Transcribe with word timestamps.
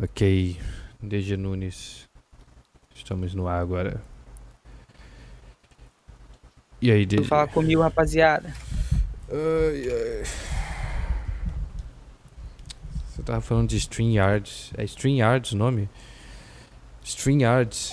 Ok, 0.00 0.56
DG 1.02 1.36
Nunes. 1.36 2.08
Estamos 2.94 3.34
no 3.34 3.46
ar 3.46 3.60
agora. 3.60 4.00
E 6.80 6.90
aí, 6.90 7.04
DG? 7.04 7.24
Fala 7.24 7.46
comigo, 7.46 7.82
rapaziada. 7.82 8.52
Ai, 9.30 9.88
ai. 9.88 10.24
Você 13.06 13.22
tava 13.22 13.40
falando 13.40 13.68
de 13.68 13.76
StreamYards. 13.76 14.72
É 14.76 14.84
StreamYards 14.84 15.52
o 15.52 15.56
nome? 15.56 15.88
StreamYards. 17.04 17.92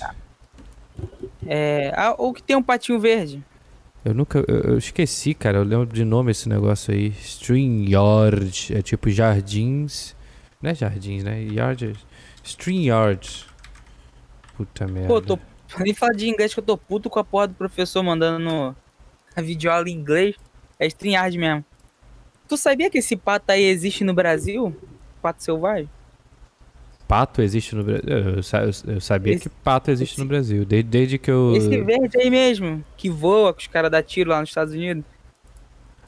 É. 1.46 1.92
Ah, 1.96 2.16
ou 2.18 2.34
que 2.34 2.42
tem 2.42 2.56
um 2.56 2.64
patinho 2.64 3.00
verde. 3.00 3.44
Eu 4.06 4.14
nunca. 4.14 4.44
Eu, 4.48 4.62
eu 4.62 4.78
esqueci, 4.78 5.34
cara. 5.34 5.58
Eu 5.58 5.64
lembro 5.64 5.88
de 5.88 6.06
nome 6.06 6.32
esse 6.32 6.48
negócio 6.48 6.94
aí. 6.94 7.10
StreamYard. 7.10 8.74
É 8.74 8.82
tipo 8.82 9.10
jardins. 9.10 10.16
Não 10.62 10.72
é 10.72 10.76
jardins, 10.76 11.24
né? 11.24 11.42
Yard. 11.44 11.96
StreamYard. 12.44 13.46
Puta 14.58 14.88
merda. 14.88 15.08
Pô, 15.08 15.22
tô. 15.22 15.40
Nem 15.80 15.94
falar 15.94 16.14
de 16.14 16.28
inglês 16.28 16.54
que 16.54 16.60
eu 16.60 16.64
tô 16.64 16.78
puto 16.78 17.10
com 17.10 17.20
a 17.20 17.24
porra 17.24 17.48
do 17.48 17.54
professor 17.54 18.04
mandando 18.04 18.40
no. 18.40 18.76
A 19.36 19.42
videoaula 19.42 19.90
em 19.90 19.94
inglês. 19.94 20.36
É 20.78 20.86
StreamYard 20.88 21.38
mesmo. 21.38 21.66
Tu 22.48 22.58
sabia 22.58 22.90
que 22.90 22.98
esse 22.98 23.16
pato 23.16 23.52
aí 23.52 23.64
existe 23.64 24.04
no 24.04 24.14
Brasil? 24.14 24.76
Pato 25.22 25.44
selvagem? 25.44 25.90
Pato 27.08 27.42
existe 27.42 27.76
no 27.76 27.84
Brasil? 27.84 28.04
Eu, 28.08 28.36
eu- 28.94 29.02
sabia 29.02 29.34
Esse- 29.36 29.44
que 29.50 29.56
pato 29.64 29.92
existe 29.92 30.14
esse- 30.14 30.22
no 30.22 30.28
Brasil. 30.28 30.66
Desde, 30.66 30.90
desde 30.90 31.18
que 31.18 31.30
eu. 31.32 31.54
Esse 31.56 31.82
verde 31.82 32.18
aí 32.20 32.30
mesmo, 32.30 32.84
que 32.98 33.10
voa, 33.10 33.54
que 33.54 33.62
os 33.62 33.68
caras 33.68 33.90
dão 33.92 34.02
tiro 34.04 34.32
lá 34.32 34.40
nos 34.42 34.50
Estados 34.50 34.74
Unidos. 34.74 35.04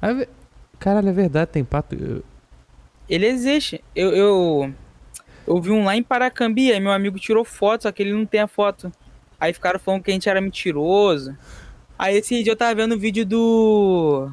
Ah, 0.02 0.12
ve- 0.14 0.28
Caralho, 0.80 1.10
é 1.10 1.14
verdade, 1.14 1.52
tem 1.52 1.64
pato. 1.64 1.96
Ele 3.12 3.28
existe. 3.28 3.84
Eu, 3.94 4.12
eu, 4.16 4.74
eu 5.46 5.62
vi 5.62 5.70
um 5.70 5.84
lá 5.84 5.96
em 5.98 6.02
Paracambi, 6.02 6.72
aí 6.72 6.80
meu 6.80 6.92
amigo 6.94 7.20
tirou 7.20 7.44
foto, 7.44 7.84
só 7.84 7.92
que 7.92 8.02
ele 8.02 8.14
não 8.14 8.26
tem 8.26 8.40
a 8.40 8.48
foto. 8.48 8.90
Aí 9.40 9.52
ficaram 9.54 9.78
falando 9.80 10.02
que 10.04 10.12
a 10.12 10.14
gente 10.14 10.30
era 10.30 10.40
mentiroso. 10.40 11.36
Aí 12.00 12.16
esse 12.18 12.42
dia 12.42 12.54
eu 12.54 12.56
tava 12.58 12.74
vendo 12.74 12.96
o 12.96 12.98
vídeo 13.00 13.26
do. 13.26 14.32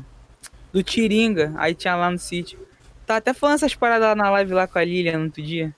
Do 0.73 0.83
Tiringa, 0.83 1.53
aí 1.57 1.75
tinha 1.75 1.97
lá 1.97 2.09
no 2.11 2.19
sítio. 2.19 2.59
Tá 3.07 3.17
até 3.17 3.33
falando 3.35 3.57
essas 3.57 3.75
paradas 3.75 4.07
lá 4.09 4.15
na 4.15 4.31
live 4.31 4.53
lá 4.53 4.67
com 4.69 4.79
a 4.79 4.85
Lilian 4.85 5.19
no 5.19 5.25
outro 5.25 5.43
dia. 5.43 5.75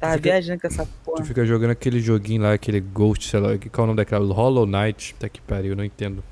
Tava 0.00 0.14
Fica- 0.14 0.22
viajando 0.30 0.60
com 0.60 0.66
essa 0.66 0.84
Tu 0.86 0.90
porra. 1.04 1.24
fica 1.24 1.44
jogando 1.44 1.70
aquele 1.70 2.00
joguinho 2.00 2.42
lá, 2.42 2.52
aquele 2.54 2.80
Ghost, 2.80 3.28
sei 3.28 3.38
lá, 3.38 3.48
qual 3.70 3.82
é 3.82 3.82
o 3.82 3.86
nome 3.88 3.96
daquela? 3.96 4.32
Hollow 4.32 4.64
Knight. 4.66 5.14
Tá 5.16 5.28
que 5.28 5.40
pariu, 5.40 5.76
não 5.76 5.84
entendo. 5.84 6.24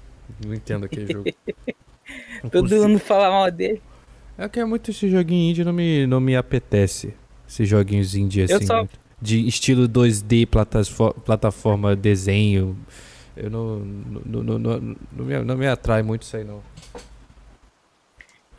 Não 0.45 0.55
entendo 0.55 0.87
aquele 0.87 1.13
jogo. 1.13 1.31
Não 2.43 2.51
Todo 2.51 2.69
mundo 2.77 2.99
fala 3.01 3.29
mal 3.31 3.51
dele. 3.51 3.83
É 4.39 4.49
que 4.49 4.61
é 4.61 4.65
muito 4.65 4.91
esse 4.91 5.09
joguinho 5.09 5.51
indie, 5.51 5.65
não 5.65 5.73
me, 5.73 6.07
não 6.07 6.21
me 6.21 6.37
apetece. 6.37 7.15
Esses 7.49 7.69
joguinhos 7.69 8.15
indie 8.15 8.43
assim. 8.43 8.55
Eu 8.55 8.63
só- 8.63 8.87
De 9.21 9.47
estilo 9.49 9.89
2D, 9.89 10.47
platasfo- 10.47 11.15
plataforma, 11.25 11.97
desenho. 11.97 12.77
Eu 13.37 13.49
não. 13.51 13.79
Não, 13.79 14.43
não, 14.43 14.59
não, 14.59 14.81
não 15.13 15.25
me, 15.25 15.39
não 15.43 15.57
me 15.57 15.67
atrai 15.67 16.03
muito 16.03 16.23
isso 16.23 16.37
aí, 16.37 16.45
não. 16.45 16.63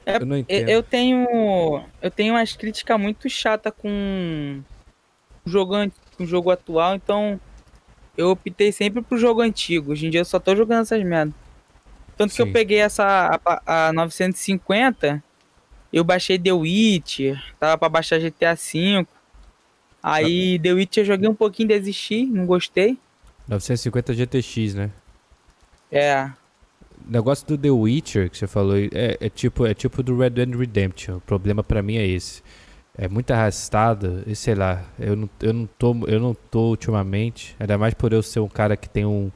É, 0.05 0.17
eu 0.17 0.25
não 0.25 0.37
entendo. 0.37 0.69
eu 0.69 0.81
tenho. 0.81 1.83
Eu 2.01 2.09
tenho 2.09 2.33
umas 2.33 2.53
críticas 2.55 2.99
muito 2.99 3.29
chata 3.29 3.71
com 3.71 4.61
o 5.45 5.49
jogo, 5.49 5.73
com 6.17 6.23
o 6.23 6.25
jogo 6.27 6.49
atual, 6.49 6.95
então 6.95 7.39
eu 8.17 8.31
optei 8.31 8.71
sempre 8.71 9.01
pro 9.03 9.17
jogo 9.17 9.41
antigo. 9.41 9.91
Hoje 9.91 10.07
em 10.07 10.09
dia 10.09 10.21
eu 10.21 10.25
só 10.25 10.39
tô 10.39 10.55
jogando 10.55 10.81
essas 10.83 11.03
merdas. 11.03 11.35
Tanto 12.15 12.31
que 12.31 12.37
Sim. 12.37 12.47
eu 12.47 12.51
peguei 12.53 12.79
essa 12.79 13.39
a, 13.45 13.89
a 13.89 13.93
950, 13.93 15.23
eu 15.91 16.03
baixei 16.03 16.37
The 16.37 16.51
Witcher, 16.51 17.41
tava 17.59 17.77
pra 17.77 17.89
baixar 17.89 18.19
GTA 18.19 18.55
V. 18.55 19.05
Aí 20.01 20.59
The 20.59 20.73
Witcher 20.73 21.03
eu 21.03 21.07
joguei 21.07 21.29
um 21.29 21.35
pouquinho, 21.35 21.69
desisti, 21.69 22.25
não 22.25 22.45
gostei. 22.45 22.97
950 23.47 24.13
GTX, 24.13 24.73
né? 24.75 24.91
É, 25.91 26.29
O 27.07 27.11
negócio 27.11 27.47
do 27.47 27.57
The 27.57 27.71
Witcher 27.71 28.29
que 28.29 28.37
você 28.37 28.47
falou 28.47 28.75
é, 28.77 29.17
é 29.19 29.29
tipo 29.29 29.65
é 29.65 29.73
tipo 29.73 30.03
do 30.03 30.17
Red 30.17 30.31
Dead 30.31 30.53
Redemption. 30.53 31.17
O 31.17 31.21
problema 31.21 31.63
pra 31.63 31.81
mim 31.81 31.95
é 31.97 32.05
esse. 32.05 32.43
É 32.97 33.07
muito 33.07 33.31
arrastado 33.31 34.23
e 34.25 34.35
sei 34.35 34.55
lá, 34.55 34.83
eu 34.99 35.15
não, 35.15 35.29
eu 35.41 35.53
não 35.53 35.69
tô 35.77 35.95
eu 36.07 36.19
não 36.19 36.33
tô 36.33 36.69
ultimamente, 36.69 37.55
ainda 37.59 37.77
mais 37.77 37.93
por 37.93 38.11
eu 38.11 38.23
ser 38.23 38.39
um 38.39 38.49
cara 38.49 38.75
que 38.75 38.89
tem 38.89 39.05
um 39.05 39.31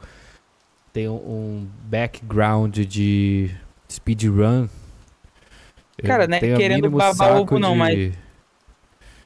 tem 0.92 1.08
um, 1.08 1.14
um 1.16 1.68
background 1.86 2.80
de 2.80 3.50
speedrun. 3.90 4.68
Cara, 6.04 6.28
né, 6.28 6.40
querendo 6.40 6.90
babar 6.90 7.16
saco 7.16 7.42
ovo 7.56 7.60
não, 7.60 7.74
de- 7.74 7.78
mas- 7.78 8.14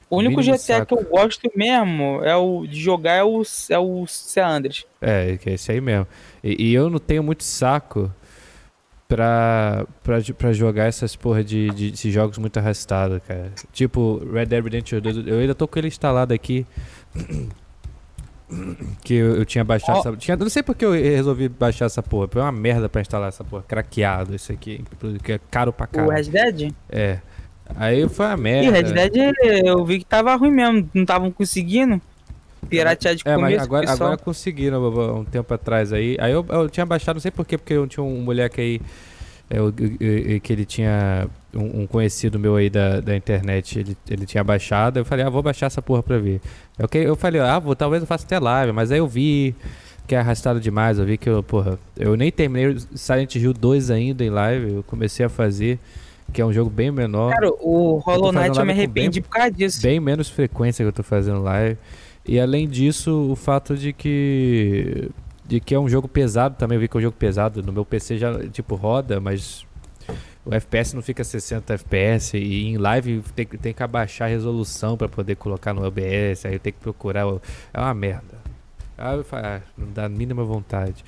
o 0.10 0.18
único 0.18 0.42
GTA 0.42 0.86
que 0.86 0.94
eu 0.94 1.00
saco. 1.00 1.10
gosto 1.10 1.52
mesmo 1.56 2.24
é 2.24 2.36
o 2.36 2.66
de 2.68 2.80
jogar 2.80 3.14
é 3.14 3.24
o, 3.24 3.42
é 3.70 3.80
o 3.80 4.06
Andreas. 4.44 4.86
É, 5.02 5.38
que 5.38 5.50
é 5.50 5.54
esse 5.54 5.72
aí 5.72 5.82
mesmo. 5.82 6.08
E, 6.44 6.68
e 6.70 6.74
eu 6.74 6.90
não 6.90 7.00
tenho 7.00 7.24
muito 7.24 7.44
saco 7.44 8.14
pra, 9.08 9.86
pra, 10.04 10.18
pra 10.38 10.54
jogar 10.54 10.86
essas 10.86 11.16
porra 11.16 11.44
de, 11.44 11.70
de 11.72 11.90
esses 11.94 12.14
jogos 12.14 12.38
muito 12.38 12.58
arrastados, 12.58 13.20
cara. 13.28 13.52
Tipo, 13.74 14.22
Red 14.32 14.46
Dead 14.46 14.64
Redemption 14.64 15.00
2, 15.00 15.28
eu 15.28 15.40
ainda 15.40 15.56
tô 15.56 15.68
com 15.68 15.80
ele 15.80 15.88
instalado 15.88 16.34
aqui. 16.34 16.66
Que 19.04 19.16
eu, 19.16 19.36
eu 19.38 19.46
tinha 19.46 19.64
baixado 19.64 19.96
Ó. 19.98 20.00
essa. 20.00 20.16
Tinha, 20.18 20.36
eu 20.36 20.40
não 20.40 20.50
sei 20.50 20.62
porque 20.62 20.86
eu 20.86 20.92
resolvi 20.94 21.50
baixar 21.50 21.86
essa 21.86 22.04
porra. 22.04 22.28
Foi 22.28 22.42
uma 22.42 22.52
merda 22.52 22.88
pra 22.88 23.02
instalar 23.02 23.30
essa 23.30 23.44
porra. 23.44 23.64
Craqueado 23.68 24.36
isso 24.36 24.52
aqui. 24.52 24.84
Que 25.24 25.34
é 25.34 25.40
caro 25.50 25.74
pra 25.74 25.86
O 25.86 25.88
caralho. 25.90 26.12
Red 26.14 26.30
Dead? 26.52 26.72
É. 26.90 27.20
Aí 27.76 28.08
foi 28.08 28.26
uma 28.28 28.38
merda. 28.38 28.72
Red 28.72 28.94
Dead 29.10 29.34
eu 29.66 29.84
vi 29.84 30.00
que 30.00 30.06
tava 30.06 30.36
ruim 30.36 30.52
mesmo, 30.52 30.88
não 30.94 31.02
estavam 31.02 31.32
conseguindo 31.32 32.00
piratear 32.70 33.16
de 33.16 33.24
É, 33.26 33.32
mas 33.38 33.42
começo, 33.46 33.64
agora, 33.64 33.88
pessoal. 33.88 34.08
agora 34.10 34.22
conseguiram 34.24 35.18
um 35.20 35.24
tempo 35.26 35.52
atrás 35.54 35.92
aí. 35.92 36.16
Aí 36.20 36.32
eu, 36.32 36.46
eu 36.50 36.70
tinha 36.70 36.86
baixado, 36.86 37.16
não 37.16 37.22
sei 37.22 37.32
porquê, 37.32 37.58
porque 37.58 37.74
eu 37.74 37.88
tinha 37.88 38.04
um 38.04 38.22
moleque 38.22 38.62
aí 38.62 38.82
é, 39.50 39.60
o- 39.62 39.66
o- 39.66 39.70
o- 39.70 40.40
que 40.42 40.54
ele 40.54 40.66
tinha 40.66 41.28
um, 41.56 41.82
um 41.82 41.88
conhecido 41.88 42.38
meu 42.38 42.56
aí 42.56 42.70
da, 42.70 43.00
da 43.00 43.16
internet, 43.16 43.80
ele, 43.80 43.98
ele 44.10 44.26
tinha 44.26 44.44
baixado. 44.44 44.98
Eu 45.00 45.06
falei, 45.06 45.26
ah, 45.26 45.30
vou 45.30 45.42
baixar 45.42 45.68
essa 45.68 45.82
porra 45.82 46.04
pra 46.04 46.18
ver. 46.18 46.42
Eu, 46.78 46.88
eu 47.02 47.16
falei, 47.16 47.42
ah, 47.42 47.58
vou, 47.60 47.76
talvez 47.76 48.02
eu 48.04 48.08
faça 48.08 48.26
até 48.26 48.38
live, 48.40 48.72
mas 48.72 48.92
aí 48.92 49.00
eu 49.00 49.08
vi 49.08 49.56
que 50.08 50.14
é 50.16 50.20
arrastado 50.20 50.60
demais. 50.60 51.00
Eu 51.00 51.06
vi 51.06 51.18
que 51.18 51.30
eu, 51.30 51.42
porra, 51.42 51.80
eu 51.98 52.16
nem 52.16 52.32
terminei 52.32 52.68
o 52.68 52.80
Silent 52.98 53.36
Hill 53.36 53.54
2 53.54 53.90
ainda 53.92 54.24
em 54.24 54.30
live. 54.30 54.74
Eu 54.76 54.84
comecei 54.84 55.26
a 55.26 55.30
fazer, 55.30 55.80
que 56.34 56.42
é 56.42 56.46
um 56.46 56.54
jogo 56.54 56.70
bem 56.70 56.92
menor. 56.92 57.32
Cara, 57.32 57.50
o 57.50 57.98
Hollow 58.00 58.32
Knight 58.32 58.58
eu 58.58 58.66
me 58.66 58.74
bem- 58.74 58.82
arrependi 58.82 59.22
por 59.22 59.30
causa 59.30 59.52
disso. 59.52 59.82
bem 59.82 60.00
menos 60.00 60.30
frequência 60.30 60.84
que 60.84 60.90
eu 60.90 60.94
tô 60.94 61.04
fazendo 61.04 61.42
live. 61.42 61.78
E 62.28 62.40
além 62.40 62.68
disso, 62.68 63.32
o 63.32 63.36
fato 63.36 63.76
de 63.78 63.94
que 63.94 65.10
de 65.48 65.60
que 65.60 65.76
é 65.76 65.80
um 65.80 65.88
jogo 65.88 66.08
pesado 66.08 66.56
também, 66.58 66.76
eu 66.76 66.80
vi 66.82 66.88
que 66.88 66.98
é 66.98 67.00
um 67.00 67.02
jogo 67.02 67.16
pesado, 67.18 67.62
no 67.62 67.72
meu 67.72 67.86
PC 67.86 68.18
já 68.18 68.36
tipo 68.50 68.74
roda, 68.74 69.20
mas 69.20 69.64
o 70.46 70.54
FPS 70.54 70.96
não 70.96 71.02
fica 71.02 71.24
60 71.24 71.74
FPS 71.74 72.38
e 72.38 72.66
em 72.68 72.78
live 72.78 73.22
tem, 73.36 73.46
que- 73.46 73.58
tem 73.58 73.74
que 73.74 73.82
abaixar 73.84 74.28
a 74.28 74.32
resolução 74.32 74.96
pra 74.96 75.08
poder 75.10 75.36
colocar 75.36 75.74
no 75.74 75.84
OBS, 75.86 76.46
aí 76.46 76.54
eu 76.54 76.60
tenho 76.60 76.74
que 76.74 76.80
procurar, 76.82 77.26
é 77.74 77.80
uma 77.80 77.94
merda. 77.94 78.36
Ah, 78.98 79.16
não 79.78 79.92
dá 79.92 80.06
a 80.06 80.10
mínima 80.10 80.44
vontade. 80.44 81.04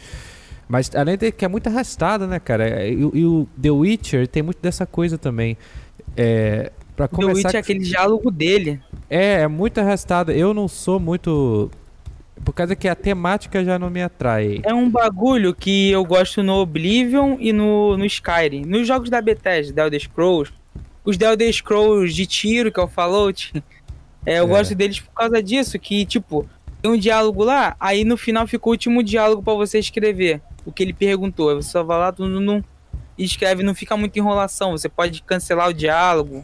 Mas 0.67 0.93
além 0.93 1.17
de 1.17 1.31
que 1.31 1.45
é 1.45 1.47
muito 1.47 1.67
arrastado, 1.67 2.27
né, 2.27 2.39
cara? 2.39 2.85
E, 2.85 3.05
o- 3.05 3.11
e 3.15 3.25
o 3.25 3.47
The 3.61 3.71
Witcher 3.71 4.27
tem 4.27 4.43
muito 4.43 4.59
dessa 4.61 4.85
coisa 4.85 5.17
também. 5.17 5.55
É, 6.15 6.71
para 6.95 7.05
O 7.05 7.07
The 7.09 7.15
começar 7.15 7.47
Witch 7.49 7.55
é 7.55 7.57
aquele 7.59 7.79
diálogo 7.79 8.29
dele. 8.29 8.81
é, 9.09 9.41
é 9.43 9.47
muito 9.47 9.79
arrastado. 9.79 10.31
Eu 10.33 10.53
não 10.53 10.67
sou 10.67 10.99
muito. 10.99 11.71
Por 12.43 12.53
causa 12.53 12.75
que 12.75 12.87
a 12.87 12.95
temática 12.95 13.63
já 13.63 13.77
não 13.79 13.89
me 13.89 14.01
atrai. 14.01 14.61
É 14.63 14.73
um 14.73 14.89
bagulho 14.89 15.53
que 15.53 15.89
eu 15.91 16.03
gosto 16.05 16.41
no 16.43 16.53
Oblivion 16.55 17.37
e 17.39 17.51
no, 17.51 17.97
no 17.97 18.05
Skyrim. 18.05 18.63
Nos 18.65 18.87
jogos 18.87 19.09
da 19.09 19.21
Bethesda, 19.21 19.73
The 19.73 19.81
Elder 19.81 20.01
Scrolls. 20.01 20.53
Os 21.03 21.17
The 21.17 21.25
Elder 21.25 21.51
Scrolls 21.53 22.13
de 22.13 22.25
tiro, 22.25 22.71
que 22.71 22.79
é 22.79 22.83
o 22.83 22.87
Fallout. 22.87 23.53
É, 24.25 24.39
eu 24.39 24.43
É. 24.43 24.47
gosto 24.47 24.75
deles 24.75 24.99
por 24.99 25.13
causa 25.13 25.41
disso, 25.41 25.79
que, 25.79 26.05
tipo, 26.05 26.45
tem 26.81 26.91
um 26.91 26.97
diálogo 26.97 27.45
lá, 27.45 27.77
aí 27.79 28.03
no 28.03 28.17
final 28.17 28.45
fica 28.45 28.67
o 28.67 28.71
último 28.71 29.01
diálogo 29.01 29.41
pra 29.41 29.53
você 29.53 29.79
escrever. 29.79 30.41
O 30.65 30.71
que 30.71 30.83
ele 30.83 30.91
perguntou. 30.91 31.49
Aí 31.49 31.55
você 31.55 31.69
só 31.69 31.81
vai 31.81 31.97
lá, 31.97 32.11
tum, 32.11 32.61
e 33.17 33.23
escreve, 33.23 33.63
não 33.63 33.73
fica 33.73 33.95
muita 33.95 34.19
enrolação. 34.19 34.71
Você 34.71 34.89
pode 34.89 35.21
cancelar 35.23 35.69
o 35.69 35.73
diálogo. 35.73 36.43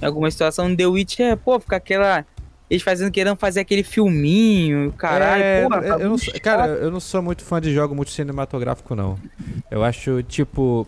Em 0.00 0.06
alguma 0.06 0.30
situação, 0.30 0.68
no 0.68 0.76
The 0.76 0.86
Witch 0.86 1.18
é, 1.18 1.34
pô, 1.34 1.58
fica 1.58 1.74
aquela. 1.74 2.24
Eles 2.70 2.82
fazendo, 2.82 3.10
querendo 3.12 3.36
fazer 3.36 3.60
aquele 3.60 3.82
filminho, 3.82 4.90
caralho, 4.92 5.42
É, 5.42 5.62
porra. 5.68 5.86
eu, 5.86 5.98
eu 6.00 6.08
não 6.08 6.16
cara, 6.42 6.66
eu 6.66 6.90
não 6.90 6.98
sou 7.00 7.20
muito 7.22 7.44
fã 7.44 7.60
de 7.60 7.72
jogo 7.74 7.94
muito 7.94 8.10
cinematográfico, 8.10 8.94
não. 8.94 9.18
Eu 9.70 9.84
acho, 9.84 10.22
tipo. 10.22 10.86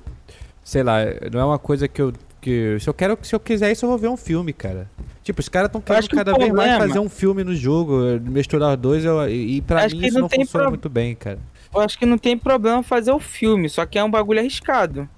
Sei 0.64 0.82
lá, 0.82 0.98
não 1.32 1.38
é 1.40 1.44
uma 1.44 1.58
coisa 1.58 1.86
que 1.86 2.00
eu. 2.00 2.12
Que, 2.40 2.78
se 2.80 2.88
eu 2.88 2.94
quero, 2.94 3.18
se 3.22 3.34
eu 3.34 3.40
quiser 3.40 3.72
isso, 3.72 3.84
eu 3.84 3.90
vou 3.90 3.98
ver 3.98 4.08
um 4.08 4.16
filme, 4.16 4.52
cara. 4.52 4.88
Tipo, 5.22 5.40
os 5.40 5.48
caras 5.48 5.66
estão 5.68 5.80
querendo 5.80 6.08
cada 6.08 6.32
vez 6.34 6.52
mais 6.52 6.76
fazer 6.78 6.98
um 7.00 7.08
filme 7.08 7.42
no 7.44 7.54
jogo, 7.54 7.98
misturar 8.22 8.74
os 8.74 8.76
dois, 8.80 9.04
eu- 9.04 9.28
e, 9.28 9.60
pra 9.60 9.84
Acho 9.84 9.96
mim 9.96 10.06
isso 10.06 10.14
não 10.14 10.22
não 10.22 10.28
funciona 10.28 10.64
pro- 10.64 10.70
muito 10.70 10.88
bem, 10.88 11.14
cara. 11.16 11.38
Eu 11.74 11.80
acho 11.80 11.98
que 11.98 12.06
não 12.06 12.16
tem 12.16 12.38
problema 12.38 12.82
fazer 12.84 13.10
o 13.10 13.18
filme, 13.18 13.68
só 13.68 13.84
que 13.84 13.98
é 13.98 14.04
um 14.04 14.10
bagulho 14.10 14.38
arriscado. 14.38 15.08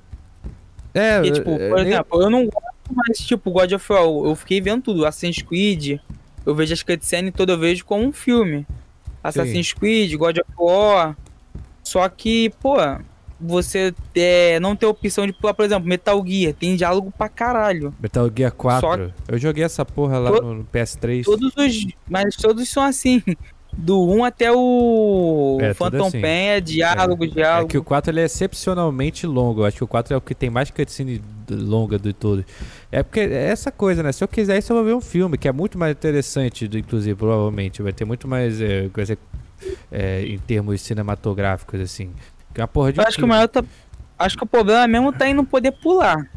É, 0.94 1.16
Porque, 1.18 1.32
tipo, 1.32 1.50
é, 1.50 1.68
por 1.68 1.78
nem- 1.82 1.92
exemplo, 1.92 2.22
eu 2.22 2.30
não 2.30 2.44
gosto 2.46 2.94
mais, 2.94 3.18
tipo, 3.18 3.50
God 3.50 3.72
of 3.72 3.92
War. 3.92 4.02
Eu 4.02 4.34
fiquei 4.34 4.60
vendo 4.60 4.82
tudo, 4.82 5.04
Assassin's 5.06 5.42
Creed. 5.42 6.00
Eu 6.48 6.54
vejo 6.54 6.72
as 6.72 6.82
cutscenes 6.82 7.34
todas, 7.36 7.54
eu 7.54 7.60
vejo 7.60 7.84
como 7.84 8.04
um 8.04 8.12
filme. 8.12 8.66
Assassin's 9.22 9.74
Creed, 9.74 10.14
God 10.14 10.38
of 10.38 10.50
War. 10.58 11.14
Só 11.82 12.08
que, 12.08 12.48
pô, 12.58 12.76
você 13.38 13.94
é, 14.14 14.58
não 14.58 14.74
tem 14.74 14.88
opção 14.88 15.26
de 15.26 15.34
pular, 15.34 15.52
por 15.52 15.66
exemplo, 15.66 15.86
Metal 15.86 16.24
Gear, 16.26 16.54
tem 16.54 16.74
diálogo 16.74 17.12
pra 17.16 17.28
caralho. 17.28 17.94
Metal 18.00 18.30
Gear 18.34 18.52
4. 18.52 18.80
Só... 18.80 19.12
Eu 19.28 19.38
joguei 19.38 19.62
essa 19.62 19.84
porra 19.84 20.18
lá 20.18 20.32
to... 20.32 20.42
no 20.42 20.64
PS3. 20.64 21.24
Todos 21.24 21.54
os. 21.54 21.86
Mas 22.08 22.34
todos 22.34 22.66
são 22.66 22.82
assim. 22.82 23.22
Do 23.80 24.04
1 24.04 24.24
até 24.24 24.50
o 24.50 25.56
é, 25.60 25.72
Phantom 25.72 26.08
assim. 26.08 26.20
Pain 26.20 26.46
é 26.48 26.60
diálogo, 26.60 27.24
é. 27.24 27.28
diálogo. 27.28 27.68
É 27.68 27.70
que 27.70 27.78
o 27.78 27.84
4 27.84 28.10
ele 28.10 28.20
é 28.20 28.24
excepcionalmente 28.24 29.24
longo. 29.24 29.60
Eu 29.60 29.66
acho 29.66 29.76
que 29.76 29.84
o 29.84 29.86
4 29.86 30.14
é 30.14 30.16
o 30.16 30.20
que 30.20 30.34
tem 30.34 30.50
mais 30.50 30.68
cutscene 30.68 31.22
longa 31.48 31.96
de 31.96 32.12
todos. 32.12 32.44
É 32.90 33.04
porque 33.04 33.20
é 33.20 33.44
essa 33.44 33.70
coisa, 33.70 34.02
né? 34.02 34.10
Se 34.10 34.24
eu 34.24 34.26
quiser 34.26 34.58
isso, 34.58 34.72
eu 34.72 34.76
vou 34.78 34.84
ver 34.84 34.94
um 34.94 35.00
filme, 35.00 35.38
que 35.38 35.46
é 35.46 35.52
muito 35.52 35.78
mais 35.78 35.92
interessante, 35.92 36.68
inclusive, 36.74 37.14
provavelmente. 37.14 37.80
Vai 37.80 37.92
ter 37.92 38.04
muito 38.04 38.26
mais 38.26 38.60
é, 38.60 38.88
coisa 38.88 39.16
é, 39.92 40.26
em 40.26 40.38
termos 40.38 40.80
cinematográficos, 40.80 41.80
assim. 41.80 42.10
Que 42.52 42.60
é 42.60 42.64
uma 42.64 42.68
porra 42.68 42.92
de 42.92 42.98
eu 42.98 43.06
acho 43.06 43.16
que 43.16 43.24
o 43.24 43.28
maior 43.28 43.46
tá... 43.46 43.62
Acho 44.18 44.36
que 44.36 44.42
o 44.42 44.46
problema 44.46 44.88
mesmo 44.88 45.12
tá 45.12 45.28
em 45.28 45.34
não 45.34 45.44
poder 45.44 45.70
pular. 45.70 46.28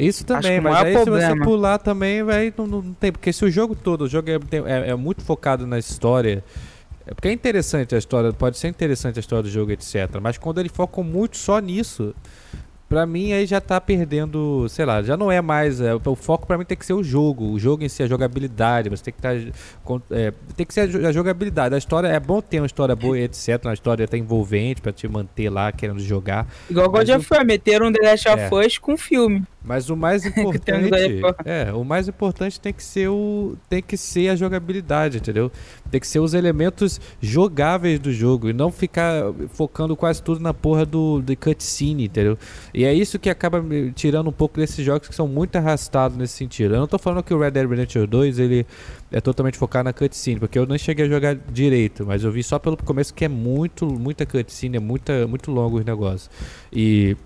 Isso 0.00 0.24
também, 0.24 0.60
mas 0.60 0.76
aí 0.76 0.94
problema. 0.94 1.32
se 1.32 1.38
você 1.38 1.44
pular 1.44 1.78
também, 1.78 2.22
vai, 2.22 2.52
não, 2.56 2.66
não, 2.66 2.82
tem. 2.94 3.12
Porque 3.12 3.32
se 3.32 3.44
o 3.44 3.50
jogo 3.50 3.74
todo, 3.74 4.02
o 4.02 4.08
jogo 4.08 4.30
é, 4.30 4.34
é, 4.34 4.90
é, 4.90 4.94
muito 4.94 5.22
focado 5.22 5.66
na 5.66 5.78
história. 5.78 6.42
É 7.06 7.14
porque 7.14 7.28
é 7.28 7.32
interessante 7.32 7.94
a 7.94 7.98
história, 7.98 8.32
pode 8.32 8.56
ser 8.56 8.68
interessante 8.68 9.18
a 9.18 9.20
história 9.20 9.42
do 9.42 9.50
jogo, 9.50 9.72
etc. 9.72 10.18
Mas 10.22 10.38
quando 10.38 10.60
ele 10.60 10.68
foca 10.68 11.02
muito 11.02 11.36
só 11.36 11.58
nisso, 11.58 12.14
Pra 12.90 13.06
mim 13.06 13.32
aí 13.32 13.46
já 13.46 13.60
tá 13.60 13.80
perdendo, 13.80 14.68
sei 14.68 14.84
lá, 14.84 15.00
já 15.00 15.16
não 15.16 15.30
é 15.30 15.40
mais. 15.40 15.80
É, 15.80 15.94
o 15.94 16.16
foco 16.16 16.44
pra 16.44 16.58
mim 16.58 16.64
tem 16.64 16.76
que 16.76 16.84
ser 16.84 16.92
o 16.92 17.04
jogo. 17.04 17.52
O 17.52 17.56
jogo 17.56 17.84
em 17.84 17.88
si, 17.88 18.02
a 18.02 18.06
jogabilidade. 18.08 18.88
Você 18.88 19.04
tem 19.04 19.14
que 19.14 19.20
estar. 19.20 19.52
Tá, 19.86 20.00
é, 20.10 20.32
tem 20.56 20.66
que 20.66 20.74
ser 20.74 20.80
a 21.06 21.12
jogabilidade. 21.12 21.72
A 21.72 21.78
história 21.78 22.08
é 22.08 22.18
bom 22.18 22.42
ter 22.42 22.58
uma 22.58 22.66
história 22.66 22.96
boa 22.96 23.16
etc. 23.16 23.64
Uma 23.64 23.74
história 23.74 24.04
até 24.04 24.18
envolvente 24.18 24.80
pra 24.82 24.90
te 24.90 25.06
manter 25.06 25.48
lá 25.50 25.70
querendo 25.70 26.00
jogar. 26.00 26.48
Igual 26.68 26.90
God 26.90 27.08
of 27.10 27.28
War, 27.30 27.46
meteram 27.46 27.92
The 27.92 28.10
Last 28.10 28.28
of 28.28 28.40
é. 28.40 28.66
Us 28.66 28.76
com 28.76 28.96
filme. 28.96 29.44
Mas 29.62 29.90
o 29.90 29.96
mais 29.96 30.24
importante, 30.26 30.90
é, 31.44 31.72
o 31.72 31.84
mais 31.84 32.08
importante 32.08 32.58
tem 32.58 32.72
que 32.72 32.82
ser 32.82 33.08
o 33.08 33.56
tem 33.68 33.82
que 33.82 33.96
ser 33.96 34.30
a 34.30 34.36
jogabilidade, 34.36 35.18
entendeu? 35.18 35.52
Tem 35.90 36.00
que 36.00 36.06
ser 36.06 36.18
os 36.18 36.32
elementos 36.32 37.00
jogáveis 37.20 37.98
do 37.98 38.10
jogo 38.12 38.48
e 38.48 38.52
não 38.52 38.72
ficar 38.72 39.24
focando 39.52 39.94
quase 39.94 40.22
tudo 40.22 40.40
na 40.40 40.54
porra 40.54 40.86
do 40.86 41.20
de 41.20 41.36
cutscene, 41.36 42.06
entendeu? 42.06 42.38
E 42.72 42.79
é 42.84 42.94
isso 42.94 43.18
que 43.18 43.28
acaba 43.28 43.64
tirando 43.94 44.28
um 44.28 44.32
pouco 44.32 44.58
desses 44.58 44.84
jogos 44.84 45.08
que 45.08 45.14
são 45.14 45.26
muito 45.26 45.56
arrastados 45.56 46.16
nesse 46.16 46.34
sentido. 46.34 46.74
Eu 46.74 46.80
não 46.80 46.86
tô 46.86 46.98
falando 46.98 47.22
que 47.22 47.34
o 47.34 47.38
Red 47.38 47.50
Dead 47.50 47.68
Redemption 47.68 48.06
2 48.06 48.38
ele 48.38 48.66
é 49.10 49.20
totalmente 49.20 49.58
focado 49.58 49.84
na 49.84 49.92
cutscene, 49.92 50.38
porque 50.38 50.58
eu 50.58 50.66
não 50.66 50.78
cheguei 50.78 51.06
a 51.06 51.08
jogar 51.08 51.34
direito, 51.34 52.06
mas 52.06 52.22
eu 52.22 52.30
vi 52.30 52.42
só 52.42 52.58
pelo 52.58 52.76
começo 52.76 53.12
que 53.12 53.24
é 53.24 53.28
muito 53.28 53.86
muita 53.86 54.24
cutscene, 54.24 54.76
é 54.76 54.80
muita 54.80 55.26
muito 55.26 55.50
longo 55.50 55.78
os 55.78 55.84
negócios. 55.84 56.30
E 56.72 57.16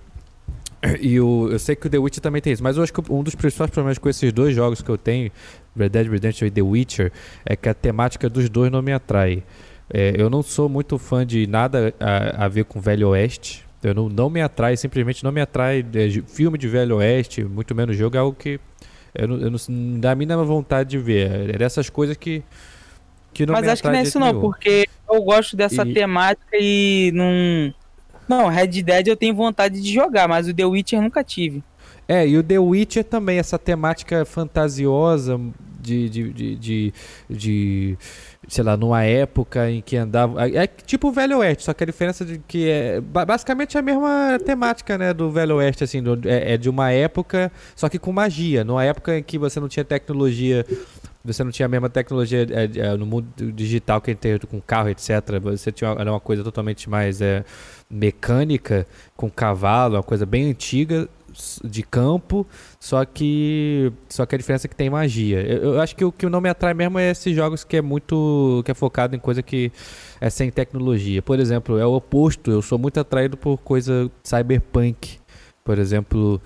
e 1.00 1.18
o, 1.18 1.48
eu 1.50 1.58
sei 1.58 1.74
que 1.74 1.86
o 1.86 1.90
The 1.90 1.98
Witcher 1.98 2.22
também 2.22 2.42
tem 2.42 2.52
isso, 2.52 2.62
mas 2.62 2.76
eu 2.76 2.82
acho 2.82 2.92
que 2.92 3.00
um 3.10 3.22
dos 3.22 3.34
principais 3.34 3.70
problemas 3.70 3.98
com 3.98 4.08
esses 4.08 4.32
dois 4.32 4.54
jogos 4.54 4.82
que 4.82 4.90
eu 4.90 4.98
tenho, 4.98 5.30
Red 5.76 5.88
Dead 5.88 6.08
Redemption 6.08 6.46
e 6.46 6.50
The 6.50 6.62
Witcher, 6.62 7.12
é 7.44 7.56
que 7.56 7.68
a 7.68 7.74
temática 7.74 8.28
dos 8.28 8.48
dois 8.48 8.70
não 8.70 8.82
me 8.82 8.92
atrai. 8.92 9.42
É, 9.92 10.14
eu 10.16 10.30
não 10.30 10.42
sou 10.42 10.68
muito 10.68 10.98
fã 10.98 11.26
de 11.26 11.46
nada 11.46 11.94
a, 12.00 12.44
a 12.44 12.48
ver 12.48 12.64
com 12.64 12.80
Velho 12.80 13.08
Oeste. 13.08 13.64
Eu 13.88 13.94
não, 13.94 14.08
não 14.08 14.30
me 14.30 14.40
atrai, 14.40 14.76
simplesmente 14.76 15.22
não 15.22 15.32
me 15.32 15.40
atrai 15.40 15.84
é, 15.94 16.10
filme 16.26 16.58
de 16.58 16.68
Velho 16.68 16.96
Oeste, 16.96 17.44
muito 17.44 17.74
menos 17.74 17.96
jogo, 17.96 18.16
é 18.16 18.20
algo 18.20 18.36
que 18.36 18.60
eu 19.14 19.28
não, 19.28 19.36
eu 19.36 19.50
não, 19.50 19.58
não 19.68 20.00
dá 20.00 20.12
a 20.12 20.14
mínima 20.14 20.44
vontade 20.44 20.90
de 20.90 20.98
ver. 20.98 21.50
É 21.50 21.58
dessas 21.58 21.88
coisas 21.88 22.16
que, 22.16 22.42
que 23.32 23.46
não 23.46 23.52
Mas 23.52 23.64
me 23.64 23.70
acho 23.70 23.82
que 23.82 23.88
não 23.88 23.94
é 23.94 24.02
isso 24.02 24.18
não, 24.18 24.40
porque 24.40 24.88
eu 25.08 25.22
gosto 25.22 25.56
dessa 25.56 25.86
e... 25.86 25.94
temática 25.94 26.56
e 26.58 27.12
não 27.14 27.72
não, 28.28 28.48
Red 28.48 28.82
Dead 28.82 29.06
eu 29.06 29.16
tenho 29.16 29.34
vontade 29.34 29.80
de 29.80 29.92
jogar, 29.92 30.26
mas 30.28 30.48
o 30.48 30.54
The 30.54 30.64
Witcher 30.64 31.00
nunca 31.00 31.22
tive. 31.22 31.62
É, 32.08 32.26
e 32.26 32.36
o 32.36 32.42
The 32.42 32.58
Witcher 32.58 33.04
também, 33.04 33.38
essa 33.38 33.58
temática 33.58 34.24
fantasiosa 34.24 35.38
de, 35.84 36.08
de, 36.08 36.56
de, 36.56 36.94
de, 37.28 37.98
sei 38.48 38.64
lá, 38.64 38.76
numa 38.76 39.04
época 39.04 39.70
em 39.70 39.82
que 39.82 39.96
andava. 39.96 40.48
É, 40.48 40.64
é 40.64 40.66
tipo 40.66 41.08
o 41.08 41.12
Velho 41.12 41.38
Oeste, 41.38 41.64
só 41.64 41.74
que 41.74 41.84
a 41.84 41.86
diferença 41.86 42.24
de 42.24 42.38
que 42.48 42.68
é 42.68 43.00
basicamente 43.00 43.76
a 43.76 43.82
mesma 43.82 44.38
temática, 44.44 44.96
né, 44.96 45.12
do 45.12 45.30
Velho 45.30 45.56
Oeste, 45.56 45.84
assim, 45.84 46.02
é, 46.24 46.54
é, 46.54 46.56
de 46.56 46.70
uma 46.70 46.90
época, 46.90 47.52
só 47.76 47.88
que 47.88 47.98
com 47.98 48.12
magia. 48.12 48.64
Numa 48.64 48.84
época 48.84 49.18
em 49.18 49.22
que 49.22 49.38
você 49.38 49.60
não 49.60 49.68
tinha 49.68 49.84
tecnologia. 49.84 50.64
Você 51.26 51.42
não 51.42 51.50
tinha 51.50 51.64
a 51.64 51.68
mesma 51.70 51.88
tecnologia 51.88 52.46
é, 52.50 52.78
é, 52.78 52.96
no 52.98 53.06
mundo 53.06 53.26
digital 53.50 53.98
que 53.98 54.10
a 54.10 54.12
gente 54.12 54.20
tem 54.20 54.38
com 54.40 54.60
carro, 54.60 54.90
etc. 54.90 55.08
Você 55.42 55.72
tinha 55.72 55.90
era 55.92 56.12
uma 56.12 56.20
coisa 56.20 56.44
totalmente 56.44 56.90
mais 56.90 57.22
é, 57.22 57.42
mecânica, 57.88 58.86
com 59.16 59.30
cavalo, 59.30 59.96
uma 59.96 60.02
coisa 60.02 60.26
bem 60.26 60.50
antiga, 60.50 61.08
de 61.64 61.82
campo, 61.82 62.46
só 62.78 63.04
que 63.04 63.92
só 64.08 64.24
que 64.24 64.34
a 64.34 64.38
diferença 64.38 64.66
é 64.66 64.68
que 64.68 64.76
tem 64.76 64.90
magia. 64.90 65.40
Eu, 65.40 65.74
eu, 65.74 65.80
acho 65.80 65.94
que 65.96 66.04
o 66.04 66.12
que 66.12 66.26
não 66.26 66.40
me 66.40 66.48
atrai 66.48 66.74
mesmo 66.74 66.98
é 66.98 67.10
esses 67.10 67.34
jogos 67.34 67.64
que 67.64 67.76
é 67.76 67.82
muito 67.82 68.62
que 68.64 68.70
é 68.70 68.74
focado 68.74 69.14
em 69.16 69.18
coisa 69.18 69.42
que 69.42 69.72
é 70.20 70.30
sem 70.30 70.50
tecnologia. 70.50 71.20
Por 71.22 71.38
exemplo, 71.38 71.78
é 71.78 71.86
o 71.86 71.94
oposto. 71.94 72.50
Eu 72.50 72.62
sou 72.62 72.78
muito 72.78 72.98
atraído 73.00 73.36
por 73.36 73.58
coisa 73.58 74.10
cyberpunk. 74.22 75.18
Por 75.64 75.78
exemplo, 75.78 76.40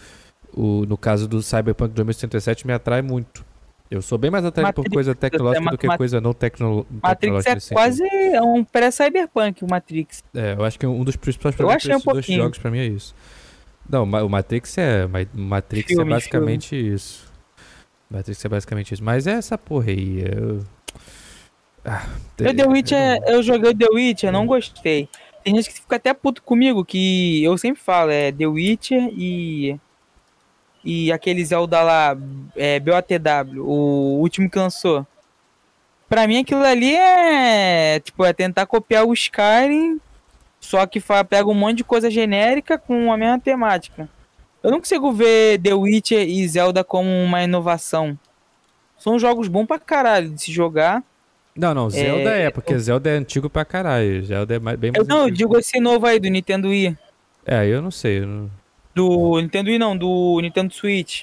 o, 0.55 0.87
no 0.87 0.97
caso 0.97 1.29
do 1.29 1.43
Cyberpunk 1.43 1.95
2077 1.95 2.67
me 2.67 2.73
atrai 2.73 3.03
muito. 3.03 3.47
Eu 3.91 4.03
sou 4.03 4.19
bem 4.19 4.31
mais 4.31 4.45
atraído 4.45 4.69
Matrix, 4.69 4.89
por 4.89 4.95
coisa 4.95 5.15
tecnológica 5.15 5.71
do 5.71 5.79
que 5.79 5.97
coisa 5.97 6.21
não 6.21 6.35
tecno 6.35 6.87
Matrix 7.03 7.71
é 7.71 7.75
quase 7.75 8.03
um 8.43 8.63
pré-cyberpunk, 8.63 9.65
o 9.65 9.69
Matrix. 9.69 10.23
É, 10.35 10.55
eu 10.59 10.65
acho 10.65 10.79
que 10.79 10.87
um 10.87 11.03
dos 11.03 11.17
principais 11.17 11.55
problemas 11.55 11.83
desses 11.83 12.07
um 12.07 12.13
dois 12.13 12.27
jogos 12.27 12.59
pra 12.59 12.71
mim 12.71 12.79
é 12.79 12.87
isso. 12.87 13.15
Não, 13.89 14.03
o 14.03 14.29
Matrix 14.29 14.77
é. 14.77 15.09
Matrix 15.33 15.91
é 15.91 15.95
filme, 15.95 16.13
é 16.13 16.15
basicamente 16.15 16.69
filme. 16.69 16.95
isso. 16.95 17.33
Matrix 18.11 18.45
é 18.45 18.49
basicamente 18.49 18.95
isso. 18.95 19.05
Mas 19.05 19.27
é 19.27 19.33
essa 19.33 19.57
porra 19.57 19.91
aí. 19.91 20.23
Eu. 20.23 20.65
Ah, 21.85 22.07
eu, 22.39 22.55
The 22.55 22.67
Witcher, 22.67 23.23
eu 23.27 23.43
joguei 23.43 23.75
The 23.75 23.87
Witcher, 23.91 24.33
não 24.33 24.47
gostei. 24.47 25.09
Tem 25.43 25.55
gente 25.55 25.71
que 25.71 25.81
fica 25.81 25.97
até 25.97 26.13
puto 26.13 26.43
comigo, 26.43 26.85
que 26.85 27.43
eu 27.43 27.57
sempre 27.57 27.81
falo, 27.81 28.11
é 28.11 28.31
The 28.31 28.47
Witcher 28.47 29.11
e. 29.17 29.79
E 30.85 31.11
aquele 31.11 31.45
Zelda 31.45 31.83
lá, 31.83 32.17
é, 32.57 32.79
BOTW, 32.79 33.65
o 33.65 34.21
último 34.21 34.49
que 34.49 34.59
lançou. 34.59 35.07
Pra 36.09 36.27
mim 36.27 36.39
aquilo 36.39 36.63
ali 36.63 36.95
é. 36.95 38.01
Tipo, 38.01 38.25
é 38.25 38.33
tentar 38.33 38.67
copiar 38.67 39.05
o 39.05 39.13
Skyrim 39.13 40.01
só 40.69 40.87
que 40.87 41.01
pega 41.27 41.49
um 41.49 41.55
monte 41.55 41.79
de 41.79 41.85
coisa 41.85 42.11
genérica 42.11 42.77
com 42.77 43.11
a 43.11 43.17
mesma 43.17 43.41
temática. 43.41 44.07
Eu 44.63 44.71
não 44.71 44.79
consigo 44.81 45.11
ver 45.11 45.59
The 45.63 45.73
Witcher 45.73 46.29
e 46.29 46.47
Zelda 46.47 46.85
como 46.85 47.09
uma 47.09 47.43
inovação. 47.43 48.19
São 48.99 49.19
jogos 49.19 49.49
bons 49.49 49.65
pra 49.65 49.79
caralho 49.79 50.29
de 50.29 50.43
se 50.43 50.53
jogar. 50.53 51.03
Não, 51.57 51.73
não, 51.73 51.89
Zelda 51.89 52.37
é, 52.37 52.43
é 52.43 52.51
porque 52.51 52.75
eu... 52.75 52.79
Zelda 52.79 53.09
é 53.09 53.15
antigo 53.15 53.49
pra 53.49 53.65
caralho. 53.65 54.23
Zelda 54.23 54.57
é 54.57 54.59
bem 54.59 54.93
mais. 54.93 54.97
Eu, 54.97 55.07
não, 55.07 55.23
eu 55.23 55.31
digo 55.31 55.57
esse 55.57 55.81
novo 55.81 56.05
aí 56.07 56.21
do 56.21 56.29
Nintendo 56.29 56.69
Wii. 56.69 56.99
É, 57.47 57.67
eu 57.67 57.81
não 57.81 57.91
sei. 57.91 58.19
Eu 58.19 58.27
não... 58.27 58.51
Do 58.95 59.41
Nintendo 59.41 59.71
Wii 59.71 59.79
não, 59.79 59.97
do 59.97 60.39
Nintendo 60.43 60.75
Switch. 60.75 61.23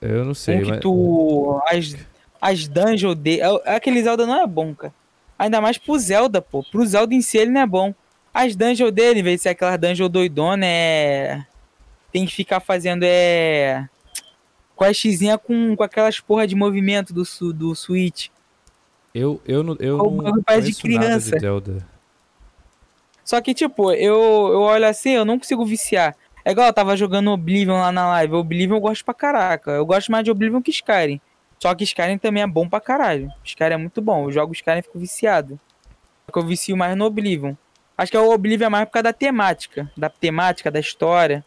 Eu 0.00 0.24
não 0.24 0.34
sei. 0.34 0.58
Um 0.58 0.62
que 0.62 0.70
mas... 0.70 0.80
tu. 0.80 1.60
As, 1.66 1.96
as 2.40 2.68
dungeons 2.68 3.16
de. 3.16 3.40
É, 3.40 3.74
aquele 3.74 4.00
Zelda 4.00 4.26
não 4.26 4.40
é 4.40 4.46
bom, 4.46 4.72
cara. 4.76 4.94
Ainda 5.38 5.60
mais 5.60 5.78
pro 5.78 5.98
Zelda, 5.98 6.40
pô. 6.40 6.62
Pro 6.62 6.86
Zelda 6.86 7.14
em 7.14 7.20
si 7.20 7.38
ele 7.38 7.50
não 7.50 7.60
é 7.60 7.66
bom. 7.66 7.94
As 8.32 8.54
dungeons 8.54 8.92
dele, 8.92 9.20
em 9.20 9.22
vez 9.22 9.36
de 9.36 9.42
ser 9.44 9.48
aquela 9.50 9.76
dungeon 9.76 10.08
doidona, 10.08 10.66
é. 10.66 11.44
Tem 12.12 12.26
que 12.26 12.34
ficar 12.34 12.60
fazendo 12.60 13.02
é. 13.04 13.88
Questzinha 14.76 15.38
com, 15.38 15.74
com 15.74 15.82
aquelas 15.82 16.20
porra 16.20 16.46
de 16.46 16.54
movimento 16.54 17.12
do, 17.14 17.22
do 17.52 17.74
Switch. 17.74 18.28
Eu, 19.14 19.40
eu, 19.46 19.62
não, 19.62 19.76
eu 19.80 19.98
o 19.98 20.22
não 20.22 20.60
de 20.60 20.74
criança. 20.74 21.36
De 21.36 21.40
Zelda. 21.40 21.86
Só 23.24 23.40
que, 23.40 23.54
tipo, 23.54 23.90
eu, 23.92 24.14
eu 24.52 24.60
olho 24.60 24.86
assim, 24.86 25.10
eu 25.10 25.24
não 25.24 25.38
consigo 25.38 25.64
viciar. 25.64 26.14
É 26.44 26.52
igual 26.52 26.66
eu 26.66 26.72
tava 26.72 26.96
jogando 26.96 27.32
Oblivion 27.32 27.80
lá 27.80 27.90
na 27.90 28.06
live. 28.08 28.34
Oblivion 28.34 28.76
eu 28.76 28.80
gosto 28.80 29.04
pra 29.04 29.14
caraca. 29.14 29.72
Eu 29.72 29.84
gosto 29.84 30.12
mais 30.12 30.22
de 30.22 30.30
Oblivion 30.30 30.62
que 30.62 30.70
Skyrim. 30.70 31.20
Só 31.58 31.74
que 31.74 31.84
Skyrim 31.84 32.18
também 32.18 32.42
é 32.42 32.46
bom 32.46 32.68
pra 32.68 32.80
caralho. 32.80 33.32
Skyrim 33.44 33.74
é 33.74 33.78
muito 33.78 34.02
bom. 34.02 34.24
Eu 34.24 34.32
jogo 34.32 34.52
Skyrim 34.52 34.78
e 34.78 34.82
fico 34.82 34.98
viciado. 34.98 35.58
Só 36.26 36.32
que 36.32 36.38
eu 36.38 36.46
vicio 36.46 36.76
mais 36.76 36.96
no 36.96 37.04
Oblivion. 37.04 37.54
Acho 37.96 38.10
que 38.10 38.16
é 38.16 38.20
o 38.20 38.30
Oblivion 38.30 38.66
é 38.66 38.70
mais 38.70 38.84
por 38.84 38.92
causa 38.92 39.04
da 39.04 39.12
temática. 39.12 39.90
Da 39.96 40.10
temática, 40.10 40.70
da 40.70 40.78
história. 40.78 41.44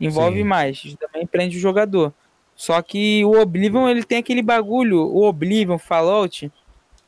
Envolve 0.00 0.38
Sim. 0.38 0.44
mais. 0.44 0.96
Também 0.98 1.26
prende 1.26 1.58
o 1.58 1.60
jogador. 1.60 2.12
Só 2.56 2.80
que 2.80 3.24
o 3.24 3.40
Oblivion, 3.40 3.88
ele 3.88 4.02
tem 4.02 4.18
aquele 4.18 4.42
bagulho. 4.42 5.00
O 5.00 5.26
Oblivion, 5.28 5.78
Fallout. 5.78 6.50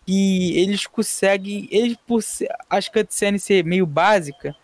Que 0.05 0.59
eles 0.59 0.87
conseguem. 0.87 1.67
Eles, 1.71 1.97
por 2.07 2.21
as 2.69 2.89
cutscenes 2.89 3.43
ser 3.43 3.65
meio 3.65 3.87
básica. 3.87 4.55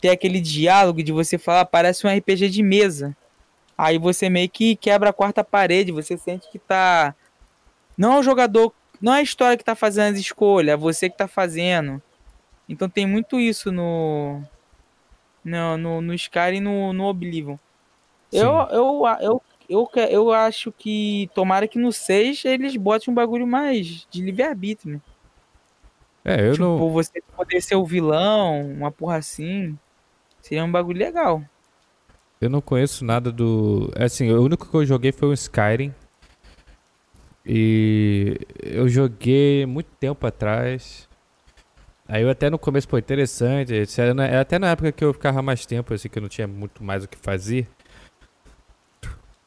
Tem 0.00 0.10
aquele 0.10 0.40
diálogo 0.40 1.02
de 1.02 1.12
você 1.12 1.38
falar. 1.38 1.64
Parece 1.64 2.06
um 2.06 2.10
RPG 2.10 2.48
de 2.48 2.62
mesa. 2.62 3.16
Aí 3.78 3.96
você 3.96 4.28
meio 4.28 4.50
que 4.50 4.74
quebra 4.74 5.10
a 5.10 5.12
quarta 5.12 5.44
parede, 5.44 5.92
você 5.92 6.18
sente 6.18 6.50
que 6.50 6.58
tá 6.58 7.14
Não 7.96 8.14
é 8.14 8.18
o 8.18 8.22
jogador, 8.24 8.74
não 9.00 9.14
é 9.14 9.20
a 9.20 9.22
história 9.22 9.56
que 9.56 9.64
tá 9.64 9.76
fazendo 9.76 10.14
as 10.14 10.20
escolhas, 10.20 10.74
é 10.74 10.76
você 10.76 11.08
que 11.08 11.16
tá 11.16 11.28
fazendo. 11.28 12.02
Então 12.68 12.88
tem 12.88 13.06
muito 13.06 13.38
isso 13.38 13.70
no 13.70 14.42
no, 15.44 15.78
no, 15.78 16.00
no 16.00 16.14
Skyrim 16.14 16.56
e 16.56 16.60
no, 16.60 16.92
no 16.92 17.04
Oblivion. 17.04 17.56
Eu, 18.32 18.52
eu, 18.70 19.02
eu, 19.20 19.42
eu, 19.68 19.90
eu 20.10 20.32
acho 20.32 20.72
que 20.72 21.30
tomara 21.32 21.68
que 21.68 21.78
no 21.78 21.92
6 21.92 22.44
eles 22.44 22.76
botem 22.76 23.12
um 23.12 23.14
bagulho 23.14 23.46
mais 23.46 24.06
de 24.10 24.20
livre-arbítrio, 24.20 24.94
né? 24.94 25.00
É, 26.24 26.48
eu 26.48 26.52
tipo, 26.52 26.64
não. 26.64 26.90
você 26.90 27.22
poder 27.34 27.62
ser 27.62 27.76
o 27.76 27.86
vilão, 27.86 28.60
uma 28.72 28.90
porra 28.90 29.16
assim. 29.16 29.78
Seria 30.42 30.64
um 30.64 30.70
bagulho 30.70 30.98
legal. 30.98 31.42
Eu 32.40 32.48
não 32.48 32.60
conheço 32.60 33.04
nada 33.04 33.32
do. 33.32 33.90
é 33.96 34.04
Assim, 34.04 34.30
o 34.30 34.42
único 34.42 34.68
que 34.68 34.74
eu 34.74 34.86
joguei 34.86 35.12
foi 35.12 35.28
o 35.28 35.32
Skyrim. 35.32 35.92
E 37.44 38.38
eu 38.62 38.88
joguei 38.88 39.64
muito 39.66 39.88
tempo 39.98 40.26
atrás. 40.26 41.08
Aí 42.06 42.22
eu 42.22 42.30
até 42.30 42.48
no 42.50 42.58
começo, 42.58 42.88
pô, 42.88 42.98
interessante. 42.98 43.72
Era 43.98 44.14
na- 44.14 44.26
era 44.26 44.40
até 44.40 44.58
na 44.58 44.70
época 44.70 44.92
que 44.92 45.04
eu 45.04 45.12
ficava 45.12 45.42
mais 45.42 45.64
tempo, 45.66 45.92
assim, 45.92 46.08
que 46.08 46.18
eu 46.18 46.22
não 46.22 46.28
tinha 46.28 46.46
muito 46.46 46.82
mais 46.82 47.04
o 47.04 47.08
que 47.08 47.18
fazer. 47.18 47.66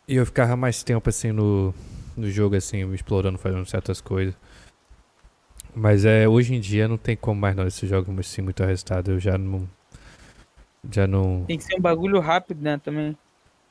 E 0.07 0.15
eu 0.15 0.25
ficava 0.25 0.55
mais 0.55 0.83
tempo, 0.83 1.07
assim, 1.09 1.31
no, 1.31 1.73
no 2.17 2.29
jogo, 2.29 2.55
assim, 2.55 2.91
explorando, 2.93 3.37
fazendo 3.37 3.65
certas 3.65 4.01
coisas. 4.01 4.35
Mas 5.73 6.03
é, 6.05 6.27
hoje 6.27 6.53
em 6.53 6.59
dia 6.59 6.87
não 6.87 6.97
tem 6.97 7.15
como 7.15 7.39
mais 7.39 7.55
não, 7.55 7.65
esse 7.65 7.87
jogo 7.87 8.13
assim, 8.19 8.41
muito 8.41 8.61
arrestado. 8.63 9.11
Eu 9.11 9.19
já 9.19 9.37
não. 9.37 9.67
Já 10.89 11.05
não. 11.05 11.43
Tem 11.45 11.57
que 11.57 11.63
ser 11.63 11.75
um 11.75 11.81
bagulho 11.81 12.19
rápido, 12.19 12.61
né, 12.61 12.79
também. 12.83 13.15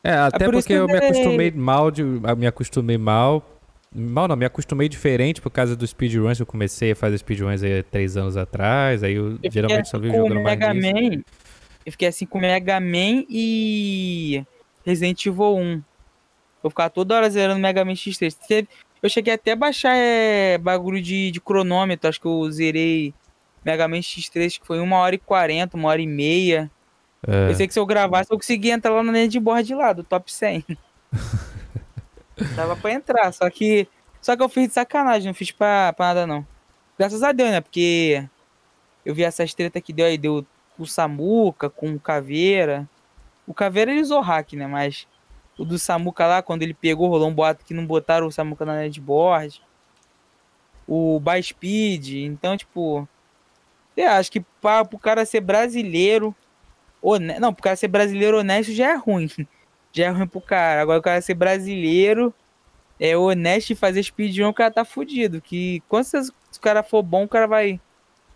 É, 0.02 0.12
até 0.14 0.44
por 0.44 0.54
isso 0.54 0.62
porque 0.68 0.74
que 0.74 0.78
eu 0.80 0.86
me 0.86 0.96
acostumei 0.96 1.50
mal, 1.50 1.90
de, 1.90 2.02
eu 2.02 2.36
me 2.36 2.46
acostumei 2.46 2.96
mal. 2.96 3.44
Mal 3.92 4.28
não, 4.28 4.36
me 4.36 4.44
acostumei 4.44 4.88
diferente 4.88 5.40
por 5.40 5.50
causa 5.50 5.74
do 5.74 5.86
speedruns. 5.86 6.38
Eu 6.38 6.46
comecei 6.46 6.92
a 6.92 6.96
fazer 6.96 7.18
speedruns 7.18 7.62
aí 7.62 7.82
três 7.82 8.16
anos 8.16 8.36
atrás. 8.36 9.02
Aí 9.02 9.14
eu, 9.14 9.38
Eu 9.42 9.50
geralmente 9.50 9.86
fiquei 9.86 9.90
só 9.90 9.98
vi 9.98 10.10
com 10.10 10.14
o 10.14 10.28
jogando 10.28 10.42
mais 10.42 10.58
Mega 10.58 10.72
nisso. 10.74 10.92
Man. 11.16 11.22
Eu 11.84 11.92
fiquei 11.92 12.08
assim 12.08 12.24
com 12.24 12.38
Mega 12.38 12.78
Man 12.78 13.24
e 13.28 14.44
Resident 14.86 15.26
Evil 15.26 15.56
1. 15.56 15.82
Eu 16.62 16.70
ficava 16.70 16.88
toda 16.90 17.16
hora 17.16 17.28
zerando 17.28 17.60
Mega 17.60 17.84
Man 17.84 17.92
X3. 17.94 18.36
Teve- 18.46 18.68
Eu 19.02 19.08
cheguei 19.10 19.34
até 19.34 19.52
a 19.52 19.56
baixar 19.56 19.96
é, 19.96 20.56
bagulho 20.56 21.02
de, 21.02 21.30
de 21.32 21.40
cronômetro. 21.40 22.08
Acho 22.08 22.20
que 22.20 22.26
eu 22.26 22.50
zerei 22.50 23.12
Mega 23.64 23.88
Man 23.88 23.98
X3, 23.98 24.60
que 24.60 24.66
foi 24.66 24.78
1 24.78 24.92
hora 24.92 25.14
e 25.14 25.18
40, 25.18 25.76
1 25.76 25.84
hora 25.84 26.00
e 26.00 26.06
meia. 26.06 26.70
É, 27.26 27.50
Eu 27.50 27.54
sei 27.54 27.66
que 27.66 27.72
se 27.72 27.78
eu 27.78 27.86
gravasse, 27.86 28.30
eu 28.30 28.38
conseguia 28.38 28.74
entrar 28.74 28.92
lá 28.92 29.02
na 29.02 29.12
linha 29.12 29.28
de 29.28 29.74
lá, 29.74 29.92
do 29.92 30.02
top 30.02 30.32
100. 30.32 30.64
Dava 32.56 32.76
pra 32.76 32.92
entrar, 32.92 33.32
só 33.32 33.48
que. 33.50 33.86
Só 34.20 34.36
que 34.36 34.42
eu 34.42 34.48
fiz 34.48 34.68
de 34.68 34.74
sacanagem, 34.74 35.28
não 35.28 35.34
fiz 35.34 35.50
pra, 35.50 35.92
pra 35.92 36.06
nada 36.06 36.26
não. 36.26 36.46
Graças 36.98 37.22
a 37.22 37.32
Deus, 37.32 37.50
né? 37.50 37.60
Porque 37.60 38.26
eu 39.04 39.14
vi 39.14 39.24
essas 39.24 39.54
treta 39.54 39.80
que 39.80 39.92
deu 39.92 40.06
aí, 40.06 40.18
deu 40.18 40.44
com 40.76 40.82
o 40.82 40.86
Samuca, 40.86 41.70
com 41.70 41.94
o 41.94 42.00
Caveira. 42.00 42.88
O 43.46 43.54
Caveira 43.54 43.90
ele 43.90 44.02
usou 44.02 44.20
hack, 44.20 44.52
né? 44.52 44.66
Mas 44.66 45.06
o 45.58 45.64
do 45.64 45.78
Samuca 45.78 46.26
lá, 46.26 46.42
quando 46.42 46.62
ele 46.62 46.74
pegou, 46.74 47.08
rolou 47.08 47.28
um 47.28 47.34
boato 47.34 47.64
que 47.64 47.74
não 47.74 47.86
botaram 47.86 48.26
o 48.26 48.32
Samuca 48.32 48.64
na 48.64 48.76
linha 48.76 48.90
de 48.90 49.00
board. 49.00 49.62
O 50.86 51.20
By 51.20 51.42
Speed, 51.42 52.14
então, 52.24 52.56
tipo. 52.56 53.08
Eu 53.96 54.10
acho 54.10 54.30
que 54.30 54.40
pra, 54.60 54.84
pro 54.84 54.98
cara 54.98 55.24
ser 55.24 55.40
brasileiro. 55.40 56.34
Hone... 57.02 57.38
Não, 57.38 57.52
pro 57.52 57.62
cara 57.62 57.76
ser 57.76 57.88
brasileiro 57.88 58.38
honesto 58.38 58.72
já 58.72 58.92
é 58.92 58.96
ruim. 58.96 59.28
Já 59.92 60.04
é 60.04 60.08
ruim 60.10 60.28
pro 60.28 60.40
cara. 60.40 60.80
Agora 60.82 61.00
o 61.00 61.02
cara 61.02 61.20
ser 61.20 61.34
brasileiro, 61.34 62.32
é 63.00 63.16
honesto 63.16 63.70
e 63.70 63.74
fazer 63.74 64.00
speedrun, 64.00 64.50
o 64.50 64.54
cara 64.54 64.70
tá 64.70 64.84
fudido. 64.84 65.40
Que 65.40 65.82
quando 65.88 66.04
se 66.04 66.16
se 66.50 66.58
o 66.58 66.60
cara 66.60 66.82
for 66.82 67.02
bom, 67.02 67.24
o 67.24 67.28
cara 67.28 67.46
vai 67.46 67.80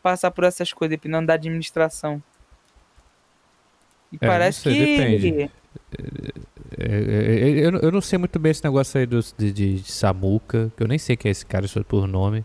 passar 0.02 0.30
por 0.30 0.44
essas 0.44 0.72
coisas, 0.72 0.90
dependendo 0.90 1.26
da 1.26 1.34
administração. 1.34 2.22
E 4.12 4.18
É, 4.20 4.26
parece 4.26 4.60
sei, 4.60 4.74
que. 4.74 4.96
depende. 4.96 5.50
É, 6.78 6.86
é, 6.86 7.60
é, 7.60 7.66
eu, 7.66 7.72
eu 7.80 7.92
não 7.92 8.00
sei 8.00 8.18
muito 8.18 8.38
bem 8.38 8.50
esse 8.50 8.62
negócio 8.62 8.98
aí 8.98 9.06
dos, 9.06 9.34
de, 9.36 9.52
de 9.52 9.82
Samuca, 9.82 10.72
que 10.76 10.82
eu 10.82 10.88
nem 10.88 10.98
sei 10.98 11.16
quem 11.16 11.28
é 11.28 11.32
esse 11.32 11.44
cara 11.44 11.66
só 11.66 11.82
por 11.82 12.06
nome. 12.06 12.44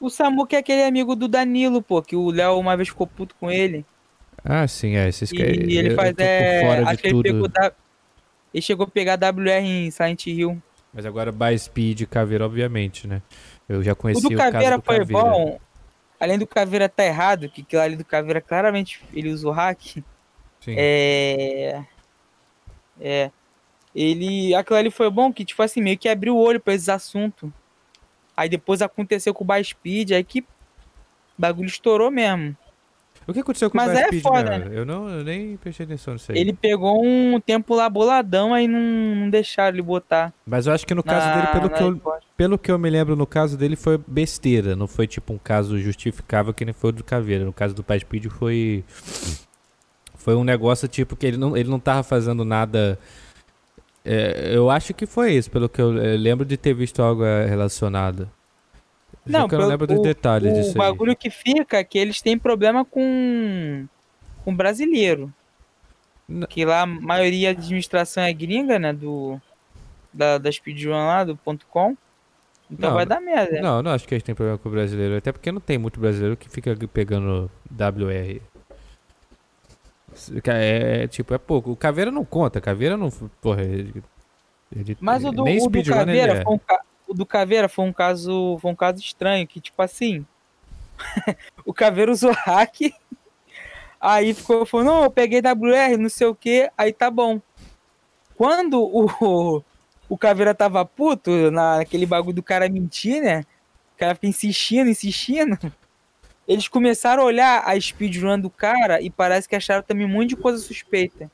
O 0.00 0.08
Samuca 0.10 0.56
é 0.56 0.58
aquele 0.60 0.82
amigo 0.82 1.16
do 1.16 1.28
Danilo, 1.28 1.82
pô, 1.82 2.02
que 2.02 2.14
o 2.16 2.30
Léo 2.30 2.58
uma 2.58 2.76
vez 2.76 2.88
ficou 2.88 3.06
puto 3.06 3.34
com 3.36 3.50
ele. 3.50 3.84
Ah, 4.44 4.66
sim, 4.66 4.96
é. 4.96 5.08
Esses 5.08 5.30
E 5.32 5.36
caras. 5.36 5.52
ele 5.56 5.92
eu 5.92 5.96
faz. 5.96 6.12
por 6.12 6.22
É, 6.22 6.78
acho 6.84 7.02
que 7.02 7.08
ele 7.08 7.22
pegou. 7.22 7.48
Ele 8.52 8.62
chegou 8.62 8.84
a 8.84 8.88
pegar 8.88 9.14
WR 9.18 9.64
em 9.64 9.90
Silent 9.90 10.26
Hill. 10.26 10.60
Mas 10.92 11.06
agora 11.06 11.32
by 11.32 11.58
Speed 11.58 12.00
e 12.02 12.06
Caveira, 12.06 12.44
obviamente, 12.44 13.06
né? 13.06 13.22
Eu 13.68 13.82
já 13.82 13.92
O 13.92 13.96
conheci 13.96 14.22
do 14.28 14.34
o, 14.34 14.36
caso 14.36 14.52
Caveira 14.52 14.76
do 14.76 14.82
foi 14.84 14.98
Caveira. 14.98 15.22
bom. 15.22 15.60
Além 16.20 16.38
do 16.38 16.46
Caveira 16.46 16.88
tá 16.88 17.04
errado, 17.04 17.48
que 17.48 17.62
aquilo 17.62 17.80
ali 17.82 17.96
do 17.96 18.04
Caveira 18.04 18.40
claramente 18.40 19.02
ele 19.12 19.30
usou 19.30 19.52
hack. 19.52 19.80
Sim. 20.60 20.74
É. 20.76 21.82
É. 23.00 23.30
Ele. 23.94 24.54
Aquilo 24.54 24.78
ali 24.78 24.90
foi 24.90 25.10
bom 25.10 25.32
que, 25.32 25.44
tipo 25.44 25.62
assim, 25.62 25.80
meio 25.80 25.96
que 25.98 26.08
abriu 26.08 26.36
o 26.36 26.40
olho 26.42 26.60
pra 26.60 26.74
esses 26.74 26.88
assuntos. 26.88 27.50
Aí 28.36 28.48
depois 28.48 28.82
aconteceu 28.82 29.32
com 29.32 29.44
o 29.44 29.46
By 29.46 29.64
Speed, 29.64 30.10
aí 30.12 30.22
que. 30.24 30.40
O 30.40 30.44
bagulho 31.38 31.66
estourou 31.66 32.10
mesmo. 32.10 32.54
O 33.26 33.32
que 33.32 33.40
aconteceu 33.40 33.70
com 33.70 33.76
Mas 33.76 33.88
o 33.88 33.92
by 33.92 33.98
é 33.98 34.06
Speed 34.06 34.22
foda, 34.22 34.58
mesmo? 34.58 34.72
Eu, 34.74 34.84
não, 34.84 35.08
eu 35.08 35.22
nem 35.24 35.56
prestei 35.56 35.86
atenção 35.86 36.14
nisso 36.14 36.32
aí. 36.32 36.38
Ele 36.38 36.52
pegou 36.52 37.04
um 37.04 37.38
tempo 37.40 37.74
lá 37.74 37.88
boladão, 37.88 38.52
aí 38.52 38.66
não, 38.66 38.80
não 38.80 39.30
deixaram 39.30 39.76
ele 39.76 39.82
botar. 39.82 40.32
Mas 40.46 40.66
eu 40.66 40.72
acho 40.72 40.86
que 40.86 40.94
no 40.94 41.02
caso 41.02 41.26
na- 41.28 41.34
dele, 41.34 41.46
pelo 41.52 41.70
que, 41.70 41.82
eu, 41.82 42.02
pelo 42.36 42.58
que 42.58 42.70
eu 42.70 42.78
me 42.78 42.90
lembro, 42.90 43.14
no 43.14 43.26
caso 43.26 43.56
dele 43.56 43.76
foi 43.76 43.98
besteira. 44.06 44.74
Não 44.74 44.86
foi 44.88 45.06
tipo 45.06 45.32
um 45.32 45.38
caso 45.38 45.78
justificável 45.78 46.52
que 46.52 46.64
nem 46.64 46.74
foi 46.74 46.90
o 46.90 46.92
do 46.92 47.04
Caveira. 47.04 47.44
No 47.44 47.52
caso 47.52 47.74
do 47.74 47.82
by 47.82 48.00
Speed 48.00 48.26
foi. 48.26 48.84
Foi 50.14 50.34
um 50.36 50.44
negócio 50.44 50.86
tipo 50.86 51.16
que 51.16 51.26
ele 51.26 51.36
não, 51.36 51.56
ele 51.56 51.68
não 51.68 51.80
tava 51.80 52.02
fazendo 52.02 52.44
nada. 52.44 52.98
É, 54.04 54.50
eu 54.54 54.68
acho 54.68 54.92
que 54.94 55.06
foi 55.06 55.32
isso, 55.32 55.48
pelo 55.50 55.68
que 55.68 55.80
eu, 55.80 55.96
eh, 55.96 56.16
lembro 56.16 56.44
de 56.44 56.56
ter 56.56 56.74
visto 56.74 57.00
algo 57.00 57.24
eh, 57.24 57.46
relacionado. 57.46 58.28
Não, 59.24 59.46
eu 59.50 59.58
não 59.58 59.68
lembro 59.68 59.86
dos 59.86 59.98
o- 59.98 60.02
detalhes 60.02 60.50
O 60.52 60.54
disso 60.54 60.70
aí. 60.70 60.74
bagulho 60.78 61.14
que 61.16 61.30
fica 61.30 61.76
é 61.78 61.84
que 61.84 61.98
eles 61.98 62.20
têm 62.20 62.36
problema 62.38 62.84
com. 62.84 63.86
com 64.44 64.54
brasileiro. 64.54 65.32
N- 66.28 66.46
Que 66.46 66.64
lá 66.64 66.82
a 66.82 66.86
maioria 66.86 67.52
da 67.54 67.60
administração 67.60 68.22
é 68.24 68.32
gringa, 68.32 68.78
né? 68.78 68.92
Do. 68.92 69.40
Da, 70.12 70.36
da 70.38 70.50
speedrun 70.52 70.92
lá, 70.92 71.24
do 71.24 71.36
ponto 71.36 71.64
.com. 71.66 71.96
Então 72.70 72.90
Não, 72.90 72.96
vai 72.96 73.06
dar 73.06 73.20
merda. 73.20 73.60
Não, 73.60 73.82
não 73.82 73.90
acho 73.92 74.06
que 74.08 74.14
eles 74.14 74.22
têm 74.22 74.34
problema 74.34 74.58
com 74.58 74.68
o 74.68 74.72
brasileiro. 74.72 75.16
Até 75.16 75.30
porque 75.32 75.50
não 75.52 75.60
tem 75.60 75.78
muito 75.78 75.98
brasileiro 76.00 76.36
que 76.36 76.48
fica 76.50 76.74
pegando 76.92 77.50
WR. 77.70 78.40
É, 80.46 81.02
é, 81.04 81.06
tipo, 81.08 81.32
é 81.32 81.38
pouco. 81.38 81.70
O 81.72 81.76
Caveira 81.76 82.10
não 82.10 82.24
conta. 82.24 82.60
Caveira 82.60 82.96
não. 82.96 83.10
Porra, 83.40 83.62
ele. 83.62 84.02
ele- 84.74 84.96
Mas 85.00 85.24
o 85.24 85.30
do, 85.32 85.44
nem 85.44 85.58
o 85.62 85.68
do 85.70 85.84
Caveira 85.84 86.32
é. 86.38 86.42
foi 86.42 86.54
um, 86.54 86.58
ca- 86.58 86.82
o 86.82 86.91
do 87.14 87.26
Caveira 87.26 87.68
foi 87.68 87.84
um 87.84 87.92
caso. 87.92 88.58
Foi 88.60 88.70
um 88.70 88.76
caso 88.76 89.00
estranho, 89.00 89.46
que, 89.46 89.60
tipo 89.60 89.80
assim. 89.82 90.24
o 91.64 91.72
Caveira 91.72 92.10
usou 92.12 92.32
hack. 92.32 92.92
Aí 94.00 94.34
ficou, 94.34 94.66
falou, 94.66 94.84
não, 94.86 95.02
eu 95.04 95.10
peguei 95.10 95.40
WR, 95.40 95.96
não 95.96 96.08
sei 96.08 96.26
o 96.26 96.34
que, 96.34 96.68
aí 96.76 96.92
tá 96.92 97.08
bom. 97.08 97.40
Quando 98.36 98.82
o, 98.82 99.62
o 100.08 100.18
Caveira 100.18 100.52
tava 100.54 100.84
puto, 100.84 101.50
na- 101.52 101.78
naquele 101.78 102.04
bagulho 102.04 102.34
do 102.34 102.42
cara 102.42 102.68
mentir, 102.68 103.22
né? 103.22 103.44
O 103.94 103.98
cara 103.98 104.14
fica 104.14 104.26
insistindo, 104.26 104.90
insistindo. 104.90 105.56
Eles 106.48 106.66
começaram 106.66 107.22
a 107.22 107.26
olhar 107.26 107.62
a 107.64 107.80
speedrun 107.80 108.40
do 108.40 108.50
cara 108.50 109.00
e 109.00 109.08
parece 109.08 109.48
que 109.48 109.54
acharam 109.54 109.82
também 109.82 110.04
um 110.04 110.08
monte 110.08 110.30
de 110.30 110.36
coisa 110.36 110.58
suspeita 110.58 111.30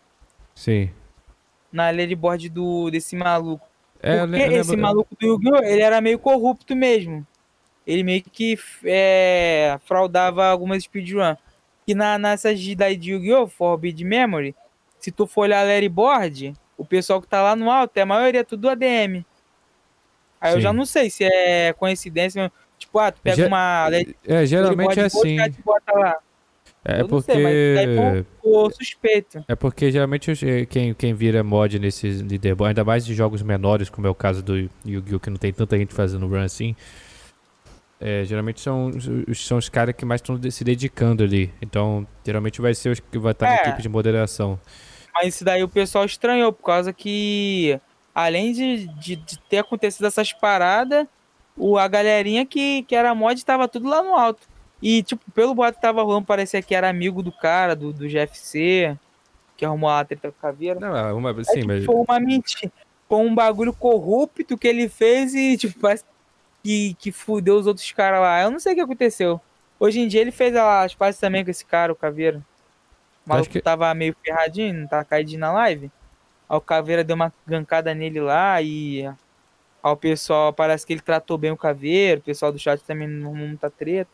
Sim. 0.54 0.90
na 1.72 1.88
leaderboard 1.88 2.50
do, 2.50 2.90
desse 2.90 3.16
maluco. 3.16 3.66
É, 4.02 4.14
eu 4.20 4.28
Porque 4.28 4.36
le- 4.48 4.54
eu 4.56 4.60
esse 4.60 4.70
lembro- 4.70 4.82
maluco 4.86 5.16
do 5.18 5.26
Yu-Gi-Oh! 5.26 5.64
ele 5.64 5.82
era 5.82 6.00
meio 6.00 6.18
corrupto 6.18 6.74
mesmo. 6.76 7.26
Ele 7.86 8.02
meio 8.02 8.22
que 8.22 8.58
é, 8.84 9.78
fraudava 9.86 10.46
algumas 10.46 10.82
speedrun. 10.84 11.34
E 11.86 11.94
na, 11.94 12.18
nessas 12.18 12.60
daí 12.76 12.96
de 12.96 13.12
Yu-Gi-Oh! 13.12 13.48
Forbid 13.48 14.00
Memory, 14.04 14.54
se 15.00 15.10
tu 15.10 15.26
for 15.26 15.42
olhar 15.42 15.60
a 15.60 15.64
leaderboard, 15.64 16.52
o 16.76 16.84
pessoal 16.84 17.20
que 17.20 17.26
tá 17.26 17.42
lá 17.42 17.56
no 17.56 17.70
alto, 17.70 17.96
é 17.96 18.02
a 18.02 18.06
maioria 18.06 18.44
tudo 18.44 18.68
ADM. 18.68 19.24
Aí 20.40 20.52
eu 20.52 20.56
Sim. 20.56 20.60
já 20.60 20.72
não 20.72 20.84
sei 20.86 21.10
se 21.10 21.24
é 21.24 21.72
coincidência. 21.72 22.52
Tipo, 22.78 22.98
ah, 23.00 23.10
tu 23.10 23.20
pega 23.20 23.36
Ge- 23.36 23.46
uma 23.46 23.88
É, 24.24 24.46
geralmente 24.46 25.00
é 25.00 25.04
assim. 25.06 25.36
É 26.90 27.00
eu 27.02 27.08
não 27.08 27.20
sei, 27.20 27.74
daí 27.74 27.96
porque. 27.96 28.24
ficou 28.36 28.70
suspeito. 28.72 29.44
É 29.46 29.54
porque 29.54 29.92
geralmente 29.92 30.30
eh, 30.46 30.64
quem, 30.64 30.94
quem 30.94 31.12
vira 31.12 31.44
mod 31.44 31.78
nesses 31.78 32.22
leaderboard, 32.22 32.70
ainda 32.70 32.84
mais 32.84 33.04
de 33.04 33.14
jogos 33.14 33.42
menores, 33.42 33.90
como 33.90 34.06
é 34.06 34.10
o 34.10 34.14
caso 34.14 34.42
do 34.42 34.56
Yu-Gi-Oh! 34.86 35.20
que 35.20 35.28
não 35.30 35.36
tem 35.36 35.52
tanta 35.52 35.76
gente 35.76 35.92
fazendo 35.92 36.26
run 36.26 36.40
assim, 36.42 36.74
é, 38.00 38.24
geralmente 38.24 38.60
são, 38.60 38.88
os- 39.28 39.46
são 39.46 39.58
os 39.58 39.68
caras 39.68 39.94
que 39.94 40.04
mais 40.04 40.20
estão 40.20 40.40
se 40.50 40.64
dedicando 40.64 41.22
ali. 41.22 41.52
Então, 41.60 42.06
geralmente 42.24 42.60
vai 42.60 42.72
ser 42.74 42.90
os 42.90 43.00
que 43.00 43.18
vai 43.18 43.32
estar 43.32 43.46
na 43.46 43.56
É. 43.56 43.60
equipe 43.62 43.82
de 43.82 43.88
moderação. 43.88 44.58
Mas 45.12 45.34
isso 45.34 45.44
daí 45.44 45.62
o 45.64 45.68
pessoal 45.68 46.04
estranhou, 46.04 46.52
por 46.52 46.62
causa 46.64 46.92
que, 46.92 47.78
além 48.14 48.52
de, 48.52 48.86
de, 48.86 49.16
de 49.16 49.38
ter 49.50 49.58
acontecido 49.58 50.06
essas 50.06 50.32
paradas, 50.32 51.06
o, 51.56 51.76
a 51.76 51.88
galerinha 51.88 52.46
que, 52.46 52.84
que 52.84 52.94
era 52.94 53.14
mod 53.14 53.44
tava 53.44 53.66
tudo 53.66 53.88
lá 53.88 54.00
no 54.02 54.14
alto. 54.14 54.46
E, 54.80 55.02
tipo, 55.02 55.28
pelo 55.32 55.54
boato 55.54 55.76
que 55.76 55.82
tava 55.82 56.02
rolando, 56.02 56.26
parecia 56.26 56.62
que 56.62 56.74
era 56.74 56.88
amigo 56.88 57.22
do 57.22 57.32
cara, 57.32 57.74
do, 57.74 57.92
do 57.92 58.08
GFC, 58.08 58.96
que 59.56 59.64
arrumou 59.64 59.90
a 59.90 60.04
treta 60.04 60.30
com 60.30 60.38
o 60.38 60.40
Caveira. 60.40 60.78
Não, 60.78 60.96
é 60.96 61.12
uma, 61.12 61.30
É, 61.30 61.44
sim, 61.44 61.54
tipo, 61.60 61.66
mas. 61.66 61.84
Foi 61.84 61.94
uma 61.96 62.20
mentira. 62.20 62.72
Foi 63.08 63.18
um 63.18 63.34
bagulho 63.34 63.72
corrupto 63.72 64.56
que 64.56 64.68
ele 64.68 64.88
fez 64.88 65.34
e, 65.34 65.56
tipo, 65.56 65.80
parece 65.80 66.04
que, 66.62 66.94
que 66.94 67.10
fudeu 67.10 67.56
os 67.56 67.66
outros 67.66 67.90
caras 67.92 68.20
lá. 68.20 68.42
Eu 68.42 68.50
não 68.50 68.60
sei 68.60 68.72
o 68.72 68.76
que 68.76 68.82
aconteceu. 68.82 69.40
Hoje 69.80 70.00
em 70.00 70.08
dia 70.08 70.20
ele 70.20 70.30
fez 70.30 70.54
as 70.54 70.94
pazes 70.94 71.20
também 71.20 71.44
com 71.44 71.50
esse 71.50 71.64
cara, 71.64 71.92
o 71.92 71.96
Caveira. 71.96 72.38
O 73.26 73.30
maluco 73.30 73.50
que- 73.50 73.60
tava 73.60 73.92
meio 73.94 74.14
ferradinho, 74.24 74.74
não 74.74 74.86
tava 74.86 75.04
caidinho 75.04 75.40
na 75.40 75.52
live. 75.52 75.90
Aí 76.48 76.56
o 76.56 76.60
Caveira 76.60 77.02
deu 77.02 77.16
uma 77.16 77.32
gancada 77.46 77.94
nele 77.94 78.20
lá 78.20 78.60
e. 78.62 79.04
Aí 79.06 79.14
o 79.92 79.96
pessoal, 79.96 80.52
parece 80.52 80.86
que 80.86 80.92
ele 80.92 81.00
tratou 81.00 81.38
bem 81.38 81.50
o 81.50 81.56
Caveira. 81.56 82.20
O 82.20 82.24
pessoal 82.24 82.52
do 82.52 82.58
chat 82.58 82.80
também 82.82 83.08
não 83.08 83.34
muita 83.34 83.70
treta. 83.70 84.10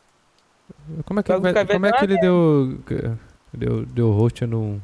Como 1.04 1.21
é 1.21 1.23
que, 1.23 1.37
vai- 1.37 1.66
como 1.66 1.87
é 1.87 1.92
que 1.92 2.04
ele 2.04 2.18
deu. 2.18 2.78
Deu, 3.52 3.87
deu 3.87 4.11
host 4.12 4.44
num. 4.47 4.80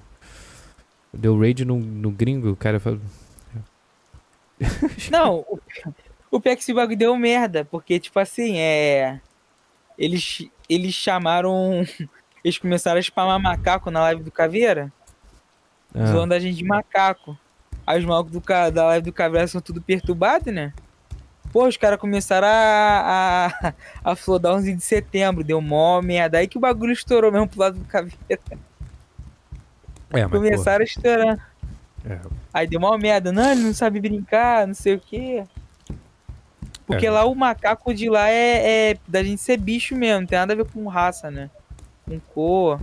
Deu 1.13 1.39
raid 1.39 1.65
num, 1.65 1.79
no 1.81 2.11
gringo? 2.11 2.51
O 2.51 2.57
cara 2.57 2.79
falou. 2.79 3.01
Não, 5.11 5.41
o, 5.49 5.59
o 6.31 6.41
pior 6.41 6.55
que 6.55 6.63
esse 6.63 6.73
bagulho 6.75 6.97
deu 6.97 7.17
merda, 7.17 7.65
porque, 7.65 7.99
tipo 7.99 8.19
assim, 8.19 8.59
é. 8.59 9.21
Eles, 9.99 10.49
eles 10.69 10.95
chamaram. 10.95 11.85
Eles 12.43 12.57
começaram 12.57 12.99
a 12.99 13.03
spamar 13.03 13.39
macaco 13.39 13.91
na 13.91 14.01
live 14.01 14.23
do 14.23 14.31
Caveira, 14.31 14.91
Ah, 15.95 16.07
zoando 16.07 16.33
a 16.33 16.39
gente 16.39 16.57
de 16.57 16.65
macaco. 16.65 17.37
Aí 17.87 17.99
os 17.99 18.05
malucos 18.07 18.33
do, 18.33 18.41
da 18.73 18.87
live 18.87 19.05
do 19.05 19.13
Caveira 19.13 19.47
são 19.47 19.61
tudo 19.61 19.83
perturbados, 19.83 20.51
né? 20.51 20.73
Pô, 21.52 21.66
os 21.66 21.76
caras 21.76 21.99
começaram 21.99 22.47
a, 22.49 23.50
a, 23.64 23.73
a 24.12 24.16
flodar 24.16 24.54
11 24.54 24.73
de 24.75 24.83
setembro, 24.83 25.42
deu 25.42 25.61
mó 25.61 26.00
merda. 26.00 26.38
Aí 26.38 26.47
que 26.47 26.57
o 26.57 26.61
bagulho 26.61 26.92
estourou 26.92 27.33
mesmo 27.33 27.49
pro 27.49 27.61
lado 27.61 27.78
do 27.78 27.85
Caveira. 27.87 28.16
é, 30.11 30.23
mas, 30.26 30.30
Começaram 30.30 30.83
a 30.83 30.85
estourar. 30.85 31.37
pô, 32.02 32.09
é, 32.09 32.21
Aí 32.54 32.66
deu 32.66 32.78
uma 32.80 32.97
merda, 32.99 33.33
não, 33.33 33.50
ele 33.52 33.62
não 33.62 33.75
sabe 33.75 34.00
brincar, 34.00 34.66
não 34.66 34.75
sei 34.75 34.95
o 34.95 35.00
quê. 35.00 35.45
Porque 36.87 37.07
É. 37.07 37.11
lá 37.11 37.25
o 37.25 37.35
macaco 37.35 37.95
de 37.95 38.09
lá 38.09 38.28
é, 38.28 38.90
é 38.90 38.97
da 39.07 39.23
gente 39.23 39.40
ser 39.40 39.57
bicho 39.57 39.95
mesmo, 39.95 40.21
não 40.21 40.26
tem 40.26 40.38
nada 40.38 40.52
a 40.52 40.57
ver 40.57 40.64
com 40.66 40.87
raça, 40.88 41.30
né? 41.30 41.49
Com 42.04 42.19
cor. 42.35 42.80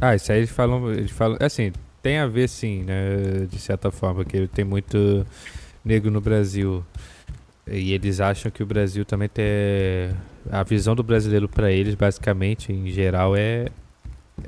Ah, 0.00 0.14
isso 0.14 0.32
aí 0.32 0.38
eles 0.38 0.50
falam, 0.50 0.90
eles 0.92 1.10
falam, 1.10 1.36
assim, 1.40 1.72
tem 2.02 2.18
a 2.18 2.26
ver 2.26 2.48
sim, 2.48 2.82
né, 2.84 3.46
de 3.48 3.58
certa 3.58 3.90
forma, 3.90 4.22
porque 4.24 4.46
tem 4.48 4.64
muito 4.64 5.26
negro 5.84 6.10
no 6.10 6.20
Brasil. 6.20 6.84
E 7.66 7.92
eles 7.92 8.20
acham 8.20 8.50
que 8.50 8.62
o 8.62 8.66
Brasil 8.66 9.04
também 9.04 9.28
tem 9.28 9.44
a 10.50 10.62
visão 10.62 10.94
do 10.94 11.02
brasileiro 11.02 11.48
pra 11.48 11.70
eles, 11.72 11.94
basicamente, 11.94 12.72
em 12.72 12.88
geral 12.90 13.34
é 13.36 13.66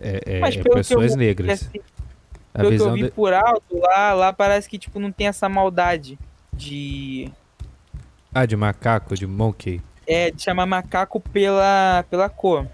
é, 0.01 0.41
é- 0.43 0.63
pessoas 0.75 1.13
eu- 1.13 1.17
negras. 1.19 1.63
Assim, 1.63 1.81
A 2.53 2.59
pelo 2.59 2.69
que 2.71 2.75
eu 2.75 2.79
visão 2.79 2.93
vi 2.95 3.03
de- 3.05 3.11
por 3.11 3.33
alto, 3.33 3.79
lá, 3.79 4.13
lá 4.13 4.33
parece 4.33 4.69
que 4.69 4.79
tipo, 4.79 4.99
não 4.99 5.11
tem 5.13 5.29
essa 5.29 5.49
maldade 5.49 6.19
de, 6.53 7.31
Ah, 8.35 8.45
de 8.45 8.57
macaco, 8.57 9.15
de 9.15 9.27
monkey. 9.27 9.81
é, 10.07 10.31
de 10.31 10.43
chamar 10.43 10.67
macaco 10.67 11.19
pela, 11.21 12.05
pela 12.11 12.29
cor. 12.29 12.67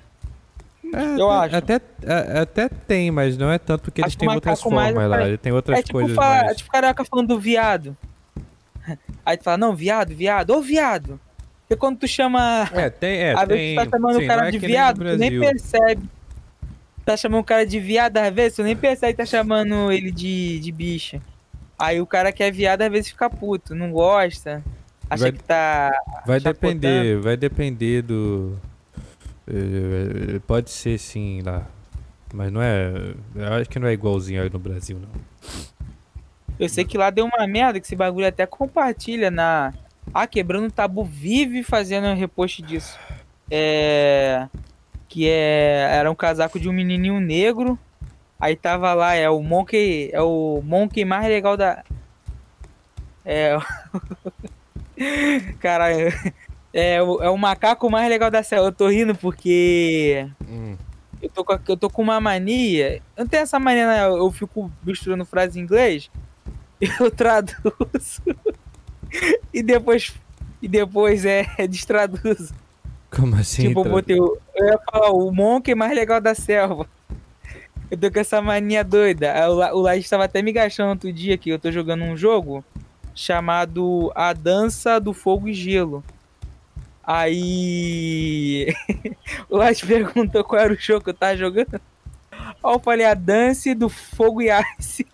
É, 0.92 1.20
Eu 1.20 1.30
até- 1.30 1.46
acho. 1.46 1.56
Até, 1.56 1.80
até 2.42 2.68
tem, 2.68 3.11
mas 3.11 3.37
não 3.38 3.50
é 3.50 3.58
tanto 3.58 3.82
porque 3.82 4.00
eles 4.00 4.08
Acho 4.11 4.18
têm 4.18 4.28
outras 4.28 4.61
formas 4.61 5.08
lá. 5.08 5.26
Ele 5.26 5.38
tem 5.38 5.52
outras 5.52 5.78
é 5.78 5.82
tipo, 5.82 5.92
coisas 5.94 6.14
falar, 6.16 6.40
mais. 6.42 6.52
é 6.52 6.54
tipo 6.56 6.70
carioca 6.70 7.04
falando 7.04 7.28
do 7.28 7.38
viado. 7.40 7.96
Aí 9.24 9.36
tu 9.36 9.44
fala, 9.44 9.56
não, 9.56 9.74
viado, 9.74 10.14
viado, 10.14 10.50
ô 10.50 10.60
viado. 10.60 11.20
Porque 11.61 11.76
quando 11.76 11.98
tu 11.98 12.09
chama 12.09 12.68
É, 12.74 12.90
tem, 12.90 13.18
é, 13.18 13.33
Às 13.38 13.48
vezes 13.48 13.74
tu 13.74 13.85
tá 13.85 13.90
chamando 13.96 14.18
sim, 14.18 14.24
o 14.24 14.28
cara 14.28 14.48
é 14.48 14.50
de 14.50 14.59
nem 14.59 14.68
viado, 14.68 14.96
tu 14.98 15.16
nem 15.18 15.40
percebe. 15.40 16.02
Tá 17.04 17.16
chamando 17.16 17.40
o 17.40 17.44
cara 17.44 17.66
de 17.66 17.80
viado, 17.80 18.16
às 18.18 18.33
vezes 18.33 18.57
tu 18.57 18.62
nem 18.62 18.76
percebe 18.76 19.12
que 19.12 19.18
tá 19.18 19.26
chamando 19.26 19.90
ele 19.90 20.11
de, 20.12 20.61
de 20.61 20.70
bicha. 20.72 21.20
Aí 21.78 22.00
o 22.00 22.07
cara 22.07 22.30
que 22.30 22.42
é 22.42 22.50
viado, 22.50 22.83
às 22.83 22.90
vezes 22.90 23.09
fica 23.09 23.28
puto, 23.28 23.74
não 23.74 23.90
gosta. 23.90 24.62
Acha 25.11 25.24
Vai- 25.24 25.33
que 25.33 25.42
tá. 25.42 25.90
Vai 26.24 26.40
chapotando. 26.40 26.74
depender, 26.80 27.16
vai 27.20 27.37
depender 27.37 28.02
do. 28.02 28.57
pode 30.46 30.70
ser 30.70 30.98
sim 30.98 31.42
lá. 31.44 31.66
Mas 32.33 32.50
não 32.52 32.62
é. 32.62 33.14
Eu 33.35 33.52
acho 33.54 33.68
que 33.68 33.78
não 33.78 33.88
é 33.88 33.92
igualzinho 33.92 34.42
aí 34.42 34.48
no 34.50 34.59
Brasil, 34.59 34.98
não. 34.98 35.09
Eu 36.62 36.68
sei 36.68 36.85
que 36.85 36.96
lá 36.98 37.11
deu 37.11 37.25
uma 37.27 37.46
merda, 37.46 37.81
que 37.81 37.87
esse 37.87 37.96
bagulho 37.96 38.27
até 38.27 38.46
compartilha 38.46 39.31
na. 39.31 39.72
Ah, 40.14 40.27
quebrando 40.27 40.66
o 40.66 40.70
tabu 40.72 41.05
vive 41.05 41.62
fazendo 41.62 42.07
um 42.07 42.14
repost 42.14 42.62
disso. 42.62 42.98
É. 43.51 44.48
Que 45.09 45.29
é. 45.29 45.88
Era 45.92 46.11
um 46.11 46.14
casaco 46.14 46.59
de 46.61 46.68
um 46.68 46.72
menininho 46.72 47.20
negro. 47.20 47.79
Aí 48.40 48.57
tava 48.57 48.92
lá, 48.94 49.14
é 49.14 49.29
o 49.31 49.42
Monkey. 49.42 50.11
É 50.12 50.20
o 50.20 50.61
Monkey 50.64 51.05
mais 51.05 51.27
legal 51.27 51.57
da. 51.57 51.83
É. 53.25 53.57
Caralho. 55.61 56.12
É 56.72 57.03
o, 57.03 57.22
é 57.22 57.29
o 57.31 57.37
macaco 57.37 57.90
mais 57.90 58.09
legal 58.09 58.31
da 58.31 58.42
série. 58.42 58.62
Eu 58.62 58.72
tô 58.72 58.88
rindo 58.88 59.14
porque. 59.14 60.27
Eu 61.20 61.29
tô, 61.29 61.44
com, 61.44 61.53
a- 61.53 61.61
eu 61.68 61.77
tô 61.77 61.88
com 61.90 62.03
uma 62.03 62.20
mania. 62.20 62.96
Eu 63.16 63.25
não 63.25 63.27
tenho 63.29 63.42
essa 63.42 63.59
mania, 63.61 63.87
né? 63.87 64.07
Eu 64.09 64.31
fico 64.33 64.70
misturando 64.85 65.25
frase 65.25 65.59
em 65.59 65.62
inglês. 65.62 66.11
Eu 67.01 67.11
traduzo. 67.11 68.21
e 69.55 69.62
depois. 69.62 70.12
E 70.61 70.66
depois 70.68 71.25
é, 71.25 71.47
destraduzo. 71.68 72.53
Como 73.11 73.37
assim? 73.37 73.68
tipo, 73.68 73.85
eu 73.87 73.90
botei. 73.90 74.18
o- 74.21 74.38
Eu 74.55 74.66
ia 74.66 74.79
falar 74.90 75.11
o 75.11 75.31
Monk 75.31 75.75
mais 75.75 75.95
legal 75.95 76.21
da 76.21 76.35
selva. 76.35 76.87
Eu 77.90 77.99
tô 77.99 78.11
com 78.11 78.18
essa 78.21 78.40
mania 78.40 78.83
doida. 78.83 79.33
O, 79.51 79.79
o 79.79 79.81
Laís 79.83 80.05
estava 80.05 80.25
até 80.25 80.40
me 80.40 80.51
gastando 80.51 80.90
outro 80.90 81.12
dia 81.12 81.37
que 81.37 81.51
eu 81.51 81.59
tô 81.59 81.71
jogando 81.71 82.05
um 82.05 82.16
jogo 82.16 82.64
chamado 83.14 84.11
A 84.14 84.33
Dança 84.33 84.99
do 84.99 85.12
Fogo 85.12 85.47
e 85.49 85.53
Gelo. 85.53 86.03
Aí 87.05 88.75
o 89.51 89.57
Laís 89.59 89.81
perguntou 89.83 90.42
qual 90.42 90.62
era 90.62 90.73
o 90.73 90.77
jogo 90.77 91.05
que 91.05 91.11
eu 91.11 91.14
tava 91.14 91.37
jogando. 91.37 91.81
Aí 92.33 92.73
eu 92.73 92.79
falei 92.79 93.05
a 93.05 93.14
Dance 93.14 93.75
do 93.75 93.88
Fogo 93.88 94.40
e 94.40 94.49
Ice. 94.79 95.07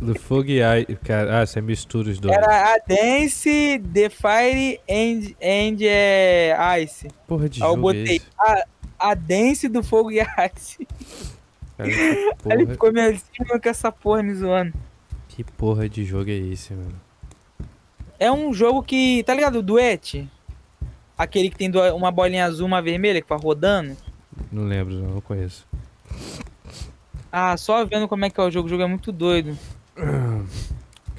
Do 0.00 0.18
Fogo 0.18 0.50
e 0.50 0.62
Ai. 0.62 0.84
Cara, 1.04 1.40
ah, 1.40 1.46
você 1.46 1.60
mistura 1.60 2.10
os 2.10 2.18
dois. 2.18 2.36
Era 2.36 2.74
a 2.74 2.78
Dance, 2.86 3.80
The 3.92 4.10
Fire 4.10 4.80
and, 4.88 5.34
and 5.42 5.76
é, 5.80 6.82
Ice. 6.82 7.08
Porra 7.26 7.48
de 7.48 7.62
Aí 7.62 7.68
eu 7.68 7.74
jogo 7.74 7.90
é 7.90 7.94
botei 7.94 8.22
a, 8.38 8.66
a 8.98 9.14
Dance 9.14 9.68
do 9.68 9.82
Fogo 9.82 10.10
e 10.10 10.20
Ice. 10.20 10.86
Cara, 11.76 11.88
Aí 12.44 12.52
ele 12.52 12.66
ficou 12.66 12.92
me 12.92 13.00
assim 13.00 13.22
com 13.46 13.68
essa 13.68 13.90
porra 13.90 14.22
me 14.22 14.34
zoando. 14.34 14.74
que 15.28 15.42
porra 15.44 15.88
de 15.88 16.04
jogo 16.04 16.30
é 16.30 16.34
esse, 16.34 16.72
mano? 16.72 17.00
É 18.18 18.30
um 18.30 18.52
jogo 18.52 18.82
que. 18.82 19.22
Tá 19.24 19.34
ligado? 19.34 19.60
O 19.60 19.62
duete? 19.62 20.28
Aquele 21.16 21.48
que 21.48 21.56
tem 21.56 21.70
uma 21.94 22.10
bolinha 22.10 22.44
azul, 22.44 22.66
uma 22.66 22.82
vermelha 22.82 23.22
que 23.22 23.28
vai 23.28 23.38
rodando. 23.38 23.96
Não 24.52 24.64
lembro, 24.64 24.94
não, 24.94 25.14
não 25.14 25.20
conheço. 25.20 25.66
Ah, 27.32 27.56
só 27.56 27.84
vendo 27.84 28.06
como 28.06 28.24
é 28.24 28.30
que 28.30 28.38
é 28.38 28.44
o 28.44 28.50
jogo. 28.50 28.66
O 28.66 28.70
jogo 28.70 28.82
é 28.82 28.86
muito 28.86 29.10
doido. 29.12 29.58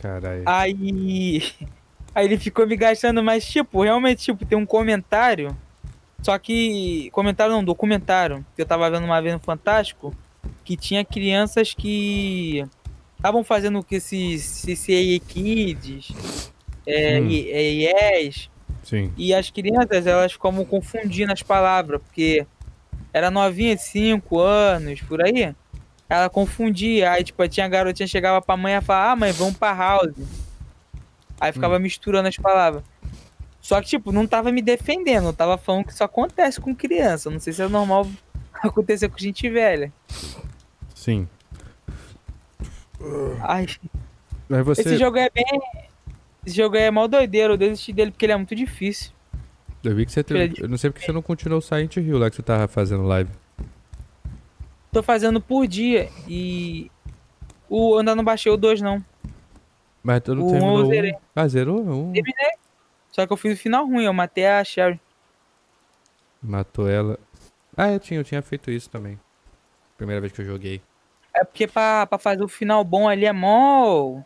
Caralho. 0.02 0.44
Aí. 0.46 1.42
Aí 2.16 2.26
ele 2.26 2.38
ficou 2.38 2.66
me 2.66 2.76
gastando, 2.76 3.24
mas, 3.24 3.46
tipo, 3.46 3.84
realmente, 3.84 4.24
tipo, 4.24 4.46
tem 4.46 4.58
um 4.58 4.66
comentário. 4.66 5.56
Só 6.22 6.38
que. 6.38 7.10
Comentário 7.12 7.54
não, 7.54 7.63
documentário. 7.63 8.46
Que 8.56 8.62
eu 8.62 8.66
tava 8.66 8.90
vendo 8.90 9.06
uma 9.06 9.22
vez 9.22 9.34
no 9.34 9.40
Fantástico. 9.40 10.13
Que 10.63 10.76
tinha 10.76 11.04
crianças 11.06 11.74
que. 11.74 12.66
Estavam 13.18 13.44
fazendo 13.44 13.84
que 13.84 13.96
esses 13.96 14.44
CCA 14.63 15.20
Kids. 15.28 16.52
É, 16.86 17.20
Hum. 17.20 17.28
e- 17.30 17.52
é, 17.52 17.62
yes, 18.24 18.50
Sim. 18.84 19.12
E 19.18 19.34
as 19.34 19.50
crianças, 19.50 20.08
elas 20.08 20.32
ficam 20.32 20.63
confundindo 20.63 21.34
as 21.34 21.44
palavras, 21.44 22.00
porque 22.02 22.48
era 23.12 23.30
novinha 23.30 23.76
de 23.76 23.82
5 23.84 24.40
anos, 24.40 25.02
por 25.02 25.22
aí. 25.22 25.54
Ela 26.10 26.30
confundia, 26.30 27.12
aí 27.12 27.24
tipo, 27.24 27.48
tinha 27.48 27.65
a 27.65 27.70
garotinha 27.70 28.08
chegava 28.08 28.41
pra 28.41 28.56
mãe 28.56 28.76
e 28.76 28.82
falava, 28.82 29.12
ah 29.12 29.15
mãe, 29.15 29.32
vamos 29.32 29.58
pra 29.58 29.74
house. 29.74 30.13
Aí 31.39 31.52
ficava 31.52 31.78
misturando 31.78 32.28
as 32.28 32.38
palavras. 32.38 32.84
Só 33.62 33.82
que, 33.82 33.88
tipo, 33.89 34.13
não 34.13 34.26
tava 34.26 34.52
me 34.52 34.62
defendendo, 34.62 35.28
eu 35.28 35.34
tava 35.34 35.58
falando 35.58 35.86
que 35.86 35.91
isso 35.91 36.04
acontece 36.04 36.62
com 36.62 36.74
criança. 36.74 37.30
Não 37.30 37.39
sei 37.39 37.52
se 37.52 37.62
é 37.62 37.67
normal 37.67 38.08
acontecer 38.63 39.10
com 39.10 39.17
gente 39.17 39.50
velha. 39.50 39.91
Sim. 40.96 41.28
Ai, 43.41 43.67
Mas 44.48 44.65
você. 44.65 44.82
esse 44.82 44.98
jogo 44.98 45.17
é 45.17 45.30
bem. 45.30 45.46
Esse 46.46 46.56
jogo 46.56 46.78
é 46.78 46.89
mal 46.89 47.10
doideiro, 47.10 47.54
eu 47.54 47.58
desisti 47.58 47.91
dele 47.91 48.12
porque 48.12 48.26
ele 48.26 48.34
é 48.34 48.38
muito 48.38 48.56
difícil. 48.56 49.12
Eu 49.84 49.96
vi 49.96 50.06
que 50.06 50.12
você. 50.12 50.24
Filha 50.24 50.48
Teve... 50.48 50.63
Eu 50.63 50.70
não 50.70 50.78
sei 50.78 50.89
porque 50.89 51.06
você 51.06 51.12
não 51.12 51.22
continuou 51.22 51.60
o 51.60 51.62
Silent 51.62 51.98
Hill 51.98 52.17
lá 52.17 52.30
que 52.30 52.38
você 52.38 52.41
tava 52.41 52.67
fazendo 52.67 53.04
live. 53.04 53.30
Tô 54.91 55.04
fazendo 55.04 55.39
por 55.41 55.67
dia 55.67 56.10
e. 56.28 56.89
O, 57.69 57.95
eu 57.95 58.00
ainda 58.00 58.15
não 58.15 58.23
baixei 58.23 58.52
o 58.52 58.58
2, 58.58 58.82
não. 58.82 59.04
Mas 60.02 60.21
tu 60.21 60.34
não 60.34 60.43
O 60.43 60.47
um 60.47 60.52
terminou. 60.52 60.80
eu 60.80 60.86
um? 60.86 60.89
zerei. 60.89 61.15
Ah, 61.36 61.47
zerou? 61.47 61.80
Um. 61.82 62.13
Terminei. 62.13 62.52
Só 63.12 63.26
que 63.28 63.34
eu 63.34 63.38
fiz 63.38 63.54
o 63.58 63.62
final 63.62 63.86
ruim, 63.86 64.06
eu 64.06 64.13
matei 64.13 64.45
a 64.45 64.63
Sherry. 64.63 65.00
Matou 66.41 66.88
ela. 66.89 67.19
Ah, 67.76 67.91
eu 67.91 68.00
tinha, 68.00 68.19
eu 68.19 68.23
tinha 68.23 68.41
feito 68.41 68.71
isso 68.71 68.89
também. 68.89 69.19
Primeira 69.97 70.21
vez 70.21 70.32
que 70.32 70.41
eu 70.41 70.45
joguei. 70.45 70.82
É 71.36 71.43
porque 71.43 71.67
pra, 71.67 72.06
pra 72.08 72.17
fazer 72.17 72.43
o 72.43 72.47
final 72.47 72.84
bom 72.84 73.08
ali 73.10 73.26
é 73.26 73.34
mó. 73.34 74.21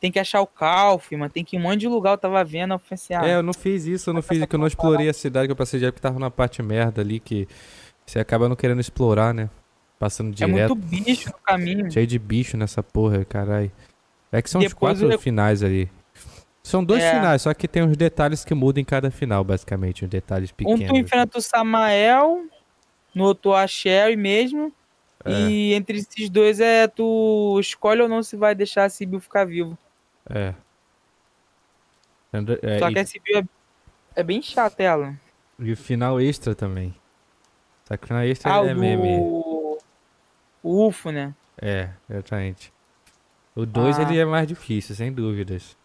Tem 0.00 0.10
que 0.10 0.18
achar 0.18 0.40
o 0.40 0.46
Calf, 0.46 1.12
mano. 1.12 1.30
Tem 1.30 1.44
que 1.44 1.56
ir 1.56 1.58
em 1.58 1.60
um 1.60 1.64
monte 1.64 1.80
de 1.80 1.88
lugar. 1.88 2.12
Eu 2.12 2.18
tava 2.18 2.42
vendo, 2.44 2.74
eu 2.74 2.78
falei 2.78 2.94
assim, 2.94 3.14
ah, 3.14 3.26
É, 3.26 3.36
eu 3.36 3.42
não 3.42 3.52
fiz 3.52 3.86
isso, 3.86 4.10
eu 4.10 4.14
não 4.14 4.22
fiz, 4.22 4.44
que 4.44 4.54
eu 4.54 4.58
não 4.58 4.66
explorei 4.66 5.08
a 5.08 5.12
cidade 5.14 5.46
que 5.46 5.52
eu 5.52 5.56
passei 5.56 5.78
direto, 5.78 5.94
porque 5.94 6.02
tava 6.06 6.18
na 6.18 6.30
parte 6.30 6.60
merda 6.62 7.00
ali 7.00 7.20
que 7.20 7.46
você 8.04 8.18
acaba 8.18 8.48
não 8.48 8.56
querendo 8.56 8.80
explorar, 8.80 9.32
né? 9.32 9.48
Passando 10.02 10.30
é 10.32 10.34
direto. 10.34 10.74
muito 10.74 10.74
bicho 10.74 11.28
no 11.30 11.38
caminho. 11.44 11.88
Cheio 11.92 12.08
de 12.08 12.18
bicho 12.18 12.56
nessa 12.56 12.82
porra, 12.82 13.24
caralho. 13.24 13.70
É 14.32 14.42
que 14.42 14.50
são 14.50 14.60
os 14.60 14.72
quatro 14.72 15.12
eu- 15.12 15.16
finais 15.16 15.62
ali. 15.62 15.88
São 16.60 16.82
dois 16.82 17.00
É. 17.04 17.14
finais, 17.14 17.42
só 17.42 17.54
que 17.54 17.68
tem 17.68 17.84
uns 17.84 17.96
detalhes 17.96 18.44
que 18.44 18.52
mudam 18.52 18.80
em 18.80 18.84
cada 18.84 19.12
final, 19.12 19.44
basicamente. 19.44 20.04
Uns 20.04 20.08
detalhes 20.08 20.50
Um 20.50 20.54
pequenos. 20.56 20.88
tu 20.88 20.96
enfrenta 20.96 21.38
o 21.38 21.40
Samael, 21.40 22.46
no 23.14 23.22
outro 23.22 23.52
a 23.54 23.64
Sherry 23.68 24.16
mesmo. 24.16 24.72
É. 25.24 25.30
E 25.30 25.74
entre 25.74 25.98
esses 25.98 26.28
dois 26.28 26.58
é 26.58 26.88
tu 26.88 27.56
escolhe 27.60 28.02
ou 28.02 28.08
não 28.08 28.24
se 28.24 28.36
vai 28.36 28.56
deixar 28.56 28.86
a 28.86 28.88
Sibyl 28.88 29.20
ficar 29.20 29.44
vivo. 29.44 29.78
É. 30.28 30.52
É, 32.32 32.78
Só 32.80 32.88
e, 32.90 32.92
que 32.92 32.98
a 32.98 33.06
Sibyl 33.06 33.38
é, 33.38 33.44
é 34.16 34.22
bem 34.24 34.42
chata 34.42 34.82
ela. 34.82 35.14
e 35.60 35.70
o 35.70 35.76
final 35.76 36.20
extra 36.20 36.56
também. 36.56 36.92
Só 37.84 37.96
que 37.96 38.04
o 38.04 38.06
final 38.08 38.22
extra 38.24 38.52
Ah, 38.52 38.62
o 38.62 38.66
é 38.68 38.74
do... 38.74 38.80
meme. 38.80 39.51
UFO, 40.62 41.10
né? 41.10 41.34
É, 41.60 41.90
exatamente. 42.08 42.72
O 43.54 43.66
2 43.66 43.98
Ah. 43.98 44.02
ele 44.02 44.18
é 44.18 44.24
mais 44.24 44.46
difícil, 44.46 44.94
sem 44.94 45.12
dúvidas. 45.12 45.76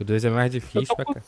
O 0.00 0.04
2 0.04 0.24
é 0.24 0.30
mais 0.30 0.52
difícil 0.52 0.94
pra 0.94 1.04
com- 1.04 1.14
cá. 1.14 1.20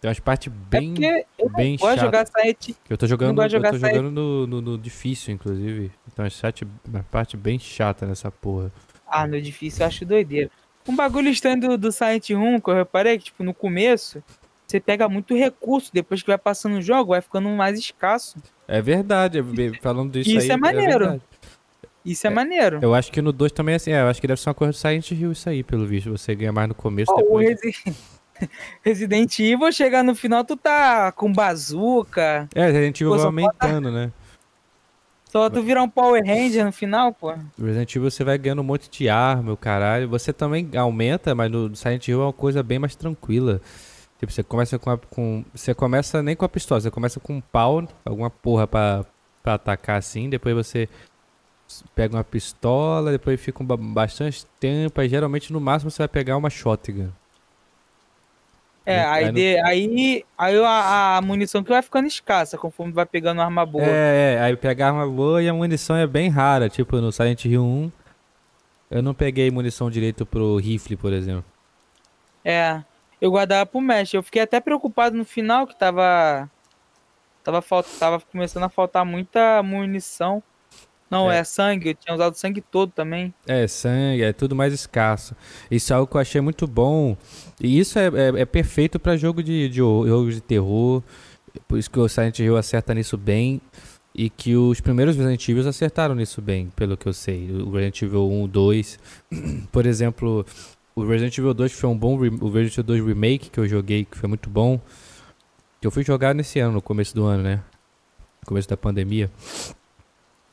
Tem 0.00 0.08
umas 0.08 0.18
partes 0.18 0.52
bem. 0.52 0.92
é 1.04 1.24
eu 1.38 1.48
bem 1.50 1.78
chato. 1.78 2.00
jogar 2.00 2.24
que 2.24 2.74
eu 2.92 2.98
tô 2.98 3.06
jogando, 3.06 3.40
eu 3.40 3.48
tô 3.62 3.78
jogando 3.78 4.10
no, 4.10 4.46
no, 4.46 4.60
no 4.60 4.78
difícil, 4.78 5.32
inclusive. 5.32 5.92
Então 6.12 6.24
é 6.24 6.30
chat, 6.30 6.66
uma 6.88 7.04
parte 7.04 7.36
bem 7.36 7.58
chata 7.60 8.06
nessa 8.06 8.28
porra. 8.30 8.72
Ah, 9.06 9.26
no 9.26 9.40
difícil 9.40 9.82
eu 9.82 9.86
acho 9.86 10.04
doideira. 10.04 10.50
Um 10.88 10.96
bagulho 10.96 11.28
estranho 11.28 11.60
do, 11.60 11.78
do 11.78 11.92
Silent 11.92 12.30
Room, 12.30 12.60
que 12.60 12.70
eu 12.70 12.74
reparei 12.74 13.18
que, 13.18 13.26
tipo, 13.26 13.44
no 13.44 13.54
começo, 13.54 14.20
você 14.66 14.80
pega 14.80 15.08
muito 15.08 15.36
recurso, 15.36 15.90
depois 15.94 16.20
que 16.20 16.26
vai 16.26 16.38
passando 16.38 16.76
o 16.78 16.82
jogo, 16.82 17.10
vai 17.10 17.20
ficando 17.20 17.48
mais 17.50 17.78
escasso. 17.78 18.36
É 18.66 18.82
verdade, 18.82 19.38
é- 19.38 19.40
é- 19.66 19.74
falando 19.80 20.12
disso 20.12 20.30
Isso 20.30 20.40
aí. 20.40 20.50
é 20.50 20.56
maneiro. 20.56 20.98
verdade. 20.98 21.22
Isso 22.10 22.26
é, 22.26 22.30
maneiro. 22.30 22.78
eu 22.82 22.94
acho 22.94 23.10
que 23.12 23.20
no 23.22 23.32
2 23.32 23.52
também 23.52 23.72
é 23.74 23.76
assim. 23.76 23.92
É, 23.92 24.00
eu 24.02 24.06
acho 24.08 24.20
que 24.20 24.26
deve 24.26 24.40
ser 24.40 24.48
uma 24.48 24.54
coisa 24.54 24.72
do 24.72 24.76
Silent 24.76 25.10
Hill 25.10 25.32
isso 25.32 25.48
aí, 25.48 25.62
pelo 25.62 25.86
visto. 25.86 26.10
Você 26.10 26.34
ganha 26.34 26.52
mais 26.52 26.68
no 26.68 26.74
começo, 26.74 27.10
Ó, 27.12 27.16
o 27.16 27.18
depois. 27.22 27.48
Resi- 27.62 27.96
Resident 28.84 29.38
Evil, 29.40 29.72
chegar 29.72 30.02
no 30.04 30.14
final, 30.14 30.44
tu 30.44 30.56
tá 30.56 31.10
com 31.12 31.32
bazuca, 31.32 32.48
É, 32.54 32.64
a 32.66 32.72
gente 32.72 33.04
vai 33.04 33.18
aumentando, 33.20 33.90
né? 33.90 34.12
só 35.30 35.50
tu 35.50 35.62
virar 35.62 35.82
um 35.82 35.88
Power 35.88 36.22
Ranger 36.24 36.64
no 36.64 36.72
final, 36.72 37.12
pô. 37.12 37.34
No 37.58 37.66
Resident 37.66 37.94
Evil 37.94 38.10
você 38.10 38.24
vai 38.24 38.38
ganhando 38.38 38.60
um 38.60 38.64
monte 38.64 38.88
de 38.88 39.08
arma, 39.08 39.52
o 39.52 39.56
caralho. 39.56 40.08
Você 40.08 40.32
também 40.32 40.70
aumenta, 40.76 41.34
mas 41.34 41.50
no 41.50 41.74
Silent 41.76 42.06
Hill 42.08 42.22
é 42.22 42.24
uma 42.24 42.32
coisa 42.32 42.62
bem 42.62 42.78
mais 42.78 42.96
tranquila. 42.96 43.60
Tipo, 44.18 44.32
você 44.32 44.42
começa 44.42 44.78
com, 44.78 44.90
a- 44.90 44.98
com. 44.98 45.44
Você 45.54 45.74
começa 45.74 46.22
nem 46.22 46.34
com 46.34 46.44
a 46.44 46.48
pistola, 46.48 46.80
você 46.80 46.90
começa 46.90 47.20
com 47.20 47.34
um 47.34 47.40
pau, 47.40 47.86
alguma 48.04 48.30
porra 48.30 48.66
pra, 48.66 49.04
pra 49.42 49.54
atacar 49.54 49.96
assim. 49.98 50.30
Depois 50.30 50.54
você 50.54 50.88
pega 51.94 52.16
uma 52.16 52.24
pistola, 52.24 53.10
depois 53.12 53.40
fica 53.40 53.62
um 53.62 53.66
ba- 53.66 53.76
bastante 53.76 54.46
tempo. 54.60 55.00
Aí 55.00 55.08
geralmente 55.08 55.52
no 55.52 55.60
máximo 55.60 55.90
você 55.90 55.98
vai 55.98 56.08
pegar 56.08 56.36
uma 56.36 56.50
shotgun. 56.50 57.08
É, 58.86 59.04
Aí 59.04 59.24
aí, 59.24 59.32
de- 59.32 59.58
aí, 59.58 60.24
aí 60.38 60.64
a, 60.64 61.18
a 61.18 61.20
munição 61.20 61.62
que 61.62 61.68
vai 61.68 61.82
ficando 61.82 62.06
escassa 62.06 62.56
conforme 62.56 62.92
vai 62.92 63.04
pegando 63.04 63.42
arma 63.42 63.66
boa. 63.66 63.84
É, 63.84 64.36
é, 64.36 64.40
aí 64.42 64.56
pegar 64.56 64.88
arma 64.88 65.06
boa 65.06 65.42
e 65.42 65.48
a 65.48 65.52
munição 65.52 65.94
é 65.94 66.06
bem 66.06 66.30
rara. 66.30 66.70
Tipo, 66.70 66.96
no 66.98 67.12
Silent 67.12 67.44
Hill 67.44 67.62
1, 67.62 67.92
eu 68.90 69.02
não 69.02 69.12
peguei 69.12 69.50
munição 69.50 69.90
direito 69.90 70.24
pro 70.24 70.56
rifle, 70.56 70.96
por 70.96 71.12
exemplo. 71.12 71.44
É, 72.42 72.82
eu 73.20 73.30
guardava 73.30 73.66
pro 73.66 73.80
mestre. 73.80 74.16
Eu 74.16 74.22
fiquei 74.22 74.40
até 74.40 74.58
preocupado 74.58 75.16
no 75.16 75.24
final 75.24 75.66
que 75.66 75.78
tava. 75.78 76.48
Tava, 77.44 77.60
falt... 77.60 77.86
tava 77.98 78.20
começando 78.20 78.64
a 78.64 78.68
faltar 78.70 79.04
muita 79.04 79.62
munição. 79.62 80.42
Não, 81.10 81.30
É. 81.30 81.38
é. 81.38 81.44
sangue, 81.44 81.90
eu 81.90 81.94
tinha 81.94 82.14
usado 82.14 82.34
sangue 82.34 82.60
todo 82.60 82.90
também. 82.92 83.32
É, 83.46 83.66
sangue, 83.66 84.22
é 84.22 84.32
tudo 84.32 84.54
mais 84.54 84.72
escasso. 84.72 85.34
Isso 85.70 85.92
é 85.92 85.96
algo 85.96 86.10
que 86.10 86.16
eu 86.16 86.20
achei 86.20 86.40
muito 86.40 86.66
bom. 86.66 87.16
E 87.60 87.78
isso 87.78 87.98
é, 87.98 88.06
é, 88.08 88.40
é 88.40 88.44
perfeito 88.44 88.98
pra 88.98 89.16
jogo 89.16 89.42
de, 89.42 89.68
de 89.68 89.76
jogo 89.76 90.30
de 90.30 90.40
terror. 90.40 91.02
Por 91.66 91.78
isso 91.78 91.90
que 91.90 91.98
o 91.98 92.08
Silent 92.08 92.38
Hill 92.38 92.56
acerta 92.56 92.92
nisso 92.94 93.16
bem. 93.16 93.60
E 94.14 94.28
que 94.28 94.56
os 94.56 94.80
primeiros 94.80 95.16
Resident 95.16 95.48
Evil 95.48 95.68
acertaram 95.68 96.14
nisso 96.14 96.42
bem, 96.42 96.70
pelo 96.74 96.96
que 96.96 97.06
eu 97.06 97.12
sei. 97.12 97.50
O 97.52 97.70
Resident 97.70 98.02
Evil 98.02 98.28
1, 98.28 98.48
2. 98.48 98.98
Por 99.70 99.86
exemplo, 99.86 100.44
o 100.96 101.06
Resident 101.06 101.38
Evil 101.38 101.54
2 101.54 101.72
foi 101.72 101.88
um 101.88 101.96
bom. 101.96 102.16
O 102.16 102.50
Resident 102.50 102.72
Evil 102.78 102.82
2 102.84 103.06
Remake 103.06 103.50
que 103.50 103.60
eu 103.60 103.68
joguei, 103.68 104.04
que 104.04 104.18
foi 104.18 104.28
muito 104.28 104.50
bom. 104.50 104.80
Que 105.80 105.86
eu 105.86 105.90
fui 105.92 106.02
jogar 106.02 106.34
nesse 106.34 106.58
ano, 106.58 106.72
no 106.74 106.82
começo 106.82 107.14
do 107.14 107.24
ano, 107.24 107.44
né? 107.44 107.56
No 108.42 108.46
começo 108.46 108.68
da 108.68 108.76
pandemia. 108.76 109.30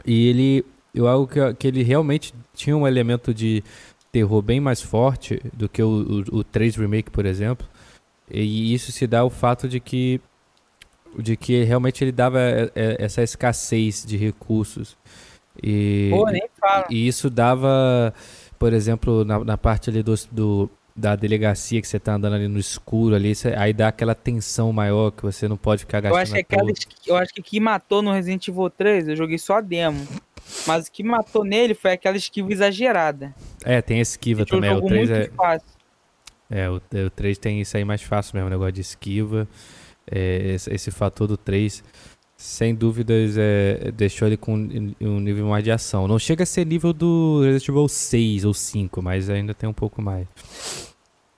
E 0.06 0.28
ele. 0.28 0.66
Eu 0.94 1.08
algo 1.08 1.28
que, 1.28 1.54
que 1.56 1.68
ele 1.68 1.84
realmente 1.84 2.34
tinha 2.54 2.76
um 2.76 2.88
elemento 2.88 3.34
de 3.34 3.62
terror 4.12 4.42
bem 4.42 4.62
mais 4.62 4.82
forte 4.82 5.42
do 5.52 5.68
que 5.68 5.84
o, 5.84 6.24
o, 6.32 6.38
o 6.38 6.44
3 6.44 6.76
Remake, 6.78 7.12
por 7.12 7.26
exemplo. 7.26 7.68
E 8.32 8.74
isso 8.74 8.92
se 8.92 9.06
dá 9.06 9.20
ao 9.20 9.30
fato 9.30 9.68
de 9.68 9.80
que 9.80 10.22
de 11.18 11.36
que 11.38 11.64
realmente 11.64 12.04
ele 12.04 12.12
dava 12.12 12.40
é, 12.42 12.72
é, 12.76 12.96
essa 13.00 13.22
escassez 13.24 14.06
de 14.06 14.18
recursos. 14.18 14.98
E, 15.64 16.10
Pô, 16.12 16.26
nem 16.30 16.44
fala. 16.60 16.86
e 16.90 17.08
isso 17.08 17.30
dava, 17.30 18.14
por 18.60 18.74
exemplo, 18.74 19.24
na, 19.24 19.40
na 19.40 19.58
parte 19.58 19.90
ali 19.90 20.04
do, 20.04 20.14
do- 20.32 20.70
da 20.96 21.16
delegacia 21.16 21.82
que 21.82 21.88
você 21.88 22.00
tá 22.00 22.14
andando 22.14 22.36
ali 22.36 22.48
no 22.48 22.58
escuro 22.58 23.16
ali, 23.16 23.34
aí 23.58 23.74
dá 23.74 23.90
aquela 23.90 24.16
tensão 24.16 24.72
maior 24.72 25.12
que 25.12 25.24
você 25.24 25.48
não 25.48 25.58
pode 25.58 25.82
ficar 25.82 25.98
Eu 25.98 26.04
gastando 26.04 26.22
acho, 26.22 26.34
que 26.34 26.40
aquela, 26.40 26.72
eu 27.06 27.18
acho 27.18 27.34
que 27.34 27.42
o 27.42 27.44
que 27.44 27.60
matou 27.60 28.02
no 28.02 28.14
Resident 28.14 28.48
Evil 28.48 28.70
3, 28.70 29.10
eu 29.10 29.16
joguei 29.16 29.38
só 29.38 29.56
a 29.56 29.62
demo. 29.62 30.08
Mas 30.66 30.88
o 30.88 30.92
que 30.92 31.04
matou 31.04 31.44
nele 31.44 31.74
foi 31.74 31.92
aquela 31.92 32.16
esquiva 32.16 32.52
exagerada. 32.52 33.36
É, 33.64 33.82
tem 33.82 34.00
a 34.00 34.02
esquiva 34.02 34.42
Ele 34.42 34.50
também. 34.50 34.72
O 34.72 34.76
jogou 34.76 34.90
3 34.90 35.10
muito 35.10 35.22
é, 35.22 35.36
fácil. 35.36 35.68
É, 36.50 36.70
o, 36.70 36.76
o 36.76 37.10
3 37.10 37.38
tem 37.40 37.60
isso 37.60 37.76
aí 37.76 37.84
mais 37.84 38.02
fácil 38.02 38.36
mesmo, 38.36 38.48
o 38.48 38.52
negócio 38.52 38.72
de 38.72 38.82
esquiva. 38.82 39.48
É, 40.10 40.54
esse, 40.54 40.74
esse 40.74 40.92
fator 40.92 41.28
do 41.28 41.36
3, 41.36 41.84
sem 42.38 42.76
dúvidas, 42.76 43.36
é, 43.38 43.92
deixou 43.92 44.28
ele 44.28 44.38
com 44.38 44.54
um, 44.56 45.20
nível 45.20 45.48
mais 45.48 45.64
de 45.64 45.72
ação. 45.72 46.08
Não 46.08 46.20
chega 46.20 46.44
a 46.44 46.46
ser 46.46 46.66
nível 46.66 46.92
do 46.94 47.42
Resident 47.42 47.70
Evil 47.70 47.88
6 47.88 48.46
ou 48.46 48.54
5, 48.54 49.02
mas 49.02 49.30
ainda 49.30 49.54
tem 49.54 49.68
um 49.70 49.74
pouco 49.74 50.02
mais. 50.02 50.28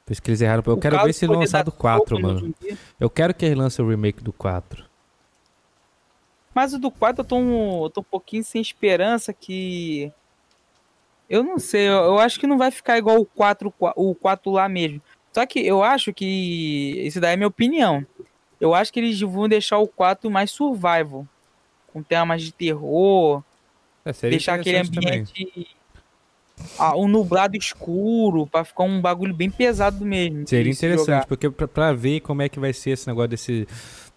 Por 0.05 0.13
isso 0.13 0.21
que 0.21 0.29
eles 0.31 0.41
erraram. 0.41 0.63
Eu 0.65 0.73
O 0.73 0.79
quero 0.79 1.03
ver 1.03 1.13
se 1.13 1.27
poder 1.27 1.39
lançar 1.39 1.57
dar 1.59 1.63
do 1.65 1.71
4, 1.71 1.99
soco 2.15 2.21
no 2.21 2.27
mano. 2.27 2.55
Eu 2.99 3.09
quero 3.09 3.33
que 3.33 3.45
eles 3.45 3.57
lancem 3.57 3.83
o 3.83 3.89
remake 3.89 4.23
do 4.23 4.31
4. 4.33 4.85
Mas 6.55 6.73
o 6.73 6.79
do 6.79 6.89
4 6.89 7.21
eu 7.21 7.27
tô 7.27 7.35
um, 7.37 7.83
eu 7.83 7.89
tô 7.89 8.01
um 8.01 8.05
pouquinho 8.05 8.43
sem 8.43 8.61
esperança 8.61 9.31
que. 9.33 10.11
Eu 11.29 11.43
não 11.43 11.59
sei, 11.59 11.87
eu, 11.87 11.91
eu 11.93 12.19
acho 12.19 12.39
que 12.39 12.47
não 12.47 12.57
vai 12.57 12.71
ficar 12.71 12.97
igual 12.97 13.19
o 13.19 13.25
4, 13.25 13.69
qua- 13.71 13.93
o 13.97 14.15
4 14.15 14.49
lá 14.51 14.67
mesmo. 14.69 15.01
Só 15.33 15.45
que 15.45 15.59
eu 15.59 15.83
acho 15.83 16.13
que. 16.13 17.01
Isso 17.05 17.19
daí 17.19 17.33
é 17.33 17.35
minha 17.35 17.47
opinião. 17.47 18.03
Eu 18.59 18.73
acho 18.73 18.91
que 18.91 18.99
eles 18.99 19.19
vão 19.21 19.47
deixar 19.47 19.77
o 19.77 19.87
4 19.87 20.29
mais 20.31 20.51
survival. 20.51 21.25
Com 21.93 22.01
temas 22.03 22.41
de 22.41 22.51
terror. 22.51 23.43
É, 24.05 24.11
deixar 24.29 24.55
aquele 24.55 24.77
ambiente. 24.77 25.67
Ah, 26.79 26.97
um 26.97 27.07
nublado 27.07 27.55
escuro. 27.55 28.47
Pra 28.47 28.63
ficar 28.63 28.83
um 28.83 28.99
bagulho 28.99 29.33
bem 29.33 29.49
pesado 29.49 30.03
mesmo. 30.03 30.47
Seria 30.47 30.73
se 30.73 30.79
interessante, 30.79 31.05
jogar. 31.05 31.25
porque 31.27 31.49
pra, 31.49 31.67
pra 31.67 31.93
ver 31.93 32.19
como 32.21 32.41
é 32.41 32.49
que 32.49 32.59
vai 32.59 32.73
ser 32.73 32.91
esse 32.91 33.07
negócio 33.07 33.29
desse, 33.29 33.67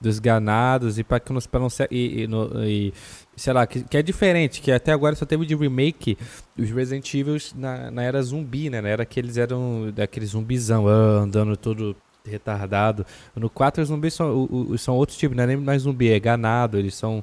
dos 0.00 0.18
ganados 0.18 0.98
e 0.98 1.04
pra, 1.04 1.20
que 1.20 1.32
não, 1.32 1.40
pra 1.42 1.60
não 1.60 1.68
ser. 1.68 1.86
E, 1.90 2.22
e 2.22 2.26
no- 2.26 2.64
e, 2.64 2.94
sei 3.36 3.52
lá, 3.52 3.66
que, 3.66 3.82
que 3.84 3.96
é 3.96 4.02
diferente, 4.02 4.62
que 4.62 4.72
até 4.72 4.90
agora 4.92 5.14
só 5.16 5.26
teve 5.26 5.44
de 5.44 5.54
remake 5.54 6.16
os 6.58 6.70
Resident 6.70 7.12
Evil 7.14 7.36
na, 7.54 7.90
na 7.90 8.02
era 8.02 8.22
zumbi, 8.22 8.70
né? 8.70 8.80
Na 8.80 8.88
era 8.88 9.04
que 9.04 9.20
eles 9.20 9.36
eram 9.36 9.90
daquele 9.94 10.24
zumbizão, 10.26 10.86
andando 10.88 11.56
todo 11.58 11.94
retardado. 12.24 13.04
No 13.34 13.48
4 13.50 13.82
os 13.82 13.88
zumbis 13.88 14.14
são, 14.14 14.48
são 14.78 14.96
outros 14.96 15.18
tipos, 15.18 15.36
não 15.36 15.44
é 15.44 15.46
nem 15.48 15.56
mais 15.56 15.82
zumbi, 15.82 16.10
é 16.10 16.20
ganado, 16.20 16.78
eles 16.78 16.94
são. 16.94 17.22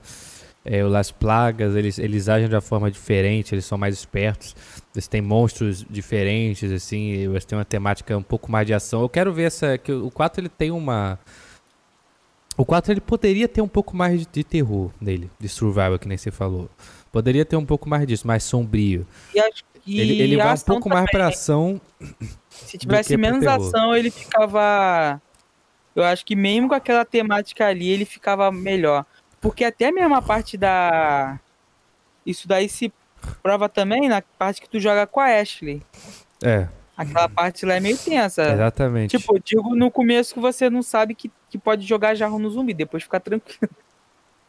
É, 0.70 0.82
as 0.82 1.12
plagas, 1.12 1.76
eles, 1.78 1.98
eles 1.98 2.28
agem 2.28 2.50
de 2.50 2.54
uma 2.56 2.60
forma 2.60 2.92
diferente, 2.92 3.56
eles 3.56 3.64
são 3.64 3.78
mais 3.78 3.96
espertos. 3.96 4.54
Eles 4.94 5.08
têm 5.08 5.22
monstros 5.22 5.86
diferentes, 5.90 6.70
assim, 6.74 7.12
eles 7.12 7.46
têm 7.46 7.58
uma 7.58 7.64
temática 7.64 8.18
um 8.18 8.22
pouco 8.22 8.52
mais 8.52 8.68
de 8.68 8.74
ação. 8.74 9.02
Eu 9.02 9.08
quero 9.08 9.32
ver 9.32 9.44
essa. 9.44 9.78
Que 9.78 9.94
o 9.94 10.12
4 10.12 10.42
ele 10.42 10.50
tem 10.50 10.70
uma. 10.72 11.18
O 12.58 12.66
4 12.66 12.92
ele 12.92 13.00
poderia 13.00 13.48
ter 13.48 13.62
um 13.62 13.68
pouco 13.68 13.96
mais 13.96 14.22
de, 14.22 14.28
de 14.30 14.44
terror 14.44 14.92
nele, 15.00 15.30
de 15.40 15.48
survival, 15.48 15.98
que 16.00 16.08
nem 16.08 16.18
você 16.18 16.32
falou. 16.32 16.70
Poderia 17.14 17.46
ter 17.46 17.56
um 17.56 17.66
pouco 17.66 17.88
mais 17.88 18.06
disso, 18.06 18.28
mais 18.28 18.44
sombrio. 18.44 19.08
E 19.34 19.40
acho- 19.40 19.64
e 19.88 20.00
ele 20.00 20.22
ele 20.22 20.38
vai 20.38 20.54
um 20.54 20.60
pouco 20.60 20.90
mais 20.90 21.10
pra 21.10 21.28
ação. 21.28 21.80
Se 22.50 22.78
tivesse 22.78 23.16
menos 23.18 23.46
ação, 23.48 23.96
ele 23.96 24.12
ficava. 24.12 25.22
eu 25.96 26.04
acho 26.04 26.26
que 26.26 26.36
mesmo 26.36 26.70
com 26.70 26.76
aquela 26.76 27.06
temática 27.06 27.66
ali, 27.68 27.90
ele 27.90 28.06
ficava 28.06 28.52
melhor. 28.52 29.06
Porque 29.40 29.64
até 29.64 29.92
mesmo 29.92 30.16
a 30.16 30.22
parte 30.22 30.58
da. 30.58 31.40
Isso 32.26 32.48
daí 32.48 32.68
se 32.68 32.92
prova 33.42 33.70
também 33.70 34.08
na 34.10 34.22
parte 34.22 34.62
que 34.62 34.70
tu 34.70 34.80
joga 34.80 35.08
com 35.08 35.20
a 35.20 35.40
Ashley. 35.40 35.82
É, 36.44 36.68
Aquela 36.98 37.30
parte 37.30 37.64
lá 37.64 37.76
é 37.76 37.80
meio 37.80 37.96
tensa. 37.96 38.54
exatamente. 38.54 39.16
Tipo, 39.18 39.36
eu 39.36 39.42
digo 39.44 39.76
no 39.76 39.92
começo 39.92 40.34
que 40.34 40.40
você 40.40 40.68
não 40.68 40.82
sabe 40.82 41.14
que, 41.14 41.32
que 41.48 41.58
pode 41.58 41.86
jogar 41.86 42.16
jarro 42.16 42.40
no 42.40 42.50
zumbi, 42.50 42.74
depois 42.74 43.04
fica 43.04 43.20
tranquilo. 43.20 43.72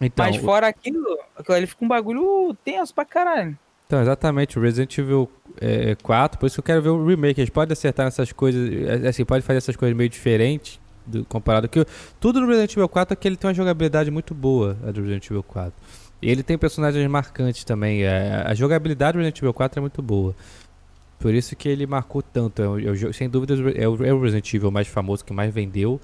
então, 0.00 0.24
Mas 0.24 0.36
fora 0.36 0.66
aquilo, 0.66 1.04
aquilo 1.36 1.56
ali 1.56 1.66
fica 1.66 1.84
um 1.84 1.88
bagulho 1.88 2.56
tenso 2.64 2.94
pra 2.94 3.04
caralho. 3.04 3.56
Então, 3.88 4.02
exatamente, 4.02 4.58
o 4.58 4.60
Resident 4.60 4.98
Evil 4.98 5.30
é, 5.58 5.96
4, 6.02 6.38
por 6.38 6.44
isso 6.44 6.56
que 6.56 6.60
eu 6.60 6.64
quero 6.64 6.82
ver 6.82 6.90
o 6.90 7.06
remake. 7.06 7.40
Eles 7.40 7.48
podem 7.48 7.72
acertar 7.72 8.04
nessas 8.04 8.30
coisas, 8.32 8.70
é, 9.02 9.08
assim, 9.08 9.24
pode 9.24 9.42
fazer 9.42 9.56
essas 9.56 9.76
coisas 9.76 9.96
meio 9.96 10.10
diferentes 10.10 10.78
do, 11.06 11.24
comparado 11.24 11.66
que 11.70 11.82
tudo 12.20 12.38
no 12.38 12.46
Resident 12.46 12.72
Evil 12.72 12.86
4 12.86 13.14
é 13.14 13.16
que 13.16 13.26
ele 13.26 13.38
tem 13.38 13.48
uma 13.48 13.54
jogabilidade 13.54 14.10
muito 14.10 14.34
boa, 14.34 14.76
a 14.86 14.90
do 14.90 15.00
Resident 15.00 15.24
Evil 15.24 15.42
4. 15.42 15.72
E 16.20 16.30
ele 16.30 16.42
tem 16.42 16.58
personagens 16.58 17.10
marcantes 17.10 17.64
também. 17.64 18.02
é, 18.02 18.42
a 18.44 18.52
jogabilidade 18.52 19.12
do 19.12 19.20
Resident 19.20 19.38
Evil 19.38 19.54
4 19.54 19.78
é 19.78 19.80
muito 19.80 20.02
boa. 20.02 20.36
Por 21.18 21.32
isso 21.32 21.56
que 21.56 21.66
ele 21.66 21.86
marcou 21.86 22.20
tanto. 22.20 22.60
É 22.60 23.08
é 23.08 23.12
sem 23.14 23.26
dúvida, 23.26 23.54
é 23.74 23.88
o, 23.88 24.04
é 24.04 24.12
o 24.12 24.20
Resident 24.20 24.52
Evil 24.52 24.70
mais 24.70 24.86
famoso, 24.86 25.24
que 25.24 25.32
mais 25.32 25.50
vendeu. 25.50 25.98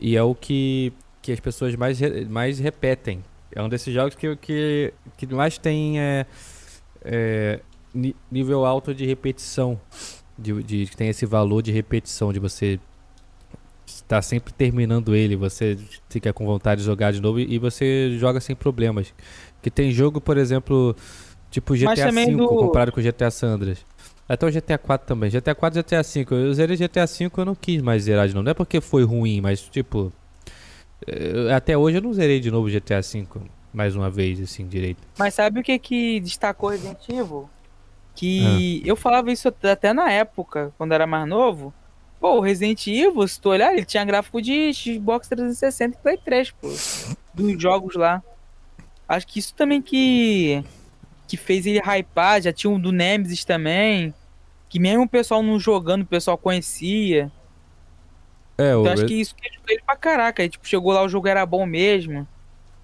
E 0.00 0.16
é 0.16 0.22
o 0.24 0.34
que, 0.34 0.92
que 1.22 1.30
as 1.30 1.38
pessoas 1.38 1.76
mais, 1.76 2.00
mais 2.28 2.58
repetem. 2.58 3.22
É 3.54 3.62
um 3.62 3.68
desses 3.68 3.94
jogos 3.94 4.16
que, 4.16 4.34
que, 4.34 4.92
que 5.16 5.26
mais 5.28 5.58
tem 5.58 6.00
é, 6.00 6.26
é, 7.04 7.60
nível 8.30 8.64
alto 8.64 8.94
de 8.94 9.06
repetição. 9.06 9.80
De, 10.38 10.62
de, 10.62 10.86
que 10.86 10.96
tem 10.96 11.08
esse 11.08 11.26
valor 11.26 11.62
de 11.62 11.70
repetição, 11.70 12.32
de 12.32 12.38
você 12.38 12.80
estar 13.86 14.22
sempre 14.22 14.52
terminando 14.52 15.14
ele, 15.14 15.36
você 15.36 15.76
fica 16.08 16.32
com 16.32 16.46
vontade 16.46 16.80
de 16.80 16.86
jogar 16.86 17.12
de 17.12 17.20
novo 17.20 17.38
e, 17.40 17.54
e 17.54 17.58
você 17.58 18.16
joga 18.18 18.40
sem 18.40 18.56
problemas. 18.56 19.12
Que 19.60 19.70
tem 19.70 19.90
jogo, 19.90 20.20
por 20.20 20.38
exemplo, 20.38 20.96
tipo 21.50 21.74
GTA 21.76 22.10
V 22.10 22.34
do- 22.34 22.48
comparado 22.48 22.92
com 22.92 23.02
GTA 23.02 23.30
San 23.30 23.48
Andreas. 23.48 23.84
Até 24.28 24.46
o 24.46 24.50
GTA 24.50 24.78
4 24.78 25.06
também. 25.06 25.28
GTA 25.28 25.54
4 25.54 25.80
e 25.80 25.82
GTA 25.82 26.02
5. 26.04 26.34
Eu 26.34 26.54
zerei 26.54 26.76
GTA 26.76 27.06
5 27.06 27.40
eu 27.40 27.44
não 27.44 27.54
quis 27.54 27.82
mais 27.82 28.04
zerar 28.04 28.28
de 28.28 28.34
novo. 28.34 28.44
Não 28.44 28.52
é 28.52 28.54
porque 28.54 28.80
foi 28.80 29.02
ruim, 29.04 29.40
mas 29.40 29.60
tipo. 29.60 30.12
Até 31.54 31.76
hoje 31.76 31.98
eu 31.98 32.02
não 32.02 32.12
zerei 32.12 32.38
de 32.40 32.50
novo 32.50 32.68
GTA 32.70 33.02
5 33.02 33.40
mais 33.72 33.94
uma 33.94 34.10
vez, 34.10 34.40
assim, 34.40 34.66
direito. 34.66 35.00
Mas 35.18 35.34
sabe 35.34 35.60
o 35.60 35.62
que 35.62 35.78
que 35.78 36.20
destacou 36.20 36.70
Resident 36.70 37.08
Evil? 37.08 37.48
Ah. 37.48 37.60
Que 38.14 38.82
eu 38.84 38.96
falava 38.96 39.30
isso 39.32 39.48
até 39.48 39.92
na 39.92 40.10
época, 40.10 40.72
quando 40.76 40.92
era 40.92 41.06
mais 41.06 41.28
novo. 41.28 41.72
Pô, 42.20 42.36
o 42.36 42.40
Resident 42.40 42.86
Evil, 42.86 43.26
se 43.26 43.40
tu 43.40 43.48
olhar, 43.48 43.72
ele 43.72 43.84
tinha 43.84 44.04
gráfico 44.04 44.42
de 44.42 44.72
Xbox 44.74 45.26
360 45.28 45.96
e 45.96 46.02
Play 46.02 46.18
3, 46.18 46.50
pô. 46.50 46.68
Dos 47.32 47.62
jogos 47.62 47.94
lá. 47.94 48.22
Acho 49.08 49.26
que 49.26 49.38
isso 49.38 49.54
também 49.54 49.80
que 49.80 50.62
que 51.26 51.36
fez 51.36 51.64
ele 51.64 51.78
hypar, 51.78 52.42
já 52.42 52.52
tinha 52.52 52.68
um 52.70 52.80
do 52.80 52.90
Nemesis 52.90 53.44
também. 53.44 54.12
Que 54.68 54.80
mesmo 54.80 55.04
o 55.04 55.08
pessoal 55.08 55.42
não 55.42 55.60
jogando, 55.60 56.02
o 56.02 56.06
pessoal 56.06 56.36
conhecia. 56.36 57.30
É, 58.58 58.74
o, 58.74 58.80
Então 58.80 58.92
acho 58.92 59.06
que 59.06 59.14
isso 59.14 59.34
que 59.34 59.48
ajudou 59.48 59.70
ele 59.70 59.82
pra 59.86 59.96
caraca. 59.96 60.42
Aí, 60.42 60.48
tipo, 60.48 60.66
chegou 60.66 60.92
lá, 60.92 61.02
o 61.02 61.08
jogo 61.08 61.28
era 61.28 61.46
bom 61.46 61.64
mesmo. 61.64 62.26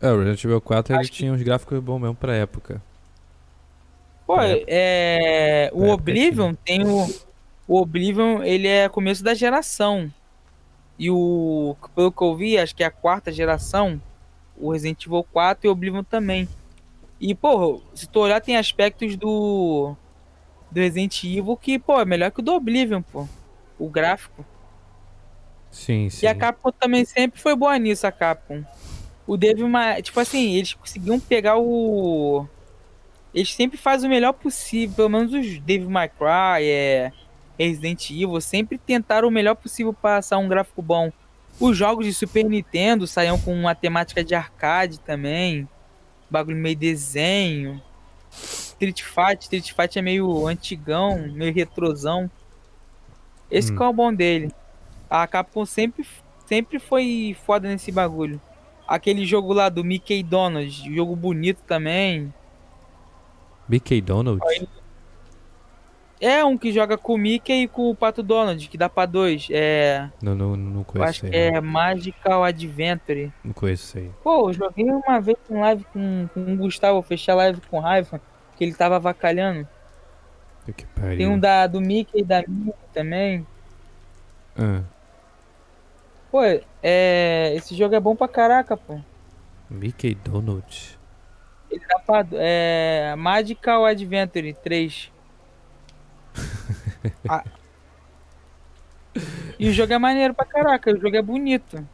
É, 0.01 0.11
o 0.11 0.19
Resident 0.19 0.45
Evil 0.45 0.61
4 0.61 0.95
ele 0.95 1.05
que- 1.05 1.11
tinha 1.11 1.33
uns 1.33 1.43
gráficos 1.43 1.79
bons 1.81 1.99
mesmo 1.99 2.15
pra 2.15 2.35
época. 2.35 2.83
Pô, 4.27 4.35
Pra 4.35 4.49
época- 4.49 4.67
é. 4.69 5.71
O 5.73 5.77
pra 5.79 5.87
época 5.87 5.95
Oblivion 5.95 6.55
tem 6.55 6.87
o. 6.87 7.27
O 7.69 7.81
Oblivion, 7.81 8.43
ele 8.45 8.69
é 8.69 8.89
começo 8.89 9.23
da 9.25 9.35
geração. 9.35 10.13
E 10.99 11.11
o. 11.11 11.77
Pelo 11.95 12.13
que 12.13 12.23
eu 12.23 12.37
vi, 12.37 12.59
acho 12.59 12.75
que 12.75 12.83
é 12.83 12.87
a 12.87 12.91
quarta 12.91 13.31
geração. 13.33 14.01
O 14.57 14.73
Resident 14.73 15.05
Evil 15.07 15.25
4 15.33 15.67
e 15.67 15.69
o 15.69 15.73
Oblivion 15.73 16.03
também. 16.05 16.49
E, 17.21 17.35
pô, 17.35 17.81
se 17.95 18.07
tu 18.09 18.21
olhar, 18.21 18.41
tem 18.41 18.57
aspectos 18.57 19.17
do. 19.17 19.95
Do 20.71 20.81
Resident 20.81 21.23
Evil 21.25 21.57
que, 21.57 21.79
pô, 21.79 22.01
é 22.01 22.05
melhor 22.05 22.31
que 22.31 22.41
o 22.41 22.43
do 22.43 22.53
Oblivion, 22.55 23.03
pô. 23.03 23.27
O 23.79 23.89
gráfico. 23.89 24.45
Sim, 25.71 26.09
sim. 26.09 26.25
E 26.25 26.29
a 26.29 26.35
Capcom 26.35 26.71
também 26.73 27.05
sempre 27.05 27.41
foi 27.41 27.55
boa 27.55 27.77
nisso, 27.79 28.07
a 28.07 28.13
Capcom. 28.13 28.63
O 29.27 29.37
Devil 29.37 29.69
May... 29.69 30.03
Tipo 30.03 30.21
assim, 30.21 30.55
eles 30.55 30.75
conseguiam 30.75 31.19
pegar 31.19 31.59
o... 31.59 32.47
Eles 33.35 33.53
sempre 33.53 33.77
fazem 33.77 34.09
o 34.09 34.13
melhor 34.13 34.33
possível, 34.33 34.95
pelo 34.97 35.09
menos 35.11 35.33
os 35.33 35.59
Devil 35.59 35.91
May 35.91 36.09
Cry, 36.09 36.65
é... 36.65 37.13
Resident 37.59 38.11
Evil, 38.11 38.41
sempre 38.41 38.79
tentaram 38.79 39.29
o 39.29 39.31
melhor 39.31 39.55
possível 39.55 39.93
passar 39.93 40.39
um 40.39 40.49
gráfico 40.49 40.83
bom. 40.83 41.11
Os 41.59 41.77
jogos 41.77 42.05
de 42.05 42.13
Super 42.13 42.45
Nintendo 42.45 43.07
saíam 43.07 43.39
com 43.39 43.55
uma 43.55 43.75
temática 43.75 44.23
de 44.23 44.35
arcade 44.35 45.01
também. 45.01 45.67
Bagulho 46.29 46.57
meio 46.57 46.77
desenho. 46.77 47.81
Street 48.31 49.03
Fight, 49.03 49.43
Street 49.43 49.73
Fight 49.73 49.99
é 49.99 50.03
meio 50.03 50.47
antigão, 50.47 51.29
meio 51.33 51.55
retrosão. 51.55 52.31
Esse 53.51 53.73
Hum. 53.73 53.77
que 53.77 53.83
é 53.83 53.87
o 53.87 53.93
bom 53.93 54.13
dele. 54.13 54.53
A 55.09 55.27
Capcom 55.27 55.65
sempre, 55.65 56.07
sempre 56.47 56.79
foi 56.79 57.35
foda 57.47 57.69
nesse 57.69 57.91
bagulho. 57.91 58.41
Aquele 58.87 59.27
jogo 59.27 59.53
lá 59.53 59.69
do 59.69 59.83
Mickey 59.83 60.23
Donald, 60.23 60.95
jogo 60.95 61.17
bonito 61.17 61.63
também. 61.67 62.33
BK 63.69 64.01
Donald? 64.01 64.41
É 66.21 66.43
um 66.45 66.57
que 66.57 66.73
joga 66.73 66.97
com 66.97 67.15
o 67.15 67.19
Mickey 67.19 67.65
e 67.65 67.69
com 67.69 67.91
o 67.91 67.95
Pato 67.95 68.23
Donald, 68.23 68.69
que 68.69 68.79
dá 68.79 68.89
pra 68.89 69.05
dois. 69.05 69.49
É. 69.51 70.09
Não, 70.23 70.35
não, 70.35 70.57
não 70.57 70.85
conheço 70.85 71.11
acho 71.11 71.27
aí. 71.27 71.31
que 71.31 71.37
é 71.37 71.61
Magical 71.61 72.45
Adventure. 72.45 73.33
Não 73.45 73.53
conheço 73.53 73.85
isso 73.85 73.99
aí. 73.99 74.11
Pô, 74.23 74.49
eu 74.49 74.53
joguei 74.55 74.85
uma 74.87 75.21
vez 75.21 75.37
em 75.51 75.59
live 75.59 75.85
com, 75.93 76.29
com 76.33 76.53
o 76.53 76.57
Gustavo, 76.57 77.03
fechei 77.03 77.35
a 77.35 77.37
live 77.37 77.61
com 77.69 77.81
raiva, 77.81 78.21
que 78.57 78.65
ele 78.65 78.75
tava 78.75 78.97
avacalhando. 78.97 79.69
Puta 80.61 80.73
Que 80.73 80.87
pariu. 80.87 81.19
Tem 81.19 81.29
um 81.29 81.39
da, 81.39 81.67
do 81.67 81.81
Mickey 81.81 82.21
e 82.21 82.25
da 82.25 82.43
Minnie 82.47 82.73
também. 82.95 83.47
Ah, 84.57 84.83
Pô, 86.31 86.41
é. 86.83 87.55
Esse 87.55 87.75
jogo 87.75 87.95
é 87.95 88.01
bom 88.01 88.15
pra 88.17 88.29
caraca, 88.29 88.77
pô. 88.77 88.99
Mickey 89.71 90.15
Donald. 90.15 90.99
Ele 91.71 91.85
dá 91.87 91.99
pra. 92.01 92.27
É. 92.33 93.15
Magical 93.17 93.85
Adventure 93.85 94.53
3. 94.55 95.13
Ah. 97.29 97.45
E 99.59 99.69
o 99.69 99.73
jogo 99.73 99.93
é 99.93 99.99
maneiro 99.99 100.35
pra 100.35 100.45
caraca, 100.45 100.93
o 100.93 101.01
jogo 101.01 101.17
é 101.17 101.23
bonito. 101.23 101.87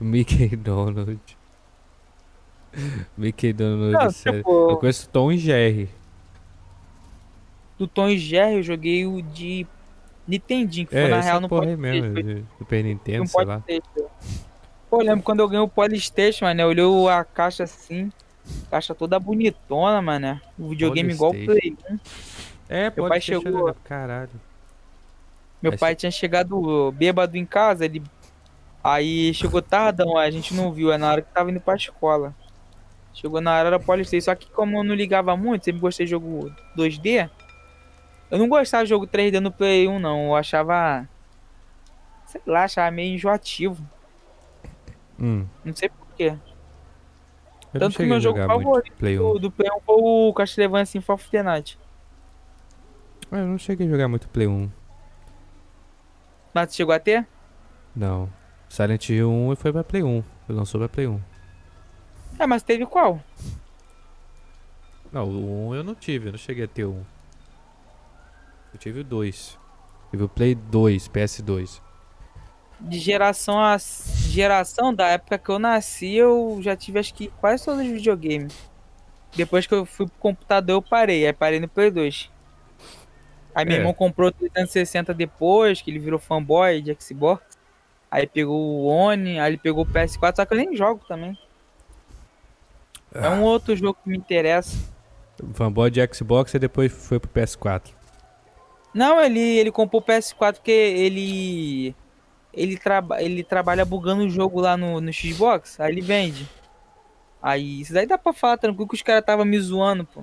Mickey 0.00 0.54
Donald. 0.56 1.18
Mickey 3.16 3.52
Donald, 3.52 3.92
Não, 3.92 4.12
tipo- 4.12 4.70
Eu 4.70 4.76
conheço 4.76 5.08
Tom 5.08 5.32
e 5.32 5.38
Jerry. 5.38 5.88
Do 7.78 7.86
Tom 7.86 8.08
e 8.08 8.18
Jerry 8.18 8.56
eu 8.56 8.62
joguei 8.62 9.06
o 9.06 9.22
de 9.22 9.66
Nintendinho, 10.26 10.86
que 10.86 10.92
foi 10.92 11.02
É, 11.04 11.08
na 11.08 11.16
essa 11.18 11.28
real 11.28 11.40
no 11.40 11.48
Polystation. 11.48 11.80
mesmo, 11.80 12.12
foi 12.12 12.44
Super 12.58 12.84
Nintendo, 12.84 13.22
um 13.22 13.26
sei 13.26 13.44
lá. 13.44 13.62
Pô, 14.90 14.98
lembro 15.02 15.22
quando 15.24 15.40
eu 15.40 15.48
ganhei 15.48 15.64
o 15.64 15.68
Polystation, 15.68 16.44
mano, 16.46 16.60
eu 16.62 16.68
olhei 16.68 17.08
a 17.12 17.24
caixa 17.24 17.64
assim, 17.64 18.10
caixa 18.70 18.94
toda 18.94 19.18
bonitona, 19.18 20.00
mano. 20.02 20.40
O 20.58 20.68
videogame 20.68 21.12
igual 21.12 21.30
o 21.30 21.34
Play 21.34 21.76
1. 21.90 21.98
É, 22.68 22.90
pai 22.90 23.08
pode 23.08 23.24
ser 23.24 23.40
chegou- 23.40 23.74
Caralho. 23.84 24.30
Meu 25.62 25.72
Mas 25.72 25.80
pai 25.80 25.94
tinha 25.94 26.10
chegado 26.10 26.92
bêbado 26.92 27.36
em 27.36 27.46
casa, 27.46 27.84
ele. 27.84 28.02
Aí 28.82 29.32
chegou 29.34 29.60
tardão, 29.62 30.16
a 30.16 30.30
gente 30.30 30.54
não 30.54 30.72
viu, 30.72 30.92
é 30.92 30.98
na 30.98 31.10
hora 31.10 31.22
que 31.22 31.32
tava 31.32 31.50
indo 31.50 31.60
pra 31.60 31.74
escola. 31.76 32.34
Chegou 33.14 33.40
na 33.40 33.56
hora 33.58 33.70
da 33.70 33.78
Polystation, 33.80 34.24
só 34.26 34.34
que 34.34 34.48
como 34.50 34.76
eu 34.78 34.84
não 34.84 34.94
ligava 34.94 35.36
muito, 35.36 35.64
sempre 35.64 35.80
gostei 35.80 36.04
de 36.06 36.10
jogo 36.10 36.52
2D. 36.76 37.28
Eu 38.30 38.38
não 38.38 38.48
gostava 38.48 38.84
de 38.84 38.90
jogo 38.90 39.06
3D 39.06 39.38
no 39.40 39.52
Play 39.52 39.86
1, 39.88 39.98
não. 39.98 40.26
Eu 40.28 40.34
achava. 40.36 41.08
Sei 42.26 42.40
lá, 42.46 42.64
achava 42.64 42.90
meio 42.90 43.14
enjoativo. 43.14 43.84
Hum, 45.18 45.46
Não 45.64 45.74
sei 45.74 45.88
porquê. 45.88 46.36
Tanto 47.72 47.90
que 47.92 47.96
cheguei 47.98 48.10
meu 48.10 48.20
jogo 48.20 48.38
favorito 48.44 48.92
Play 48.96 49.18
1. 49.18 49.22
do, 49.22 49.38
do 49.38 49.50
Play 49.50 49.70
1 49.70 49.80
foi 49.80 49.94
o 49.98 50.32
Castlevania 50.34 50.86
Symphony 50.86 51.14
of 51.14 51.30
the 51.30 51.42
Night. 51.42 51.78
Eu 53.30 53.46
não 53.46 53.58
cheguei 53.58 53.86
a 53.86 53.90
jogar 53.90 54.08
muito 54.08 54.28
Play 54.28 54.46
1. 54.46 54.70
Mas 56.54 56.68
tu 56.70 56.74
chegou 56.76 56.94
a 56.94 56.98
ter? 56.98 57.26
Não. 57.94 58.28
Silent 58.68 59.08
Hill 59.10 59.30
1 59.30 59.56
foi 59.56 59.72
pra 59.72 59.84
Play 59.84 60.02
1. 60.02 60.08
Ele 60.48 60.58
lançou 60.58 60.78
pra 60.80 60.88
Play 60.88 61.06
1. 61.06 61.20
É, 62.38 62.46
mas 62.46 62.62
teve 62.62 62.84
qual? 62.86 63.20
Não, 65.12 65.24
o 65.28 65.68
1 65.70 65.74
eu 65.76 65.84
não 65.84 65.94
tive, 65.94 66.28
eu 66.28 66.32
não 66.32 66.38
cheguei 66.38 66.64
a 66.64 66.68
ter 66.68 66.84
um. 66.86 67.02
Eu 68.76 68.78
tive 68.78 69.00
o 69.00 69.04
2. 69.04 69.58
Tive 70.10 70.24
o 70.24 70.28
Play 70.28 70.54
2, 70.54 71.08
PS2. 71.08 71.80
De 72.78 72.98
geração 72.98 73.58
a 73.58 73.78
geração, 73.78 74.92
da 74.94 75.08
época 75.08 75.38
que 75.38 75.48
eu 75.48 75.58
nasci, 75.58 76.14
eu 76.14 76.58
já 76.60 76.76
tive 76.76 76.98
acho 76.98 77.14
que 77.14 77.28
quase 77.40 77.64
todos 77.64 77.80
os 77.80 77.86
videogames. 77.90 78.54
Depois 79.34 79.66
que 79.66 79.72
eu 79.72 79.86
fui 79.86 80.06
pro 80.06 80.18
computador, 80.18 80.74
eu 80.74 80.82
parei. 80.82 81.26
Aí 81.26 81.32
parei 81.32 81.58
no 81.58 81.66
Play 81.68 81.90
2. 81.90 82.30
Aí 83.54 83.64
meu 83.64 83.76
É. 83.76 83.78
irmão 83.78 83.94
comprou 83.94 84.28
o 84.28 84.32
360 84.32 85.14
depois, 85.14 85.80
que 85.80 85.90
ele 85.90 85.98
virou 85.98 86.18
fanboy 86.18 86.82
de 86.82 86.94
Xbox. 87.00 87.56
Aí 88.10 88.26
pegou 88.26 88.60
o 88.60 88.84
One, 88.84 89.40
aí 89.40 89.52
ele 89.52 89.56
pegou 89.56 89.84
o 89.84 89.86
PS4, 89.86 90.36
só 90.36 90.44
que 90.44 90.52
eu 90.52 90.58
nem 90.58 90.76
jogo 90.76 91.02
também. 91.08 91.36
É 93.14 93.30
um 93.30 93.42
outro 93.42 93.74
jogo 93.74 93.98
que 94.04 94.10
me 94.10 94.18
interessa. 94.18 94.76
Fanboy 95.54 95.90
de 95.90 96.06
Xbox 96.12 96.52
e 96.52 96.58
depois 96.58 96.92
foi 96.92 97.18
pro 97.18 97.30
PS4. 97.30 97.94
Não, 98.96 99.20
ele, 99.20 99.40
ele 99.40 99.70
comprou 99.70 100.00
o 100.00 100.04
PS4 100.04 100.54
porque 100.54 100.70
ele. 100.70 101.94
Ele, 102.50 102.78
traba, 102.78 103.22
ele 103.22 103.44
trabalha 103.44 103.84
bugando 103.84 104.24
o 104.24 104.30
jogo 104.30 104.58
lá 104.58 104.74
no, 104.74 105.02
no 105.02 105.12
Xbox, 105.12 105.78
aí 105.78 105.92
ele 105.92 106.00
vende. 106.00 106.48
Aí, 107.42 107.82
isso 107.82 107.92
daí 107.92 108.06
dá 108.06 108.16
pra 108.16 108.32
falar 108.32 108.56
tranquilo 108.56 108.88
que 108.88 108.94
os 108.94 109.02
caras 109.02 109.22
tava 109.22 109.44
me 109.44 109.60
zoando, 109.60 110.06
pô. 110.06 110.22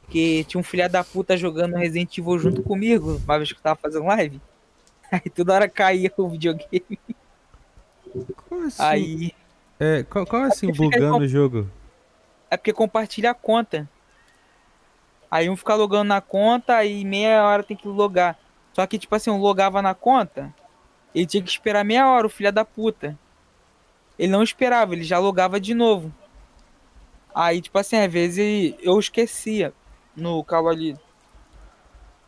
Porque 0.00 0.42
tinha 0.48 0.60
um 0.60 0.64
filha 0.64 0.88
da 0.88 1.04
puta 1.04 1.36
jogando 1.36 1.76
Resident 1.76 2.18
Evil 2.18 2.40
junto 2.40 2.60
comigo, 2.64 3.20
uma 3.24 3.36
vez 3.36 3.52
que 3.52 3.58
eu 3.58 3.62
tava 3.62 3.78
fazendo 3.80 4.06
live. 4.06 4.40
Aí 5.12 5.30
toda 5.30 5.54
hora 5.54 5.68
caía 5.68 6.12
o 6.16 6.28
videogame. 6.28 6.98
Como 8.48 8.66
assim? 8.66 8.82
Aí. 8.82 9.32
É, 9.78 10.02
qual, 10.02 10.26
qual 10.26 10.42
é 10.42 10.46
assim 10.48 10.74
fica 10.74 10.98
bugando 10.98 11.18
o 11.18 11.28
jogo? 11.28 11.70
É 12.50 12.56
porque 12.56 12.72
compartilha 12.72 13.30
a 13.30 13.34
conta. 13.34 13.88
Aí 15.32 15.48
um 15.48 15.56
fica 15.56 15.74
logando 15.74 16.04
na 16.04 16.20
conta 16.20 16.84
e 16.84 17.06
meia 17.06 17.42
hora 17.42 17.62
tem 17.62 17.74
que 17.74 17.88
logar. 17.88 18.38
Só 18.74 18.86
que, 18.86 18.98
tipo 18.98 19.14
assim, 19.14 19.30
um 19.30 19.40
logava 19.40 19.80
na 19.80 19.94
conta, 19.94 20.54
ele 21.14 21.24
tinha 21.24 21.42
que 21.42 21.48
esperar 21.48 21.82
meia 21.86 22.06
hora, 22.06 22.26
o 22.26 22.30
filho 22.30 22.52
da 22.52 22.66
puta. 22.66 23.18
Ele 24.18 24.30
não 24.30 24.42
esperava, 24.42 24.92
ele 24.92 25.04
já 25.04 25.18
logava 25.18 25.58
de 25.58 25.72
novo. 25.72 26.12
Aí, 27.34 27.62
tipo 27.62 27.78
assim, 27.78 27.96
às 27.96 28.12
vezes 28.12 28.74
eu 28.82 29.00
esquecia 29.00 29.72
no 30.14 30.44
carro 30.44 30.68
ali. 30.68 30.98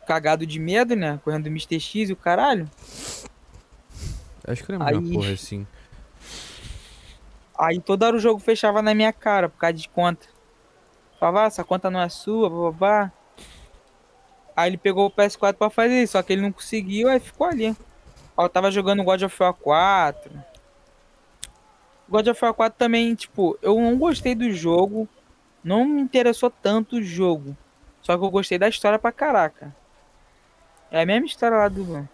Cagado 0.07 0.43
de 0.43 0.57
medo, 0.57 0.95
né? 0.95 1.19
Correndo 1.23 1.43
do 1.43 1.49
Mr. 1.49 1.79
X 1.79 2.09
e 2.09 2.13
o 2.13 2.15
caralho. 2.15 2.67
Acho 4.47 4.63
que 4.63 4.71
eu 4.71 4.79
lembro 4.79 4.99
uma 4.99 5.13
porra 5.13 5.31
assim. 5.31 5.67
Aí 7.55 7.79
toda 7.79 8.07
hora 8.07 8.17
o 8.17 8.19
jogo 8.19 8.39
fechava 8.39 8.81
na 8.81 8.95
minha 8.95 9.13
cara 9.13 9.47
por 9.47 9.59
causa 9.59 9.77
de 9.77 9.87
conta. 9.89 10.34
Falava, 11.19 11.43
ah, 11.43 11.45
essa 11.45 11.63
conta 11.63 11.89
não 11.89 12.01
é 12.01 12.09
sua, 12.09 12.49
babá. 12.49 13.11
Aí 14.55 14.69
ele 14.69 14.77
pegou 14.77 15.07
o 15.07 15.11
PS4 15.11 15.53
pra 15.53 15.69
fazer 15.69 16.01
isso, 16.01 16.13
só 16.13 16.23
que 16.23 16.33
ele 16.33 16.41
não 16.41 16.51
conseguiu, 16.51 17.09
aí 17.09 17.19
ficou 17.19 17.47
ali. 17.47 17.75
Ó, 18.37 18.47
tava 18.47 18.71
jogando 18.71 19.03
God 19.03 19.21
of 19.23 19.35
War 19.41 19.53
4. 19.53 20.31
God 22.07 22.27
of 22.27 22.43
War 22.43 22.53
4 22.53 22.77
também, 22.77 23.15
tipo, 23.15 23.57
eu 23.61 23.79
não 23.79 23.97
gostei 23.97 24.35
do 24.35 24.51
jogo. 24.51 25.07
Não 25.63 25.85
me 25.85 26.01
interessou 26.01 26.49
tanto 26.49 26.97
o 26.97 27.03
jogo. 27.03 27.57
Só 28.01 28.17
que 28.17 28.23
eu 28.23 28.29
gostei 28.29 28.59
da 28.59 28.69
história 28.69 28.99
pra 28.99 29.11
caraca. 29.11 29.75
É 30.91 31.01
a 31.01 31.05
mesma 31.05 31.25
história 31.25 31.57
lá 31.57 31.67
do. 31.67 32.07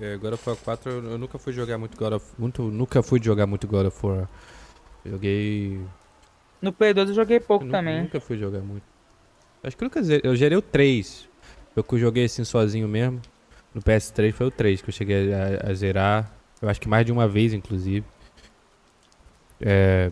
É, 0.00 0.16
God 0.16 0.32
of 0.34 0.48
War 0.48 0.56
4 0.56 0.90
eu, 0.90 1.10
eu 1.12 1.18
nunca 1.18 1.38
fui 1.38 1.52
jogar 1.52 1.78
muito 1.78 1.96
God 1.96 2.14
of 2.14 2.26
muito, 2.38 2.62
nunca 2.62 3.02
fui 3.02 3.22
jogar 3.22 3.46
muito 3.46 3.66
God 3.66 3.86
of 3.86 4.06
War. 4.06 4.28
Joguei. 5.04 5.80
No 6.60 6.72
Play 6.72 6.92
2 6.92 7.10
eu 7.10 7.14
joguei 7.14 7.38
pouco 7.40 7.64
eu 7.66 7.70
também. 7.70 8.02
Nunca 8.02 8.20
fui 8.20 8.36
jogar 8.38 8.60
muito. 8.60 8.82
Acho 9.62 9.76
que 9.76 9.82
eu 9.84 9.86
nunca 9.86 10.02
zerei. 10.02 10.28
Eu 10.30 10.34
gerei 10.36 10.56
o 10.58 10.62
3. 10.62 11.28
Eu 11.76 11.84
que 11.84 11.98
joguei 11.98 12.24
assim 12.24 12.44
sozinho 12.44 12.88
mesmo. 12.88 13.20
No 13.74 13.80
PS3 13.82 14.32
foi 14.32 14.46
o 14.46 14.50
3 14.50 14.82
que 14.82 14.88
eu 14.88 14.92
cheguei 14.92 15.32
a, 15.32 15.70
a 15.70 15.74
zerar. 15.74 16.32
Eu 16.60 16.68
acho 16.68 16.80
que 16.80 16.88
mais 16.88 17.06
de 17.06 17.12
uma 17.12 17.28
vez, 17.28 17.52
inclusive. 17.52 18.04
É. 19.60 20.10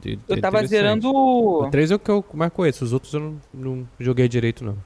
de- 0.00 0.18
Eu 0.28 0.40
tava 0.40 0.64
zerando. 0.66 1.10
O 1.12 1.68
3 1.70 1.90
é 1.90 1.94
o 1.94 1.98
que 1.98 2.10
eu 2.10 2.24
mais 2.34 2.52
conheço, 2.52 2.84
os 2.84 2.92
outros 2.92 3.12
eu 3.14 3.20
não, 3.20 3.40
não 3.52 3.88
joguei 3.98 4.28
direito, 4.28 4.64
não. 4.64 4.76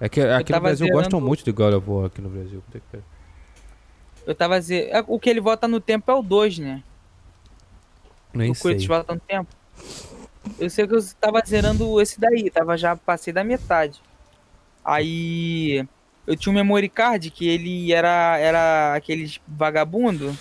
É 0.00 0.08
que 0.08 0.20
aqui 0.20 0.52
no 0.52 0.60
Brasil 0.60 0.86
gostam 0.88 1.10
zerando- 1.12 1.26
muito 1.26 1.44
de 1.44 1.52
God 1.52 1.74
of 1.74 1.88
War 1.88 2.06
aqui 2.06 2.20
no 2.20 2.28
Brasil. 2.28 2.62
Eu 4.26 4.34
tava 4.34 4.60
ze... 4.60 4.82
é, 4.90 5.02
O 5.06 5.18
que 5.18 5.30
ele 5.30 5.40
volta 5.40 5.68
no 5.68 5.80
tempo 5.80 6.10
é 6.10 6.14
o 6.14 6.22
2, 6.22 6.58
né? 6.58 6.82
Nem 8.32 8.50
o 8.50 8.54
Kratos 8.54 8.80
sei. 8.82 8.88
volta 8.88 9.14
no 9.14 9.20
tempo. 9.20 9.48
Eu 10.58 10.70
sei 10.70 10.86
que 10.86 10.94
eu 10.94 11.02
tava 11.20 11.42
zerando 11.44 12.00
esse 12.00 12.20
daí, 12.20 12.50
tava 12.50 12.76
já 12.76 12.96
passei 12.96 13.32
da 13.32 13.42
metade. 13.42 14.00
Aí 14.84 15.86
eu 16.26 16.36
tinha 16.36 16.52
um 16.52 16.54
memory 16.54 16.88
card 16.88 17.30
que 17.30 17.48
ele 17.48 17.92
era 17.92 18.38
era 18.38 18.94
aqueles 18.94 19.40
vagabundo. 19.46 20.36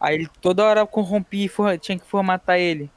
Aí 0.00 0.16
ele 0.16 0.28
toda 0.40 0.64
hora 0.64 0.86
corrompia 0.86 1.50
e 1.74 1.78
tinha 1.78 1.98
que 1.98 2.06
formatar 2.06 2.58
ele. 2.58 2.90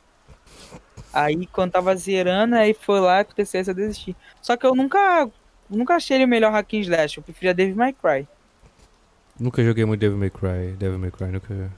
Aí 1.13 1.45
quando 1.47 1.71
tava 1.71 1.95
zerando, 1.95 2.55
aí 2.55 2.73
foi 2.73 2.99
lá 2.99 3.23
que 3.23 3.31
aconteceu 3.31 3.61
essa 3.61 3.73
desistir. 3.73 4.15
Só 4.41 4.57
que 4.57 4.65
eu 4.65 4.75
nunca 4.75 5.29
nunca 5.69 5.95
achei 5.95 6.17
ele 6.17 6.25
o 6.25 6.27
melhor 6.27 6.51
hack 6.51 6.73
and 6.73 6.79
slash, 6.79 7.17
eu 7.17 7.23
preferia 7.23 7.53
Devil 7.53 7.75
May 7.75 7.93
Cry. 7.93 8.27
Nunca 9.39 9.63
joguei 9.63 9.83
muito 9.85 9.99
Devil 9.99 10.17
May 10.17 10.29
Cry. 10.29 10.75
Devil 10.77 10.97
May 10.97 11.11
Cry, 11.11 11.27
nunca. 11.27 11.71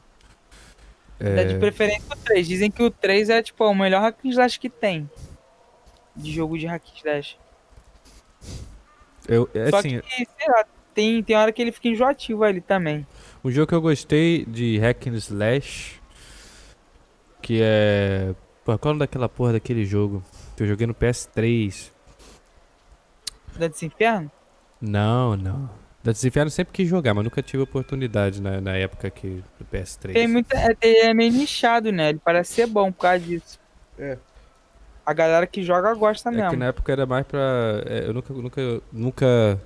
Dá 1.19 1.43
de 1.43 1.55
É, 1.55 1.59
preferência 1.59 2.03
o 2.11 2.15
3. 2.15 2.47
Dizem 2.47 2.69
que 2.69 2.83
o 2.83 2.91
3 2.91 3.29
é 3.29 3.41
tipo 3.41 3.65
o 3.65 3.73
melhor 3.75 4.01
hack 4.01 4.17
and 4.25 4.29
slash 4.29 4.59
que 4.59 4.69
tem. 4.69 5.09
De 6.15 6.31
jogo 6.31 6.57
de 6.57 6.65
hack 6.67 6.83
and 6.83 6.97
slash. 6.97 7.37
eu, 9.27 9.49
é 9.53 9.69
Só 9.69 9.77
assim, 9.77 9.99
que, 9.99 10.15
sei 10.15 10.47
lá, 10.47 10.65
tem, 10.93 11.21
tem 11.23 11.35
hora 11.35 11.51
que 11.51 11.61
ele 11.61 11.71
fica 11.71 11.87
enjoativo 11.89 12.43
ali 12.43 12.61
também. 12.61 13.05
um 13.43 13.51
jogo 13.51 13.67
que 13.67 13.75
eu 13.75 13.81
gostei 13.81 14.45
de 14.45 14.77
Hack 14.79 15.07
and 15.07 15.15
Slash. 15.15 16.01
Que 17.41 17.59
é. 17.61 18.33
Pô, 18.65 18.77
qual 18.77 18.95
é 18.95 18.97
daquela 18.97 19.29
porra 19.29 19.53
daquele 19.53 19.85
jogo? 19.85 20.23
Que 20.55 20.63
eu 20.63 20.67
joguei 20.67 20.85
no 20.87 20.93
PS3. 20.93 21.91
Dantes 23.57 23.81
Inferno? 23.83 24.29
Não, 24.81 25.35
não. 25.37 25.69
Dantes 26.07 26.23
Inferno 26.23 26.49
sempre 26.49 26.73
quis 26.73 26.87
jogar, 26.87 27.13
mas 27.13 27.21
nunca 27.25 27.41
tive 27.41 27.63
oportunidade 27.63 28.41
na, 28.41 28.61
na 28.61 28.77
época 28.77 29.09
que 29.09 29.43
do 29.59 29.65
PS3. 29.65 30.13
Tem 30.13 30.25
muita, 30.25 30.55
é, 30.57 30.73
tem- 30.73 31.01
é 31.01 31.13
meio 31.13 31.33
nichado, 31.33 31.91
né? 31.91 32.07
Ele 32.11 32.21
parece 32.23 32.53
ser 32.53 32.65
bom 32.65 32.93
por 32.93 33.01
causa 33.01 33.19
disso. 33.19 33.59
É. 33.99 34.17
A 35.05 35.11
galera 35.11 35.45
que 35.45 35.61
joga 35.63 35.93
gosta 35.95 36.29
É 36.29 36.31
mesmo. 36.31 36.49
que 36.51 36.55
na 36.55 36.67
época 36.67 36.93
era 36.93 37.05
mais 37.05 37.25
pra. 37.25 37.83
é, 37.85 38.07
eu 38.07 38.13
nunca, 38.13 38.33
nunca, 38.33 38.81
nunca 38.89 39.61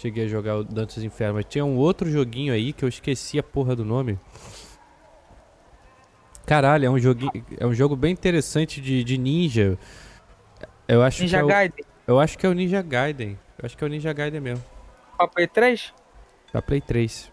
cheguei 0.00 0.26
a 0.26 0.28
jogar 0.28 0.58
o 0.58 0.62
Dantes 0.62 1.02
Inferno, 1.02 1.34
mas 1.34 1.46
tinha 1.46 1.64
um 1.64 1.76
outro 1.76 2.08
joguinho 2.08 2.52
aí 2.54 2.72
que 2.72 2.84
eu 2.84 2.88
esqueci 2.88 3.36
a 3.36 3.42
porra 3.42 3.74
do 3.74 3.84
nome. 3.84 4.16
Caralho, 6.46 6.86
é 6.86 6.90
um 6.90 6.98
joguinho. 7.00 7.44
É 7.58 7.66
um 7.66 7.74
jogo 7.74 7.96
bem 7.96 8.12
interessante 8.12 8.80
de, 8.80 9.02
de 9.02 9.18
ninja. 9.18 9.76
Eu 10.86 11.02
acho 11.02 11.22
Ninja 11.22 11.38
que 11.38 11.42
é 11.42 11.44
o, 11.44 11.48
Gaiden. 11.48 11.84
Eu 12.06 12.20
acho 12.20 12.38
que 12.38 12.46
é 12.46 12.48
o 12.48 12.52
Ninja 12.52 12.82
Gaiden. 12.82 13.36
Eu 13.58 13.66
acho 13.66 13.76
que 13.76 13.82
é 13.82 13.86
o 13.88 13.90
Ninja 13.90 14.12
Gaiden 14.12 14.40
mesmo. 14.40 14.75
Pra 15.16 15.26
Play 15.28 15.46
3? 15.46 15.92
Pra 16.52 16.62
Play 16.62 16.80
3. 16.80 17.32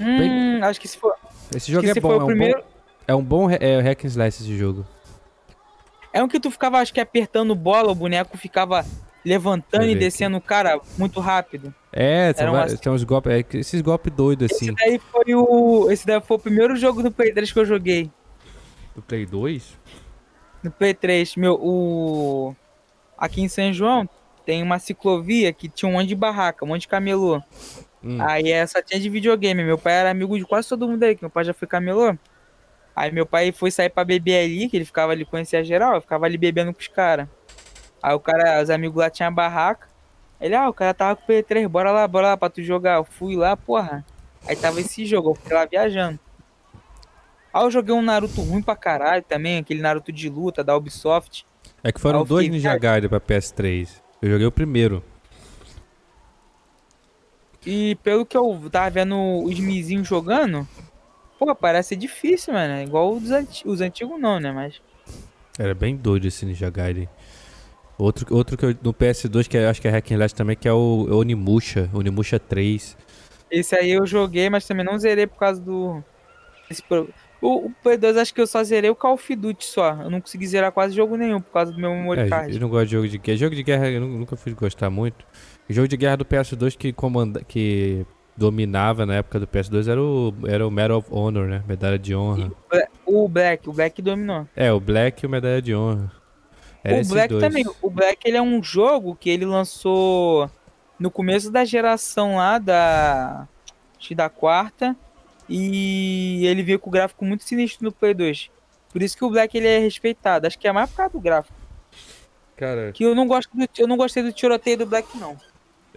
Hum, 0.00 0.62
acho 0.64 0.80
que 0.80 0.88
se 0.88 0.96
for. 0.98 1.14
Esse 1.54 1.70
jogo 1.70 1.86
é 1.88 1.94
bom, 1.94 2.12
é 2.12 2.22
um 2.22 2.26
primeiro. 2.26 2.60
bom. 2.60 2.66
É 3.06 3.14
um 3.14 3.22
bom 3.22 3.50
é, 3.50 3.80
hack 3.80 4.04
and 4.04 4.08
slash 4.08 4.42
esse 4.42 4.56
jogo. 4.56 4.86
É 6.12 6.22
um 6.22 6.28
que 6.28 6.38
tu 6.38 6.50
ficava, 6.50 6.78
acho 6.78 6.92
que 6.92 7.00
apertando 7.00 7.54
bola, 7.54 7.90
o 7.90 7.94
boneco 7.94 8.36
ficava 8.36 8.84
levantando 9.24 9.86
e 9.86 9.94
descendo 9.94 10.36
o 10.36 10.40
cara 10.40 10.80
muito 10.98 11.20
rápido. 11.20 11.74
É, 11.92 12.32
um 12.40 12.52
vários- 12.52 12.74
assim. 12.74 12.82
tem 12.82 12.92
uns 12.92 13.04
golpes, 13.04 13.32
é, 13.32 13.44
esses 13.58 13.80
golpes 13.80 14.12
doidos 14.12 14.50
assim. 14.52 14.66
Esse 14.66 14.74
daí 14.74 14.98
foi 14.98 15.34
o. 15.34 15.90
Esse 15.90 16.06
daí 16.06 16.20
foi 16.20 16.36
o 16.36 16.40
primeiro 16.40 16.76
jogo 16.76 17.02
do 17.02 17.10
Play 17.10 17.32
3 17.32 17.52
que 17.52 17.58
eu 17.58 17.64
joguei. 17.64 18.10
Do 18.94 19.02
Play 19.02 19.26
2? 19.26 19.78
No 20.62 20.70
Play 20.70 20.94
3, 20.94 21.36
meu, 21.36 21.54
o. 21.54 22.54
Aqui 23.16 23.40
em 23.42 23.48
São 23.48 23.72
João 23.72 24.08
tem 24.44 24.62
uma 24.62 24.78
ciclovia 24.78 25.52
que 25.52 25.68
tinha 25.68 25.88
um 25.88 25.92
monte 25.92 26.08
de 26.08 26.14
barraca, 26.14 26.64
um 26.64 26.68
monte 26.68 26.82
de 26.82 26.88
camelô. 26.88 27.42
Hum. 28.04 28.18
Aí 28.20 28.44
só 28.66 28.82
tinha 28.82 28.98
de 29.00 29.08
videogame. 29.08 29.62
Meu 29.62 29.78
pai 29.78 29.92
era 29.94 30.10
amigo 30.10 30.36
de 30.36 30.44
quase 30.44 30.68
todo 30.68 30.88
mundo 30.88 31.02
aí, 31.02 31.14
que 31.14 31.22
meu 31.22 31.30
pai 31.30 31.44
já 31.44 31.54
foi 31.54 31.68
camelô. 31.68 32.16
Aí 32.94 33.10
meu 33.10 33.24
pai 33.24 33.52
foi 33.52 33.70
sair 33.70 33.88
pra 33.88 34.04
beber 34.04 34.44
ali, 34.44 34.68
que 34.68 34.76
ele 34.76 34.84
ficava 34.84 35.12
ali, 35.12 35.24
conhecia 35.24 35.64
geral, 35.64 35.94
eu 35.94 36.00
ficava 36.00 36.26
ali 36.26 36.36
bebendo 36.36 36.74
com 36.74 36.80
os 36.80 36.88
caras. 36.88 37.26
Aí 38.02 38.14
o 38.14 38.20
cara, 38.20 38.62
os 38.62 38.68
amigos 38.68 38.98
lá 38.98 39.08
tinham 39.08 39.32
barraca. 39.32 39.88
Ele, 40.40 40.54
ah, 40.56 40.68
o 40.68 40.74
cara 40.74 40.92
tava 40.92 41.14
com 41.16 41.22
o 41.22 41.26
P3, 41.26 41.68
bora 41.68 41.92
lá, 41.92 42.06
bora 42.08 42.28
lá 42.28 42.36
pra 42.36 42.50
tu 42.50 42.62
jogar. 42.62 42.96
Eu 42.96 43.04
fui 43.04 43.36
lá, 43.36 43.56
porra. 43.56 44.04
Aí 44.46 44.56
tava 44.56 44.80
esse 44.80 45.06
jogo, 45.06 45.30
eu 45.30 45.34
fiquei 45.36 45.56
lá 45.56 45.64
viajando. 45.64 46.18
Aí 47.54 47.62
eu 47.64 47.70
joguei 47.70 47.94
um 47.94 48.02
Naruto 48.02 48.40
ruim 48.42 48.60
pra 48.60 48.74
caralho 48.74 49.22
também, 49.22 49.58
aquele 49.58 49.80
Naruto 49.80 50.10
de 50.10 50.28
luta 50.28 50.64
da 50.64 50.76
Ubisoft. 50.76 51.46
É 51.84 51.92
que 51.92 52.00
foram 52.00 52.22
Ah, 52.22 52.24
dois 52.24 52.48
Ninja 52.48 52.76
Gaiden 52.76 53.08
pra 53.08 53.20
PS3. 53.20 54.02
Eu 54.22 54.30
joguei 54.30 54.46
o 54.46 54.52
primeiro. 54.52 55.02
E 57.66 57.96
pelo 58.04 58.24
que 58.24 58.36
eu 58.36 58.68
tava 58.70 58.88
vendo 58.88 59.16
os 59.44 59.58
mizinhos 59.58 60.06
jogando, 60.06 60.66
pô, 61.38 61.54
parece 61.54 61.96
difícil, 61.96 62.54
mano. 62.54 62.74
É 62.74 62.84
Igual 62.84 63.12
os, 63.12 63.30
anti 63.32 63.66
os 63.66 63.80
antigos 63.80 64.20
não, 64.20 64.38
né? 64.38 64.52
Mas 64.52 64.80
Era 65.58 65.74
bem 65.74 65.96
doido 65.96 66.26
esse 66.26 66.46
Ninja 66.46 66.70
Gaiden. 66.70 67.08
Outro, 67.98 68.34
outro 68.34 68.56
que 68.56 68.64
eu, 68.64 68.76
no 68.82 68.94
PS2, 68.94 69.48
que 69.48 69.56
eu 69.56 69.68
acho 69.68 69.80
que 69.80 69.88
é 69.88 69.90
Hack 69.90 70.10
and 70.10 70.14
Slash 70.14 70.34
também, 70.34 70.56
que 70.56 70.66
é 70.66 70.72
o 70.72 71.08
Onimusha, 71.10 71.90
Onimusha 71.92 72.38
3. 72.38 72.96
esse 73.50 73.74
aí 73.76 73.90
eu 73.90 74.06
joguei, 74.06 74.48
mas 74.48 74.66
também 74.66 74.84
não 74.84 74.98
zerei 74.98 75.26
por 75.26 75.38
causa 75.38 75.60
do. 75.60 76.02
Esse 76.70 76.82
O, 77.42 77.66
o 77.66 77.70
Play 77.82 77.96
2 77.96 78.16
acho 78.16 78.32
que 78.32 78.40
eu 78.40 78.46
só 78.46 78.62
zerei 78.62 78.88
o 78.88 78.94
Call 78.94 79.14
of 79.14 79.36
Duty 79.36 79.64
só. 79.66 79.90
Eu 80.02 80.08
não 80.10 80.20
consegui 80.20 80.46
zerar 80.46 80.70
quase 80.70 80.94
jogo 80.94 81.16
nenhum 81.16 81.40
por 81.40 81.52
causa 81.52 81.72
do 81.72 81.78
meu 81.80 81.90
memory 81.90 82.20
É, 82.22 82.28
card. 82.28 82.54
eu 82.54 82.60
não 82.60 82.68
gosto 82.68 82.86
de 82.86 82.92
jogo 82.92 83.08
de 83.08 83.18
guerra. 83.18 83.36
Jogo 83.38 83.56
de 83.56 83.62
guerra 83.64 83.90
eu 83.90 84.00
nu- 84.00 84.18
nunca 84.20 84.36
fui 84.36 84.54
gostar 84.54 84.88
muito. 84.88 85.26
Jogo 85.68 85.88
de 85.88 85.96
guerra 85.96 86.16
do 86.18 86.24
PS2 86.24 86.76
que 86.76 86.92
comanda, 86.92 87.42
que 87.42 88.06
dominava 88.36 89.04
na 89.04 89.16
época 89.16 89.40
do 89.40 89.46
PS2 89.46 89.88
era 89.88 90.00
o, 90.00 90.32
era 90.46 90.66
o 90.66 90.70
Medal 90.70 90.98
of 90.98 91.08
Honor, 91.10 91.48
né? 91.48 91.62
Medalha 91.66 91.98
de 91.98 92.14
honra. 92.14 92.50
O 93.04 93.28
Black, 93.28 93.68
o 93.68 93.72
Black 93.72 94.00
dominou. 94.00 94.46
É, 94.56 94.72
o 94.72 94.78
Black 94.80 95.24
e 95.24 95.26
o 95.26 95.30
Medalha 95.30 95.60
de 95.60 95.74
honra. 95.74 96.10
Era 96.84 97.02
o 97.02 97.06
Black 97.08 97.28
dois. 97.28 97.42
também. 97.44 97.64
O 97.82 97.90
Black 97.90 98.18
ele 98.26 98.36
é 98.36 98.42
um 98.42 98.62
jogo 98.62 99.16
que 99.18 99.28
ele 99.28 99.44
lançou 99.44 100.48
no 100.98 101.10
começo 101.10 101.50
da 101.50 101.64
geração 101.64 102.36
lá 102.36 102.58
da 102.58 103.46
acho 103.98 104.14
da 104.14 104.28
quarta 104.28 104.96
e 105.54 106.46
ele 106.46 106.62
veio 106.62 106.78
com 106.78 106.88
o 106.88 106.92
gráfico 106.92 107.24
muito 107.24 107.44
sinistro 107.44 107.84
no 107.84 107.92
Play 107.92 108.14
2. 108.14 108.50
Por 108.92 109.02
isso 109.02 109.16
que 109.16 109.24
o 109.24 109.30
Black 109.30 109.56
ele 109.56 109.66
é 109.68 109.78
respeitado. 109.78 110.46
Acho 110.46 110.58
que 110.58 110.66
é 110.68 110.72
mais 110.72 110.90
por 110.90 110.96
causa 110.96 111.12
do 111.12 111.20
gráfico. 111.20 111.54
Cara, 112.56 112.92
Que 112.92 113.04
eu 113.04 113.14
não 113.14 113.26
gosto 113.26 113.50
do, 113.56 113.66
eu 113.78 113.86
não 113.88 113.96
gostei 113.96 114.22
do 114.22 114.32
tiroteio 114.32 114.78
do 114.78 114.86
Black 114.86 115.16
não. 115.18 115.36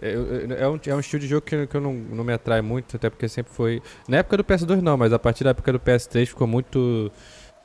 é, 0.00 0.12
é- 0.12 0.68
um, 0.68 0.80
é 0.86 0.94
um 0.94 1.00
estilo 1.00 1.20
de 1.20 1.28
jogo 1.28 1.42
que, 1.46 1.66
que 1.66 1.74
eu 1.76 1.80
não, 1.80 1.92
não 1.92 2.24
me 2.24 2.32
atrai 2.32 2.60
muito, 2.60 2.96
até 2.96 3.08
porque 3.10 3.28
sempre 3.28 3.52
foi. 3.52 3.82
Na 4.08 4.18
época 4.18 4.38
do 4.38 4.44
PS2 4.44 4.80
não, 4.80 4.96
mas 4.96 5.12
a 5.12 5.18
partir 5.18 5.44
da 5.44 5.50
época 5.50 5.72
do 5.72 5.78
PS3 5.80 6.26
ficou 6.26 6.46
muito 6.46 7.10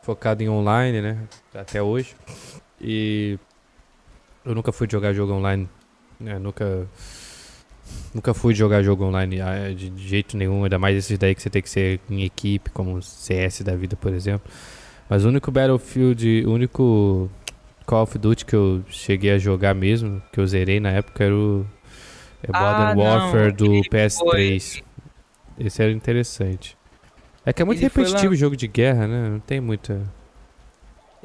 focado 0.02 0.44
em 0.44 0.50
online, 0.50 1.02
né? 1.02 1.18
Até 1.54 1.82
hoje. 1.82 2.16
E 2.80 3.40
eu 4.46 4.54
nunca 4.56 4.72
fui 4.72 4.88
jogar 4.90 5.14
jogo 5.14 5.34
online, 5.34 5.68
né? 6.20 6.38
Nunca. 6.40 6.88
Nunca 8.14 8.34
fui 8.34 8.54
jogar 8.54 8.84
jogo 8.84 9.06
online 9.06 9.40
ah, 9.42 9.74
de 9.74 9.90
de 9.90 10.08
jeito 10.08 10.36
nenhum, 10.36 10.64
ainda 10.64 10.78
mais 10.78 10.98
esses 10.98 11.18
daí 11.18 11.34
que 11.34 11.42
você 11.42 11.50
tem 11.50 11.62
que 11.62 11.70
ser 11.70 12.00
em 12.10 12.24
equipe, 12.24 12.70
como 12.72 12.96
o 12.98 13.02
CS 13.02 13.62
da 13.64 13.76
vida, 13.76 13.96
por 13.96 14.14
exemplo. 14.14 14.52
Mas 15.10 15.24
o 15.26 15.30
único 15.30 15.50
Battlefield, 15.52 16.46
o 16.46 16.52
único 16.54 17.30
Call 17.86 18.04
of 18.04 18.18
Duty 18.18 18.46
que 18.46 18.56
eu 18.56 18.84
cheguei 18.90 19.32
a 19.32 19.38
jogar 19.38 19.74
mesmo, 19.74 20.22
que 20.32 20.40
eu 20.40 20.48
zerei 20.48 20.80
na 20.80 20.90
época, 20.92 21.24
era 21.24 21.36
o 21.36 21.66
é 22.44 22.50
Ah, 22.52 22.94
Modern 22.96 22.98
não, 22.98 23.04
Warfare 23.04 23.52
do 23.54 23.66
ele 23.76 23.90
PS3. 23.90 24.84
Esse 25.60 25.82
era 25.84 25.92
interessante. 25.92 26.78
É 27.46 27.54
que 27.54 27.62
é 27.62 27.66
muito 27.66 27.80
Ele 27.82 27.90
foi 27.90 28.04
repetitivo 28.04 28.32
lan- 28.32 28.34
o 28.34 28.38
jogo 28.38 28.56
de 28.58 28.68
guerra, 28.68 29.08
né? 29.08 29.30
Não 29.30 29.40
tem 29.40 29.60
muita. 29.62 30.02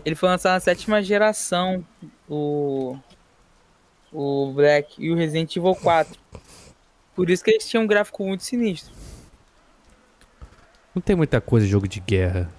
Ele 0.05 0.15
foi 0.15 0.29
lançado 0.29 0.53
na 0.55 0.61
sétima 0.61 1.03
geração, 1.03 1.85
o 2.29 2.97
o 4.13 4.53
Black 4.55 4.95
e 5.03 5.11
o 5.11 5.15
Resident 5.15 5.55
Evil 5.57 5.75
4. 5.75 6.19
Por 7.17 7.31
isso 7.31 7.43
que 7.43 7.51
eles 7.51 7.67
tinham 7.67 7.83
um 7.83 7.87
gráfico 7.87 8.23
muito 8.23 8.45
sinistro. 8.45 8.95
Não 10.95 11.01
tem 11.01 11.17
muita 11.17 11.41
coisa 11.41 11.65
de 11.65 11.73
jogo 11.73 11.89
de 11.89 11.99
guerra. 11.99 12.51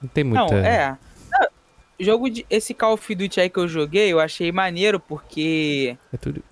Não 0.00 0.08
tem 0.08 0.24
muita. 0.24 0.54
Não, 0.54 0.58
é. 0.58 0.98
Não, 1.30 1.48
Jogo 2.00 2.30
de. 2.30 2.46
Esse 2.48 2.72
Call 2.72 2.94
of 2.94 3.14
Duty 3.14 3.40
aí 3.40 3.50
que 3.50 3.58
eu 3.58 3.68
joguei, 3.68 4.10
eu 4.10 4.18
achei 4.18 4.50
maneiro 4.50 4.98
porque 4.98 5.98
é 6.12 6.16
tudo. 6.16 6.42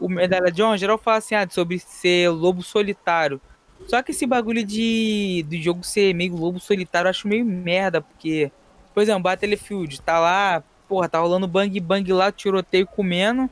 o 0.00 0.08
Medalha 0.08 0.50
de 0.50 0.62
Honra 0.62 0.76
geral 0.76 0.98
fala 0.98 1.18
assim, 1.18 1.36
ah, 1.36 1.46
sobre 1.48 1.78
ser 1.78 2.28
lobo 2.30 2.62
solitário. 2.62 3.40
Só 3.86 4.02
que 4.02 4.10
esse 4.10 4.26
bagulho 4.26 4.64
de 4.64 5.44
do 5.48 5.56
jogo 5.56 5.84
ser 5.84 6.12
meio 6.12 6.36
lobo 6.36 6.58
solitário 6.58 7.06
eu 7.06 7.10
acho 7.10 7.28
meio 7.28 7.44
merda, 7.44 8.00
porque, 8.00 8.50
por 8.92 9.02
exemplo, 9.02 9.22
Battlefield, 9.22 10.02
tá 10.02 10.18
lá, 10.18 10.62
porra, 10.88 11.08
tá 11.08 11.18
rolando 11.18 11.46
bang 11.46 11.78
bang 11.80 12.12
lá, 12.12 12.30
tiroteio 12.32 12.86
comendo. 12.86 13.48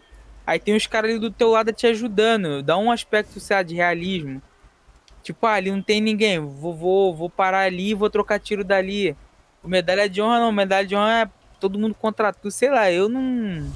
Aí 0.49 0.59
tem 0.59 0.75
os 0.75 0.87
caras 0.87 1.11
ali 1.11 1.21
do 1.21 1.31
teu 1.31 1.51
lado 1.51 1.75
te 1.75 1.87
ajudando. 1.87 2.63
Dá 2.63 2.79
um 2.79 2.91
aspecto, 2.91 3.39
sei 3.39 3.55
lá, 3.55 3.63
de 3.63 3.75
realismo. 3.75 4.41
Tipo, 5.23 5.47
ah, 5.47 5.53
ali 5.53 5.71
não 5.71 5.83
tem 5.83 6.01
ninguém. 6.01 6.41
Vou, 6.41 6.75
vou, 6.75 7.15
vou 7.15 7.29
parar 7.29 7.67
ali 7.67 7.91
e 7.91 7.95
vou 7.95 8.09
trocar 8.09 8.39
tiro 8.39 8.65
dali. 8.65 9.15
O 9.63 9.69
medalha 9.69 10.09
de 10.09 10.23
honra 10.23 10.41
não, 10.41 10.51
medalha 10.51 10.87
de 10.87 10.97
honra 10.97 11.25
é 11.25 11.31
todo 11.61 11.79
mundo 11.79 11.95
contra 11.95 12.33
tu, 12.33 12.51
sei 12.51 12.71
lá, 12.71 12.91
eu 12.91 13.11
não. 13.11 13.71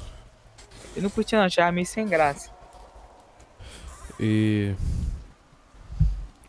Eu 0.95 1.03
não 1.03 1.11
curti 1.11 1.35
não, 1.35 1.43
achava 1.43 1.71
meio 1.71 1.85
sem 1.85 2.07
graça. 2.07 2.49
E. 4.19 4.73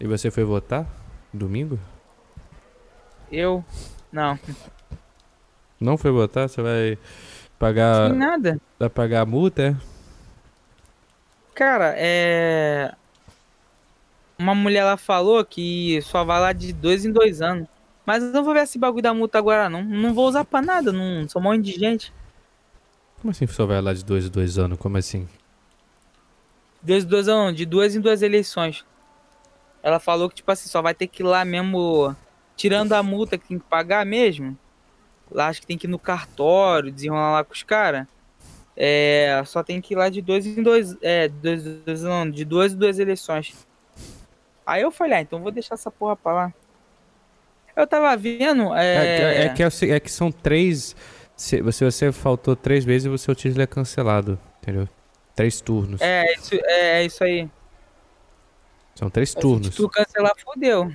E 0.01 0.07
você 0.07 0.31
foi 0.31 0.45
votar? 0.45 0.87
Domingo? 1.35 1.79
Eu. 3.31 3.63
Não, 4.11 4.39
Não 5.79 5.99
foi 5.99 6.11
votar? 6.11 6.49
Você 6.49 6.63
vai 6.63 6.97
pagar. 7.59 8.09
tem 8.09 8.19
nada. 8.19 8.59
Vai 8.79 8.89
pagar 8.89 9.21
a 9.21 9.27
multa, 9.27 9.63
é? 9.63 9.94
Cara, 11.55 11.95
é. 11.97 12.93
Uma 14.37 14.55
mulher 14.55 14.85
lá 14.85 14.97
falou 14.97 15.45
que 15.45 16.01
só 16.03 16.25
vai 16.25 16.41
lá 16.41 16.53
de 16.53 16.73
dois 16.73 17.05
em 17.05 17.13
dois 17.13 17.41
anos. 17.41 17.69
Mas 18.05 18.23
eu 18.23 18.31
não 18.31 18.45
vou 18.45 18.53
ver 18.53 18.65
esse 18.65 18.79
bagulho 18.79 19.03
da 19.03 19.15
multa 19.15 19.39
agora, 19.39 19.71
não. 19.71 19.83
Não 19.83 20.13
vou 20.13 20.29
usar 20.29 20.45
pra 20.45 20.61
nada, 20.61 20.93
não 20.93 21.29
sou 21.29 21.41
mão 21.41 21.55
indigente. 21.55 22.13
Como 23.21 23.31
assim 23.31 23.47
só 23.47 23.65
vai 23.65 23.81
lá 23.81 23.95
de 23.95 24.05
dois 24.05 24.27
em 24.27 24.31
dois 24.31 24.59
anos? 24.59 24.79
Como 24.79 24.99
assim? 24.99 25.29
Dois 26.83 27.05
em 27.05 27.07
dois 27.07 27.29
anos, 27.29 27.47
não, 27.47 27.53
de 27.53 27.65
duas 27.65 27.95
em 27.95 28.01
duas 28.01 28.21
eleições. 28.21 28.85
Ela 29.83 30.01
falou 30.01 30.29
que, 30.29 30.35
tipo 30.35 30.51
assim, 30.51 30.69
só 30.69 30.83
vai 30.83 30.93
ter 30.93 31.07
que 31.07 31.23
ir 31.23 31.27
lá 31.27 31.45
mesmo, 31.45 32.15
tirando 32.57 32.93
a 32.93 33.03
multa 33.03 33.39
que 33.39 33.49
tem 33.49 33.59
que 33.59 33.65
pagar 33.65 34.05
mesmo. 34.05 34.59
Lá 35.31 35.49
acho 35.49 35.61
que 35.61 35.67
tem 35.67 35.79
que 35.79 35.87
ir 35.87 35.91
no 35.91 35.99
cartório, 35.99 36.93
desenrolar 36.93 37.33
lá 37.33 37.45
com 37.45 37.55
os 37.55 37.63
caras. 37.63 38.07
É, 38.77 39.41
só 39.47 39.63
tem 39.63 39.81
que 39.81 39.95
ir 39.95 39.97
lá 39.97 40.09
de 40.09 40.21
dois 40.21 40.47
em 40.47 40.63
dois, 40.63 40.97
é, 41.01 41.29
dois, 41.29 41.63
dois, 41.63 42.03
não, 42.03 42.29
de 42.29 42.45
duas 42.45 42.73
em 42.73 42.77
duas 42.77 42.99
eleições. 42.99 43.55
Aí 44.67 44.83
eu 44.83 44.91
falei, 44.91 45.19
ah, 45.19 45.21
então 45.21 45.41
vou 45.41 45.53
deixar 45.53 45.75
essa 45.75 45.91
porra 45.91 46.17
pra 46.17 46.33
lá. 46.33 46.55
Eu 47.77 47.87
tava 47.87 48.17
vendo, 48.17 48.75
É, 48.75 49.43
é... 49.43 49.45
é, 49.45 49.49
que, 49.51 49.63
é, 49.63 49.71
se- 49.71 49.91
é 49.91 50.01
que 50.01 50.11
são 50.11 50.31
três. 50.33 50.95
Se 51.37 51.61
você, 51.61 51.85
você 51.85 52.13
faltou 52.13 52.55
três 52.57 52.85
vezes, 52.85 53.11
o 53.11 53.19
seu 53.19 53.35
título 53.35 53.63
é 53.63 53.67
cancelado. 53.67 54.39
Entendeu? 54.63 54.89
Três 55.35 55.61
turnos. 55.61 56.01
É, 56.01 56.33
isso, 56.35 56.55
é, 56.55 57.01
é 57.01 57.05
isso 57.05 57.23
aí. 57.25 57.49
São 58.95 59.11
três 59.11 59.31
Se 59.31 59.39
turnos. 59.41 59.75
tu 59.75 59.89
cancelar, 59.89 60.33
fodeu. 60.45 60.93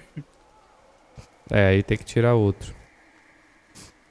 É, 1.52 1.68
aí 1.68 1.84
tem 1.84 1.98
que 1.98 2.06
tirar 2.06 2.34
outro. 2.36 2.74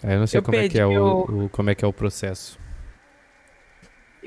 Aí 0.02 0.12
eu 0.12 0.20
não 0.20 0.26
sei 0.26 0.38
Eu 0.38 0.42
como 0.42 0.56
é 0.58 0.68
que 0.68 0.78
é 0.78 0.86
o, 0.86 1.44
o- 1.46 1.48
como 1.48 1.70
é 1.70 1.74
que 1.74 1.84
é 1.84 1.88
o 1.88 1.92
processo. 1.92 2.58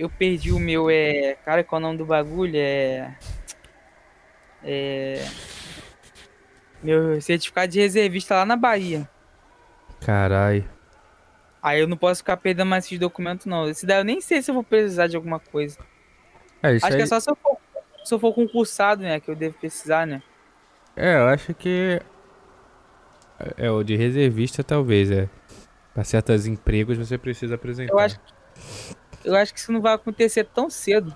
Eu 0.02 0.10
perdi 0.10 0.52
o 0.52 0.58
meu, 0.58 0.90
é. 0.90 1.38
Cara, 1.46 1.64
qual 1.64 1.80
é 1.80 1.84
o 1.84 1.86
nome 1.86 2.00
do 2.00 2.06
bagulho? 2.08 2.56
É. 2.56 3.16
É. 4.64 5.24
Meu 6.82 7.22
certificado 7.22 7.72
de 7.72 7.80
reservista 7.80 8.34
lá 8.34 8.44
na 8.44 8.56
Bahia. 8.56 9.08
Carai. 10.04 10.68
Aí 11.62 11.80
eu 11.80 11.88
não 11.88 11.96
posso 11.96 12.22
ficar 12.22 12.36
perdendo 12.38 12.68
mais 12.68 12.84
esses 12.86 12.98
documentos, 12.98 13.46
não. 13.46 13.70
Esse 13.70 13.86
daí 13.86 14.00
eu 14.00 14.04
nem 14.04 14.20
sei 14.20 14.42
se 14.42 14.50
eu 14.50 14.56
vou 14.56 14.64
precisar 14.64 15.06
de 15.06 15.16
alguma 15.16 15.40
coisa. 15.40 15.78
É, 16.64 16.74
isso 16.74 16.84
Acho 16.84 16.96
aí, 16.96 17.00
que 17.00 17.04
é 17.04 17.06
só 17.08 17.20
se 17.20 17.30
eu 17.30 17.36
for, 17.36 17.58
se 18.04 18.12
eu 18.12 18.18
for 18.18 18.34
concursado, 18.34 19.04
né? 19.04 19.20
Que 19.20 19.30
eu 19.30 19.36
devo 19.36 19.54
precisar, 19.60 20.08
né? 20.08 20.24
é, 20.96 21.16
eu 21.18 21.28
acho 21.28 21.54
que 21.54 22.02
é 23.56 23.70
o 23.70 23.84
de 23.84 23.96
reservista 23.96 24.64
talvez, 24.64 25.12
é. 25.12 25.30
Pra 25.94 26.04
certos 26.04 26.48
empregos 26.48 26.98
você 26.98 27.20
precisa 27.20 27.54
apresentar. 27.54 27.94
Eu 27.94 28.00
acho, 28.00 28.20
eu 29.24 29.36
acho 29.36 29.54
que 29.54 29.60
isso 29.60 29.72
não 29.72 29.82
vai 29.82 29.94
acontecer 29.94 30.46
tão 30.46 30.70
cedo. 30.70 31.16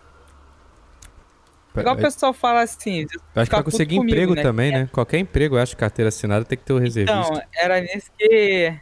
Igual 1.78 1.96
o 1.96 1.98
eu 2.00 2.04
pessoal 2.04 2.34
fala 2.34 2.62
assim. 2.62 3.06
acho 3.36 3.50
que 3.50 3.56
pra 3.56 3.64
conseguir 3.64 3.98
comigo, 3.98 4.14
emprego 4.14 4.36
né? 4.36 4.42
também, 4.42 4.72
né? 4.72 4.90
Qualquer 4.92 5.20
emprego, 5.20 5.58
eu 5.58 5.62
acho, 5.62 5.76
carteira 5.76 6.10
assinada 6.10 6.46
tem 6.46 6.58
que 6.58 6.64
ter 6.64 6.74
o 6.74 6.78
reservista. 6.78 7.20
Então, 7.20 7.42
era 7.54 7.82
nesse 7.82 8.12
que. 8.18 8.74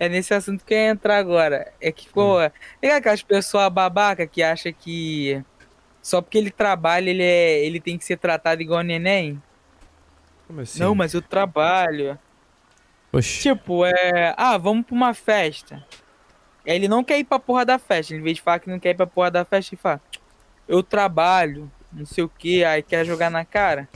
É 0.00 0.08
nesse 0.08 0.34
assunto 0.34 0.64
que 0.64 0.74
eu 0.74 0.78
ia 0.78 0.88
entrar 0.90 1.18
agora. 1.18 1.72
É 1.80 1.92
que, 1.92 2.08
pô, 2.08 2.40
Hum. 2.40 2.50
liga 2.82 2.96
aquelas 2.96 3.22
pessoas 3.22 3.72
babaca 3.72 4.26
que 4.26 4.42
acha 4.42 4.72
que 4.72 5.40
só 6.02 6.20
porque 6.20 6.36
ele 6.36 6.50
trabalha, 6.50 7.08
ele, 7.08 7.22
é, 7.22 7.64
ele 7.64 7.80
tem 7.80 7.96
que 7.96 8.04
ser 8.04 8.18
tratado 8.18 8.60
igual 8.60 8.82
neném. 8.82 9.40
Como 10.46 10.60
assim? 10.60 10.80
Não, 10.80 10.94
mas 10.94 11.14
eu 11.14 11.22
trabalho. 11.22 12.18
Oxi. 13.12 13.42
Tipo, 13.42 13.86
é. 13.86 14.34
Ah, 14.36 14.58
vamos 14.58 14.84
pra 14.84 14.94
uma 14.94 15.14
festa. 15.14 15.82
Aí 16.66 16.74
Ele 16.74 16.88
não 16.88 17.04
quer 17.04 17.18
ir 17.18 17.24
pra 17.24 17.38
porra 17.38 17.64
da 17.64 17.78
festa. 17.78 18.14
Em 18.14 18.22
vez 18.22 18.36
de 18.36 18.42
falar 18.42 18.58
que 18.58 18.70
não 18.70 18.78
quer 18.78 18.90
ir 18.90 18.94
pra 18.94 19.06
porra 19.06 19.30
da 19.30 19.44
festa, 19.44 19.74
ele 19.74 19.80
fala: 19.80 20.00
Eu 20.66 20.82
trabalho, 20.82 21.70
não 21.92 22.06
sei 22.06 22.24
o 22.24 22.28
que, 22.28 22.64
aí 22.64 22.82
quer 22.82 23.04
jogar 23.04 23.30
na 23.30 23.44
cara. 23.44 23.88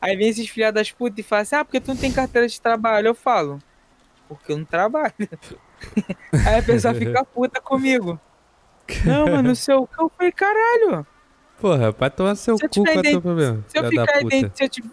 Aí 0.00 0.16
vem 0.16 0.28
esses 0.28 0.48
filha 0.48 0.72
das 0.72 0.90
putas 0.90 1.18
e 1.18 1.22
fala 1.22 1.42
assim: 1.42 1.56
Ah, 1.56 1.64
porque 1.64 1.80
tu 1.80 1.88
não 1.88 1.96
tem 1.96 2.10
carteira 2.12 2.48
de 2.48 2.60
trabalho? 2.60 3.08
Eu 3.08 3.14
falo: 3.14 3.58
Porque 4.28 4.52
eu 4.52 4.58
não 4.58 4.64
trabalho. 4.64 5.12
aí 6.46 6.58
a 6.58 6.62
pessoa 6.62 6.94
fica 6.94 7.24
puta 7.24 7.60
comigo. 7.60 8.18
Não, 9.04 9.26
mas 9.26 9.44
não 9.44 9.54
sei 9.54 9.74
o 9.74 9.86
que. 9.86 10.00
Eu 10.02 10.10
falei: 10.16 10.32
Caralho. 10.32 11.06
Porra, 11.60 11.92
vai 11.92 12.10
tomar 12.10 12.34
seu 12.34 12.56
Se 12.56 12.66
cu, 12.66 12.82
qual 12.82 12.94
é 12.94 12.98
o 12.98 13.02
teu 13.02 13.20
problema? 13.20 13.64
Se 13.68 13.78
eu, 13.78 13.88
ficar 13.90 14.20
ident- 14.22 14.56
se, 14.56 14.64
eu 14.64 14.68
tiver, 14.70 14.88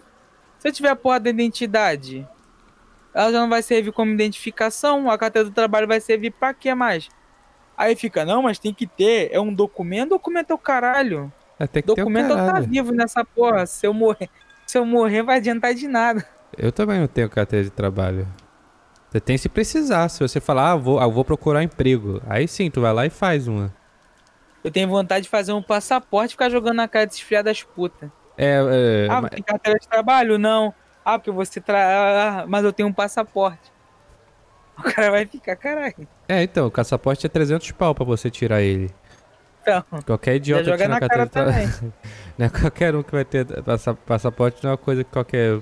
se 0.59 0.67
eu 0.67 0.71
tiver 0.73 0.89
a 0.89 0.95
porra 0.97 1.19
da 1.21 1.29
identidade, 1.29 2.27
ela 3.17 3.31
já 3.31 3.39
não 3.39 3.49
vai 3.49 3.61
servir 3.61 3.91
como 3.91 4.11
identificação, 4.13 5.09
a 5.09 5.17
carteira 5.17 5.47
do 5.49 5.53
trabalho 5.53 5.87
vai 5.87 5.99
servir 5.99 6.31
pra 6.31 6.53
quê 6.53 6.73
mais? 6.75 7.09
Aí 7.75 7.95
fica, 7.95 8.23
não, 8.25 8.41
mas 8.43 8.59
tem 8.59 8.73
que 8.73 8.85
ter, 8.87 9.29
é 9.31 9.39
um 9.39 9.53
documento, 9.53 10.09
documento 10.09 10.51
é 10.51 10.53
o 10.53 10.57
caralho. 10.57 11.31
É, 11.59 11.65
tem 11.67 11.81
que 11.81 11.87
ter 11.87 11.93
o 11.93 11.95
Documento 11.95 12.29
tá 12.29 12.35
caralho. 12.45 12.67
vivo 12.67 12.91
nessa 12.91 13.23
porra, 13.25 13.65
se 13.65 13.85
eu 13.87 13.93
morrer, 13.93 14.29
se 14.65 14.77
eu 14.77 14.85
morrer 14.85 15.23
vai 15.23 15.37
adiantar 15.37 15.73
de 15.73 15.87
nada. 15.87 16.23
Eu 16.57 16.71
também 16.71 16.99
não 16.99 17.07
tenho 17.07 17.29
carteira 17.29 17.63
de 17.65 17.71
trabalho. 17.71 18.27
Você 19.09 19.19
tem 19.19 19.37
se 19.37 19.47
precisar. 19.47 20.09
Se 20.09 20.19
você 20.19 20.39
falar, 20.39 20.71
ah, 20.71 20.75
vou, 20.75 20.99
ah, 20.99 21.07
vou 21.07 21.23
procurar 21.23 21.63
emprego. 21.63 22.21
Aí 22.27 22.47
sim, 22.47 22.69
tu 22.69 22.81
vai 22.81 22.91
lá 22.93 23.05
e 23.05 23.09
faz 23.09 23.47
uma. 23.47 23.73
Eu 24.63 24.69
tenho 24.71 24.87
vontade 24.89 25.23
de 25.23 25.29
fazer 25.29 25.53
um 25.53 25.61
passaporte 25.61 26.31
e 26.31 26.33
ficar 26.33 26.49
jogando 26.49 26.75
na 26.77 26.87
cara 26.87 27.05
desses 27.05 27.21
filha 27.21 27.41
das 27.43 27.63
putas. 27.63 28.09
É, 28.37 28.59
é, 28.59 29.07
Ah, 29.09 29.21
ma- 29.21 29.29
tem 29.29 29.41
carteira 29.41 29.79
de 29.79 29.87
trabalho? 29.87 30.37
Não. 30.37 30.73
Ah, 31.09 31.17
porque 31.17 31.31
você 31.31 31.61
tra... 31.61 32.41
ah, 32.41 32.45
Mas 32.47 32.65
eu 32.65 32.73
tenho 32.73 32.89
um 32.89 32.93
passaporte. 32.93 33.71
O 34.77 34.83
cara 34.83 35.09
vai 35.09 35.25
ficar, 35.25 35.55
caralho. 35.55 36.07
é, 36.27 36.43
então, 36.43 36.67
o 36.67 36.71
passaporte 36.71 37.25
é 37.25 37.29
300 37.29 37.71
pau 37.71 37.95
pra 37.95 38.05
você 38.05 38.29
tirar 38.29 38.61
ele. 38.61 38.93
Então, 39.61 39.83
Qualquer 40.05 40.35
idiota 40.35 40.63
tira 40.65 40.87
na 40.87 40.99
carteira 40.99 41.27
cara 41.27 41.45
trabalho. 41.51 41.93
Não 42.37 42.45
é 42.45 42.49
qualquer 42.49 42.95
um 42.95 43.01
que 43.01 43.11
vai 43.11 43.25
ter 43.25 43.45
passa- 43.63 43.95
passaporte, 43.95 44.63
não 44.63 44.69
é 44.69 44.71
uma 44.73 44.77
coisa 44.77 45.03
que 45.03 45.09
qualquer 45.09 45.59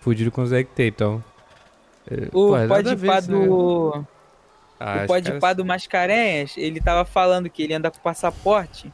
fudido 0.00 0.30
consegue 0.30 0.68
ter, 0.70 0.86
então. 0.88 1.22
é, 2.10 2.28
o 2.28 2.30
pô, 2.30 2.56
é 2.56 2.66
pode 2.68 2.96
pá 2.96 3.14
né? 3.16 3.20
do. 3.20 4.04
Ah, 4.80 5.02
o 5.04 5.06
pode 5.08 5.32
pá 5.40 5.52
do 5.52 5.64
Mascarenhas, 5.64 6.56
ele 6.56 6.80
tava 6.80 7.04
falando 7.04 7.50
que 7.50 7.64
ele 7.64 7.74
anda 7.74 7.90
com 7.90 7.98
passaporte. 7.98 8.90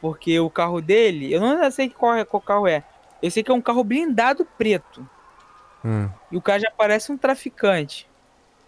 Porque 0.00 0.38
o 0.38 0.48
carro 0.48 0.80
dele, 0.80 1.32
eu 1.34 1.40
não 1.40 1.68
sei 1.72 1.90
qual, 1.90 2.14
é, 2.14 2.24
qual 2.24 2.40
carro 2.40 2.68
é. 2.68 2.84
Eu 3.26 3.30
sei 3.30 3.42
que 3.42 3.50
é 3.50 3.54
um 3.54 3.60
carro 3.60 3.82
blindado 3.82 4.46
preto. 4.56 5.08
Hum. 5.84 6.08
E 6.30 6.36
o 6.36 6.42
cara 6.42 6.60
já 6.60 6.70
parece 6.70 7.10
um 7.10 7.16
traficante. 7.16 8.08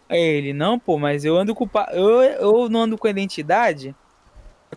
Aí 0.09 0.18
ele, 0.20 0.52
não, 0.52 0.78
pô, 0.78 0.98
mas 0.98 1.24
eu 1.24 1.36
ando 1.36 1.54
com. 1.54 1.68
Eu, 1.92 2.22
eu 2.22 2.68
não 2.68 2.82
ando 2.82 2.98
com 2.98 3.06
identidade. 3.06 3.94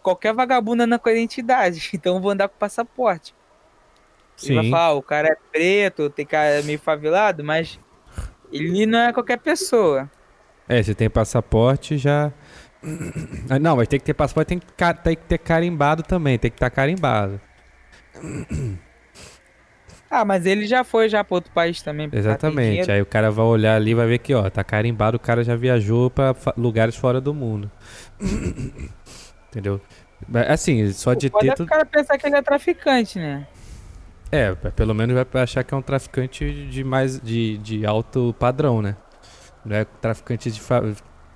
Qualquer 0.01 0.33
vagabundo 0.33 0.83
anda 0.83 0.99
com 0.99 1.09
identidade. 1.09 1.89
Então 1.93 2.15
eu 2.15 2.21
vou 2.21 2.31
andar 2.31 2.47
com 2.47 2.57
passaporte. 2.57 3.33
Ele 4.43 4.55
vai 4.55 4.63
Sim. 4.65 4.71
falar, 4.71 4.85
ah, 4.85 4.93
o 4.93 5.01
cara 5.01 5.27
é 5.29 5.37
preto, 5.51 6.09
tem 6.09 6.25
cara 6.25 6.63
meio 6.63 6.79
favelado, 6.79 7.43
mas 7.43 7.79
ele 8.51 8.85
não 8.85 8.99
é 8.99 9.13
qualquer 9.13 9.37
pessoa. 9.37 10.09
É, 10.67 10.81
você 10.81 10.95
tem 10.95 11.09
passaporte 11.09 11.97
já. 11.97 12.31
Ah, 13.47 13.59
Não, 13.59 13.75
mas 13.75 13.87
tem 13.87 13.99
que 13.99 14.05
ter 14.05 14.13
passaporte, 14.13 14.47
tem 14.47 14.59
que, 14.59 15.03
tem 15.03 15.15
que 15.15 15.25
ter 15.25 15.37
carimbado 15.37 16.01
também, 16.01 16.39
tem 16.39 16.49
que 16.49 16.55
estar 16.55 16.69
carimbado. 16.71 17.39
Ah, 20.13 20.25
mas 20.25 20.45
ele 20.45 20.67
já 20.67 20.83
foi 20.83 21.07
já 21.07 21.23
para 21.23 21.35
outro 21.35 21.51
país 21.53 21.81
também. 21.81 22.09
ter 22.09 22.17
Exatamente. 22.17 22.91
Aí 22.91 23.01
o 23.01 23.05
cara 23.05 23.31
vai 23.31 23.45
olhar 23.45 23.77
ali 23.77 23.91
e 23.91 23.95
vai 23.95 24.05
ver 24.07 24.17
que, 24.19 24.33
ó, 24.33 24.49
tá 24.49 24.61
carimbado, 24.61 25.15
o 25.15 25.19
cara 25.19 25.41
já 25.41 25.55
viajou 25.55 26.09
pra 26.09 26.33
fa- 26.33 26.53
lugares 26.57 26.97
fora 26.97 27.21
do 27.21 27.33
mundo. 27.33 27.71
Entendeu? 29.49 29.79
Assim, 30.49 30.91
só 30.91 31.13
de 31.13 31.29
Pode 31.29 31.47
ter 31.47 31.53
o 31.53 31.55
tudo. 31.55 31.67
cara 31.67 31.85
pensar 31.85 32.17
que 32.17 32.27
ele 32.27 32.35
é 32.35 32.41
traficante, 32.41 33.17
né? 33.19 33.47
É, 34.31 34.53
pelo 34.53 34.93
menos 34.93 35.15
vai 35.31 35.43
achar 35.43 35.63
que 35.63 35.73
é 35.73 35.77
um 35.77 35.81
traficante 35.81 36.67
de 36.67 36.83
mais 36.83 37.19
de, 37.19 37.57
de 37.57 37.85
alto 37.85 38.33
padrão, 38.39 38.81
né? 38.81 38.95
Não 39.65 39.75
é 39.75 39.83
traficante 39.85 40.49
de, 40.51 40.59
fa- 40.61 40.81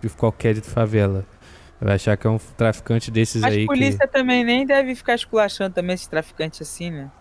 de 0.01 0.09
qualquer 0.09 0.53
de 0.53 0.61
favela. 0.61 1.26
Vai 1.82 1.95
achar 1.95 2.15
que 2.15 2.26
é 2.26 2.30
um 2.30 2.38
traficante 2.38 3.11
desses 3.11 3.41
Mas 3.41 3.53
aí 3.53 3.65
polícia 3.65 4.07
também 4.07 4.43
nem 4.45 4.65
deve 4.65 4.95
ficar 4.95 5.15
esculachando 5.15 5.73
também 5.76 5.93
esses 5.93 6.07
traficantes 6.07 6.61
assim, 6.61 6.89
né? 6.89 7.11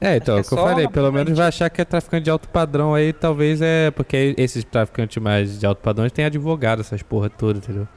É, 0.00 0.16
então, 0.16 0.36
é 0.36 0.40
o 0.40 0.44
que 0.44 0.54
é 0.54 0.58
eu 0.58 0.62
falei, 0.62 0.88
pelo 0.88 1.10
menos 1.12 1.36
vai 1.36 1.48
achar 1.48 1.70
que 1.70 1.80
é 1.80 1.84
traficante 1.84 2.24
de 2.24 2.30
alto 2.30 2.48
padrão 2.48 2.94
aí, 2.94 3.12
talvez 3.12 3.62
é. 3.62 3.90
Porque 3.90 4.34
esses 4.36 4.64
traficantes 4.64 5.22
mais 5.22 5.58
de 5.58 5.66
alto 5.66 5.80
padrão 5.80 6.08
têm 6.08 6.24
advogado, 6.24 6.80
essas 6.80 7.02
porra 7.02 7.30
toda, 7.30 7.58
entendeu? 7.58 7.88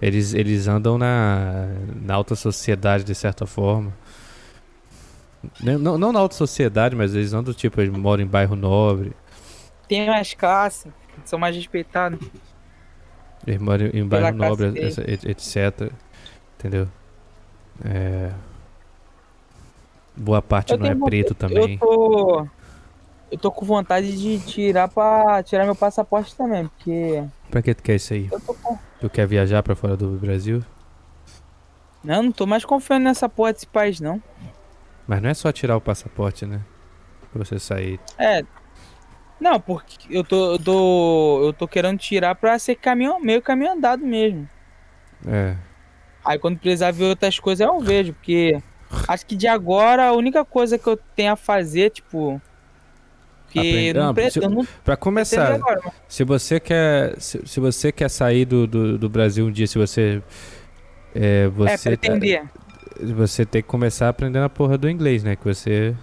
Eles, 0.00 0.34
eles 0.34 0.68
andam 0.68 0.98
na, 0.98 1.68
na 2.02 2.14
alta 2.14 2.34
sociedade 2.34 3.04
de 3.04 3.14
certa 3.14 3.46
forma. 3.46 3.92
Não, 5.62 5.78
não, 5.78 5.98
não 5.98 6.12
na 6.12 6.20
alta 6.20 6.34
sociedade, 6.34 6.96
mas 6.96 7.14
eles 7.14 7.32
andam 7.32 7.54
tipo, 7.54 7.80
eles 7.80 7.96
moram 7.96 8.22
em 8.22 8.26
bairro 8.26 8.56
nobre. 8.56 9.12
Tem 9.88 10.06
mais 10.06 10.34
classe, 10.34 10.88
são 11.24 11.38
mais 11.38 11.54
respeitados. 11.54 12.18
Eles 13.46 13.60
moram 13.60 13.86
em 13.86 14.06
bairro 14.06 14.36
nobre, 14.36 14.72
etc. 14.76 15.92
Entendeu? 16.58 16.88
É... 17.84 18.32
Boa 20.16 20.40
parte 20.40 20.72
Eu 20.72 20.78
não 20.78 20.86
é 20.86 20.94
preto 20.94 21.34
também. 21.34 21.74
Eu 21.74 21.78
tô. 21.78 22.46
Eu 23.30 23.38
tô 23.38 23.50
com 23.50 23.66
vontade 23.66 24.16
de 24.16 24.38
tirar 24.38 24.88
para 24.88 25.42
tirar 25.42 25.64
meu 25.64 25.74
passaporte 25.74 26.34
também, 26.36 26.68
porque 26.68 27.24
Pra 27.50 27.60
que 27.60 27.74
tu 27.74 27.82
quer 27.82 27.96
isso 27.96 28.14
aí? 28.14 28.28
eu 28.30 28.40
tô 28.40 28.54
com. 28.54 28.78
Tu 29.00 29.10
quer 29.10 29.26
viajar 29.26 29.62
pra 29.62 29.74
fora 29.74 29.96
do 29.96 30.10
Brasil? 30.12 30.62
Não, 32.04 32.22
não 32.22 32.32
tô 32.32 32.46
mais 32.46 32.64
confiando 32.64 33.04
nessa 33.04 33.28
porra 33.28 33.52
desse 33.52 33.66
país, 33.66 34.00
não. 34.00 34.22
Mas 35.08 35.20
não 35.20 35.28
é 35.28 35.34
só 35.34 35.50
tirar 35.50 35.76
o 35.76 35.80
passaporte, 35.80 36.46
né? 36.46 36.60
Pra 37.32 37.44
você 37.44 37.58
sair. 37.58 37.98
É. 38.16 38.42
Não, 39.40 39.60
porque 39.60 40.06
eu 40.08 40.24
tô, 40.24 40.52
eu 40.52 40.58
tô, 40.58 41.42
eu 41.46 41.52
tô 41.52 41.68
querendo 41.68 41.98
tirar 41.98 42.34
pra 42.36 42.58
ser 42.58 42.76
caminhão, 42.76 43.20
meio 43.20 43.42
caminho 43.42 43.72
andado 43.72 44.06
mesmo. 44.06 44.48
É. 45.26 45.56
Aí 46.24 46.38
quando 46.38 46.58
precisar 46.58 46.92
ver 46.92 47.04
outras 47.04 47.38
coisas 47.38 47.66
eu 47.66 47.78
vejo, 47.80 48.12
porque 48.14 48.62
acho 49.08 49.26
que 49.26 49.36
de 49.36 49.46
agora 49.46 50.06
a 50.08 50.12
única 50.12 50.44
coisa 50.44 50.78
que 50.78 50.86
eu 50.86 50.96
tenho 51.14 51.32
a 51.32 51.36
fazer, 51.36 51.90
tipo. 51.90 52.40
Que 53.50 53.92
não 53.94 54.10
Ah, 54.10 54.30
se- 54.30 54.40
não 54.40 54.66
Pra 54.84 54.96
começar, 54.96 55.54
agora, 55.54 55.80
mas 55.84 55.94
se 56.08 56.24
você 56.24 56.58
quer. 56.60 57.14
Se, 57.20 57.40
se 57.46 57.60
você 57.60 57.92
quer 57.92 58.10
sair 58.10 58.44
do, 58.44 58.66
do, 58.66 58.98
do 58.98 59.08
Brasil 59.08 59.46
um 59.46 59.50
dia, 59.52 59.66
se 59.66 59.78
você. 59.78 60.22
É, 61.14 61.44
é 61.44 61.48
você, 61.48 61.96
tá- 61.96 62.08
pretender. 62.08 62.44
você 63.14 63.46
tem 63.46 63.62
que 63.62 63.68
começar 63.68 64.08
aprendendo 64.08 64.44
a 64.44 64.48
porra 64.50 64.76
do 64.76 64.90
inglês, 64.90 65.22
né? 65.22 65.36
Que 65.36 65.44
você 65.44 65.94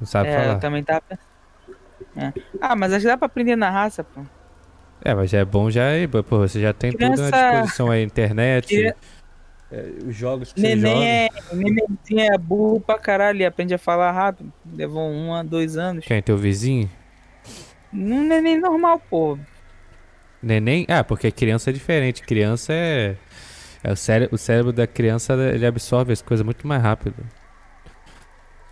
não 0.00 0.06
sabe 0.06 0.30
É, 0.30 0.36
falar. 0.40 0.54
eu 0.54 0.60
também 0.60 0.82
tava. 0.82 1.02
É. 2.16 2.32
Ah, 2.60 2.74
mas 2.74 2.92
acho 2.92 3.02
que 3.02 3.06
dá 3.06 3.16
pra 3.16 3.26
aprender 3.26 3.54
na 3.54 3.70
raça, 3.70 4.02
pô. 4.02 4.22
É, 5.04 5.14
mas 5.14 5.30
já 5.30 5.38
é 5.38 5.44
bom 5.44 5.70
já 5.70 5.86
aí, 5.88 6.08
pô, 6.08 6.22
você 6.22 6.60
já 6.60 6.72
tem 6.72 6.90
tudo 6.90 7.04
à 7.04 7.10
Criança- 7.14 7.30
disposição 7.52 7.90
aí, 7.90 8.02
internet, 8.02 8.66
Cri- 8.66 8.94
é, 9.70 9.92
os 10.06 10.16
jogos 10.16 10.52
que 10.52 10.60
você 10.60 10.76
joga. 10.76 10.94
Neném 10.94 11.08
é, 11.08 11.28
nenenzinho 11.52 12.32
é 12.32 12.38
burro 12.38 12.80
pra 12.80 12.98
caralho 12.98 13.40
e 13.40 13.44
aprende 13.44 13.74
a 13.74 13.78
falar 13.78 14.12
rápido. 14.12 14.52
Levou 14.72 15.08
um 15.10 15.34
a 15.34 15.42
dois 15.42 15.76
anos. 15.76 16.04
Quem, 16.04 16.22
teu 16.22 16.36
vizinho? 16.36 16.90
Um 17.92 18.22
neném 18.24 18.58
normal, 18.58 19.00
pô. 19.10 19.38
Neném? 20.42 20.86
Ah, 20.88 21.04
porque 21.04 21.30
criança 21.30 21.70
é 21.70 21.72
diferente, 21.72 22.22
criança 22.22 22.72
é... 22.72 23.16
é 23.82 23.92
o, 23.92 23.96
cére 23.96 24.28
o 24.30 24.38
cérebro 24.38 24.72
da 24.72 24.86
criança, 24.86 25.34
ele 25.34 25.66
absorve 25.66 26.12
as 26.12 26.22
coisas 26.22 26.44
muito 26.44 26.66
mais 26.66 26.82
rápido. 26.82 27.26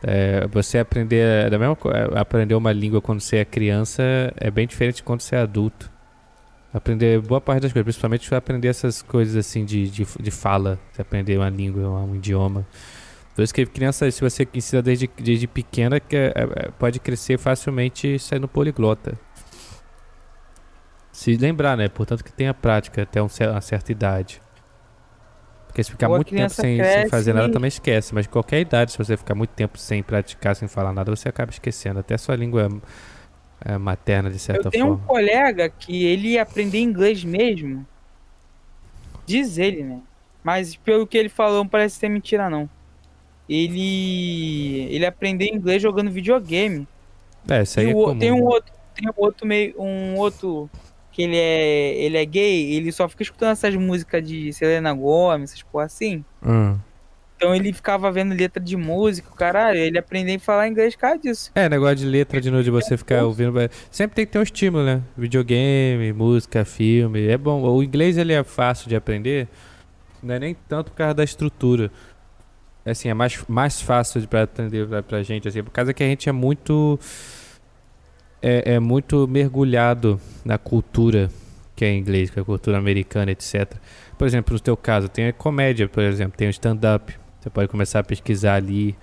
É, 0.02 0.46
você 0.48 0.78
aprender, 0.78 1.50
da 1.50 1.58
mesma, 1.58 1.76
é, 1.86 2.20
aprender 2.20 2.54
uma 2.54 2.72
língua 2.72 3.00
quando 3.00 3.20
você 3.20 3.38
é 3.38 3.44
criança 3.44 4.02
é 4.36 4.50
bem 4.50 4.66
diferente 4.66 4.96
de 4.96 5.02
quando 5.02 5.20
você 5.20 5.34
é 5.34 5.40
adulto. 5.40 5.90
Aprender 6.76 7.18
boa 7.22 7.40
parte 7.40 7.62
das 7.62 7.72
coisas, 7.72 7.84
principalmente 7.86 8.34
aprender 8.34 8.68
essas 8.68 9.00
coisas 9.00 9.34
assim 9.34 9.64
de, 9.64 9.88
de, 9.88 10.06
de 10.20 10.30
fala, 10.30 10.78
você 10.92 11.00
aprender 11.00 11.38
uma 11.38 11.48
língua, 11.48 11.88
um 11.88 12.14
idioma. 12.14 12.66
Por 13.34 13.40
isso 13.42 13.54
que 13.54 13.64
criança, 13.64 14.10
se 14.10 14.20
você 14.20 14.46
ensina 14.52 14.82
desde, 14.82 15.08
desde 15.16 15.46
pequena, 15.46 15.98
que 15.98 16.14
é- 16.14 16.32
é- 16.36 16.70
pode 16.78 17.00
crescer 17.00 17.38
facilmente 17.38 18.18
saindo 18.18 18.46
poliglota. 18.46 19.18
Se 21.10 21.34
lembrar, 21.38 21.78
né? 21.78 21.88
Portanto 21.88 22.22
que 22.22 22.30
tenha 22.30 22.52
prática 22.52 23.04
até 23.04 23.22
um 23.22 23.28
uma 23.50 23.60
certa 23.62 23.90
idade. 23.90 24.42
Porque 25.68 25.82
se 25.82 25.90
ficar 25.90 26.08
Ou 26.10 26.16
muito 26.16 26.28
tempo 26.28 26.52
sem, 26.52 26.82
sem 26.84 27.08
fazer 27.08 27.32
nada 27.32 27.50
também 27.50 27.68
esquece. 27.68 28.14
Mas 28.14 28.24
de 28.26 28.28
qualquer 28.28 28.60
idade, 28.60 28.92
se 28.92 28.98
você 28.98 29.16
ficar 29.16 29.34
muito 29.34 29.50
tempo 29.50 29.78
sem 29.78 30.02
praticar, 30.02 30.54
sem 30.54 30.68
falar 30.68 30.92
nada, 30.92 31.14
você 31.14 31.26
acaba 31.26 31.50
esquecendo. 31.50 32.00
Até 32.00 32.18
sua 32.18 32.36
língua 32.36 32.68
é, 33.64 33.76
materna, 33.78 34.30
de 34.30 34.38
certa 34.38 34.68
Eu 34.68 34.70
tenho 34.70 34.84
um 34.86 34.88
forma. 34.98 35.06
colega 35.06 35.68
que 35.68 36.04
ele 36.04 36.28
ia 36.32 36.42
aprender 36.42 36.78
inglês 36.80 37.24
mesmo. 37.24 37.86
Diz 39.26 39.58
ele, 39.58 39.82
né? 39.82 40.00
Mas 40.44 40.76
pelo 40.76 41.06
que 41.06 41.18
ele 41.18 41.28
falou, 41.28 41.58
não 41.58 41.68
parece 41.68 41.96
ser 41.96 42.08
mentira, 42.08 42.48
não. 42.48 42.68
Ele. 43.48 44.86
Ele 44.90 45.06
aprendeu 45.06 45.48
inglês 45.48 45.82
jogando 45.82 46.10
videogame. 46.10 46.86
É, 47.48 47.62
isso 47.62 47.78
aí 47.80 47.86
E 47.86 47.90
é 47.90 47.94
o 47.94 48.04
comum. 48.04 48.18
tem 48.18 48.32
um 48.32 48.44
outro. 48.44 48.72
Tem 48.94 49.08
um 49.08 49.12
outro 49.16 49.46
meio. 49.46 49.74
Um 49.80 50.14
outro. 50.16 50.70
Que 51.12 51.22
ele 51.22 51.36
é. 51.36 51.94
Ele 51.96 52.16
é 52.18 52.24
gay, 52.24 52.72
ele 52.74 52.92
só 52.92 53.08
fica 53.08 53.22
escutando 53.22 53.52
essas 53.52 53.74
músicas 53.74 54.26
de 54.26 54.52
Selena 54.52 54.92
Gomez, 54.92 55.50
essas 55.50 55.62
porra 55.62 55.84
assim. 55.84 56.24
Hum. 56.44 56.76
Então 57.36 57.54
ele 57.54 57.70
ficava 57.70 58.10
vendo 58.10 58.34
letra 58.34 58.62
de 58.62 58.76
música, 58.76 59.30
caralho, 59.36 59.78
ele 59.78 59.98
aprendeu 59.98 60.36
a 60.36 60.38
falar 60.38 60.68
inglês 60.68 60.94
por 60.94 61.02
causa 61.02 61.18
disso. 61.18 61.50
É, 61.54 61.68
negócio 61.68 61.96
de 61.96 62.06
letra 62.06 62.40
de 62.40 62.50
novo, 62.50 62.62
de 62.62 62.70
você 62.70 62.96
ficar 62.96 63.24
ouvindo. 63.24 63.60
é, 63.60 63.68
Sempre 63.90 64.16
tem 64.16 64.26
que 64.26 64.32
ter 64.32 64.38
um 64.38 64.42
estímulo, 64.42 64.84
né? 64.84 65.02
Videogame, 65.16 66.14
música, 66.14 66.64
filme. 66.64 67.26
É 67.26 67.36
bom. 67.36 67.62
O 67.62 67.82
inglês 67.82 68.16
ele 68.16 68.32
é 68.32 68.42
fácil 68.42 68.88
de 68.88 68.96
aprender. 68.96 69.48
Não 70.22 70.34
é 70.34 70.38
nem 70.38 70.56
tanto 70.66 70.90
por 70.90 70.96
causa 70.96 71.12
da 71.12 71.24
estrutura. 71.24 71.90
É 72.86 72.92
Assim, 72.92 73.08
é 73.10 73.14
mais, 73.14 73.44
mais 73.46 73.82
fácil 73.82 74.26
pra 74.26 74.44
aprender 74.44 74.86
pra, 74.88 75.02
pra 75.02 75.22
gente, 75.22 75.46
assim, 75.46 75.62
por 75.62 75.72
causa 75.72 75.92
que 75.92 76.02
a 76.02 76.06
gente 76.06 76.28
é 76.28 76.32
muito. 76.32 76.98
É, 78.40 78.74
é 78.74 78.80
muito 78.80 79.26
mergulhado 79.28 80.18
na 80.44 80.56
cultura 80.56 81.30
que 81.74 81.84
é 81.84 81.94
inglês, 81.94 82.30
que 82.30 82.40
é 82.40 82.44
cultura 82.44 82.78
americana, 82.78 83.30
etc. 83.30 83.74
Por 84.16 84.26
exemplo, 84.26 84.54
no 84.54 84.60
teu 84.60 84.76
caso, 84.76 85.08
tem 85.10 85.26
a 85.28 85.32
comédia, 85.32 85.86
por 85.86 86.02
exemplo, 86.02 86.36
tem 86.38 86.48
o 86.48 86.50
stand-up. 86.50 87.14
Você 87.46 87.50
pode 87.50 87.68
começar 87.68 88.00
a 88.00 88.02
pesquisar 88.02 88.56
ali, 88.56 88.96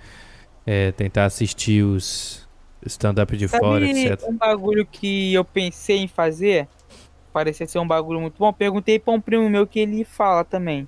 é, 0.66 0.92
tentar 0.92 1.24
assistir 1.24 1.82
os 1.82 2.46
stand-up 2.84 3.34
de 3.38 3.48
fora, 3.48 3.86
Sabe 3.86 4.06
etc. 4.06 4.28
um 4.28 4.36
bagulho 4.36 4.84
que 4.84 5.32
eu 5.32 5.42
pensei 5.42 5.96
em 6.00 6.06
fazer? 6.06 6.68
Parecia 7.32 7.66
ser 7.66 7.78
um 7.78 7.88
bagulho 7.88 8.20
muito 8.20 8.34
bom. 8.38 8.52
Perguntei 8.52 8.98
pra 8.98 9.14
um 9.14 9.20
primo 9.20 9.48
meu 9.48 9.66
que 9.66 9.80
ele 9.80 10.04
fala 10.04 10.44
também. 10.44 10.86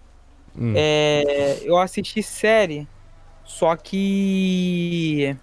Hum, 0.55 0.75
É, 0.77 1.59
eu 1.63 1.79
assisti 1.79 2.23
série 2.23 2.87
Só 3.43 3.75
que 3.75 5.35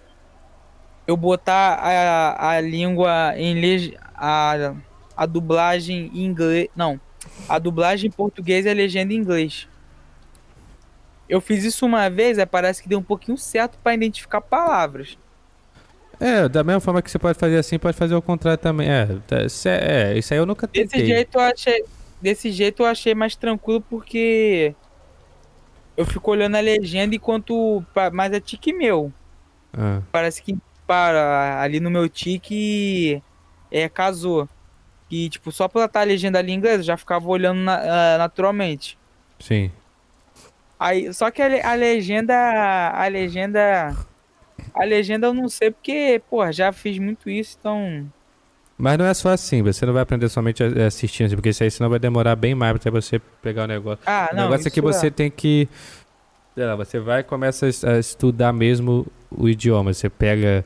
eu 1.04 1.16
botar 1.16 1.74
a, 1.74 2.50
a 2.50 2.60
língua 2.60 3.34
em 3.36 3.60
leg... 3.60 3.96
a, 4.14 4.72
a 5.16 5.26
dublagem 5.26 6.12
em 6.14 6.24
inglês. 6.26 6.68
Não. 6.76 7.00
A 7.48 7.58
dublagem 7.58 8.06
em 8.06 8.12
português 8.12 8.66
e 8.66 8.68
a 8.68 8.72
legenda 8.72 9.12
em 9.12 9.16
inglês. 9.16 9.66
Eu 11.28 11.40
fiz 11.40 11.64
isso 11.64 11.86
uma 11.86 12.08
vez, 12.08 12.38
aí 12.38 12.46
parece 12.46 12.82
que 12.82 12.88
deu 12.88 12.98
um 12.98 13.02
pouquinho 13.02 13.36
certo 13.38 13.78
para 13.82 13.94
identificar 13.94 14.40
palavras. 14.40 15.18
É, 16.20 16.48
da 16.48 16.62
mesma 16.62 16.80
forma 16.80 17.02
que 17.02 17.10
você 17.10 17.18
pode 17.18 17.38
fazer 17.38 17.56
assim, 17.56 17.78
pode 17.78 17.96
fazer 17.96 18.14
ao 18.14 18.22
contrário 18.22 18.58
também. 18.58 18.88
É, 18.88 19.06
tá, 19.26 19.38
é 19.38 20.18
isso 20.18 20.32
aí 20.32 20.38
eu 20.38 20.46
nunca 20.46 20.66
tentei. 20.66 20.84
Desse 20.84 21.06
jeito 21.06 21.38
eu 21.38 21.40
achei, 21.40 21.84
desse 22.20 22.52
jeito 22.52 22.82
eu 22.82 22.86
achei 22.86 23.14
mais 23.14 23.34
tranquilo 23.34 23.80
porque 23.80 24.74
eu 25.96 26.04
fico 26.06 26.30
olhando 26.30 26.56
a 26.56 26.60
legenda 26.60 27.14
enquanto. 27.14 27.84
Mas 28.12 28.32
é 28.32 28.40
tique 28.40 28.72
meu. 28.72 29.12
Ah. 29.72 30.00
Parece 30.12 30.42
que 30.42 30.56
para 30.86 31.60
ali 31.60 31.80
no 31.80 31.90
meu 31.90 32.08
tique 32.08 33.22
é, 33.70 33.88
casou. 33.88 34.48
E, 35.10 35.28
tipo, 35.28 35.52
só 35.52 35.68
pela 35.68 35.84
estar 35.84 36.00
a 36.00 36.04
legenda 36.04 36.38
ali 36.38 36.52
em 36.52 36.56
inglês, 36.56 36.78
eu 36.78 36.84
já 36.84 36.96
ficava 36.96 37.28
olhando 37.28 37.60
na, 37.60 37.78
uh, 37.80 38.18
naturalmente. 38.18 38.98
Sim. 39.38 39.70
Aí, 40.78 41.12
só 41.12 41.30
que 41.30 41.40
a, 41.42 41.70
a 41.70 41.74
legenda. 41.74 42.34
A 42.90 43.06
legenda. 43.08 43.96
A 44.72 44.84
legenda 44.84 45.26
eu 45.28 45.34
não 45.34 45.48
sei 45.48 45.70
porque, 45.70 46.20
pô, 46.28 46.50
já 46.50 46.72
fiz 46.72 46.98
muito 46.98 47.28
isso, 47.30 47.56
então. 47.58 48.06
Mas 48.76 48.98
não 48.98 49.04
é 49.04 49.14
só 49.14 49.28
assim, 49.30 49.62
você 49.62 49.86
não 49.86 49.92
vai 49.92 50.02
aprender 50.02 50.28
somente 50.28 50.62
assistindo, 50.62 51.34
porque 51.36 51.50
isso 51.50 51.62
aí 51.62 51.70
senão 51.70 51.88
vai 51.88 51.98
demorar 51.98 52.34
bem 52.34 52.54
mais 52.56 52.74
até 52.74 52.90
você 52.90 53.20
pegar 53.40 53.64
o 53.64 53.66
negócio. 53.68 54.02
Ah, 54.04 54.30
o 54.32 54.36
não, 54.36 54.44
negócio 54.44 54.66
é 54.66 54.70
que 54.70 54.80
você 54.80 55.06
é. 55.06 55.10
tem 55.10 55.30
que. 55.30 55.68
Sei 56.54 56.64
lá, 56.64 56.74
você 56.74 56.98
vai 56.98 57.20
e 57.20 57.24
começa 57.24 57.66
a 57.66 57.98
estudar 57.98 58.52
mesmo 58.52 59.06
o 59.30 59.48
idioma. 59.48 59.92
Você 59.92 60.08
pega 60.08 60.64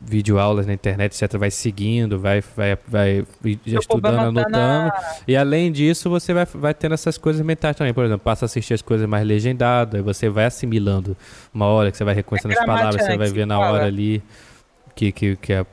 videoaulas 0.00 0.66
na 0.66 0.72
internet, 0.72 1.12
etc. 1.12 1.36
Vai 1.36 1.50
seguindo, 1.50 2.18
vai, 2.18 2.42
vai, 2.56 2.78
vai 2.88 3.26
estudando, 3.66 4.14
tá 4.14 4.22
anotando. 4.22 4.50
Na... 4.50 4.92
E 5.28 5.36
além 5.36 5.70
disso, 5.70 6.08
você 6.08 6.32
vai, 6.32 6.46
vai 6.46 6.72
tendo 6.72 6.94
essas 6.94 7.18
coisas 7.18 7.44
mentais 7.44 7.76
também. 7.76 7.92
Por 7.92 8.04
exemplo, 8.04 8.24
passa 8.24 8.44
a 8.44 8.46
assistir 8.46 8.74
as 8.74 8.82
coisas 8.82 9.06
mais 9.06 9.26
legendadas, 9.26 10.02
você 10.02 10.28
vai 10.28 10.46
assimilando 10.46 11.16
uma 11.52 11.66
hora 11.66 11.90
que 11.90 11.96
você 11.96 12.04
vai 12.04 12.14
reconhecendo 12.14 12.52
é 12.52 12.58
as 12.58 12.64
palavras, 12.64 13.02
você 13.02 13.16
vai 13.16 13.28
ver 13.28 13.46
na 13.46 13.58
hora 13.58 13.84
ali 13.84 14.22
que, 14.94 15.12
que, 15.12 15.36
que, 15.36 15.52
a, 15.52 15.64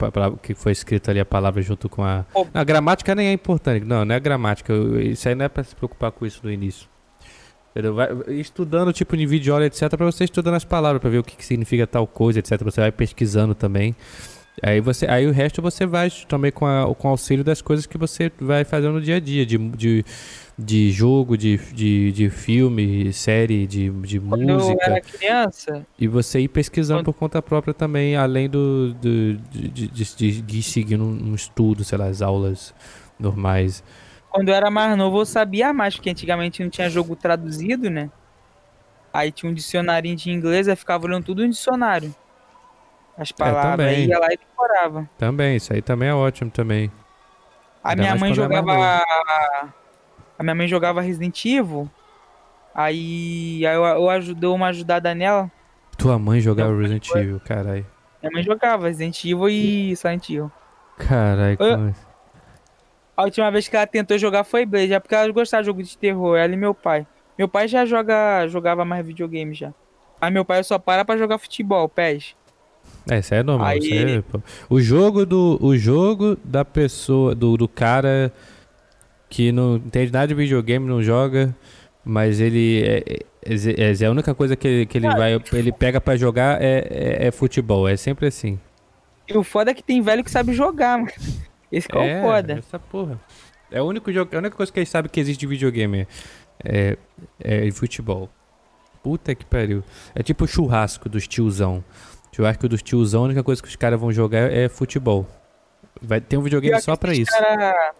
que 0.41 0.53
foi 0.53 0.71
escrita 0.71 1.11
ali 1.11 1.19
a 1.19 1.25
palavra 1.25 1.61
junto 1.61 1.89
com 1.89 2.03
a. 2.03 2.25
A 2.53 2.63
gramática 2.63 3.15
nem 3.15 3.27
é 3.27 3.33
importante. 3.33 3.85
Não, 3.85 4.05
não 4.05 4.15
é 4.15 4.19
gramática. 4.19 4.73
Isso 5.01 5.27
aí 5.27 5.35
não 5.35 5.45
é 5.45 5.49
pra 5.49 5.63
se 5.63 5.75
preocupar 5.75 6.11
com 6.11 6.25
isso 6.25 6.41
no 6.43 6.51
início. 6.51 6.87
Entendeu? 7.77 7.93
Vai 7.93 8.09
estudando 8.29 8.91
tipo 8.91 9.15
de 9.15 9.27
vídeo, 9.27 9.61
etc, 9.61 9.87
para 9.89 10.05
você 10.07 10.23
estudando 10.23 10.55
as 10.55 10.65
palavras, 10.65 10.99
para 10.99 11.11
ver 11.11 11.19
o 11.19 11.23
que, 11.23 11.37
que 11.37 11.45
significa 11.45 11.85
tal 11.85 12.07
coisa, 12.07 12.39
etc. 12.39 12.63
Você 12.63 12.81
vai 12.81 12.91
pesquisando 12.91 13.53
também. 13.53 13.95
Aí 14.63 14.81
você, 14.81 15.05
aí 15.05 15.27
o 15.27 15.31
resto 15.31 15.61
você 15.61 15.85
vai 15.85 16.09
também 16.27 16.51
com, 16.51 16.65
a, 16.65 16.91
com 16.95 17.07
o 17.07 17.11
auxílio 17.11 17.43
das 17.43 17.61
coisas 17.61 17.85
que 17.85 17.95
você 17.95 18.31
vai 18.41 18.63
fazendo 18.63 18.93
no 18.93 19.01
dia 19.01 19.17
a 19.17 19.19
dia, 19.19 19.45
de, 19.45 19.59
de, 19.59 20.03
de 20.57 20.91
jogo, 20.91 21.37
de, 21.37 21.57
de, 21.71 22.11
de 22.11 22.29
filme, 22.31 23.13
série, 23.13 23.67
de, 23.67 23.91
de 23.91 24.19
Quando 24.19 24.41
música. 24.41 24.87
Eu 24.87 24.93
era 24.93 25.01
criança. 25.01 25.85
E 25.99 26.07
você 26.07 26.39
ir 26.39 26.47
pesquisando 26.47 27.01
Quando... 27.01 27.13
por 27.13 27.19
conta 27.19 27.39
própria 27.43 27.75
também, 27.75 28.15
além 28.15 28.49
do, 28.49 28.95
do 28.95 29.35
de, 29.51 29.69
de, 29.69 29.87
de, 29.87 30.41
de, 30.41 30.63
seguir 30.63 30.99
um, 30.99 31.29
um 31.29 31.35
estudo, 31.35 31.83
sei 31.83 31.99
lá, 31.99 32.07
as 32.07 32.23
aulas 32.23 32.73
normais. 33.19 33.83
Quando 34.29 34.49
eu 34.49 34.55
era 34.55 34.69
mais 34.69 34.97
novo, 34.97 35.19
eu 35.19 35.25
sabia 35.25 35.73
mais, 35.73 35.95
porque 35.95 36.09
antigamente 36.09 36.63
não 36.63 36.69
tinha 36.69 36.89
jogo 36.89 37.15
traduzido, 37.15 37.89
né? 37.89 38.09
Aí 39.13 39.31
tinha 39.31 39.51
um 39.51 39.53
dicionário 39.53 40.15
de 40.15 40.29
inglês, 40.29 40.67
aí 40.67 40.75
ficava 40.75 41.05
olhando 41.05 41.25
tudo 41.25 41.43
no 41.43 41.49
dicionário. 41.49 42.13
As 43.17 43.31
é, 43.31 43.33
palavras, 43.33 43.87
é, 43.87 44.01
ia 44.01 44.19
lá 44.19 44.27
e 44.31 44.37
decorava. 44.37 45.09
Também, 45.17 45.55
isso 45.55 45.73
aí 45.73 45.81
também 45.81 46.09
é 46.09 46.13
ótimo 46.13 46.51
também. 46.51 46.91
A 47.83 47.89
Ainda 47.91 48.01
minha 48.01 48.15
mãe 48.15 48.33
jogava. 48.33 48.71
É 48.73 49.77
a 50.37 50.43
minha 50.43 50.55
mãe 50.55 50.67
jogava 50.67 51.01
Resident 51.01 51.43
Evil. 51.45 51.89
Aí, 52.75 53.65
aí 53.65 53.75
eu, 53.75 53.83
eu 53.83 54.09
ajudou 54.09 54.55
uma 54.55 54.67
ajudada 54.67 55.15
nela. 55.15 55.51
Tua 55.97 56.19
mãe 56.19 56.39
jogava 56.39 56.77
Resident 56.77 57.09
Evil, 57.09 57.39
caralho. 57.39 57.85
Minha 58.21 58.31
mãe 58.31 58.43
jogava 58.43 58.85
Resident 58.87 59.23
Evil 59.25 59.49
e 59.49 59.95
Silent 59.95 60.29
Evil. 60.29 60.51
Caralho, 60.97 61.57
como 61.57 61.89
é? 61.89 62.06
A 63.17 63.23
última 63.23 63.49
vez 63.49 63.67
que 63.67 63.75
ela 63.75 63.87
tentou 63.87 64.15
jogar 64.17 64.43
foi 64.43 64.63
Blade, 64.63 64.93
é 64.93 64.99
porque 64.99 65.15
ela 65.15 65.31
gostava 65.31 65.63
de 65.63 65.67
jogo 65.67 65.81
de 65.81 65.97
terror, 65.97 66.37
ela 66.37 66.53
e 66.53 66.55
meu 66.55 66.75
pai. 66.75 67.07
Meu 67.35 67.47
pai 67.47 67.67
já 67.67 67.83
joga, 67.83 68.47
jogava 68.47 68.85
mais 68.85 69.05
videogame 69.05 69.55
já. 69.55 69.73
Aí 70.21 70.31
meu 70.31 70.45
pai 70.45 70.63
só 70.63 70.77
para 70.77 71.03
pra 71.03 71.17
jogar 71.17 71.39
futebol, 71.39 71.89
PES. 71.89 72.35
É, 73.09 73.19
isso 73.19 73.33
é 73.33 73.41
normal. 73.41 73.67
Aí... 73.67 73.79
Isso 73.79 73.93
é, 73.93 74.23
o 74.69 74.79
jogo 74.79 75.25
do. 75.25 75.57
O 75.61 75.75
jogo 75.75 76.37
da 76.43 76.63
pessoa, 76.63 77.33
do, 77.33 77.57
do 77.57 77.67
cara 77.67 78.31
que 79.29 79.51
não 79.51 79.77
entende 79.77 80.11
nada 80.11 80.27
de 80.27 80.33
videogame, 80.33 80.87
não 80.87 81.01
joga, 81.01 81.55
mas 82.03 82.39
ele. 82.39 82.83
É, 82.83 83.03
é, 83.45 83.91
é, 83.91 84.03
é 84.03 84.05
a 84.05 84.11
única 84.11 84.35
coisa 84.35 84.55
que, 84.55 84.85
que 84.85 84.97
ele 84.97 85.09
vai. 85.09 85.39
Ele 85.53 85.71
pega 85.71 85.99
para 86.01 86.17
jogar 86.17 86.61
é, 86.61 86.87
é, 86.89 87.27
é, 87.27 87.31
futebol. 87.31 87.87
É 87.87 87.95
sempre 87.95 88.27
assim. 88.27 88.59
E 89.27 89.37
o 89.37 89.43
foda 89.43 89.71
é 89.71 89.73
que 89.73 89.83
tem 89.83 90.01
velho 90.01 90.23
que 90.23 90.31
sabe 90.31 90.53
jogar, 90.53 90.97
mano. 90.97 91.11
Esse 91.71 91.87
que 91.87 91.97
é, 91.97 92.09
é 92.09 92.19
o 92.19 92.23
foda. 92.23 92.53
Essa 92.53 92.79
porra. 92.79 93.19
É, 93.69 93.81
o 93.81 93.85
único 93.85 94.11
jogo, 94.11 94.29
é 94.33 94.35
a 94.35 94.39
única 94.39 94.55
coisa 94.55 94.71
que 94.71 94.79
eles 94.79 94.89
sabem 94.89 95.11
que 95.11 95.19
existe 95.19 95.39
de 95.39 95.47
videogame. 95.47 96.07
É, 96.63 96.97
é, 97.43 97.67
é 97.67 97.71
futebol. 97.71 98.29
Puta 99.03 99.35
que 99.35 99.45
pariu. 99.45 99.83
É 100.15 100.23
tipo 100.23 100.45
o 100.45 100.47
churrasco 100.47 101.07
dos 101.09 101.27
tiozão. 101.27 101.83
Churrasco 102.31 102.67
dos 102.67 102.81
tiozão, 102.81 103.23
a 103.23 103.25
única 103.25 103.43
coisa 103.43 103.61
que 103.61 103.67
os 103.67 103.75
caras 103.75 103.99
vão 103.99 104.11
jogar 104.11 104.51
é 104.51 104.69
futebol. 104.69 105.27
Vai 106.01 106.21
ter 106.21 106.37
um 106.37 106.41
videogame 106.41 106.79
só 106.81 106.95
pra 106.95 107.13
isso. 107.13 107.31
Cara, 107.31 107.93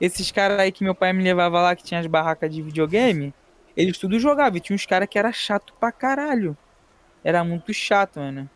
esses 0.00 0.30
caras 0.30 0.58
aí 0.58 0.72
que 0.72 0.82
meu 0.82 0.94
pai 0.94 1.12
me 1.12 1.22
levava 1.22 1.60
lá, 1.60 1.76
que 1.76 1.84
tinha 1.84 2.00
as 2.00 2.06
barracas 2.06 2.52
de 2.52 2.62
videogame, 2.62 3.34
eles 3.76 3.98
tudo 3.98 4.18
jogavam. 4.18 4.56
E 4.56 4.60
tinha 4.60 4.74
uns 4.74 4.86
caras 4.86 5.08
que 5.08 5.18
era 5.18 5.32
chato 5.32 5.74
pra 5.78 5.92
caralho. 5.92 6.56
Era 7.22 7.44
muito 7.44 7.72
chato, 7.72 8.18
mano. 8.18 8.48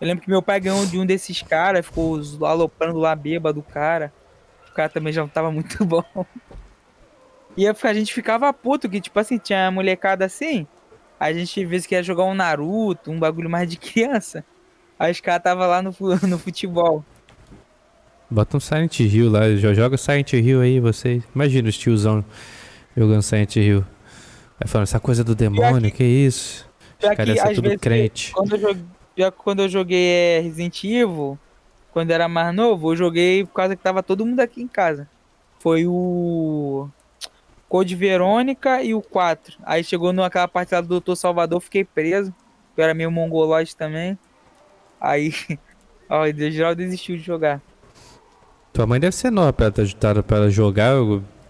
Eu 0.00 0.06
lembro 0.06 0.22
que 0.22 0.30
meu 0.30 0.42
pai 0.42 0.60
ganhou 0.60 0.84
de 0.84 0.98
um 0.98 1.06
desses 1.06 1.42
caras, 1.42 1.86
ficou 1.86 2.20
aloprando 2.42 2.98
lá 2.98 3.14
bêbado 3.14 3.60
do 3.60 3.66
cara. 3.66 4.12
O 4.70 4.74
cara 4.74 4.88
também 4.88 5.12
já 5.12 5.22
não 5.22 5.28
tava 5.28 5.50
muito 5.50 5.82
bom. 5.86 6.04
E 7.56 7.66
a 7.66 7.94
gente 7.94 8.12
ficava 8.12 8.52
puto, 8.52 8.88
que 8.88 9.00
tipo 9.00 9.18
assim, 9.18 9.38
tinha 9.38 9.70
molecada 9.70 10.24
assim. 10.24 10.66
A 11.18 11.32
gente 11.32 11.64
vezes 11.64 11.86
que 11.86 11.94
ia 11.94 12.02
jogar 12.02 12.24
um 12.24 12.34
Naruto, 12.34 13.10
um 13.10 13.18
bagulho 13.18 13.48
mais 13.48 13.68
de 13.70 13.78
criança. 13.78 14.44
Aí 14.98 15.10
os 15.10 15.20
caras 15.20 15.42
tava 15.42 15.66
lá 15.66 15.80
no, 15.80 15.94
no 16.28 16.38
futebol. 16.38 17.02
Bota 18.28 18.56
um 18.56 18.60
Silent 18.60 19.00
Hill 19.00 19.30
lá, 19.30 19.54
já 19.56 19.72
joga 19.72 19.96
Silent 19.96 20.32
Hill 20.34 20.60
aí, 20.60 20.80
vocês. 20.80 21.22
Imagina 21.34 21.68
os 21.68 21.78
tiozão 21.78 22.24
jogando 22.94 23.22
Silent 23.22 23.56
Hill. 23.56 23.84
Aí 24.60 24.68
falando, 24.68 24.84
essa 24.84 25.00
coisa 25.00 25.22
do 25.22 25.34
demônio, 25.34 25.90
que, 25.90 25.98
que 25.98 26.04
isso? 26.04 26.68
Os 27.00 27.16
caras 27.16 27.38
são 27.38 27.54
tudo 27.54 27.78
crente. 27.78 28.32
Quando 28.32 28.56
eu, 28.56 28.60
joguei, 28.60 28.84
já 29.16 29.30
quando 29.30 29.62
eu 29.62 29.68
joguei 29.68 30.06
é, 30.06 30.40
Resident 30.40 30.84
Evil, 30.84 31.38
quando 31.92 32.10
era 32.10 32.28
mais 32.28 32.54
novo, 32.54 32.92
eu 32.92 32.96
joguei 32.96 33.44
por 33.44 33.54
causa 33.54 33.74
que 33.74 33.82
tava 33.82 34.02
todo 34.02 34.26
mundo 34.26 34.40
aqui 34.40 34.62
em 34.62 34.68
casa. 34.68 35.08
Foi 35.58 35.86
o 35.86 36.88
Code 37.68 37.94
Verônica 37.96 38.82
e 38.82 38.94
o 38.94 39.00
4. 39.00 39.58
Aí 39.64 39.82
chegou 39.82 40.12
naquela 40.12 40.46
parte 40.46 40.74
lá 40.74 40.80
do 40.80 40.88
Doutor 40.88 41.16
Salvador, 41.16 41.60
fiquei 41.60 41.84
preso. 41.84 42.34
Eu 42.76 42.84
era 42.84 42.92
meio 42.92 43.10
mongoloide 43.10 43.74
também. 43.74 44.18
Aí, 45.00 45.32
ó, 46.08 46.24
o 46.24 46.50
geral 46.50 46.74
desistiu 46.74 47.16
de 47.16 47.22
jogar. 47.22 47.62
Tua 48.72 48.86
mãe 48.86 49.00
deve 49.00 49.16
ser 49.16 49.30
nova 49.30 49.52
pra 49.52 49.70
ter 49.70 49.82
ajudado 49.82 50.22
pra 50.22 50.36
ela 50.36 50.50
jogar, 50.50 50.96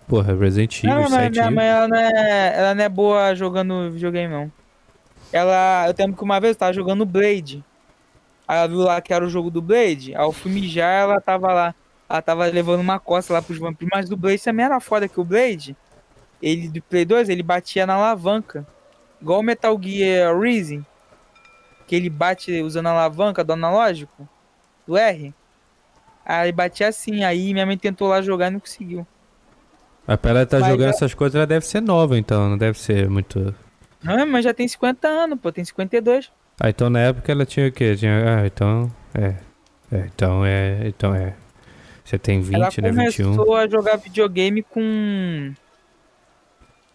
porra, 0.07 0.33
Resident 0.33 0.85
Evil, 0.85 0.95
Não, 0.95 1.11
mas 1.11 1.31
minha 1.31 1.51
mãe, 1.51 1.67
ela 1.67 1.89
não, 1.89 1.97
é, 1.97 2.57
ela 2.57 2.75
não 2.75 2.85
é 2.85 2.89
boa 2.89 3.35
jogando 3.35 3.91
videogame, 3.91 4.33
não. 4.33 4.53
Ela, 5.33 5.87
eu 5.89 5.95
lembro 5.99 6.16
que 6.16 6.22
uma 6.22 6.41
vez 6.41 6.55
eu 6.55 6.59
tava 6.59 6.72
jogando 6.72 7.05
Blade. 7.05 7.64
Aí 8.47 8.59
ela 8.59 8.68
viu 8.68 8.79
lá 8.79 9.01
que 9.01 9.12
era 9.12 9.24
o 9.24 9.29
jogo 9.29 9.51
do 9.51 9.61
Blade. 9.61 10.14
Ao 10.14 10.33
filme 10.33 10.68
já 10.68 10.87
ela 10.87 11.20
tava 11.20 11.53
lá. 11.53 11.74
Ela 12.09 12.22
tava 12.22 12.47
levando 12.47 12.81
uma 12.81 13.01
costa 13.01 13.33
lá 13.33 13.43
pros 13.43 13.59
vampiros. 13.59 13.91
Mas 13.93 14.09
do 14.09 14.16
Blade 14.16 14.43
também 14.43 14.64
era 14.64 14.79
foda 14.79 15.09
que 15.09 15.20
o 15.20 15.24
Blade, 15.24 15.77
ele 16.41 16.68
do 16.68 16.81
Play 16.83 17.05
2, 17.05 17.29
ele 17.29 17.43
batia 17.43 17.87
na 17.87 17.95
alavanca. 17.95 18.66
Igual 19.20 19.41
o 19.41 19.43
Metal 19.43 19.79
Gear 19.83 20.39
Rising. 20.39 20.85
Que 21.87 21.97
ele 21.97 22.11
bate 22.11 22.62
usando 22.62 22.87
a 22.87 22.91
alavanca 22.91 23.43
do 23.43 23.53
analógico. 23.53 24.29
Do 24.87 24.97
R. 24.97 25.35
Aí 26.24 26.53
batia 26.53 26.89
assim. 26.89 27.24
Aí 27.24 27.53
minha 27.53 27.66
mãe 27.66 27.77
tentou 27.77 28.09
lá 28.09 28.22
jogar 28.22 28.49
e 28.49 28.51
não 28.51 28.61
conseguiu. 28.61 29.07
Mas 30.07 30.16
pra 30.18 30.31
ela 30.31 30.43
estar 30.45 30.61
tá 30.61 30.68
jogando 30.68 30.91
essas 30.91 31.14
coisas, 31.14 31.35
ela 31.35 31.47
deve 31.47 31.66
ser 31.66 31.81
nova, 31.83 32.16
então. 32.16 32.49
Não 32.49 32.57
deve 32.57 32.79
ser 32.79 33.11
muito. 33.11 33.53
Não, 34.03 34.26
mas 34.26 34.44
já 34.44 34.55
tem 34.55 34.66
50 34.66 35.09
anos, 35.09 35.40
pô, 35.40 35.51
tem 35.51 35.64
52. 35.64 36.30
Ah, 36.61 36.70
então 36.70 36.88
na 36.88 37.01
época 37.01 37.30
ela 37.30 37.44
tinha 37.44 37.68
o 37.68 37.72
quê? 37.72 37.94
Tinha, 37.97 38.40
ah, 38.40 38.47
então. 38.47 38.90
É. 39.14 39.34
é 39.92 40.07
então 40.07 40.44
é. 40.44 40.88
Então 40.88 41.14
é. 41.14 41.34
Você 42.05 42.18
tem 42.18 42.40
20, 42.40 42.55
ela 42.55 42.92
né? 42.92 43.05
21. 43.07 43.26
Ela 43.26 43.34
começou 43.34 43.57
a 43.57 43.68
jogar 43.68 43.97
videogame 43.97 44.62
com. 44.62 45.53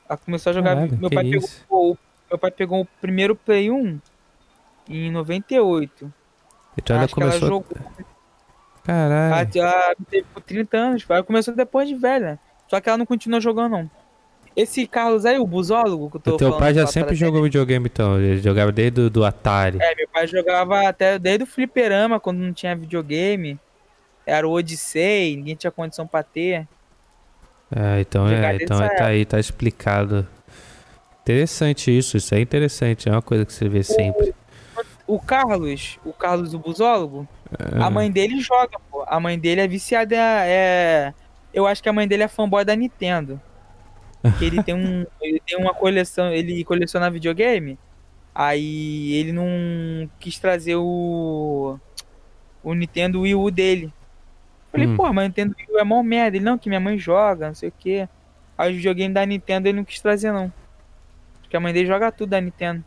Ela 0.08 0.18
começou 0.18 0.50
a 0.50 0.54
jogar. 0.54 0.76
Caralho, 0.76 0.98
meu, 0.98 1.10
pai 1.10 1.24
pegou, 1.30 1.50
o, 1.70 1.98
meu 2.30 2.40
pai 2.40 2.52
pegou 2.52 2.82
o 2.82 2.88
primeiro 3.00 3.36
Play 3.36 3.70
1 3.70 4.00
em 4.90 5.12
98. 5.12 6.14
Então 6.78 6.96
ela 6.96 7.06
Acho 7.06 7.14
que 7.14 7.22
ela 7.22 7.32
começou. 7.32 7.50
jogou. 7.50 7.78
Caralho. 8.84 9.52
Ela, 9.54 9.68
ela 9.68 9.96
teve 10.10 10.26
por 10.34 10.42
30 10.42 10.78
anos. 10.78 11.06
Ela 11.08 11.24
começou 11.24 11.54
depois 11.54 11.88
de 11.88 11.96
velha. 11.96 12.40
Só 12.68 12.80
que 12.80 12.88
ela 12.88 12.98
não 12.98 13.06
continuou 13.06 13.42
jogando, 13.42 13.72
não. 13.74 13.92
Esse 14.56 14.86
Carlos 14.86 15.26
aí, 15.26 15.40
o 15.40 15.48
busólogo 15.48 16.10
que 16.10 16.18
eu 16.18 16.22
tô 16.22 16.36
O 16.36 16.38
teu 16.38 16.58
pai 16.58 16.74
já 16.74 16.86
sempre 16.86 17.16
jogou 17.16 17.44
videogame, 17.44 17.88
então. 17.92 18.20
Ele 18.20 18.42
jogava 18.42 18.72
desde 18.72 19.02
o 19.02 19.10
do 19.10 19.24
Atari. 19.24 19.78
É, 19.82 19.96
meu 19.96 20.08
pai 20.10 20.28
jogava 20.28 20.88
até 20.88 21.18
desde 21.18 21.44
o 21.44 21.48
fliperama, 21.48 22.20
quando 22.20 22.40
não 22.40 22.52
tinha 22.52 22.76
videogame. 22.76 23.58
Era 24.26 24.48
o 24.48 24.52
Odyssey, 24.52 25.38
ninguém 25.38 25.56
tinha 25.56 25.72
condição 25.72 26.06
pra 26.06 26.22
ter. 26.22 26.68
É, 27.74 28.02
então 28.02 28.28
é, 28.28 28.56
então 28.56 28.80
dessa 28.80 28.96
tá 28.96 29.06
aí, 29.06 29.26
tá 29.26 29.40
explicado. 29.40 30.28
Interessante 31.24 31.96
isso, 31.96 32.18
isso 32.18 32.36
é 32.36 32.42
interessante, 32.42 33.08
é 33.08 33.12
uma 33.12 33.22
coisa 33.22 33.46
que 33.46 33.54
você 33.54 33.70
vê 33.70 33.84
sempre. 33.84 34.34
O 35.08 35.20
Carlos, 35.20 36.00
o 36.06 36.12
Carlos, 36.12 36.54
o 36.54 36.60
busólogo, 36.60 37.28
Ah, 37.58 37.88
a 37.88 37.90
mãe 37.90 38.10
dele 38.10 38.40
joga, 38.40 38.78
pô. 38.90 39.04
A 39.08 39.20
mãe 39.20 39.38
dele 39.38 39.62
é 39.62 39.68
viciada, 39.68 40.16
é... 40.16 41.14
Eu 41.54 41.68
acho 41.68 41.84
que 41.84 41.90
a 41.90 41.94
mãe 41.94 42.08
dele 42.08 42.24
é 42.24 42.28
fanboy 42.28 42.64
da 42.64 42.76
Nintendo. 42.76 43.40
Que 44.38 44.46
ele 44.46 44.62
tem 44.64 44.76
um... 44.76 45.06
ele 45.22 45.42
tem 45.46 45.58
uma 45.58 45.74
coleção, 45.74 46.32
ele 46.32 46.64
coleciona 46.64 47.10
videogame. 47.10 47.78
Aí 48.34 49.14
ele 49.14 49.32
não 49.32 50.10
quis 50.20 50.38
trazer 50.40 50.76
o... 50.76 51.78
O 52.64 52.74
Nintendo 52.74 53.22
Wii 53.22 53.36
U 53.36 53.50
dele. 53.52 53.92
Falei, 54.72 54.88
Hum. 54.88 54.96
pô, 54.96 55.12
mas 55.12 55.26
o 55.26 55.28
Nintendo 55.28 55.56
Wii 55.58 55.68
U 55.76 55.80
é 55.80 55.84
mó 55.84 56.02
merda. 56.04 56.38
Ele, 56.38 56.46
não, 56.46 56.58
que 56.58 56.70
minha 56.70 56.80
mãe 56.80 56.98
joga, 56.98 57.48
não 57.48 57.56
sei 57.56 57.70
o 57.70 57.74
quê. 57.78 58.08
Aí 58.58 58.70
os 58.72 58.78
videogames 58.78 59.14
da 59.14 59.26
Nintendo 59.26 59.68
ele 59.68 59.78
não 59.78 59.84
quis 59.84 60.00
trazer, 60.00 60.32
não. 60.32 60.54
Porque 61.42 61.58
a 61.58 61.60
mãe 61.60 61.74
dele 61.74 61.88
joga 61.88 62.12
tudo 62.12 62.30
da 62.30 62.40
Nintendo. 62.40 62.84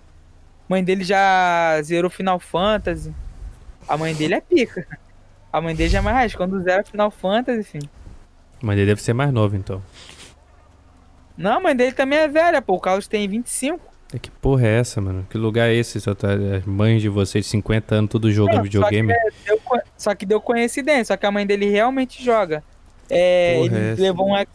A 0.69 0.73
mãe 0.73 0.83
dele 0.85 1.05
já 1.05 1.81
zerou 1.83 2.09
Final 2.11 2.39
Fantasy. 2.39 3.13
A 3.87 3.97
mãe 3.99 4.15
dele 4.15 4.35
é 4.35 4.41
pica. 4.41 4.87
A 5.53 5.61
mãe 5.61 5.75
dele 5.75 5.91
já 5.91 5.99
é 5.99 6.01
mais 6.01 6.17
raiz. 6.17 6.35
Quando 6.35 6.63
zera 6.63 6.83
Final 6.85 7.11
Fantasy, 7.11 7.61
enfim. 7.61 7.89
Mas 8.63 8.79
ele 8.79 8.87
deve 8.87 9.03
ser 9.03 9.13
mais 9.13 9.31
novo, 9.31 9.57
então. 9.57 9.83
Não, 11.37 11.55
a 11.59 11.61
mãe 11.61 11.75
dele 11.75 11.93
também 11.93 12.19
é 12.19 12.29
velha, 12.29 12.63
pô. 12.63 12.75
O 12.75 12.81
Carlos 12.81 13.09
tem 13.09 13.27
25. 13.29 13.81
É 14.13 14.19
que 14.19 14.31
porra 14.31 14.67
é 14.67 14.79
essa, 14.79 15.01
mano? 15.01 15.27
Que 15.29 15.37
lugar 15.37 15.69
é 15.69 15.75
esse? 15.75 16.01
Só 16.01 16.15
tá 16.15 16.29
as 16.33 16.65
mães 16.65 17.03
de 17.03 17.09
vocês, 17.09 17.47
50 17.47 17.95
anos, 17.97 18.11
tudo 18.11 18.31
jogando 18.31 18.57
Não, 18.59 18.63
videogame? 18.63 19.13
Só 19.13 19.21
que, 19.31 19.45
deu, 19.47 19.61
co- 19.65 19.81
só 19.97 20.15
que 20.15 20.27
deu 20.27 20.41
coincidência. 20.41 21.07
Só 21.07 21.17
que 21.17 21.27
a 21.27 21.31
mãe 21.33 21.45
dele 21.47 21.69
realmente 21.69 22.23
joga. 22.23 22.63
É, 23.11 23.55
Porra, 23.57 23.77
ele, 23.77 23.93
essa. 23.93 24.03
levou 24.03 24.31
um 24.31 24.37
X, 24.37 24.49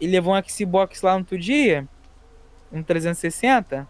ele 0.00 0.12
levou 0.12 0.34
um 0.34 0.42
Xbox 0.48 1.02
lá 1.02 1.12
no 1.12 1.18
outro 1.18 1.38
dia. 1.38 1.86
Um 2.72 2.82
360. 2.82 3.86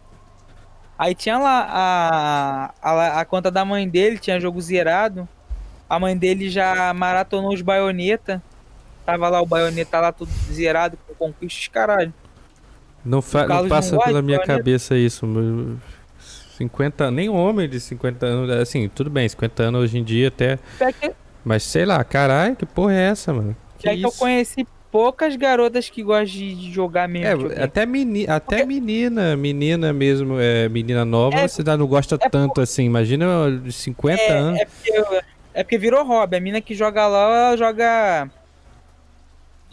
Aí 0.98 1.14
tinha 1.14 1.38
lá 1.38 1.66
a, 1.70 2.74
a, 2.82 3.20
a 3.20 3.24
conta 3.24 3.50
da 3.50 3.64
mãe 3.64 3.88
dele, 3.88 4.18
tinha 4.18 4.40
jogo 4.40 4.60
zerado. 4.60 5.28
A 5.88 5.98
mãe 6.00 6.16
dele 6.16 6.50
já 6.50 6.92
maratonou 6.92 7.52
os 7.54 7.62
baioneta. 7.62 8.42
Tava 9.06 9.28
lá 9.28 9.40
o 9.40 9.46
baioneta 9.46 10.00
lá 10.00 10.10
tudo 10.12 10.30
zerado 10.50 10.98
com 11.06 11.14
conquistas, 11.14 11.68
caralho. 11.68 12.12
Não, 13.04 13.22
não 13.48 13.68
passa 13.68 13.98
pela 13.98 14.22
minha 14.22 14.40
cabeça 14.40 14.96
isso. 14.96 15.26
meu. 15.26 15.76
50 16.56 17.10
nem 17.10 17.28
homem 17.28 17.68
de 17.68 17.80
50 17.80 18.26
anos, 18.26 18.50
assim, 18.56 18.88
tudo 18.88 19.10
bem, 19.10 19.28
50 19.28 19.62
anos 19.64 19.82
hoje 19.82 19.98
em 19.98 20.04
dia 20.04 20.28
até, 20.28 20.56
que, 21.00 21.12
mas 21.44 21.64
sei 21.64 21.84
lá, 21.84 22.02
caralho, 22.04 22.54
que 22.54 22.64
porra 22.64 22.94
é 22.94 23.08
essa, 23.08 23.32
mano? 23.32 23.56
Que 23.76 23.88
até 23.88 23.98
que 23.98 24.06
eu 24.06 24.12
conheci 24.12 24.64
poucas 24.94 25.34
garotas 25.34 25.90
que 25.90 26.04
gostam 26.04 26.26
de, 26.26 26.72
jogar 26.72 27.08
mesmo. 27.08 27.26
É, 27.26 27.34
videogame. 27.34 27.64
até, 27.64 27.84
meni, 27.84 28.26
até 28.28 28.64
menina, 28.64 29.36
menina 29.36 29.92
mesmo, 29.92 30.38
é, 30.38 30.68
menina 30.68 31.04
nova, 31.04 31.36
É, 31.36 31.48
você 31.48 31.64
não 31.64 31.86
gosta 31.88 32.14
é 32.14 32.28
tanto 32.28 32.60
assim. 32.60 32.84
Imagina 32.84 33.26
de 33.60 33.72
50 33.72 34.22
anos. 34.32 34.60
É 34.60 34.64
porque, 34.64 35.24
é 35.52 35.62
porque 35.64 35.78
virou 35.78 36.04
hobby. 36.04 36.36
A 36.36 36.40
mina 36.40 36.60
que 36.60 36.76
joga 36.76 37.08
LOL, 37.08 37.34
ela 37.34 37.56
joga. 37.56 38.30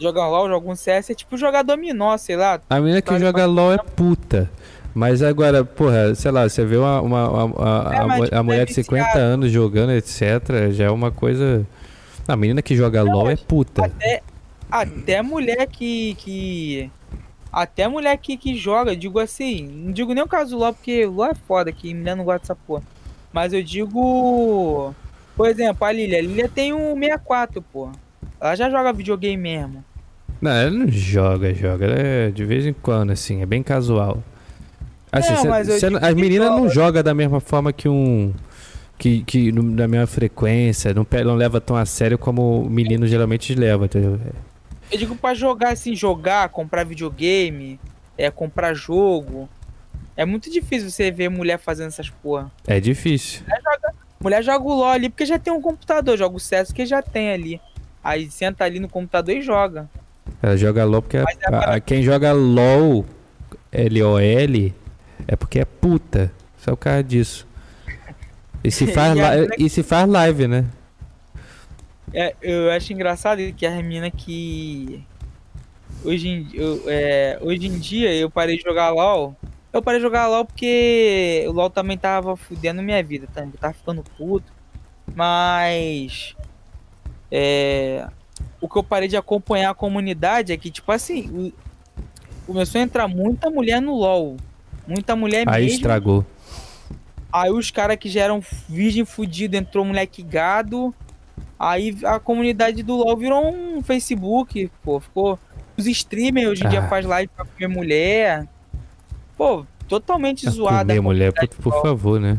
Joga 0.02 0.26
LOL, 0.26 0.48
joga 0.48 0.68
um 0.70 0.74
CS, 0.76 1.10
é 1.10 1.14
tipo 1.14 1.36
jogar 1.36 1.62
dominó, 1.62 2.16
sei 2.16 2.36
lá. 2.36 2.60
A 2.68 2.80
menina 2.80 3.00
que 3.00 3.18
joga 3.18 3.32
pra 3.32 3.46
LOL 3.46 3.72
é 3.72 3.78
puta. 3.78 4.50
Mas 4.94 5.22
agora, 5.22 5.64
porra, 5.64 6.14
sei 6.14 6.30
lá, 6.30 6.46
você 6.48 6.64
vê 6.66 6.76
uma, 6.76 7.00
uma, 7.00 7.28
uma- 7.30 7.88
a, 7.90 7.94
É, 7.94 7.98
a 7.98 8.06
mas 8.06 8.22
tipo, 8.24 8.36
a 8.36 8.42
mulher 8.42 8.62
é 8.62 8.64
de 8.66 8.74
50 8.74 9.04
viciado. 9.04 9.18
anos 9.20 9.50
jogando, 9.50 9.92
etc., 9.92 10.70
já 10.72 10.84
é 10.84 10.90
uma 10.90 11.10
coisa. 11.10 11.66
A 12.28 12.36
menina 12.36 12.60
que 12.60 12.76
joga 12.76 13.02
LOL 13.02 13.30
é 13.30 13.36
puta. 13.36 13.86
Até, 13.86 14.22
até 14.70 15.22
mulher 15.22 15.66
que. 15.66 16.14
que 16.16 16.90
até 17.50 17.86
mulher 17.86 18.16
que, 18.16 18.36
que 18.36 18.54
joga, 18.56 18.96
digo 18.96 19.18
assim, 19.18 19.66
não 19.66 19.92
digo 19.92 20.12
nem 20.14 20.24
o 20.24 20.28
caso 20.28 20.50
do 20.50 20.58
LOL, 20.58 20.72
porque 20.74 21.04
LOL 21.06 21.26
é 21.30 21.34
foda, 21.34 21.70
que 21.72 21.94
mulher 21.94 22.16
não 22.16 22.24
gosta 22.24 22.40
dessa 22.40 22.54
porra. 22.56 22.82
Mas 23.32 23.52
eu 23.52 23.62
digo. 23.62 24.94
Por 25.36 25.48
exemplo, 25.48 25.86
a 25.86 25.92
Lilia. 25.92 26.18
A 26.18 26.22
Lilia 26.22 26.48
tem 26.48 26.72
um 26.74 26.94
64, 26.94 27.62
pô. 27.72 27.90
Ela 28.38 28.54
já 28.56 28.68
joga 28.68 28.92
videogame 28.92 29.36
mesmo. 29.36 29.82
Não, 30.42 30.50
ela 30.50 30.70
não 30.70 30.88
joga, 30.88 31.54
joga. 31.54 31.84
Ela 31.86 31.94
é 31.98 32.30
de 32.32 32.44
vez 32.44 32.66
em 32.66 32.72
quando, 32.72 33.10
assim, 33.12 33.40
é 33.42 33.46
bem 33.46 33.62
casual. 33.62 34.22
Assim, 35.12 35.32
Não, 35.46 35.64
cê- 35.64 35.78
cê- 35.78 35.86
as 35.86 36.14
meninas 36.14 36.48
não 36.50 36.62
joga. 36.68 36.74
jogam 36.74 37.02
da 37.04 37.14
mesma 37.14 37.38
forma 37.38 37.72
que 37.72 37.88
um. 37.88 38.34
Que, 38.98 39.22
que 39.24 39.50
da 39.52 39.86
mesma 39.88 40.06
frequência, 40.06 40.92
não, 40.94 41.06
não 41.24 41.34
leva 41.34 41.60
tão 41.60 41.76
a 41.76 41.84
sério 41.84 42.16
como 42.18 42.62
o 42.62 42.70
menino 42.70 43.06
geralmente 43.06 43.54
leva, 43.54 43.84
entendeu? 43.86 44.18
Eu 44.90 44.98
digo 44.98 45.16
pra 45.16 45.32
jogar 45.34 45.70
assim, 45.70 45.94
jogar, 45.96 46.48
comprar 46.50 46.84
videogame, 46.84 47.80
é, 48.18 48.30
comprar 48.30 48.74
jogo. 48.74 49.48
É 50.16 50.24
muito 50.24 50.50
difícil 50.50 50.88
você 50.90 51.10
ver 51.10 51.28
mulher 51.30 51.58
fazendo 51.58 51.88
essas 51.88 52.10
porra. 52.10 52.50
É 52.66 52.78
difícil. 52.78 53.42
Mulher 54.20 54.42
joga 54.42 54.64
o 54.64 54.74
LOL 54.74 54.88
ali 54.88 55.08
porque 55.08 55.26
já 55.26 55.38
tem 55.38 55.52
um 55.52 55.60
computador, 55.60 56.16
joga 56.16 56.36
o 56.36 56.40
CS 56.40 56.70
que 56.72 56.86
já 56.86 57.02
tem 57.02 57.30
ali. 57.32 57.60
Aí 58.04 58.30
senta 58.30 58.64
ali 58.64 58.78
no 58.78 58.88
computador 58.88 59.34
e 59.34 59.42
joga. 59.42 59.88
Ela 60.42 60.56
joga 60.56 60.84
LOL 60.84 61.02
porque 61.02 61.16
a- 61.18 61.24
a- 61.50 61.74
a- 61.74 61.80
quem 61.80 62.02
joga 62.02 62.32
LOL, 62.32 63.04
L-O-L, 63.70 64.74
é 65.26 65.36
porque 65.36 65.60
é 65.60 65.64
puta. 65.64 66.32
Só 66.58 66.72
o 66.72 66.76
cara 66.76 67.02
disso. 67.02 67.46
E 68.62 68.70
se 68.70 68.86
faz, 68.92 69.16
E 69.16 69.20
a 69.20 69.30
mina- 69.36 69.54
e 69.58 69.68
se 69.68 69.82
faz 69.82 70.08
live, 70.08 70.46
né? 70.48 70.64
É, 72.14 72.34
eu 72.42 72.70
acho 72.70 72.92
engraçado 72.92 73.38
que 73.56 73.64
as 73.66 73.74
meninas 73.76 74.12
que. 74.16 75.02
Hoje 76.04 76.28
em, 76.28 76.48
eu, 76.52 76.82
é, 76.86 77.38
hoje 77.40 77.66
em 77.66 77.78
dia 77.78 78.12
eu 78.14 78.28
parei 78.28 78.56
de 78.56 78.62
jogar 78.62 78.90
LOL. 78.90 79.34
Eu 79.72 79.80
parei 79.80 79.98
de 80.00 80.04
jogar 80.04 80.26
LOL 80.28 80.44
porque 80.44 81.44
o 81.48 81.52
LOL 81.52 81.70
também 81.70 81.96
tava 81.96 82.36
fudendo 82.36 82.82
minha 82.82 83.02
vida, 83.02 83.26
tá? 83.32 83.42
Eu 83.42 83.52
tava 83.58 83.72
ficando 83.72 84.04
puto. 84.18 84.52
Mas. 85.14 86.34
É, 87.30 88.06
o 88.62 88.68
que 88.68 88.78
eu 88.78 88.82
parei 88.82 89.08
de 89.08 89.16
acompanhar 89.16 89.70
a 89.70 89.74
comunidade 89.74 90.52
é 90.52 90.56
que, 90.56 90.70
tipo 90.70 90.90
assim, 90.90 91.52
começou 92.46 92.80
a 92.80 92.84
entrar 92.84 93.06
muita 93.08 93.50
mulher 93.50 93.82
no 93.82 93.94
LOL. 93.94 94.36
Muita 94.86 95.14
mulher 95.14 95.46
Aí 95.48 95.64
mesmo. 95.64 95.76
estragou. 95.76 96.24
Aí 97.32 97.50
os 97.50 97.70
caras 97.70 97.96
que 97.96 98.08
já 98.08 98.22
eram 98.22 98.40
virgem 98.68 99.04
fudido 99.04 99.56
entrou 99.56 99.84
moleque 99.84 100.22
gado. 100.22 100.94
Aí 101.58 101.96
a 102.04 102.18
comunidade 102.18 102.82
do 102.82 102.94
LoL 102.96 103.16
virou 103.16 103.46
um 103.46 103.82
Facebook, 103.82 104.70
pô. 104.82 104.98
Ficou. 105.00 105.38
Os 105.76 105.86
streamers 105.86 106.48
hoje 106.48 106.64
em 106.66 106.68
dia 106.68 106.80
Ah. 106.80 106.88
faz 106.88 107.04
live 107.06 107.30
pra 107.34 107.44
comer 107.44 107.68
mulher. 107.68 108.46
Pô, 109.36 109.64
totalmente 109.88 110.42
Pra 110.42 110.50
zoada. 110.52 110.84
comer 110.92 111.00
mulher, 111.00 111.32
por, 111.32 111.48
por 111.48 111.82
favor, 111.82 112.20
né? 112.20 112.38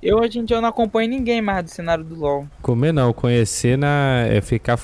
Eu 0.00 0.18
hoje 0.18 0.38
em 0.38 0.44
dia 0.44 0.56
eu 0.56 0.60
não 0.60 0.68
acompanho 0.68 1.08
ninguém 1.08 1.42
mais 1.42 1.64
do 1.64 1.70
cenário 1.70 2.04
do 2.04 2.14
LoL. 2.14 2.46
Comer 2.62 2.92
não, 2.92 3.12
conhecer 3.12 3.76
na. 3.76 4.24
É 4.28 4.40
ficar 4.40 4.78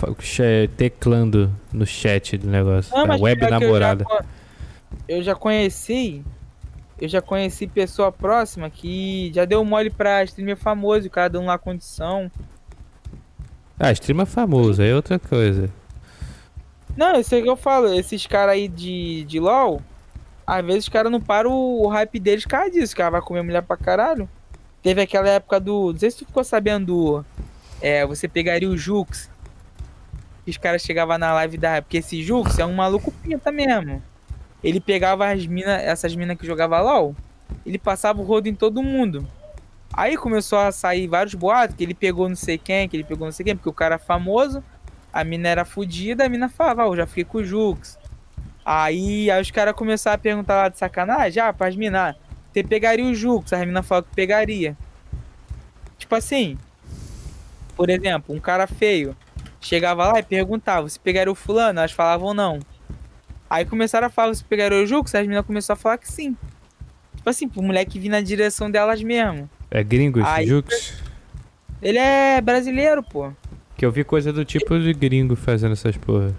teclando 0.77 1.55
no 1.73 1.87
chat 1.87 2.37
do 2.37 2.49
negócio. 2.49 2.95
Não, 2.97 3.07
mas 3.07 3.21
web 3.21 3.49
namorada. 3.49 4.05
Eu 4.05 4.17
já, 4.17 4.25
eu 5.09 5.23
já 5.23 5.35
conheci. 5.35 6.25
Eu 7.01 7.09
já 7.09 7.21
conheci 7.21 7.67
pessoa 7.67 8.11
próxima 8.11 8.69
que 8.71 9.31
já 9.35 9.45
deu 9.45 9.65
mole 9.65 9.91
pra 9.91 10.25
streamer 10.25 10.57
famoso, 10.57 11.07
o 11.07 11.11
cara 11.11 11.29
dando 11.29 11.47
lá 11.47 11.59
condição. 11.59 12.31
Ah, 13.79 13.93
streamer 13.93 14.27
famoso, 14.27 14.83
é 14.83 14.95
outra 14.95 15.19
coisa. 15.19 15.71
Não, 16.97 17.17
eu 17.17 17.25
sei 17.25 17.41
o 17.41 17.43
que 17.43 17.51
eu 17.51 17.57
falo. 17.57 17.93
Esses 17.93 18.27
caras 18.27 18.55
aí 18.55 18.69
de, 18.69 19.25
de 19.25 19.41
LoL, 19.41 19.81
às 20.47 20.65
vezes 20.65 20.85
os 20.85 20.89
caras 20.89 21.11
não 21.11 21.21
param 21.21 21.53
o, 21.53 21.85
o 21.85 21.89
hype 21.89 22.19
deles 22.21 22.45
por 22.45 22.51
causa 22.51 22.71
disso. 22.71 22.95
O 22.95 22.97
cara 22.97 23.11
vai 23.11 23.21
comer 23.21 23.43
mulher 23.43 23.63
pra 23.63 23.77
caralho. 23.77 24.29
Teve 24.85 25.01
aquela 25.01 25.27
época 25.31 25.59
do. 25.59 25.93
Não 25.93 25.99
sei 25.99 26.11
se 26.11 26.19
tu 26.19 26.27
ficou 26.27 26.45
sabendo 26.45 26.87
do. 26.87 27.25
É, 27.81 28.05
você 28.05 28.29
pegaria 28.29 28.69
o 28.69 28.77
Jux. 28.77 29.31
E 30.47 30.51
os 30.51 30.59
caras 30.59 30.83
chegavam 30.83 31.17
na 31.17 31.33
live 31.33 31.57
da. 31.57 31.81
Porque 31.81 31.97
esse 31.97 32.23
Jux 32.23 32.59
é 32.59 32.67
um 32.67 32.75
maluco 32.75 33.11
pinta 33.11 33.51
mesmo. 33.51 34.03
Ele 34.63 34.81
pegava 34.81 35.33
as 35.33 35.47
mina, 35.47 35.73
essas 35.81 36.15
minas 36.15 36.37
que 36.37 36.47
jogavam 36.47 36.83
LOL. 36.83 37.17
Ele 37.65 37.79
passava 37.79 38.21
o 38.21 38.25
rodo 38.27 38.47
em 38.47 38.55
todo 38.55 38.83
mundo. 38.83 39.27
Aí 39.91 40.19
começou 40.19 40.59
a 40.59 40.71
sair 40.71 41.07
vários 41.07 41.35
boatos 41.35 41.77
que 41.77 41.83
ele 41.83 41.95
pegou 41.95 42.29
não 42.29 42.37
sei 42.37 42.59
quem, 42.59 42.87
que 42.87 42.95
ele 42.95 43.05
pegou 43.05 43.27
não 43.27 43.33
sei 43.33 43.43
quem, 43.43 43.57
porque 43.57 43.71
o 43.71 43.73
cara 43.73 43.95
é 43.95 43.99
famoso. 43.99 44.63
A 45.11 45.25
mina 45.25 45.49
era 45.49 45.65
fodida, 45.65 46.27
a 46.27 46.29
mina 46.29 46.51
falava, 46.51 46.83
ah, 46.83 46.87
eu 46.89 46.97
já 46.97 47.07
fiquei 47.07 47.25
com 47.25 47.39
o 47.39 47.45
Jux. 47.45 47.99
Aí, 48.63 49.31
aí 49.31 49.41
os 49.41 49.51
caras 49.51 49.75
começaram 49.75 50.17
a 50.17 50.19
perguntar 50.19 50.57
lá 50.57 50.69
de 50.69 50.77
sacanagem, 50.77 51.43
ah, 51.43 51.53
pras 51.55 51.75
minas, 51.75 52.17
você 52.55 52.63
pegaria 52.65 53.05
o 53.05 53.15
Jux? 53.15 53.53
A 53.53 53.59
mina 53.67 53.83
falou 53.83 54.05
que 54.05 54.15
pegaria. 54.15 54.77
Tipo 55.99 56.15
assim, 56.15 56.57
por 57.77 57.91
exemplo, 57.91 58.35
um 58.35 58.41
cara 58.41 58.67
feio 58.67 59.17
chegava 59.61 60.13
lá 60.13 60.19
e 60.19 60.23
perguntava 60.23 60.89
se 60.89 60.99
pegaram 61.01 61.33
o 61.33 61.35
fulano, 61.35 61.79
elas 61.81 61.93
falavam 61.93 62.33
não. 62.35 62.61
Aí 63.49 63.65
começaram 63.65 64.07
a 64.07 64.11
falar 64.11 64.35
se 64.35 64.45
pegaram 64.45 64.83
o 64.83 64.87
Jux, 64.87 65.15
as 65.15 65.23
meninas 65.23 65.47
começaram 65.47 65.79
a 65.79 65.83
falar 65.83 65.99
que 65.99 66.11
sim. 66.11 66.37
Tipo 67.17 67.31
assim, 67.31 67.49
pro 67.49 67.63
moleque 67.63 67.99
vir 67.99 68.09
na 68.09 68.21
direção 68.21 68.71
delas 68.71 69.03
mesmo. 69.03 69.49
É 69.71 69.83
gringo 69.83 70.21
esse 70.21 70.29
Aí- 70.29 70.47
Jux? 70.47 70.95
Ele 71.83 71.99
é 71.99 72.41
brasileiro, 72.41 73.03
pô. 73.03 73.31
Que 73.77 73.85
eu 73.85 73.91
vi 73.91 74.05
coisa 74.05 74.33
do 74.33 74.45
tipo 74.45 74.79
de 74.79 74.93
gringo 74.93 75.35
fazendo 75.37 75.73
essas 75.73 75.97
porra. 75.97 76.35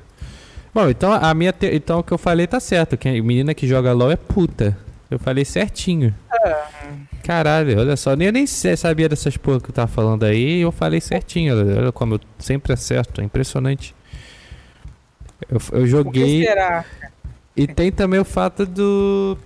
Bom, 0.73 0.89
então 0.89 1.11
a 1.11 1.33
minha 1.33 1.51
te- 1.53 1.73
então 1.73 1.99
o 1.99 2.03
que 2.03 2.11
eu 2.11 2.17
falei 2.17 2.47
tá 2.47 2.59
certo, 2.59 2.97
que 2.97 3.07
a 3.07 3.11
menina 3.11 3.53
que 3.53 3.67
joga 3.67 3.93
LOL 3.93 4.11
é 4.11 4.15
puta. 4.15 4.77
Eu 5.09 5.19
falei 5.19 5.45
certinho. 5.45 6.13
Caralho, 7.23 7.79
olha 7.79 7.95
só, 7.95 8.15
nem 8.15 8.27
eu 8.27 8.33
nem 8.33 8.45
sabia 8.45 9.09
dessas 9.09 9.37
porra 9.37 9.59
que 9.59 9.69
eu 9.69 9.73
tava 9.73 9.87
falando 9.87 10.23
aí, 10.23 10.61
eu 10.61 10.71
falei 10.71 11.01
certinho. 11.01 11.55
Olha 11.77 11.91
como 11.91 12.15
eu 12.15 12.19
sempre 12.39 12.73
acerto, 12.73 13.21
é 13.21 13.23
impressionante. 13.23 13.95
Eu, 15.49 15.55
eu 15.57 15.59
Por 15.59 15.87
joguei 15.87 16.43
será? 16.43 16.85
e 17.55 17.67
tem 17.67 17.91
também 17.91 18.19
o 18.19 18.25
fato 18.25 18.65
do 18.65 19.37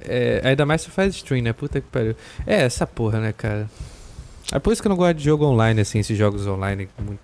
é, 0.00 0.40
ainda 0.44 0.64
mais 0.64 0.82
se 0.82 0.90
faz 0.90 1.14
stream, 1.14 1.42
né? 1.42 1.52
Puta 1.52 1.80
que 1.80 1.86
pariu. 1.88 2.14
É, 2.46 2.62
essa 2.62 2.86
porra, 2.86 3.20
né, 3.20 3.32
cara? 3.32 3.68
É 4.52 4.58
por 4.58 4.72
isso 4.72 4.82
que 4.82 4.88
eu 4.88 4.90
não 4.90 4.96
gosto 4.96 5.14
de 5.14 5.24
jogo 5.24 5.44
online, 5.44 5.80
assim, 5.80 5.98
esses 5.98 6.16
jogos 6.16 6.46
online. 6.46 6.88
Muito... 6.98 7.20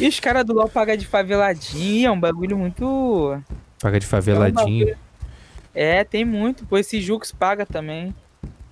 E 0.00 0.08
os 0.08 0.18
caras 0.18 0.44
do 0.44 0.54
LoL 0.54 0.68
pagam 0.68 0.96
de 0.96 1.06
faveladinho, 1.06 2.08
é 2.08 2.10
um 2.10 2.18
bagulho 2.18 2.56
muito. 2.56 3.38
Paga 3.80 4.00
de 4.00 4.06
faveladinho. 4.06 4.88
É, 4.88 4.96
tem 6.04 6.24
muito. 6.24 6.64
Pô, 6.66 6.78
esse 6.78 7.00
Jux 7.00 7.32
paga 7.32 7.66
também. 7.66 8.14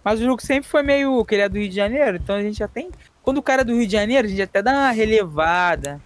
Mas 0.04 0.20
o 0.20 0.24
Jux 0.24 0.44
sempre 0.44 0.68
foi 0.68 0.82
meio. 0.82 1.24
que 1.24 1.34
ele 1.34 1.42
é 1.42 1.48
do 1.48 1.58
Rio 1.58 1.68
de 1.68 1.74
Janeiro, 1.74 2.16
então 2.16 2.36
a 2.36 2.42
gente 2.42 2.58
já 2.58 2.68
tem. 2.68 2.90
Quando 3.22 3.38
o 3.38 3.42
cara 3.42 3.62
é 3.62 3.64
do 3.64 3.74
Rio 3.74 3.86
de 3.86 3.92
Janeiro, 3.92 4.26
a 4.26 4.30
gente 4.30 4.42
até 4.42 4.62
dá 4.62 4.72
uma 4.72 4.90
relevada. 4.90 6.00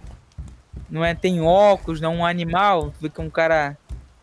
Não 0.89 1.03
é? 1.03 1.13
Tem 1.13 1.41
óculos, 1.41 1.99
não 1.99 2.13
é 2.13 2.17
um 2.17 2.25
animal. 2.25 2.93
Que 2.99 3.21
um 3.21 3.29
cara. 3.29 3.77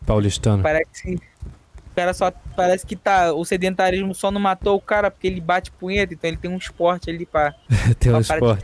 Paulistano. 0.05 0.63
Parece. 0.63 1.15
O 1.15 1.95
cara 1.95 2.13
só. 2.13 2.31
Parece 2.55 2.85
que 2.85 2.95
tá. 2.95 3.33
O 3.33 3.45
sedentarismo 3.45 4.13
só 4.15 4.31
não 4.31 4.39
matou 4.41 4.75
o 4.75 4.81
cara 4.81 5.11
porque 5.11 5.27
ele 5.27 5.41
bate 5.41 5.71
punheta, 5.71 6.13
então 6.13 6.29
ele 6.29 6.37
tem 6.37 6.49
um 6.49 6.57
esporte 6.57 7.09
ali 7.09 7.25
pra. 7.25 7.53
tem 7.99 8.11
um 8.13 8.21
pra 8.23 8.35
esporte. 8.35 8.63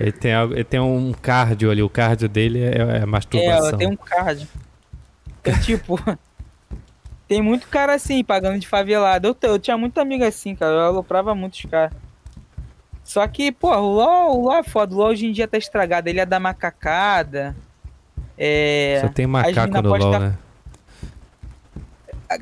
Ele 0.00 0.12
tem, 0.12 0.34
algo, 0.34 0.54
ele 0.54 0.64
tem 0.64 0.80
um 0.80 1.12
cardio 1.12 1.70
ali. 1.70 1.82
O 1.82 1.88
cardio 1.88 2.28
dele 2.28 2.62
é, 2.62 2.78
é 2.78 2.96
É, 3.02 3.06
masturbação. 3.06 3.78
tem 3.78 3.88
um 3.88 3.96
card. 3.96 4.48
Então, 5.40 5.60
tipo. 5.60 5.98
Tem 7.32 7.40
muito 7.40 7.66
cara 7.68 7.94
assim, 7.94 8.22
pagando 8.22 8.58
de 8.58 8.68
favelado. 8.68 9.28
Eu, 9.28 9.36
eu 9.50 9.58
tinha 9.58 9.78
muito 9.78 9.98
amigo 9.98 10.22
assim, 10.22 10.54
cara. 10.54 10.72
Eu 10.72 10.80
aloprava 10.80 11.34
muitos 11.34 11.64
caras. 11.64 11.92
Só 13.02 13.26
que, 13.26 13.50
pô, 13.50 13.74
o 13.74 13.94
LOL, 13.94 14.38
o 14.38 14.44
LOL 14.44 14.56
é 14.58 14.62
foda. 14.62 14.94
O 14.94 14.98
LOL 14.98 15.08
hoje 15.08 15.26
em 15.26 15.32
dia 15.32 15.48
tá 15.48 15.56
estragado. 15.56 16.08
Ele 16.08 16.20
é 16.20 16.26
da 16.26 16.38
macacada. 16.38 17.56
É. 18.36 18.98
Só 19.00 19.08
tem 19.08 19.26
macaco 19.26 19.80
no 19.82 19.88
LoL, 19.88 20.10
tá- 20.12 20.18
né? 20.20 20.34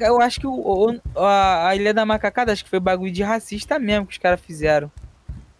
Eu 0.00 0.20
acho 0.20 0.40
que 0.40 0.46
o, 0.46 0.52
o- 0.52 1.00
a, 1.24 1.68
a 1.68 1.76
Ilha 1.76 1.92
da 1.94 2.04
Macacada, 2.06 2.52
acho 2.52 2.62
que 2.64 2.70
foi 2.70 2.78
bagulho 2.78 3.10
de 3.12 3.22
racista 3.24 3.76
mesmo 3.78 4.06
que 4.06 4.12
os 4.12 4.18
caras 4.18 4.40
fizeram. 4.40 4.90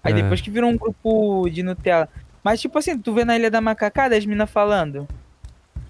Aí 0.04 0.12
É. 0.12 0.16
depois 0.22 0.40
que 0.40 0.50
virou 0.50 0.70
um 0.70 0.76
grupo 0.76 1.48
de 1.50 1.62
Nutella. 1.64 2.08
Mas 2.42 2.60
tipo 2.60 2.78
assim, 2.78 2.96
tu 2.98 3.12
vê 3.12 3.24
na 3.24 3.36
Ilha 3.36 3.50
da 3.50 3.60
Macacada 3.60 4.16
as 4.16 4.24
minas 4.26 4.48
falando. 4.50 5.06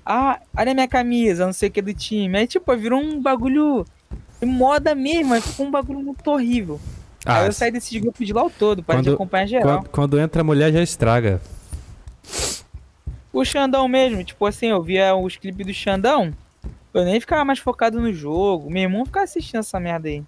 Ah, 0.05 0.41
olha 0.57 0.73
a 0.73 0.75
minha 0.75 0.89
camisa, 0.89 1.47
não 1.47 1.53
sei 1.53 1.69
o 1.69 1.73
que 1.73 1.83
do 1.83 1.95
time. 1.95 2.39
Aí 2.39 2.47
tipo, 2.47 2.77
virou 2.77 3.01
um 3.01 3.21
bagulho 3.21 3.85
de 4.41 4.47
moda 4.47 4.95
mesmo, 4.95 5.35
aí 5.35 5.41
ficou 5.41 5.67
um 5.67 5.71
bagulho 5.71 6.01
muito 6.01 6.27
horrível. 6.31 6.81
Ah, 7.25 7.41
aí 7.41 7.47
eu 7.47 7.53
saí 7.53 7.71
desse 7.71 7.99
grupo 8.01 8.25
de 8.25 8.33
lá 8.33 8.45
o 8.45 8.51
todo, 8.51 8.83
para 8.83 9.03
de 9.03 9.11
acompanhar 9.11 9.47
geral. 9.47 9.79
quando, 9.79 9.89
quando 9.91 10.21
entra 10.21 10.41
a 10.41 10.45
mulher 10.45 10.73
já 10.73 10.83
estraga. 10.83 11.41
O 13.33 13.45
Xandão 13.45 13.87
mesmo, 13.87 14.25
tipo 14.25 14.45
assim, 14.47 14.69
eu 14.69 14.83
via 14.83 15.15
os 15.15 15.37
clipes 15.37 15.67
do 15.67 15.75
Xandão, 15.75 16.33
eu 16.93 17.05
nem 17.05 17.21
ficava 17.21 17.45
mais 17.45 17.59
focado 17.59 18.01
no 18.01 18.13
jogo. 18.13 18.71
Meu 18.71 18.83
irmão 18.83 19.05
ficava 19.05 19.25
assistindo 19.25 19.61
essa 19.61 19.79
merda 19.79 20.09
aí. 20.09 20.25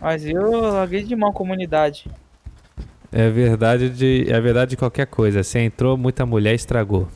Mas 0.00 0.24
eu 0.24 0.72
larguei 0.72 1.02
de 1.02 1.14
mão 1.14 1.30
a 1.30 1.32
comunidade. 1.32 2.06
É 3.10 3.28
verdade 3.28 3.90
de, 3.90 4.26
é 4.30 4.40
verdade 4.40 4.70
de 4.70 4.76
qualquer 4.76 5.06
coisa. 5.06 5.42
Se 5.42 5.58
entrou 5.58 5.96
muita 5.96 6.24
mulher, 6.24 6.54
estragou. 6.54 7.08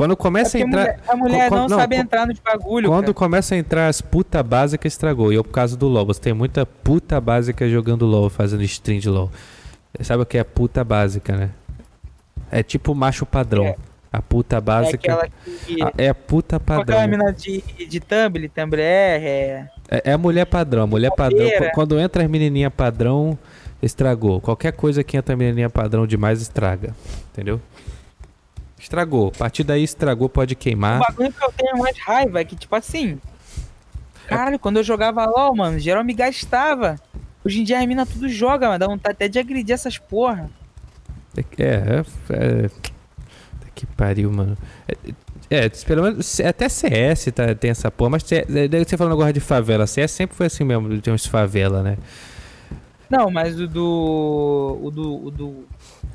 Quando 0.00 0.12
É 0.12 0.16
começa 0.16 0.56
a 0.56 0.60
porque 0.62 0.76
entrar. 0.78 0.96
a 1.06 1.14
mulher 1.16 1.48
co- 1.50 1.54
não, 1.56 1.68
não, 1.68 1.78
sabe 1.78 1.96
entrar 1.96 2.26
nos 2.26 2.38
bagulho, 2.38 2.88
Quando 2.88 3.02
cara. 3.02 3.14
começa 3.14 3.54
a 3.54 3.58
entrar 3.58 3.88
as 3.88 4.00
puta 4.00 4.42
básicas, 4.42 4.94
estragou. 4.94 5.30
E 5.30 5.36
eu, 5.36 5.44
por 5.44 5.50
causa 5.52 5.76
do 5.76 5.86
LoL, 5.88 6.06
você 6.06 6.20
tem 6.20 6.32
muita 6.32 6.64
puta 6.64 7.20
básica 7.20 7.68
jogando 7.68 8.06
LoL, 8.06 8.30
fazendo 8.30 8.62
stream 8.62 8.98
de 8.98 9.10
LoL. 9.10 9.30
Sabe 10.00 10.22
o 10.22 10.26
que 10.26 10.38
é 10.38 10.44
puta 10.44 10.82
básica, 10.82 11.36
né? 11.36 11.50
É 12.50 12.62
tipo 12.62 12.94
macho 12.94 13.26
padrão. 13.26 13.64
É. 13.66 13.76
A 14.10 14.22
puta 14.22 14.56
É 14.56 14.60
básica 14.60 15.14
a- 15.14 15.92
é 15.98 16.08
a 16.08 16.14
puta 16.14 16.58
com 16.58 16.72
aquela 16.72 16.84
padrão. 17.02 17.08
mina 17.08 17.32
de, 17.32 17.60
de 17.86 18.00
Tumblr, 18.00 18.48
Tumblr 18.48 18.80
é... 18.80 19.68
É, 19.90 20.02
é 20.10 20.12
a 20.14 20.18
mulher 20.18 20.46
padrão. 20.46 20.84
A 20.84 20.86
mulher 20.86 21.10
padrão. 21.14 21.46
Quando 21.74 22.00
entra 22.00 22.22
as 22.24 22.28
menininha 22.30 22.70
padrão, 22.70 23.38
estragou. 23.82 24.40
Qualquer 24.40 24.72
coisa 24.72 25.04
que 25.04 25.16
entra 25.16 25.36
menininha 25.36 25.68
padrão 25.68 26.06
demais, 26.06 26.40
estraga. 26.40 26.94
Entendeu? 27.32 27.60
Estragou. 28.80 29.28
A 29.34 29.38
partir 29.38 29.62
daí 29.64 29.82
estragou, 29.84 30.28
pode 30.28 30.54
O 30.54 30.56
queimar. 30.56 30.98
bagulho 31.00 31.32
que 31.32 31.44
eu 31.44 31.52
tenho 31.52 31.78
mais 31.78 31.98
raiva 31.98 32.40
é 32.40 32.44
que, 32.44 32.56
tipo 32.56 32.74
assim... 32.74 33.18
Caralho, 34.26 34.58
quando 34.58 34.76
eu 34.76 34.84
jogava 34.84 35.24
LOL, 35.26 35.56
mano, 35.56 35.78
geral 35.78 36.04
me 36.04 36.14
gastava. 36.14 36.96
Hoje 37.44 37.60
em 37.60 37.64
dia 37.64 37.80
a 37.80 37.86
mina 37.86 38.06
tudo 38.06 38.28
joga, 38.28 38.68
mano. 38.68 38.78
Dá 38.78 38.86
vontade 38.86 39.12
até 39.14 39.28
de 39.28 39.38
agredir 39.38 39.74
essas 39.74 39.98
porra. 39.98 40.48
É, 41.36 41.40
é, 41.64 42.04
é. 42.30 42.68
Puta 42.68 43.70
Que 43.74 43.86
pariu, 43.86 44.30
mano. 44.30 44.56
É, 45.50 45.64
é, 45.64 45.68
pelo 45.68 46.02
menos 46.04 46.38
até 46.40 46.68
CS 46.68 47.32
tá- 47.32 47.54
tem 47.56 47.72
essa 47.72 47.90
porra, 47.90 48.10
mas 48.10 48.30
é, 48.30 48.44
daí 48.68 48.84
você 48.84 48.96
falando 48.96 49.14
agora 49.14 49.32
de 49.32 49.40
favela. 49.40 49.84
CS 49.86 50.12
sempre 50.12 50.36
foi 50.36 50.46
assim 50.46 50.62
mesmo, 50.64 51.00
tem 51.00 51.12
uns 51.12 51.26
favela, 51.26 51.82
né? 51.82 51.96
Não, 53.08 53.30
mas 53.32 53.58
o 53.58 53.66
do... 53.66 54.78
O 54.80 54.90
do... 54.92 55.26
O 55.26 55.30
do... 55.32 55.64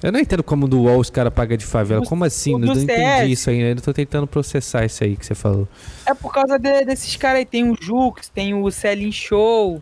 Eu 0.03 0.11
não 0.11 0.19
entendo 0.19 0.43
como 0.43 0.67
do 0.67 0.81
UOL 0.81 0.99
os 0.99 1.09
caras 1.09 1.33
pagam 1.33 1.57
de 1.57 1.65
favela. 1.65 2.05
Como 2.05 2.23
assim? 2.25 2.53
o 2.55 2.59
Não, 2.59 2.73
entendi 2.73 3.31
isso 3.31 3.49
ainda. 3.49 3.79
Eu 3.79 3.81
tô 3.83 3.93
tentando 3.93 4.27
processar 4.27 4.85
isso 4.85 5.03
aí 5.03 5.15
que 5.15 5.25
você 5.25 5.33
falou. 5.35 5.67
É 6.05 6.13
por 6.13 6.31
causa 6.33 6.57
de- 6.59 6.85
desses 6.85 7.15
caras 7.15 7.39
aí. 7.39 7.45
Tem 7.45 7.69
o 7.69 7.75
Jux, 7.79 8.27
tem 8.29 8.53
o 8.53 8.69
Celine 8.71 9.11
Show. 9.11 9.81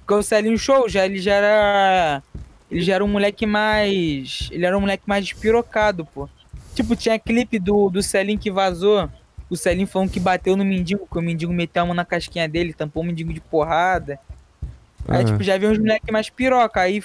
Porque 0.00 0.14
o 0.14 0.22
Celine 0.22 0.58
Show 0.58 0.88
já, 0.88 1.04
ele 1.04 1.18
já 1.18 1.34
era. 1.34 2.22
Ele 2.70 2.80
já 2.82 2.94
era 2.94 3.04
um 3.04 3.08
moleque 3.08 3.46
mais. 3.46 4.48
Ele 4.50 4.64
era 4.66 4.76
um 4.76 4.80
moleque 4.80 5.04
mais 5.06 5.24
despirocado, 5.24 6.04
pô. 6.06 6.28
Tipo, 6.74 6.96
tinha 6.96 7.18
clipe 7.18 7.58
do, 7.58 7.88
do 7.90 8.02
Celine 8.02 8.38
que 8.38 8.50
vazou. 8.50 9.08
O 9.48 9.56
Celine 9.56 9.86
falando 9.86 10.10
que 10.10 10.18
bateu 10.18 10.56
no 10.56 10.64
mendigo, 10.64 11.06
que 11.10 11.18
o 11.18 11.22
mendigo 11.22 11.52
meteu 11.52 11.82
a 11.82 11.86
mão 11.86 11.94
na 11.94 12.04
casquinha 12.04 12.48
dele, 12.48 12.72
tampou 12.72 13.02
o 13.02 13.06
mendigo 13.06 13.32
de 13.32 13.40
porrada. 13.40 14.18
Aí, 15.06 15.20
Ah. 15.20 15.24
tipo, 15.24 15.42
já 15.42 15.56
viu 15.58 15.70
uns 15.70 15.78
moleques 15.78 16.10
mais 16.10 16.30
piroca. 16.30 16.80
Aí 16.80 17.02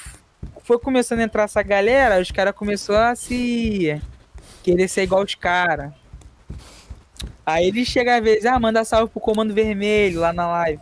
foi 0.70 0.78
começando 0.78 1.20
a 1.22 1.24
entrar 1.24 1.46
essa 1.46 1.64
galera, 1.64 2.22
os 2.22 2.30
caras 2.30 2.54
começaram 2.54 3.12
a 3.12 3.16
se. 3.16 4.00
querer 4.62 4.88
ser 4.88 5.02
igual 5.02 5.24
os 5.24 5.34
caras. 5.34 5.92
Aí 7.44 7.66
ele 7.68 7.84
chega 7.84 8.18
às 8.18 8.24
vezes, 8.24 8.46
ah, 8.46 8.60
manda 8.60 8.86
salve 8.86 9.12
pro 9.12 9.20
Comando 9.20 9.52
Vermelho 9.52 10.20
lá 10.20 10.32
na 10.32 10.48
live. 10.48 10.80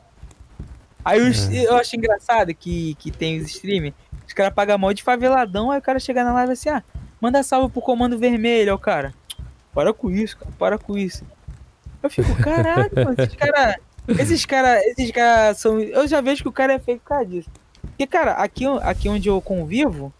Aí 1.06 1.22
os- 1.22 1.50
É. 1.50 1.68
eu 1.68 1.78
acho 1.78 1.96
engraçado 1.96 2.54
que, 2.54 2.96
que 2.96 3.10
tem 3.12 3.38
os 3.38 3.46
streamers, 3.50 3.96
os 4.28 4.34
caras 4.34 4.54
pagam 4.54 4.78
mal 4.78 4.94
de 4.94 5.02
faveladão, 5.04 5.72
aí 5.72 5.80
o 5.80 5.82
cara 5.82 6.00
chega 6.00 6.22
na 6.22 6.34
live 6.34 6.52
assim, 6.52 6.68
ah, 6.68 6.84
manda 7.22 7.42
salve 7.44 7.72
pro 7.72 7.82
Comando 7.82 8.20
Vermelho, 8.20 8.74
o 8.74 8.78
cara. 8.80 9.14
Para 9.74 9.94
com 9.94 10.12
isso, 10.12 10.38
cara, 10.38 10.52
para 10.60 10.78
com 10.78 10.98
isso. 10.98 11.24
Eu 12.04 12.10
fico, 12.10 12.36
caralho, 12.44 12.92
mano, 12.94 13.16
esses 13.18 13.36
caras. 13.40 13.76
Esses 14.20 14.46
caras, 14.46 14.84
esses 14.84 15.12
caras 15.12 15.58
são. 15.60 15.80
Eu 15.80 16.06
já 16.10 16.20
vejo 16.20 16.42
que 16.44 16.50
o 16.50 16.52
cara 16.52 16.74
é 16.74 16.80
feio 16.80 16.98
por 17.00 17.06
causa 17.06 17.26
disso. 17.26 17.50
Porque, 17.90 18.08
cara, 18.08 18.34
aqui, 18.34 18.66
aqui 18.84 19.10
onde 19.10 19.28
eu 19.28 19.42
convivo, 19.42 20.14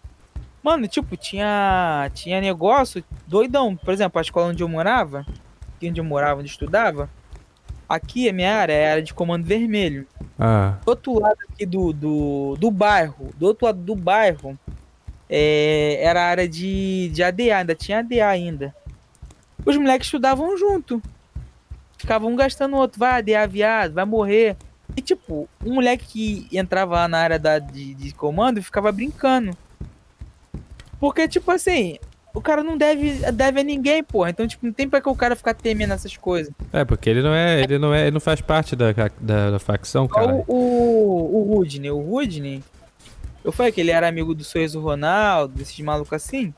mano, 0.62 0.88
tipo, 0.88 1.16
tinha, 1.16 2.10
tinha 2.14 2.40
negócio 2.40 3.04
doidão. 3.26 3.76
Por 3.76 3.92
exemplo, 3.92 4.18
a 4.18 4.22
escola 4.22 4.48
onde 4.48 4.62
eu 4.62 4.68
morava, 4.68 5.24
aqui 5.76 5.88
onde 5.88 6.00
eu 6.00 6.04
morava, 6.04 6.40
onde 6.40 6.48
eu 6.48 6.52
estudava, 6.52 7.08
aqui 7.88 8.28
a 8.28 8.32
minha 8.32 8.54
área 8.54 8.72
é 8.72 8.88
a 8.88 8.90
área 8.92 9.02
de 9.02 9.14
comando 9.14 9.44
vermelho. 9.44 10.06
Ah, 10.38 10.76
Do 10.84 10.90
outro 10.90 11.18
lado 11.18 11.38
aqui 11.50 11.64
do, 11.64 11.92
do, 11.92 12.56
do 12.58 12.70
bairro, 12.70 13.30
do 13.36 13.46
outro 13.46 13.66
lado 13.66 13.80
do 13.80 13.94
bairro, 13.94 14.58
é, 15.28 15.98
era 16.02 16.22
a 16.22 16.26
área 16.26 16.48
de, 16.48 17.10
de 17.10 17.22
ADA, 17.22 17.56
ainda 17.56 17.74
tinha 17.74 18.00
ADA 18.00 18.26
ainda. 18.26 18.74
Os 19.64 19.76
moleques 19.76 20.06
estudavam 20.06 20.56
junto. 20.56 21.02
Ficavam 21.96 22.30
um 22.30 22.36
gastando 22.36 22.76
o 22.76 22.78
outro, 22.78 22.98
vai 22.98 23.18
ADA 23.18 23.46
viado, 23.46 23.94
vai 23.94 24.04
morrer. 24.04 24.56
E 24.96 25.02
tipo, 25.02 25.48
um 25.64 25.74
moleque 25.74 26.06
que 26.48 26.56
entrava 26.56 26.94
lá 26.94 27.08
na 27.08 27.18
área 27.18 27.38
da, 27.38 27.58
de, 27.58 27.94
de 27.94 28.12
comando 28.12 28.62
ficava 28.62 28.90
brincando. 28.90 29.56
Porque, 30.98 31.28
tipo 31.28 31.50
assim, 31.50 31.98
o 32.34 32.40
cara 32.40 32.62
não 32.62 32.76
deve, 32.76 33.12
deve 33.32 33.60
a 33.60 33.62
ninguém, 33.64 34.02
porra. 34.02 34.30
Então, 34.30 34.46
tipo, 34.46 34.66
não 34.66 34.72
tem 34.72 34.88
pra 34.88 35.00
que 35.00 35.08
o 35.08 35.14
cara 35.14 35.36
ficar 35.36 35.54
temendo 35.54 35.92
essas 35.92 36.16
coisas. 36.16 36.52
é 36.72 36.84
porque 36.84 37.08
ele 37.08 37.22
não 37.22 37.34
é, 37.34 37.62
ele 37.62 37.78
não 37.78 37.94
é, 37.94 38.02
ele 38.02 38.12
não 38.12 38.20
faz 38.20 38.40
parte 38.40 38.74
da, 38.76 38.92
da, 39.20 39.50
da 39.52 39.58
facção, 39.58 40.08
cara. 40.08 40.34
o, 40.34 40.44
o, 40.46 41.52
o 41.52 41.54
Rudney. 41.56 41.90
O 41.90 42.00
Rudney, 42.00 42.62
Eu 43.44 43.52
falei 43.52 43.72
que 43.72 43.80
ele 43.80 43.90
era 43.90 44.08
amigo 44.08 44.34
do 44.34 44.44
Sorriso 44.44 44.80
Ronaldo, 44.80 45.54
desses 45.54 45.78
malucos 45.80 46.12
assim. 46.12 46.52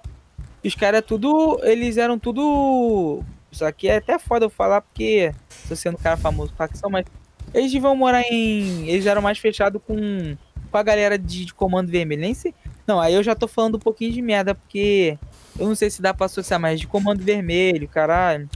E 0.62 0.68
os 0.68 0.74
caras 0.74 1.02
tudo. 1.06 1.60
Eles 1.62 1.96
eram 1.96 2.18
tudo. 2.18 3.22
Isso 3.50 3.64
aqui 3.64 3.88
é 3.88 3.96
até 3.96 4.18
foda 4.18 4.46
eu 4.46 4.50
falar 4.50 4.80
porque 4.80 5.34
tô 5.68 5.74
sendo 5.74 5.94
um 5.94 6.02
cara 6.02 6.16
famoso 6.16 6.52
facção, 6.56 6.88
mas 6.88 7.04
eles 7.52 7.72
deviam 7.72 7.96
morar 7.96 8.22
em. 8.22 8.88
Eles 8.88 9.06
eram 9.06 9.22
mais 9.22 9.38
fechados 9.38 9.80
com, 9.86 10.36
com 10.70 10.76
a 10.76 10.82
galera 10.82 11.18
de, 11.18 11.46
de 11.46 11.54
comando 11.54 11.90
vermelho. 11.90 12.20
Nem 12.20 12.34
sei. 12.34 12.54
Não, 12.86 13.00
aí 13.00 13.14
eu 13.14 13.22
já 13.22 13.34
tô 13.34 13.46
falando 13.46 13.76
um 13.76 13.80
pouquinho 13.80 14.12
de 14.12 14.22
merda, 14.22 14.54
porque 14.54 15.18
eu 15.58 15.66
não 15.68 15.74
sei 15.74 15.90
se 15.90 16.02
dá 16.02 16.12
pra 16.12 16.26
associar 16.26 16.58
mais 16.58 16.80
de 16.80 16.86
comando 16.86 17.22
vermelho, 17.22 17.88
caralho. 17.88 18.48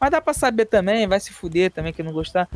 Mas 0.00 0.10
dá 0.10 0.20
pra 0.20 0.32
saber 0.32 0.64
também, 0.64 1.06
vai 1.06 1.20
se 1.20 1.32
fuder 1.32 1.70
também, 1.70 1.92
que 1.92 2.02
não 2.02 2.12
gostar. 2.12 2.48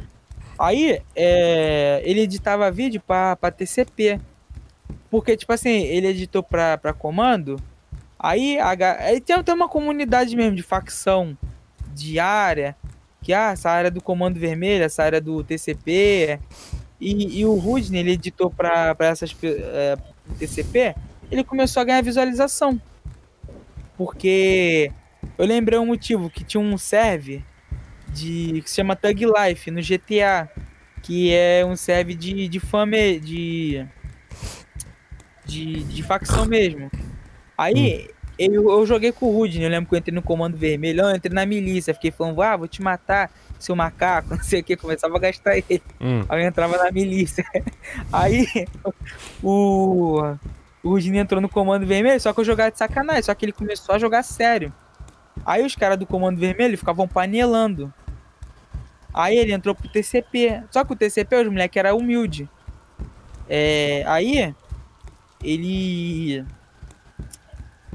Aí, 0.59 1.01
é, 1.15 2.01
ele 2.05 2.21
editava 2.21 2.71
vídeo 2.71 3.03
pra, 3.07 3.37
pra 3.37 3.51
TCP. 3.51 4.21
Porque, 5.11 5.37
tipo 5.37 5.53
assim, 5.53 5.83
ele 5.85 6.09
editou 6.09 6.43
pra, 6.43 6.79
pra 6.79 6.93
comando. 6.93 7.61
Aí, 8.19 8.59
a, 8.59 8.71
aí 9.01 9.21
tem, 9.21 9.43
tem 9.43 9.55
uma 9.55 9.69
comunidade 9.69 10.35
mesmo 10.35 10.57
de 10.57 10.63
facção 10.63 11.37
diária. 11.95 12.77
Que, 13.25 13.33
ah, 13.33 13.53
essa 13.53 13.71
área 13.71 13.91
do 13.91 14.03
comando 14.03 14.39
vermelho, 14.39 14.85
essa 14.85 15.03
área 15.03 15.21
do 15.21 15.43
TCP. 15.43 16.39
E, 17.01 17.41
e 17.41 17.47
o 17.47 17.55
Rudney, 17.55 18.01
ele 18.01 18.13
editou 18.13 18.51
pra 18.51 18.95
essas 19.01 19.35
é, 19.43 19.97
TCP. 20.39 20.95
Ele 21.31 21.43
começou 21.43 21.81
a 21.81 21.85
ganhar 21.85 22.03
visualização. 22.03 22.79
Porque 23.97 24.93
eu 25.39 25.47
lembrei 25.47 25.79
um 25.79 25.87
motivo 25.87 26.29
que 26.29 26.45
tinha 26.45 26.61
um 26.61 26.77
serve 26.77 27.43
de 28.09 28.61
que 28.63 28.69
se 28.69 28.77
chama 28.77 28.95
Thug 28.95 29.25
Life 29.25 29.71
no 29.71 29.81
GTA, 29.81 30.51
que 31.03 31.33
é 31.33 31.65
um 31.65 31.77
serve 31.77 32.15
de 32.15 32.47
de 32.47 32.61
fame 32.61 33.19
de 33.21 33.87
de, 35.47 35.83
de 35.85 36.03
facção 36.03 36.45
mesmo. 36.45 36.91
Aí 37.57 38.09
hum. 38.11 38.14
Eu, 38.39 38.71
eu 38.71 38.87
joguei 38.87 39.13
com 39.13 39.27
o 39.27 39.33
Rude, 39.33 39.63
eu 39.63 39.69
lembro 39.69 39.89
que 39.89 39.95
eu 39.95 39.99
entrei 39.99 40.15
no 40.15 40.23
comando 40.23 40.57
vermelho, 40.57 41.03
eu 41.03 41.15
entrei 41.15 41.33
na 41.33 41.47
milícia, 41.47 41.95
fiquei 41.95 42.11
falando, 42.11 42.43
ah, 42.43 42.57
vou 42.57 42.67
te 42.67 42.83
matar, 42.83 43.31
seu 43.59 43.77
macaco, 43.77 44.31
não 44.35 44.43
sei 44.43 44.61
o 44.61 44.65
que, 44.65 44.77
começava 44.77 45.17
a 45.17 45.21
gastar 45.21 45.57
ele. 45.57 45.83
Hum. 46.01 46.25
Aí 46.29 46.43
eu 46.43 46.49
entrava 46.49 46.77
na 46.77 46.91
milícia. 46.91 47.45
Aí 48.13 48.47
o, 49.43 50.21
o 50.83 50.89
Rudinho 50.89 51.17
entrou 51.17 51.41
no 51.41 51.49
comando 51.49 51.87
vermelho, 51.87 52.21
só 52.21 52.33
que 52.33 52.41
eu 52.41 52.45
jogava 52.45 52.71
de 52.71 52.79
sacanagem, 52.79 53.23
só 53.23 53.35
que 53.35 53.45
ele 53.45 53.53
começou 53.53 53.95
a 53.95 53.99
jogar 53.99 54.23
sério. 54.23 54.73
Aí 55.45 55.65
os 55.65 55.75
caras 55.75 55.99
do 55.99 56.07
comando 56.07 56.39
vermelho 56.39 56.79
ficavam 56.79 57.07
panelando. 57.07 57.93
Aí 59.13 59.37
ele 59.37 59.53
entrou 59.53 59.75
pro 59.75 59.89
TCP. 59.89 60.63
Só 60.71 60.85
que 60.85 60.93
o 60.93 60.97
TCP, 60.97 61.37
os 61.37 61.49
moleques 61.49 61.77
era 61.77 61.95
humilde. 61.95 62.49
É, 63.49 64.03
aí 64.07 64.55
ele 65.43 66.45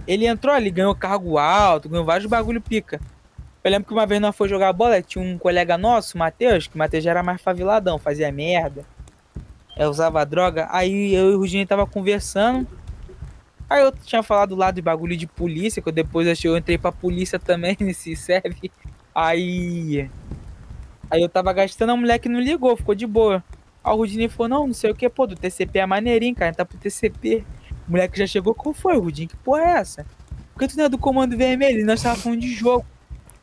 ele 0.07 0.25
entrou, 0.25 0.55
ele 0.55 0.69
ganhou 0.71 0.95
cargo 0.95 1.37
alto, 1.37 1.89
ganhou 1.89 2.05
vários 2.05 2.29
bagulho 2.29 2.61
pica. 2.61 2.99
Eu 3.63 3.71
lembro 3.71 3.87
que 3.87 3.93
uma 3.93 4.05
vez 4.05 4.21
nós 4.21 4.35
foi 4.35 4.47
jogar 4.47 4.71
bola, 4.73 5.01
tinha 5.01 5.23
um 5.23 5.37
colega 5.37 5.77
nosso, 5.77 6.17
Matheus, 6.17 6.67
que 6.67 6.75
o 6.75 6.77
Matheus 6.77 7.03
já 7.03 7.11
era 7.11 7.23
mais 7.23 7.41
faveladão, 7.41 7.97
fazia 7.97 8.31
merda. 8.31 8.85
É, 9.75 9.87
usava 9.87 10.25
droga. 10.25 10.67
Aí 10.71 11.13
eu 11.13 11.31
e 11.31 11.35
o 11.35 11.39
Rudinho 11.39 11.67
tava 11.67 11.85
conversando. 11.85 12.67
Aí 13.69 13.81
eu 13.81 13.91
tinha 13.91 14.23
falado 14.23 14.55
lá 14.55 14.71
de 14.71 14.81
bagulho 14.81 15.15
de 15.15 15.27
polícia, 15.27 15.81
que 15.81 15.89
eu 15.89 15.93
depois 15.93 16.43
eu 16.43 16.57
entrei 16.57 16.77
pra 16.77 16.91
polícia 16.91 17.37
também 17.37 17.77
nesse 17.81 18.15
serve. 18.15 18.71
Aí 19.13 20.09
Aí 21.09 21.21
eu 21.21 21.29
tava 21.29 21.51
gastando, 21.51 21.91
a 21.91 21.97
moleque 21.97 22.29
não 22.29 22.39
ligou, 22.39 22.77
ficou 22.77 22.93
de 22.93 23.07
boa. 23.07 23.43
Aí 23.83 23.93
o 23.93 23.97
Rudinei 23.97 24.29
falou, 24.29 24.49
não, 24.49 24.67
não 24.67 24.73
sei 24.73 24.91
o 24.91 24.95
que, 24.95 25.09
pô, 25.09 25.25
do 25.25 25.35
TCP 25.35 25.79
é 25.79 25.85
maneirinho, 25.85 26.35
cara, 26.35 26.53
tá 26.53 26.63
pro 26.63 26.77
TCP. 26.77 27.43
O 27.89 27.91
moleque 27.91 28.19
já 28.19 28.27
chegou, 28.27 28.53
qual 28.53 28.71
foi, 28.71 28.97
Rudinei? 28.99 29.27
Que 29.27 29.35
porra 29.37 29.61
é 29.61 29.77
essa? 29.79 30.05
Por 30.53 30.59
que 30.59 30.67
tu 30.67 30.77
não 30.77 30.85
é 30.85 30.89
do 30.89 30.97
comando 30.99 31.35
vermelho? 31.35 31.79
E 31.79 31.83
nós 31.83 32.03
tava 32.03 32.15
falando 32.15 32.41
de 32.41 32.53
jogo. 32.53 32.85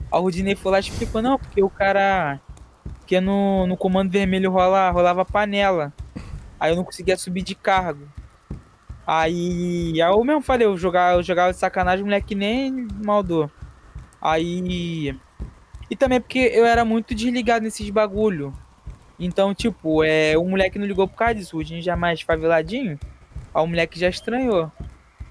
O 0.08 0.20
Rudinei 0.20 0.54
foi 0.54 0.70
lá 0.70 0.78
e 0.78 0.82
explicou, 0.82 1.20
não, 1.20 1.36
porque 1.36 1.62
o 1.62 1.68
cara... 1.68 2.40
Porque 3.00 3.20
no, 3.20 3.66
no 3.66 3.76
comando 3.76 4.10
vermelho 4.10 4.50
rola, 4.50 4.90
rolava 4.90 5.24
panela. 5.24 5.92
Aí 6.60 6.70
eu 6.70 6.76
não 6.76 6.84
conseguia 6.84 7.16
subir 7.16 7.42
de 7.42 7.56
cargo. 7.56 8.06
Aí, 9.04 10.00
aí 10.00 10.12
eu 10.12 10.24
mesmo 10.24 10.42
falei, 10.42 10.66
eu 10.66 10.76
jogava, 10.76 11.18
eu 11.18 11.22
jogava 11.22 11.52
de 11.52 11.58
sacanagem, 11.58 12.02
o 12.02 12.06
moleque 12.06 12.34
nem 12.34 12.86
maldou. 13.04 13.50
Aí 14.20 15.16
e 15.90 15.94
também 15.96 16.20
porque 16.20 16.38
eu 16.38 16.64
era 16.64 16.84
muito 16.84 17.14
desligado 17.14 17.64
nesses 17.64 17.88
bagulho. 17.90 18.52
Então, 19.18 19.54
tipo, 19.54 20.02
é, 20.04 20.36
o 20.36 20.44
moleque 20.44 20.78
não 20.78 20.86
ligou 20.86 21.08
por 21.08 21.16
causa 21.16 21.36
disso. 21.36 21.56
O 21.56 21.64
Jim 21.64 21.80
já 21.80 21.92
é 21.92 21.96
mais 21.96 22.20
faveladinho. 22.20 22.98
Aí 23.56 23.62
o 23.62 23.66
moleque 23.66 23.98
já 23.98 24.10
estranhou. 24.10 24.70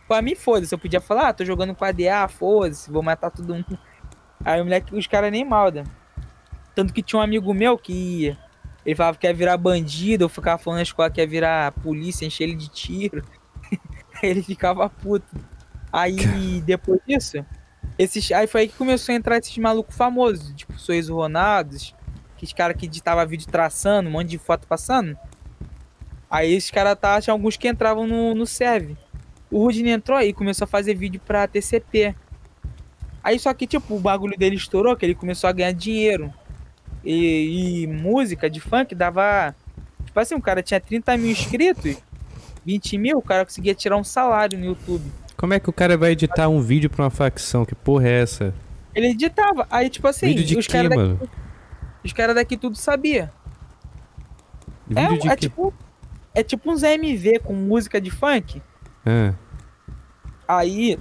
Pra 0.07 0.19
mim, 0.19 0.34
foda-se. 0.34 0.73
Eu 0.73 0.80
podia 0.80 0.99
falar, 0.99 1.30
ah, 1.30 1.34
tô 1.34 1.45
jogando 1.45 1.76
com 1.76 1.86
ADA, 1.86 2.28
foda-se, 2.28 2.91
vou 2.91 3.03
matar 3.03 3.30
todo 3.30 3.53
mundo. 3.53 3.78
Aí 4.43 4.59
o 4.59 4.63
moleque, 4.63 4.95
os 4.95 5.05
caras 5.05 5.32
nem 5.32 5.45
malda. 5.45 5.84
Tanto 6.73 6.91
que 6.91 7.03
tinha 7.03 7.19
um 7.19 7.21
amigo 7.21 7.53
meu 7.53 7.78
que 7.78 8.36
ele 8.84 8.95
falava 8.95 9.17
que 9.17 9.28
ia 9.28 9.34
virar 9.34 9.57
bandido, 9.57 10.23
eu 10.23 10.30
ficava 10.30 10.57
falando 10.57 10.78
na 10.78 10.84
escola 10.84 11.09
que 11.09 11.21
ia 11.21 11.28
virar 11.28 11.71
polícia, 11.71 12.26
encher 12.26 12.45
ele 12.45 12.55
de 12.55 12.67
tiro. 12.67 13.23
ele 14.23 14.41
ficava 14.41 14.89
puto. 14.89 15.36
Aí 15.93 16.61
depois 16.65 16.99
disso, 17.07 17.45
esses, 17.97 18.32
aí 18.32 18.47
foi 18.47 18.61
aí 18.61 18.67
que 18.67 18.76
começou 18.76 19.13
a 19.13 19.15
entrar 19.15 19.38
esses 19.38 19.55
malucos 19.59 19.95
famosos, 19.95 20.51
tipo 20.55 20.78
Sorriso 20.80 21.13
Ronaldo, 21.15 21.78
que 22.38 22.53
caras 22.55 22.76
que 22.76 22.88
editava 22.88 23.23
vídeo 23.26 23.47
traçando, 23.47 24.09
um 24.09 24.11
monte 24.11 24.30
de 24.30 24.39
foto 24.39 24.67
passando. 24.67 25.15
Aí 26.36 26.53
esses 26.53 26.69
caras 26.69 26.97
tá, 26.99 27.21
tinha 27.21 27.33
alguns 27.33 27.55
que 27.55 27.65
entravam 27.65 28.05
no, 28.05 28.36
no 28.36 28.45
serve. 28.45 28.97
O 29.49 29.59
Rudine 29.59 29.91
entrou 29.91 30.17
aí 30.17 30.29
e 30.29 30.33
começou 30.33 30.65
a 30.65 30.67
fazer 30.67 30.93
vídeo 30.93 31.21
pra 31.25 31.47
TCP. 31.47 32.13
Aí 33.23 33.39
só 33.39 33.53
que, 33.53 33.65
tipo, 33.65 33.95
o 33.95 33.99
bagulho 34.01 34.38
dele 34.38 34.57
estourou, 34.57 34.97
que 34.97 35.05
ele 35.05 35.15
começou 35.15 35.49
a 35.49 35.53
ganhar 35.53 35.71
dinheiro. 35.71 36.33
E, 37.05 37.83
e 37.83 37.88
música 37.88 38.49
de 38.49 38.59
funk 38.59 38.93
dava. 38.93 39.55
Tipo 40.03 40.19
assim, 40.19 40.36
o 40.36 40.41
cara 40.41 40.61
tinha 40.61 40.77
30 40.77 41.15
mil 41.15 41.31
inscritos, 41.31 41.95
20 42.65 42.97
mil, 42.97 43.17
o 43.17 43.21
cara 43.21 43.45
conseguia 43.45 43.73
tirar 43.73 43.95
um 43.95 44.03
salário 44.03 44.59
no 44.59 44.65
YouTube. 44.65 45.09
Como 45.38 45.53
é 45.53 45.59
que 45.61 45.69
o 45.69 45.73
cara 45.73 45.97
vai 45.97 46.11
editar 46.11 46.49
um 46.49 46.59
vídeo 46.59 46.89
pra 46.89 47.05
uma 47.05 47.09
facção? 47.09 47.63
Que 47.63 47.75
porra 47.75 48.09
é 48.09 48.23
essa? 48.23 48.53
Ele 48.93 49.07
editava. 49.11 49.65
Aí, 49.71 49.89
tipo 49.89 50.05
assim, 50.05 50.27
vídeo 50.27 50.43
de 50.43 50.57
os 50.57 50.67
caras 50.67 50.89
daqui, 50.89 51.29
os 52.03 52.11
caras 52.11 52.36
daqui 52.36 52.57
tudo 52.57 52.75
sabia. 52.75 53.31
Vídeo 54.86 55.15
é, 55.15 55.17
de 55.17 55.29
é 55.29 55.36
tipo 55.38 55.73
é 56.36 56.43
tipo 56.43 56.71
uns 56.71 56.83
AMV 56.83 57.39
com 57.39 57.53
música 57.53 57.99
de 57.99 58.11
funk. 58.11 58.61
É. 59.05 59.33
Aí 60.47 60.99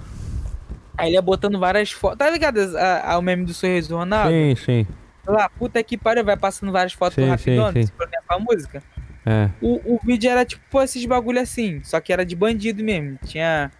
aí 0.97 1.09
ele 1.09 1.15
ia 1.15 1.21
botando 1.21 1.59
várias 1.59 1.91
fotos. 1.91 2.17
Tá 2.17 2.29
ligado 2.29 2.59
a, 2.77 3.11
a, 3.11 3.17
o 3.17 3.21
meme 3.21 3.45
do 3.45 3.53
Sorriso 3.53 3.89
do 3.89 3.97
Ronaldo? 3.97 4.31
Sim, 4.31 4.55
sim. 4.55 4.87
Lá, 5.27 5.49
puta 5.49 5.83
que 5.83 5.97
pariu, 5.97 6.23
vai 6.23 6.37
passando 6.37 6.71
várias 6.71 6.93
fotos 6.93 7.15
sim, 7.15 7.27
rapidão, 7.27 7.71
sim, 7.71 7.83
sim. 7.83 7.93
pra 8.27 8.39
música. 8.39 8.81
É. 9.25 9.49
O, 9.61 9.95
o 9.95 9.99
vídeo 10.03 10.29
era 10.29 10.45
tipo 10.45 10.81
esses 10.81 11.03
bagulho 11.05 11.39
assim, 11.39 11.83
só 11.83 11.99
que 11.99 12.13
era 12.13 12.25
de 12.25 12.35
bandido 12.35 12.83
mesmo. 12.83 13.17
Tinha 13.25 13.71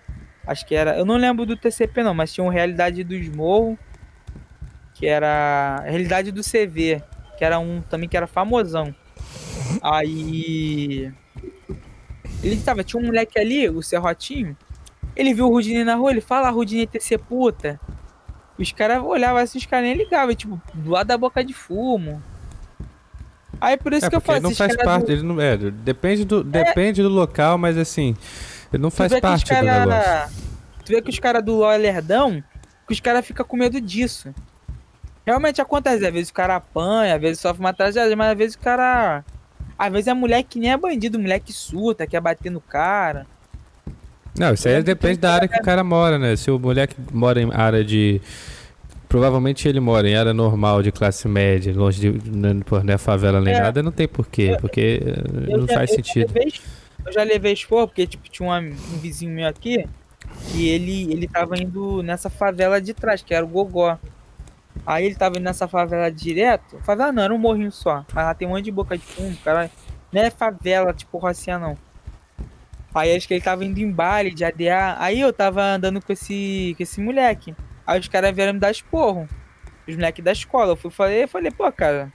Acho 0.47 0.66
que 0.66 0.76
era. 0.76 0.97
Eu 0.97 1.06
não 1.06 1.18
lembro 1.18 1.45
do 1.45 1.58
TCP 1.58 2.03
não, 2.03 2.14
mas 2.14 2.32
tinha 2.32 2.43
uma 2.43 2.53
realidade 2.53 3.03
dos 3.03 3.28
morros. 3.30 3.78
Que 4.93 5.08
era. 5.08 5.82
Realidade 5.86 6.32
do 6.32 6.41
CV. 6.41 7.01
Que 7.38 7.43
era 7.43 7.60
um 7.60 7.82
também 7.82 8.08
que 8.08 8.16
era 8.16 8.28
famosão. 8.28 8.93
Aí. 9.82 11.12
Ele 12.46 12.62
tava, 12.62 12.84
tinha 12.84 13.02
um 13.02 13.06
moleque 13.08 13.39
ali, 13.39 13.68
o 13.68 13.82
Serrotinho. 13.82 14.56
Ele 15.16 15.34
viu 15.34 15.48
o 15.48 15.50
Rudinei 15.50 15.84
na 15.84 15.96
rua, 15.96 16.12
ele 16.12 16.22
fala, 16.22 16.50
Rudinei 16.52 16.86
TC 16.86 17.18
puta. 17.18 17.80
Os 18.58 18.72
caras 18.72 19.04
olhavam 19.04 19.41
assim, 19.41 19.58
os 19.58 19.66
caras 19.66 19.88
nem 19.88 19.98
ligavam, 19.98 20.36
tipo, 20.36 20.62
do 20.74 20.91
lado 20.91 21.08
da 21.08 21.18
boca 21.18 21.43
de 21.43 21.54
fumo. 21.54 22.22
Aí 23.60 23.78
por 23.78 23.93
isso 23.93 24.06
é, 24.06 24.10
que 24.10 24.16
eu 24.16 24.22
faço. 24.22 24.39
Ele 24.39 24.43
não 24.43 24.56
faz 24.56 24.76
parte, 24.76 25.06
do... 25.08 25.12
ele 25.12 25.24
não. 25.24 25.41
É, 25.41 25.58
depende 25.58 26.24
do, 26.24 26.41
é... 26.41 26.64
depende 26.64 27.02
do 27.02 27.10
local, 27.10 27.58
mas 27.58 27.78
assim. 27.78 28.16
Ele 28.72 28.84
não 28.84 28.91
faz 28.91 29.20
parte 29.20 29.46
cara, 29.46 29.86
do 29.86 29.89
negócio. 29.89 30.46
Tu 30.86 30.91
vê 30.91 31.02
que 31.02 31.10
os 31.10 31.20
caras 31.20 31.43
do 31.43 31.56
LoL 31.56 31.72
é 31.72 31.78
lerdão, 31.78 32.43
que 32.86 32.93
os 32.93 33.00
caras 33.00 33.26
ficam 33.26 33.46
com 33.46 33.58
medo 33.58 33.82
disso. 33.82 34.34
Realmente 35.26 35.60
acontece, 35.60 36.06
às 36.06 36.14
vezes 36.14 36.30
o 36.30 36.34
cara 36.34 36.58
apanha, 36.58 37.16
às 37.16 37.22
vezes 37.22 37.39
sofre 37.39 37.60
uma 37.60 37.74
tragédia, 37.74 38.16
mas 38.16 38.32
às 38.32 38.38
vezes 38.38 38.56
o 38.56 38.60
cara. 38.60 39.24
Às 39.78 39.91
vezes 39.91 40.07
é 40.07 40.13
mulher 40.13 40.43
que 40.43 40.59
nem 40.59 40.71
é 40.71 40.78
bandido, 40.78 41.19
mulher 41.19 41.39
que 41.39 41.51
surta, 41.51 42.07
quer 42.07 42.21
bater 42.21 42.49
no 42.49 42.61
cara. 42.61 43.26
Não, 44.38 44.53
isso 44.53 44.67
aí 44.67 44.84
depende 44.84 45.19
da 45.19 45.34
área 45.34 45.47
que 45.47 45.57
o 45.57 45.63
cara 45.63 45.84
mora, 45.84 46.19
né? 46.19 46.36
Se 46.36 46.51
o 46.51 46.59
mulher 46.59 46.88
que 46.88 46.95
mora 47.11 47.41
em 47.41 47.49
área 47.53 47.84
de. 47.84 48.21
Provavelmente 49.07 49.67
ele 49.67 49.80
mora 49.80 50.09
em 50.09 50.15
área 50.15 50.34
normal, 50.34 50.82
de 50.82 50.91
classe 50.91 51.28
média, 51.28 51.73
longe 51.73 51.99
de. 52.01 52.30
Não 52.30 52.61
é 52.93 52.97
favela 52.97 53.39
nem 53.39 53.53
é. 53.53 53.59
nada, 53.61 53.82
não 53.82 53.91
tem 53.91 54.07
porquê, 54.07 54.57
porque 54.59 55.01
eu 55.47 55.59
não 55.59 55.67
já, 55.67 55.73
faz 55.73 55.89
eu 55.89 55.95
sentido. 55.95 56.28
Já 56.28 56.34
levei, 56.34 56.53
eu 57.05 57.13
já 57.13 57.23
levei 57.23 57.53
expor, 57.53 57.88
porque 57.88 58.05
tipo, 58.05 58.30
tinha 58.30 58.49
um, 58.49 58.57
um 58.57 58.99
vizinho 58.99 59.32
meu 59.32 59.47
aqui 59.47 59.86
que 60.51 60.67
ele, 60.67 61.11
ele 61.11 61.28
tava 61.28 61.57
indo 61.57 62.03
nessa 62.03 62.30
favela 62.30 62.82
de 62.82 62.93
trás, 62.93 63.21
que 63.21 63.34
era 63.34 63.45
o 63.45 63.47
Gogó. 63.47 63.97
Aí 64.86 65.05
ele 65.05 65.15
tava 65.15 65.38
indo 65.38 65.43
nessa 65.43 65.67
favela 65.67 66.11
direto. 66.11 66.80
Favela 66.84 67.11
não, 67.11 67.23
era 67.23 67.34
um 67.34 67.38
morrinho 67.38 67.71
só. 67.71 68.05
Mas 68.13 68.26
lá 68.26 68.34
tem 68.34 68.47
um 68.47 68.51
monte 68.51 68.65
de 68.65 68.71
boca 68.71 68.97
de 68.97 69.03
fumo, 69.03 69.36
cara. 69.43 69.69
Não 70.11 70.21
é 70.21 70.30
favela, 70.30 70.93
tipo 70.93 71.17
Rocinha, 71.17 71.59
não. 71.59 71.78
Aí 72.93 73.15
acho 73.15 73.28
que 73.28 73.34
ele 73.34 73.41
tava 73.41 73.65
indo 73.65 73.80
em 73.80 73.91
baile 73.91 74.34
de 74.34 74.45
ADA. 74.45 74.95
Aí 74.99 75.19
eu 75.19 75.34
tava 75.34 75.61
andando 75.61 76.01
com 76.01 76.13
esse, 76.13 76.73
com 76.78 76.84
esse 76.84 77.01
moleque. 77.01 77.53
Aí 77.86 77.99
os 77.99 78.07
caras 78.07 78.34
vieram 78.34 78.53
me 78.53 78.59
dar 78.59 78.71
esporro. 78.71 79.28
Os 79.88 79.95
moleques 79.95 80.23
da 80.23 80.32
escola. 80.32 80.71
Eu 80.71 80.76
fui, 80.76 80.89
falei, 80.89 81.28
falei, 81.28 81.51
pô, 81.51 81.69
cara. 81.71 82.11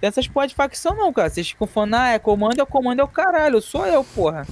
Tem 0.00 0.08
essas 0.08 0.26
porra 0.26 0.48
de 0.48 0.54
facção 0.54 0.96
não, 0.96 1.12
cara. 1.12 1.28
Vocês 1.28 1.50
ficam 1.50 1.66
falando, 1.66 1.94
ah, 1.94 2.08
é 2.08 2.18
comando, 2.18 2.60
é 2.60 2.64
comando, 2.64 3.00
é 3.00 3.04
o 3.04 3.08
caralho. 3.08 3.60
Sou 3.60 3.86
eu, 3.86 4.02
porra. 4.02 4.46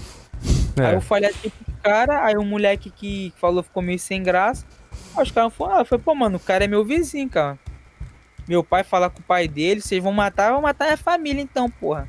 É. 0.79 0.87
Aí 0.87 0.95
eu 0.95 1.01
falei 1.01 1.31
assim 1.31 1.49
pro 1.49 1.75
cara, 1.83 2.25
aí 2.25 2.37
o 2.37 2.45
moleque 2.45 2.91
que 2.91 3.33
falou 3.37 3.63
ficou 3.63 3.83
meio 3.83 3.99
sem 3.99 4.23
graça. 4.23 4.67
Aí 5.19 5.25
os 5.25 5.31
caras 5.31 5.53
falaram, 5.53 5.81
ah, 5.81 5.85
foi, 5.85 5.99
pô, 5.99 6.15
mano, 6.15 6.37
o 6.37 6.41
cara 6.41 6.65
é 6.65 6.69
meu 6.69 6.85
vizinho, 6.85 7.29
cara. 7.29 7.59
Meu 8.47 8.63
pai 8.63 8.85
fala 8.85 9.11
com 9.11 9.21
o 9.21 9.23
pai 9.23 9.49
dele, 9.49 9.81
vocês 9.81 10.03
vão 10.03 10.13
matar, 10.13 10.53
vão 10.53 10.63
matar 10.63 10.93
a 10.93 10.97
família 10.97 11.43
então, 11.43 11.69
porra. 11.69 12.09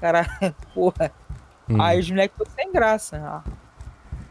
Cara, 0.00 0.26
porra. 0.74 1.12
Hum. 1.68 1.80
Aí 1.80 2.00
os 2.00 2.10
moleques 2.10 2.36
ficou 2.36 2.52
sem 2.54 2.72
graça. 2.72 3.18
ah. 3.22 3.44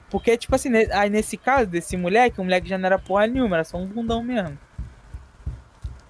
Porque, 0.10 0.36
tipo 0.36 0.56
assim, 0.56 0.70
aí 0.92 1.10
nesse 1.10 1.38
caso 1.38 1.68
desse 1.68 1.96
moleque, 1.96 2.42
o 2.42 2.44
moleque 2.44 2.68
já 2.68 2.78
não 2.78 2.88
era 2.88 2.98
porra 2.98 3.28
nenhuma, 3.28 3.58
era 3.58 3.64
só 3.64 3.78
um 3.78 3.86
bundão 3.86 4.24
mesmo. 4.24 4.58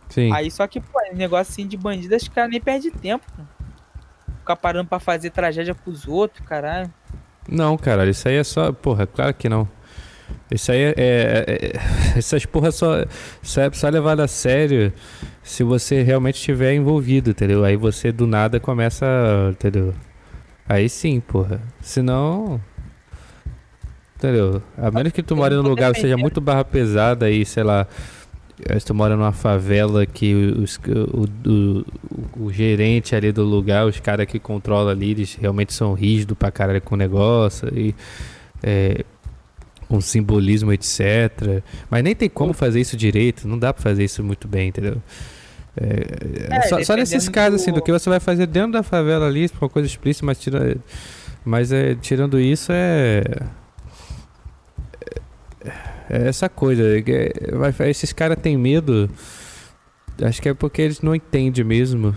Sim. 0.07 0.33
Aí 0.33 0.49
só 0.49 0.65
que, 0.65 0.79
pô, 0.79 0.99
negócio 1.13 1.51
assim 1.51 1.67
de 1.67 1.75
bandido, 1.75 2.15
os 2.15 2.27
caras 2.29 2.49
nem 2.49 2.61
perdem 2.61 2.91
tempo. 2.91 3.25
Ficar 4.39 4.55
parando 4.55 4.89
pra 4.89 4.99
fazer 4.99 5.29
tragédia 5.29 5.75
pros 5.75 6.07
outros, 6.07 6.45
caralho. 6.47 6.91
Não, 7.47 7.77
cara, 7.77 8.09
isso 8.09 8.27
aí 8.27 8.37
é 8.37 8.43
só. 8.43 8.71
Porra, 8.71 9.05
claro 9.05 9.33
que 9.33 9.49
não. 9.49 9.67
Isso 10.51 10.71
aí 10.71 10.79
é. 10.79 10.93
é- 10.97 11.45
é- 11.47 12.17
essas 12.17 12.45
porra 12.45 12.71
só, 12.71 13.05
só 13.41 13.61
é 13.61 13.71
só 13.71 13.87
levado 13.89 14.21
a 14.21 14.27
sério 14.27 14.91
se 15.43 15.63
você 15.63 16.01
realmente 16.01 16.35
estiver 16.35 16.73
envolvido, 16.73 17.29
entendeu? 17.31 17.63
Aí 17.63 17.75
você 17.75 18.11
do 18.11 18.25
nada 18.25 18.59
começa. 18.59 19.05
Entendeu? 19.51 19.93
Aí 20.67 20.89
sim, 20.89 21.19
porra. 21.19 21.61
Senão. 21.81 22.59
Entendeu? 24.15 24.61
A 24.77 24.91
menos 24.91 25.13
que 25.13 25.23
tu 25.23 25.35
mora 25.35 25.55
num 25.55 25.61
lugar 25.69 25.93
que 25.93 26.01
seja 26.01 26.17
muito 26.17 26.41
barra 26.41 26.65
pesada 26.65 27.27
aí, 27.27 27.45
sei 27.45 27.63
lá. 27.63 27.87
eh, 28.67 28.77
Se 28.79 28.85
tu 28.85 28.93
mora 28.93 29.15
numa 29.15 29.31
favela 29.31 30.05
que 30.05 30.33
os, 30.33 30.77
o, 30.77 31.49
o, 31.49 31.85
o, 32.41 32.45
o 32.47 32.51
gerente 32.51 33.15
ali 33.15 33.31
do 33.31 33.43
lugar, 33.43 33.85
os 33.87 33.99
caras 33.99 34.25
que 34.25 34.37
controlam 34.37 34.89
ali, 34.89 35.11
eles 35.11 35.35
realmente 35.39 35.73
são 35.73 35.93
rígidos 35.93 36.37
pra 36.37 36.51
caralho 36.51 36.81
com 36.81 36.95
o 36.95 36.97
negócio 36.97 37.69
e 37.73 37.95
é, 38.61 39.05
com 39.89 39.99
simbolismo, 39.99 40.71
etc. 40.71 41.61
Mas 41.89 42.03
nem 42.03 42.15
tem 42.15 42.29
como 42.29 42.53
fazer 42.53 42.79
isso 42.79 42.95
direito, 42.95 43.45
não 43.47 43.59
dá 43.59 43.73
pra 43.73 43.81
fazer 43.83 44.05
isso 44.05 44.23
muito 44.23 44.47
bem, 44.47 44.69
entendeu? 44.69 45.01
É, 45.75 46.55
É, 46.57 46.61
só, 46.69 46.81
só 46.83 46.95
nesses 46.95 47.27
casos, 47.27 47.61
assim, 47.61 47.71
do- 47.73 47.81
que 47.81 47.91
você 47.91 48.09
vai 48.09 48.19
fazer 48.19 48.45
dentro 48.47 48.71
da 48.73 48.83
favela 48.83 49.27
ali, 49.27 49.47
for 49.47 49.63
uma 49.63 49.69
coisa 49.69 49.87
explícita, 49.87 50.25
mas, 50.25 50.39
tira, 50.39 50.77
mas 51.43 51.71
é, 51.71 51.95
tirando 51.95 52.39
isso 52.39 52.71
é. 52.71 53.23
É 56.09 56.27
essa 56.27 56.49
coisa. 56.49 56.83
é 56.83 56.99
é- 56.99 57.89
esses 57.89 58.11
caras 58.13 58.37
têm 58.41 58.57
medo. 58.57 59.09
Acho 60.21 60.41
que 60.41 60.49
é 60.49 60.53
porque 60.53 60.81
eles 60.81 61.01
não 61.01 61.13
entendem 61.15 61.63
mesmo. 61.63 62.15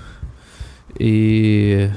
E. 0.98 1.88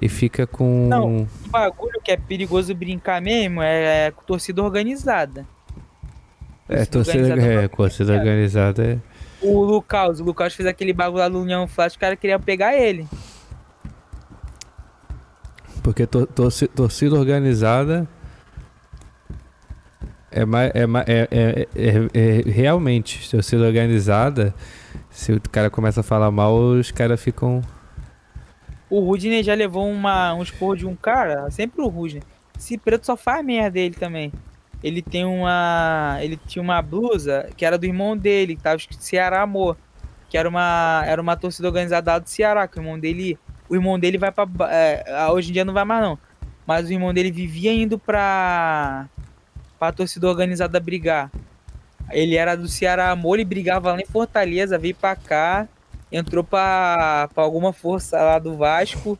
E 0.00 0.08
fica 0.08 0.46
com. 0.46 0.88
Não. 0.88 1.08
Um 1.16 1.26
bagulho 1.50 2.00
que 2.02 2.10
é 2.12 2.16
perigoso 2.16 2.74
brincar 2.74 3.20
mesmo 3.22 3.62
é, 3.62 4.10
com 4.10 4.22
torcida 4.24 4.62
organizada. 4.62 5.46
é, 6.68 6.84
torcida, 6.84 7.18
organizada 7.18 7.52
é, 7.64 7.68
pra- 7.68 7.76
torcida 7.76 8.12
organizada 8.14 8.84
é. 8.84 8.98
O 9.40 9.62
Lucas, 9.64 10.20
o 10.20 10.24
Lucas 10.24 10.54
fez 10.54 10.68
aquele 10.68 10.92
bagulho 10.92 11.18
lá 11.20 11.28
do 11.28 11.40
União 11.40 11.66
Flash, 11.66 11.92
os 11.92 11.96
caras 11.98 12.18
queriam 12.18 12.40
pegar 12.40 12.74
ele. 12.74 13.06
Porque 15.82 16.06
tor- 16.06 16.26
torci- 16.26 16.66
torcida 16.68 17.14
organizada 17.14 18.08
é, 20.30 20.44
mais, 20.44 20.70
é, 20.74 20.86
mais- 20.86 21.06
é, 21.08 21.28
é, 21.30 21.68
é- 21.76 22.08
é- 22.12 22.50
realmente 22.50 23.30
torcida 23.30 23.64
organizada. 23.64 24.54
Se 25.10 25.32
o 25.32 25.40
cara 25.50 25.70
começa 25.70 26.00
a 26.00 26.02
falar 26.02 26.30
mal, 26.30 26.54
os 26.56 26.90
caras 26.90 27.20
ficam. 27.22 27.62
O 28.88 29.00
Rudney 29.00 29.42
já 29.42 29.54
levou 29.54 29.88
uma, 29.88 30.32
um 30.34 30.42
esporro 30.42 30.76
de 30.76 30.86
um 30.86 30.94
cara, 30.94 31.50
sempre 31.50 31.82
o 31.82 31.88
Rudney. 31.88 32.22
Esse 32.56 32.78
preto 32.78 33.04
só 33.04 33.16
faz 33.16 33.44
merda 33.44 33.78
ele 33.78 33.94
também. 33.94 34.32
Ele 34.82 35.02
tem 35.02 35.24
uma. 35.24 36.18
Ele 36.20 36.36
tinha 36.36 36.62
uma 36.62 36.80
blusa 36.80 37.48
que 37.56 37.64
era 37.64 37.76
do 37.76 37.86
irmão 37.86 38.16
dele, 38.16 38.56
que 38.56 38.62
tava 38.62 38.76
escrito 38.76 39.02
Ceará 39.02 39.42
Amor. 39.42 39.76
Que 40.28 40.38
era 40.38 40.48
uma, 40.48 41.02
era 41.06 41.20
uma 41.20 41.36
torcida 41.36 41.68
organizada 41.68 42.18
do 42.18 42.28
Ceará, 42.28 42.68
que 42.68 42.78
o 42.78 42.80
irmão 42.80 42.98
dele. 42.98 43.38
O 43.68 43.74
irmão 43.74 43.98
dele 43.98 44.18
vai 44.18 44.30
pra. 44.30 44.46
é, 44.70 45.28
hoje 45.30 45.50
em 45.50 45.52
dia 45.52 45.64
não 45.64 45.74
vai 45.74 45.84
mais 45.84 46.02
não. 46.02 46.18
Mas 46.66 46.88
o 46.88 46.92
irmão 46.92 47.12
dele 47.12 47.30
vivia 47.30 47.72
indo 47.72 47.98
pra. 47.98 49.08
pra 49.78 49.92
torcida 49.92 50.28
organizada 50.28 50.78
brigar. 50.78 51.30
Ele 52.10 52.36
era 52.36 52.56
do 52.56 52.68
Ceará 52.68 53.10
Amor, 53.10 53.36
ele 53.36 53.44
brigava 53.44 53.92
lá 53.92 54.00
em 54.00 54.06
Fortaleza, 54.06 54.78
veio 54.78 54.94
pra 54.94 55.16
cá 55.16 55.66
entrou 56.10 56.44
pra, 56.44 57.28
pra 57.34 57.42
alguma 57.42 57.72
força 57.72 58.16
lá 58.18 58.38
do 58.38 58.56
Vasco. 58.56 59.18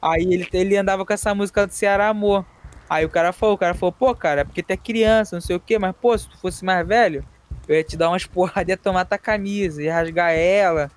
Aí 0.00 0.22
ele, 0.22 0.48
ele 0.52 0.76
andava 0.76 1.04
com 1.04 1.12
essa 1.12 1.34
música 1.34 1.66
do 1.66 1.72
Ceará 1.72 2.08
Amor. 2.08 2.44
Aí 2.88 3.04
o 3.04 3.08
cara 3.08 3.32
falou, 3.32 3.54
o 3.54 3.58
cara 3.58 3.74
falou, 3.74 3.92
pô, 3.92 4.14
cara, 4.14 4.42
é 4.42 4.44
porque 4.44 4.62
tu 4.62 4.70
é 4.70 4.76
criança, 4.76 5.36
não 5.36 5.40
sei 5.40 5.56
o 5.56 5.60
quê, 5.60 5.78
mas 5.78 5.94
pô, 5.96 6.16
se 6.16 6.28
tu 6.28 6.36
fosse 6.38 6.64
mais 6.64 6.86
velho, 6.86 7.24
eu 7.66 7.76
ia 7.76 7.84
te 7.84 7.96
dar 7.96 8.10
umas 8.10 8.26
porradas, 8.26 8.68
ia 8.68 8.76
tomar 8.76 9.04
tua 9.04 9.16
camisa, 9.16 9.82
ia 9.82 9.94
rasgar 9.94 10.32
ela. 10.32 10.90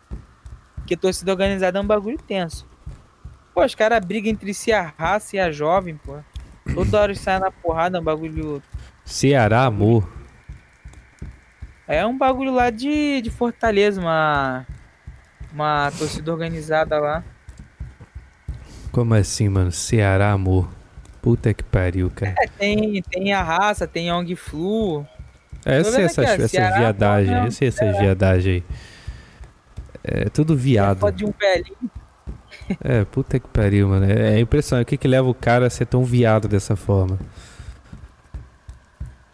Porque 0.76 0.98
torcida 0.98 1.32
organizada 1.32 1.80
é 1.80 1.82
um 1.82 1.88
bagulho 1.88 2.18
tenso. 2.18 2.68
Pô, 3.54 3.64
os 3.64 3.74
caras 3.74 4.04
brigam 4.06 4.32
entre 4.32 4.54
si 4.54 4.74
a 4.74 4.93
raça 4.98 5.38
e 5.38 5.39
a 5.39 5.52
jovem, 5.52 5.96
pô. 5.96 6.18
Toda 6.74 7.00
hora 7.00 7.16
saem 7.16 7.39
na 7.39 7.52
porrada, 7.52 7.98
é 7.98 8.02
um 8.02 8.04
bagulho. 8.04 8.62
Ceará, 9.06 9.66
amor. 9.66 10.08
É 11.88 12.06
um 12.06 12.18
bagulho 12.18 12.52
lá 12.54 12.70
de, 12.70 13.22
de 13.22 13.30
Fortaleza, 13.30 14.02
uma. 14.02 14.66
Uma 15.56 15.89
torcida 15.97 16.34
organizada 16.34 16.99
lá. 16.99 17.24
Como 18.91 19.14
assim, 19.14 19.47
mano? 19.47 19.72
Ceará, 19.72 20.34
amor. 20.34 20.68
Puta 21.22 21.53
que 21.53 21.64
pariu, 21.64 22.12
cara. 22.14 22.36
É, 22.38 22.46
tem, 22.46 23.01
tem 23.01 23.32
a 23.32 23.42
raça, 23.42 23.88
tem 23.88 24.09
a 24.09 24.17
Ong 24.17 24.36
Flu. 24.36 25.08
É, 25.66 25.79
eu 25.79 25.86
sei 25.86 26.04
essas, 26.04 26.25
aqui, 26.25 26.42
essas 26.42 26.51
Ceará, 26.51 26.78
viadagens 26.78 27.29
aí. 27.29 27.39
não, 27.39 27.46
Eu 27.46 27.51
sei 27.51 27.67
essas 27.70 27.97
viadagens 27.97 28.46
aí. 28.46 28.63
É 30.04 30.29
tudo 30.29 30.58
viado. 30.58 31.00
Foto 31.00 31.16
de 31.16 31.25
um 31.25 31.32
velhinho. 31.39 31.92
É, 32.84 33.05
puta 33.05 33.39
que 33.39 33.47
pariu, 33.47 33.88
mano. 33.88 34.05
É, 34.12 34.36
é 34.36 34.39
impressionante. 34.39 34.88
O 34.88 34.89
que 34.89 34.97
que 34.97 35.08
leva 35.08 35.28
o 35.29 35.34
cara 35.34 35.67
a 35.67 35.70
ser 35.70 35.86
tão 35.86 36.04
viado 36.04 36.50
dessa 36.50 36.75
forma? 36.75 37.17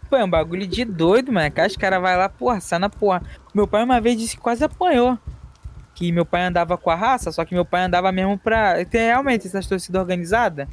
Pô, 0.08 0.16
é 0.16 0.24
um 0.24 0.30
bagulho 0.30 0.66
de 0.68 0.84
doido, 0.84 1.32
mano. 1.32 1.50
Que 1.50 1.60
os 1.66 1.76
caras 1.76 2.00
vai 2.00 2.16
lá, 2.16 2.28
porra, 2.28 2.60
sai 2.60 2.78
na 2.78 2.88
porra. 2.88 3.22
Meu 3.52 3.66
pai 3.66 3.82
uma 3.82 4.00
vez 4.00 4.16
disse 4.16 4.36
que 4.36 4.42
quase 4.42 4.62
apanhou. 4.62 5.18
Que 5.94 6.10
meu 6.10 6.24
pai 6.24 6.44
andava 6.44 6.76
com 6.76 6.90
a 6.90 6.94
raça, 6.94 7.30
só 7.30 7.44
que 7.44 7.54
meu 7.54 7.64
pai 7.64 7.82
andava 7.84 8.10
mesmo 8.10 8.38
pra. 8.38 8.84
Tem 8.84 9.02
realmente 9.02 9.46
essas 9.46 9.66
torcidas 9.66 10.00
organizadas. 10.00 10.66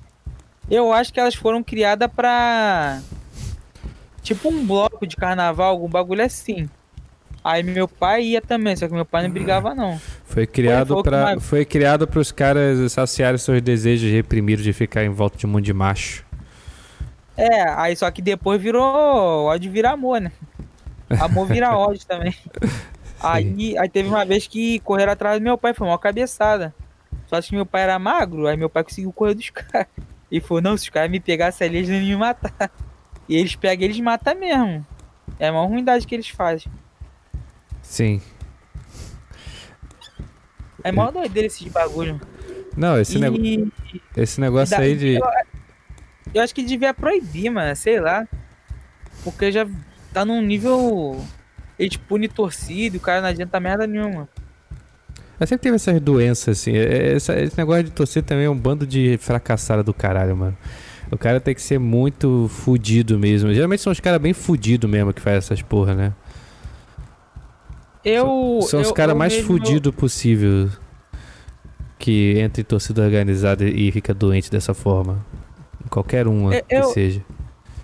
Eu 0.69 0.93
acho 0.93 1.11
que 1.11 1.19
elas 1.19 1.35
foram 1.35 1.63
criadas 1.63 2.09
pra. 2.15 3.01
Tipo 4.21 4.49
um 4.49 4.65
bloco 4.65 5.07
de 5.07 5.15
carnaval, 5.15 5.71
algum 5.71 5.89
bagulho 5.89 6.23
assim. 6.23 6.69
Aí 7.43 7.63
meu 7.63 7.87
pai 7.87 8.23
ia 8.23 8.41
também, 8.41 8.75
só 8.75 8.87
que 8.87 8.93
meu 8.93 9.05
pai 9.05 9.23
não 9.23 9.31
brigava, 9.31 9.73
não. 9.73 9.99
Foi 10.25 10.45
criado 10.45 11.01
para 11.01 11.39
foi 11.39 11.65
criado 11.65 12.05
para 12.05 12.19
os 12.19 12.31
caras 12.31 12.91
saciarem 12.91 13.37
seus 13.37 13.61
desejos 13.61 14.11
reprimidos 14.11 14.63
de 14.63 14.73
ficar 14.73 15.03
em 15.03 15.09
volta 15.09 15.37
de 15.37 15.45
um 15.45 15.49
mundo 15.49 15.63
de 15.63 15.73
macho. 15.73 16.25
É, 17.37 17.69
aí 17.69 17.95
só 17.95 18.11
que 18.11 18.21
depois 18.21 18.61
virou 18.61 19.45
ódio 19.45 19.71
vira 19.71 19.91
amor, 19.91 20.19
né? 20.19 20.31
Amor 21.21 21.47
vira 21.47 21.71
ódio 21.77 22.05
também. 22.05 22.35
Aí, 23.21 23.77
aí 23.77 23.89
teve 23.89 24.07
uma 24.09 24.25
vez 24.25 24.47
que 24.47 24.79
correram 24.79 25.11
atrás 25.13 25.39
do 25.39 25.43
meu 25.43 25.57
pai, 25.57 25.73
foi 25.73 25.87
uma 25.87 25.99
cabeçada. 25.99 26.73
Só 27.27 27.41
que 27.41 27.53
meu 27.55 27.65
pai 27.65 27.83
era 27.83 27.99
magro, 27.99 28.47
aí 28.47 28.57
meu 28.57 28.69
pai 28.69 28.83
conseguiu 28.83 29.11
correr 29.11 29.33
dos 29.35 29.49
caras. 29.51 29.87
E 30.31 30.39
falou, 30.39 30.61
não, 30.61 30.77
se 30.77 30.83
os 30.83 30.89
caras 30.89 31.09
me 31.09 31.19
pegassem 31.19 31.67
ali, 31.67 31.77
eles 31.77 31.89
não 31.89 31.95
iam 31.97 32.05
me 32.05 32.15
matar. 32.15 32.71
E 33.27 33.35
eles 33.35 33.55
pegam, 33.55 33.85
eles 33.85 33.99
matam 33.99 34.33
mesmo. 34.39 34.83
É 35.37 35.49
a 35.49 35.51
maior 35.51 35.67
ruindade 35.67 36.07
que 36.07 36.15
eles 36.15 36.29
fazem. 36.29 36.71
Sim. 37.83 38.19
É 40.83 40.91
maior 40.91 41.11
doideira 41.11 41.45
esses 41.45 41.67
bagulho. 41.71 42.19
Não, 42.75 42.99
esse, 42.99 43.17
e, 43.17 43.19
nego- 43.21 43.71
esse 44.17 44.41
negócio 44.41 44.75
e 44.75 44.81
aí 44.81 44.95
de. 44.97 45.13
Eu, 45.17 45.21
eu 46.33 46.41
acho 46.41 46.55
que 46.55 46.63
devia 46.63 46.91
proibir, 46.91 47.51
mano, 47.51 47.75
sei 47.75 47.99
lá. 47.99 48.27
Porque 49.23 49.51
já 49.51 49.67
tá 50.11 50.25
num 50.25 50.41
nível. 50.41 51.23
Eles 51.79 51.95
punem 51.97 52.27
torcida, 52.29 52.97
o 52.97 52.99
cara 52.99 53.21
não 53.21 53.29
adianta 53.29 53.59
merda 53.59 53.87
nenhuma. 53.87 54.27
Eu 55.39 55.47
sempre 55.47 55.63
teve 55.63 55.77
essas 55.77 55.99
doenças, 56.01 56.59
assim. 56.59 56.73
é- 56.75 57.13
Essa- 57.13 57.39
esse 57.39 57.57
negócio 57.57 57.85
de 57.85 57.91
torcer 57.91 58.21
também 58.21 58.43
é 58.45 58.49
um 58.49 58.57
bando 58.57 58.85
de 58.85 59.17
fracassada 59.21 59.81
do 59.81 59.93
caralho, 59.93 60.35
mano. 60.35 60.57
O 61.09 61.17
cara 61.17 61.39
tem 61.39 61.55
que 61.55 61.61
ser 61.61 61.79
muito 61.79 62.47
fudido 62.49 63.17
mesmo. 63.17 63.53
Geralmente 63.53 63.81
são 63.81 63.91
os 63.93 63.99
caras 64.01 64.19
bem 64.21 64.33
fudidos 64.33 64.89
mesmo 64.89 65.13
que 65.13 65.21
fazem 65.21 65.37
essas 65.37 65.61
porra, 65.61 65.95
né? 65.95 66.13
Eu. 68.03 68.59
São 68.63 68.81
os 68.81 68.87
eu- 68.89 68.93
caras 68.93 69.13
eu 69.13 69.17
mais 69.19 69.33
mesmo- 69.33 69.47
fudidos 69.47 69.93
possível 69.95 70.69
que 71.97 72.37
entra 72.39 72.61
em 72.61 72.63
torcida 72.63 73.01
organizada 73.03 73.63
e 73.65 73.91
fica 73.91 74.13
doente 74.13 74.49
dessa 74.49 74.73
forma. 74.73 75.25
Qualquer 75.89 76.27
uma 76.27 76.53
É, 76.55 76.61
que 76.61 76.75
eu- 76.75 76.83
seja. 76.91 77.21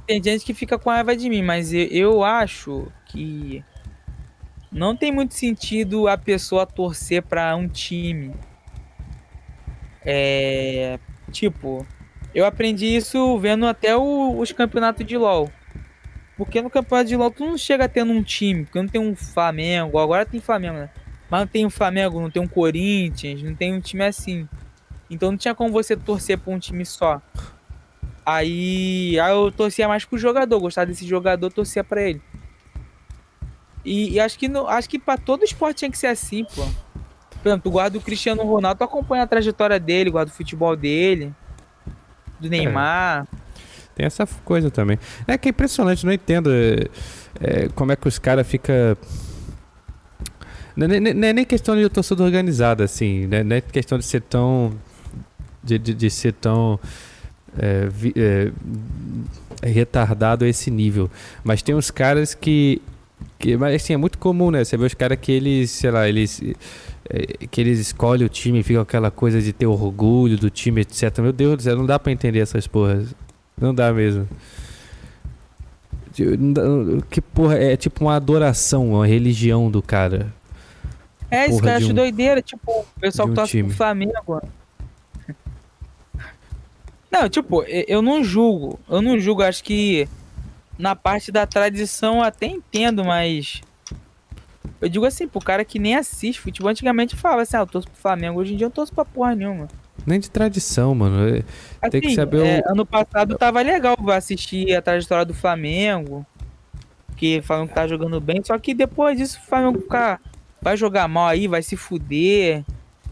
Tem 0.07 0.21
gente 0.23 0.45
que 0.45 0.53
fica 0.53 0.77
com 0.77 0.89
raiva 0.89 1.15
de 1.15 1.27
mim, 1.29 1.41
mas 1.41 1.73
eu, 1.73 1.87
eu 1.87 2.23
acho 2.23 2.87
que 3.07 3.63
não 4.79 4.95
tem 4.95 5.11
muito 5.11 5.33
sentido 5.33 6.07
a 6.07 6.17
pessoa 6.17 6.65
torcer 6.65 7.23
pra 7.23 7.55
um 7.55 7.67
time. 7.67 8.33
É. 10.05 10.99
Tipo, 11.31 11.85
eu 12.33 12.45
aprendi 12.45 12.85
isso 12.95 13.37
vendo 13.39 13.65
até 13.65 13.95
o- 13.95 14.37
os 14.39 14.51
campeonatos 14.51 15.05
de 15.05 15.17
LoL. 15.17 15.49
Porque 16.37 16.61
no 16.61 16.69
campeonato 16.69 17.07
de 17.09 17.15
LoL 17.15 17.31
tu 17.31 17.45
não 17.45 17.57
chega 17.57 17.87
tendo 17.87 18.11
um 18.11 18.21
time, 18.21 18.65
porque 18.65 18.81
não 18.81 18.87
tem 18.87 19.01
um 19.01 19.15
Flamengo, 19.15 19.97
agora 19.97 20.25
tem 20.25 20.39
Flamengo, 20.41 20.75
né? 20.77 20.89
Mas 21.29 21.39
não 21.41 21.47
tem 21.47 21.65
um 21.65 21.69
Flamengo, 21.69 22.19
não 22.19 22.29
tem 22.29 22.41
um 22.41 22.47
Corinthians, 22.47 23.41
não 23.41 23.55
tem 23.55 23.73
um 23.73 23.79
time 23.79 24.03
assim. 24.03 24.47
Então 25.09 25.31
não 25.31 25.37
tinha 25.37 25.55
como 25.55 25.71
você 25.71 25.95
torcer 25.95 26.37
pra 26.37 26.53
um 26.53 26.59
time 26.59 26.85
só. 26.85 27.21
Aí, 28.25 29.19
aí 29.19 29.31
eu 29.31 29.51
torcia 29.51 29.87
mais 29.87 30.03
pro 30.03 30.17
jogador, 30.17 30.59
gostava 30.59 30.87
desse 30.87 31.07
jogador, 31.07 31.51
torcia 31.51 31.83
pra 31.83 32.01
ele. 32.01 32.21
E, 33.85 34.13
e 34.13 34.19
acho 34.19 34.37
que 34.39 34.47
no, 34.47 34.67
acho 34.67 34.89
que 34.89 34.97
para 34.99 35.17
todo 35.17 35.43
esporte 35.43 35.77
tinha 35.79 35.91
que 35.91 35.97
ser 35.97 36.07
assim, 36.07 36.43
pô. 36.43 36.63
Por 37.41 37.49
exemplo, 37.49 37.63
tu 37.63 37.71
guarda 37.71 37.97
o 37.97 38.01
Cristiano 38.01 38.43
Ronaldo, 38.43 38.79
tu 38.79 38.83
acompanha 38.83 39.23
a 39.23 39.27
trajetória 39.27 39.79
dele, 39.79 40.09
guarda 40.09 40.31
o 40.31 40.33
futebol 40.33 40.75
dele, 40.75 41.31
do 42.39 42.49
Neymar. 42.49 43.27
Tem 43.93 44.05
essa 44.05 44.25
coisa 44.43 44.71
também. 44.71 44.97
É 45.27 45.37
que 45.37 45.47
é 45.47 45.51
impressionante, 45.51 46.05
não 46.05 46.11
entendo 46.11 46.49
é, 46.51 46.87
é, 47.39 47.69
como 47.75 47.91
é 47.91 47.95
que 47.95 48.07
os 48.07 48.17
caras 48.17 48.45
ficam. 48.47 48.73
Não, 50.75 50.87
é 50.87 50.99
nem- 50.99 51.13
não 51.13 51.27
é 51.27 51.33
nem 51.33 51.45
questão 51.45 51.75
de 51.75 51.87
torcida 51.87 52.23
organizada, 52.23 52.83
assim. 52.83 53.27
né? 53.27 53.43
Não 53.43 53.55
é 53.55 53.61
questão 53.61 53.97
de 53.97 54.03
ser 54.05 54.21
tão. 54.21 54.73
de, 55.63 55.77
de, 55.77 55.93
de 55.93 56.09
ser 56.09 56.33
tão. 56.33 56.79
é, 57.57 57.87
é, 59.61 59.67
retardado 59.69 60.43
a 60.43 60.47
esse 60.47 60.69
nível. 60.69 61.09
Mas 61.43 61.61
tem 61.61 61.75
uns 61.75 61.89
caras 61.91 62.33
que. 62.33 62.81
Que 63.45 63.57
mas 63.57 63.75
assim, 63.75 63.93
é 63.93 63.97
muito 63.97 64.17
comum, 64.17 64.49
né? 64.49 64.63
Você 64.63 64.75
vê 64.75 64.85
os 64.85 64.93
caras 64.95 65.17
que 65.21 65.31
eles, 65.31 65.69
sei 65.71 65.91
lá, 65.91 66.07
eles. 66.09 66.41
é, 67.09 67.45
que 67.47 67.61
eles 67.61 67.77
escolhem 67.79 68.25
o 68.25 68.29
time 68.29 68.63
ficam 68.63 68.81
aquela 68.81 69.11
coisa 69.11 69.39
de 69.41 69.53
ter 69.53 69.67
orgulho 69.67 70.37
do 70.37 70.49
time, 70.49 70.81
etc. 70.81 71.19
Meu 71.19 71.31
Deus 71.31 71.57
do 71.57 71.61
céu, 71.63 71.75
não 71.77 71.85
dá 71.85 71.99
pra 71.99 72.11
entender 72.11 72.39
essas 72.39 72.65
porras. 72.65 73.13
Não 73.59 73.73
dá 73.73 73.93
mesmo. 73.93 74.27
Que 77.09 77.19
porra, 77.21 77.55
é 77.57 77.75
tipo 77.75 78.05
uma 78.05 78.15
adoração, 78.15 78.91
uma 78.93 79.05
religião 79.05 79.69
do 79.69 79.81
cara. 79.81 80.33
É, 81.29 81.47
isso 81.47 81.61
que 81.61 81.67
eu 81.67 81.73
acho 81.73 81.91
um- 81.91 81.93
doideira, 81.93 82.41
tipo, 82.41 82.71
o 82.71 82.99
pessoal 82.99 83.27
de 83.27 83.33
que 83.33 83.39
um 83.39 83.43
torce 83.43 83.51
time. 83.51 83.67
pro 83.69 83.77
Flamengo. 83.77 84.41
Não, 87.11 87.29
tipo, 87.29 87.63
eu 87.63 88.01
não 88.01 88.23
julgo. 88.23 88.79
Eu 88.89 89.01
não 89.01 89.19
julgo, 89.19 89.41
acho 89.43 89.63
que 89.63 90.07
na 90.77 90.95
parte 90.95 91.31
da 91.31 91.45
tradição 91.45 92.17
eu 92.17 92.23
até 92.23 92.45
entendo, 92.47 93.03
mas. 93.05 93.61
Eu 94.81 94.89
digo 94.89 95.05
assim, 95.05 95.27
pro 95.27 95.39
cara 95.39 95.63
que 95.63 95.79
nem 95.79 95.95
assiste 95.95 96.39
futebol, 96.41 96.69
antigamente 96.69 97.15
falava 97.15 97.41
assim, 97.41 97.55
ah, 97.57 97.61
eu 97.61 97.67
torço 97.67 97.87
pro 97.89 97.99
Flamengo, 98.01 98.39
hoje 98.39 98.53
em 98.53 98.57
dia 98.57 98.67
eu 98.67 98.71
torço 98.71 98.93
pra 98.93 99.05
porra 99.05 99.33
nenhuma. 99.35 99.67
Nem 100.05 100.19
de 100.19 100.29
tradição, 100.29 100.93
mano. 100.93 101.27
É- 101.81 101.89
Tem 101.89 102.01
que 102.01 102.07
Assim, 102.07 102.15
saber 102.15 102.39
o- 102.41 102.45
é, 102.45 102.61
ano 102.67 102.85
passado 102.85 103.37
tava 103.37 103.61
legal 103.61 103.95
assistir 104.11 104.75
a 104.75 104.81
trajetória 104.81 105.25
do 105.25 105.33
Flamengo, 105.33 106.25
que 107.15 107.39
o 107.39 107.43
Flamengo 107.43 107.73
tá 107.73 107.87
jogando 107.87 108.19
bem, 108.19 108.43
só 108.43 108.57
que 108.59 108.73
depois 108.73 109.17
disso 109.17 109.39
o 109.41 109.47
Flamengo 109.47 109.79
ficar, 109.81 110.19
vai 110.61 110.75
jogar 110.75 111.07
mal 111.07 111.27
aí, 111.27 111.47
vai 111.47 111.63
se 111.63 111.75
fuder. 111.77 112.63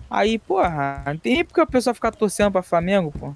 Aí, 0.10 0.38
porra, 0.38 1.02
não 1.08 1.18
tem 1.18 1.34
nem 1.36 1.46
porque 1.46 1.62
a 1.62 1.66
pessoa 1.66 1.94
ficar 1.94 2.12
torcendo 2.12 2.52
pra 2.52 2.62
Flamengo, 2.62 3.12
pô. 3.18 3.34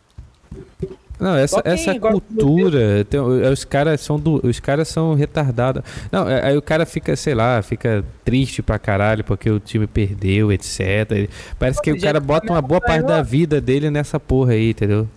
Não, 1.19 1.35
essa, 1.35 1.61
essa 1.65 1.91
cultura, 1.99 3.03
tem- 3.06 3.19
os 3.19 3.64
caras 3.65 4.02
são 4.02 4.19
do, 4.19 4.39
os 4.48 4.60
caras 4.60 4.88
são 4.88 5.15
retardados. 5.15 5.81
Não, 6.11 6.30
é- 6.30 6.48
aí 6.49 6.57
o 6.57 6.61
cara 6.61 6.85
fica, 6.85 7.15
sei 7.15 7.34
lá, 7.34 7.61
fica 7.64 8.06
triste 8.23 8.61
pra 8.61 8.77
caralho 8.77 9.23
porque 9.23 9.49
o 9.49 9.60
time 9.60 9.88
perdeu, 9.88 10.52
etc. 10.52 11.27
Parece 11.57 11.81
que 11.81 11.91
o 11.91 11.99
cara 11.99 12.19
bota 12.19 12.52
uma 12.53 12.61
boa 12.61 12.80
parte 12.80 13.03
da 13.06 13.22
vida 13.23 13.60
dele 13.60 13.89
nessa 13.89 14.19
porra 14.19 14.53
aí, 14.53 14.69
entendeu? 14.72 15.07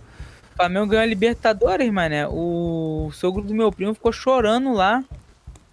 O 0.53 0.55
Flamengo 0.55 0.87
ganhou 0.87 1.03
a 1.03 1.05
Libertadores, 1.05 1.91
mané. 1.91 2.27
O 2.27 3.09
sogro 3.13 3.43
do 3.43 3.53
meu 3.53 3.71
primo 3.71 3.93
ficou 3.93 4.11
chorando 4.11 4.73
lá, 4.73 5.03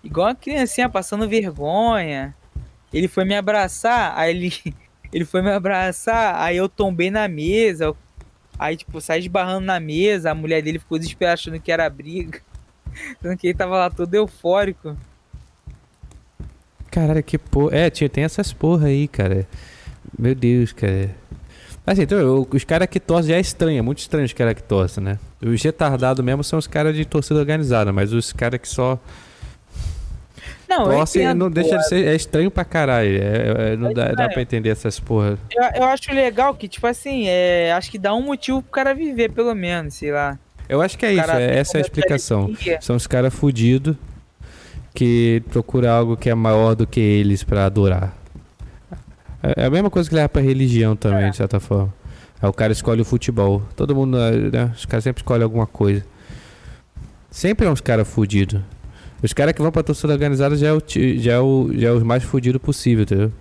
igual 0.04 0.28
uma 0.28 0.34
criancinha, 0.34 0.88
passando 0.88 1.28
vergonha. 1.28 2.34
Ele 2.92 3.08
foi 3.08 3.24
me 3.24 3.34
abraçar, 3.36 4.12
aí 4.16 4.30
ele, 4.30 4.52
ele 5.12 5.24
foi 5.24 5.42
me 5.42 5.50
abraçar, 5.50 6.36
aí 6.36 6.56
eu 6.56 6.68
tombei 6.68 7.10
na 7.10 7.28
mesa. 7.28 7.94
Aí, 8.58 8.76
tipo, 8.76 9.00
saí 9.00 9.20
esbarrando 9.20 9.66
na 9.66 9.78
mesa, 9.78 10.30
a 10.30 10.34
mulher 10.34 10.62
dele 10.62 10.78
ficou 10.78 10.98
desesperada 10.98 11.34
achando 11.34 11.60
que 11.60 11.70
era 11.70 11.88
briga. 11.88 12.40
Sendo 13.22 13.36
que 13.36 13.48
ele 13.48 13.54
tava 13.54 13.76
lá 13.76 13.90
todo 13.90 14.12
eufórico. 14.14 14.96
Caralho, 16.90 17.22
que 17.22 17.38
porra. 17.38 17.76
É, 17.76 17.90
tem 17.90 18.24
essas 18.24 18.52
porra 18.52 18.88
aí, 18.88 19.06
cara. 19.06 19.46
Meu 20.18 20.34
Deus, 20.34 20.72
cara. 20.72 21.14
Assim, 21.86 22.02
então, 22.02 22.46
os 22.50 22.64
caras 22.64 22.88
que 22.88 23.00
torcem 23.00 23.30
já 23.30 23.36
é 23.36 23.40
estranho, 23.40 23.78
é 23.78 23.82
muito 23.82 23.98
estranho 23.98 24.26
os 24.26 24.32
caras 24.32 24.54
que 24.54 24.62
torcem, 24.62 25.02
né? 25.02 25.18
Os 25.40 25.62
retardados 25.62 26.22
mesmo 26.22 26.44
são 26.44 26.58
os 26.58 26.66
caras 26.66 26.94
de 26.94 27.04
torcida 27.04 27.40
organizada, 27.40 27.92
mas 27.92 28.12
os 28.12 28.32
caras 28.32 28.60
que 28.60 28.68
só 28.68 28.98
Não, 30.68 31.02
entendo, 31.02 31.38
não 31.38 31.50
deixa 31.50 31.70
pô. 31.70 31.76
de 31.78 31.88
ser. 31.88 32.06
É 32.06 32.14
estranho 32.14 32.50
pra 32.50 32.64
caralho. 32.64 33.10
É, 33.22 33.72
é- 33.72 33.76
não 33.76 33.90
É 33.90 33.94
dá, 33.94 34.02
dá 34.04 34.10
estranho. 34.10 34.32
pra 34.32 34.42
entender 34.42 34.68
essas 34.68 35.00
porra. 35.00 35.38
Eu, 35.50 35.62
eu 35.82 35.84
acho 35.84 36.12
legal 36.12 36.54
que, 36.54 36.68
tipo 36.68 36.86
assim, 36.86 37.24
é, 37.26 37.72
acho 37.72 37.90
que 37.90 37.98
dá 37.98 38.14
um 38.14 38.22
motivo 38.22 38.60
pro 38.62 38.70
cara 38.72 38.94
viver, 38.94 39.30
pelo 39.30 39.54
menos, 39.54 39.94
sei 39.94 40.12
lá. 40.12 40.38
Eu 40.68 40.82
acho 40.82 40.98
que 40.98 41.06
é 41.06 41.08
O 41.08 41.12
isso, 41.12 41.30
é, 41.30 41.56
essa 41.58 41.78
é 41.78 41.78
a 41.78 41.80
explicação. 41.80 42.52
São 42.82 42.94
os 42.96 43.06
caras 43.06 43.32
fudidos 43.34 43.96
que 44.94 45.42
procuram 45.50 45.90
algo 45.90 46.16
que 46.16 46.28
é 46.28 46.34
maior 46.34 46.74
do 46.74 46.86
que 46.86 47.00
eles 47.00 47.42
pra 47.42 47.64
adorar. 47.64 48.14
É 49.42 49.62
é 49.62 49.64
a 49.66 49.70
mesma 49.70 49.88
coisa 49.88 50.08
que 50.08 50.14
leva 50.14 50.28
pra 50.28 50.42
religião 50.42 50.94
também, 50.96 51.30
de 51.30 51.36
certa 51.36 51.58
forma. 51.60 51.94
Aí 52.42 52.48
o 52.48 52.52
cara 52.52 52.72
escolhe 52.72 53.00
o 53.00 53.04
futebol. 53.04 53.62
Todo 53.74 53.94
mundo, 53.94 54.18
né? 54.18 54.70
Os 54.76 54.84
caras 54.84 55.04
sempre 55.04 55.22
escolhem 55.22 55.44
alguma 55.44 55.66
coisa. 55.66 56.04
Sempre 57.30 57.66
é 57.66 57.70
uns 57.70 57.80
caras 57.80 58.06
fudidos. 58.08 58.60
Os 59.22 59.32
caras 59.32 59.52
que 59.54 59.60
vão 59.62 59.72
pra 59.72 59.82
torcida 59.82 60.12
organizada 60.12 60.56
já 60.56 60.68
é, 60.68 60.72
o, 60.72 60.82
já, 61.16 61.32
é 61.32 61.40
o, 61.40 61.70
já 61.74 61.88
é 61.88 61.90
os 61.92 62.02
mais 62.02 62.22
fudidos 62.22 62.60
possível, 62.62 63.02
entendeu? 63.02 63.32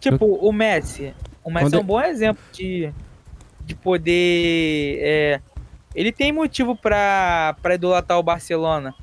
Tipo, 0.00 0.26
o 0.26 0.52
Messi. 0.52 1.14
O 1.42 1.50
Messi 1.50 1.64
Quando- 1.66 1.74
é 1.74 1.78
um 1.80 1.84
bom 1.84 2.00
exemplo 2.00 2.42
de, 2.52 2.92
de 3.64 3.74
poder. 3.74 4.98
é, 5.00 5.40
ele 5.94 6.12
tem 6.12 6.32
motivo 6.32 6.76
pra, 6.76 7.56
pra 7.62 7.74
idolatrar 7.74 8.18
o 8.18 8.22
Barcelona. 8.22 8.94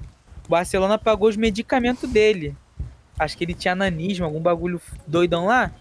O 0.45 0.49
Barcelona 0.49 0.97
pagou 0.97 1.29
os 1.29 1.37
medicamentos 1.37 2.09
dele. 2.09 2.55
Acho 3.17 3.37
que 3.37 3.43
ele 3.43 3.53
tinha 3.53 3.75
nanismo, 3.75 4.25
algum 4.25 4.39
bagulho 4.39 4.81
doidão 5.07 5.45
lá. 5.45 5.71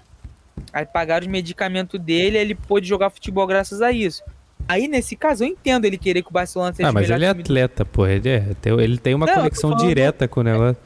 Aí 0.72 0.84
pagaram 0.84 1.24
os 1.24 1.30
medicamentos 1.30 2.00
dele 2.00 2.36
e 2.36 2.40
ele 2.40 2.54
pôde 2.54 2.86
jogar 2.88 3.10
futebol 3.10 3.46
graças 3.46 3.80
a 3.80 3.92
isso. 3.92 4.22
Aí, 4.68 4.86
nesse 4.86 5.16
caso, 5.16 5.44
eu 5.44 5.48
entendo 5.48 5.86
ele 5.86 5.96
querer 5.96 6.22
que 6.22 6.28
o 6.28 6.32
Barcelona 6.32 6.74
seja 6.74 6.90
Ah, 6.90 6.92
mas 6.92 7.08
ele 7.08 7.24
é 7.24 7.32
do 7.32 7.40
atleta, 7.40 7.84
pô. 7.86 8.06
Ele, 8.06 8.28
é, 8.28 8.40
tem- 8.60 8.78
ele 8.78 8.98
tem 8.98 9.14
uma 9.14 9.24
Não, 9.26 9.34
conexão 9.34 9.74
direta 9.74 10.28
com 10.28 10.40
o 10.40 10.42
negócio. 10.44 10.76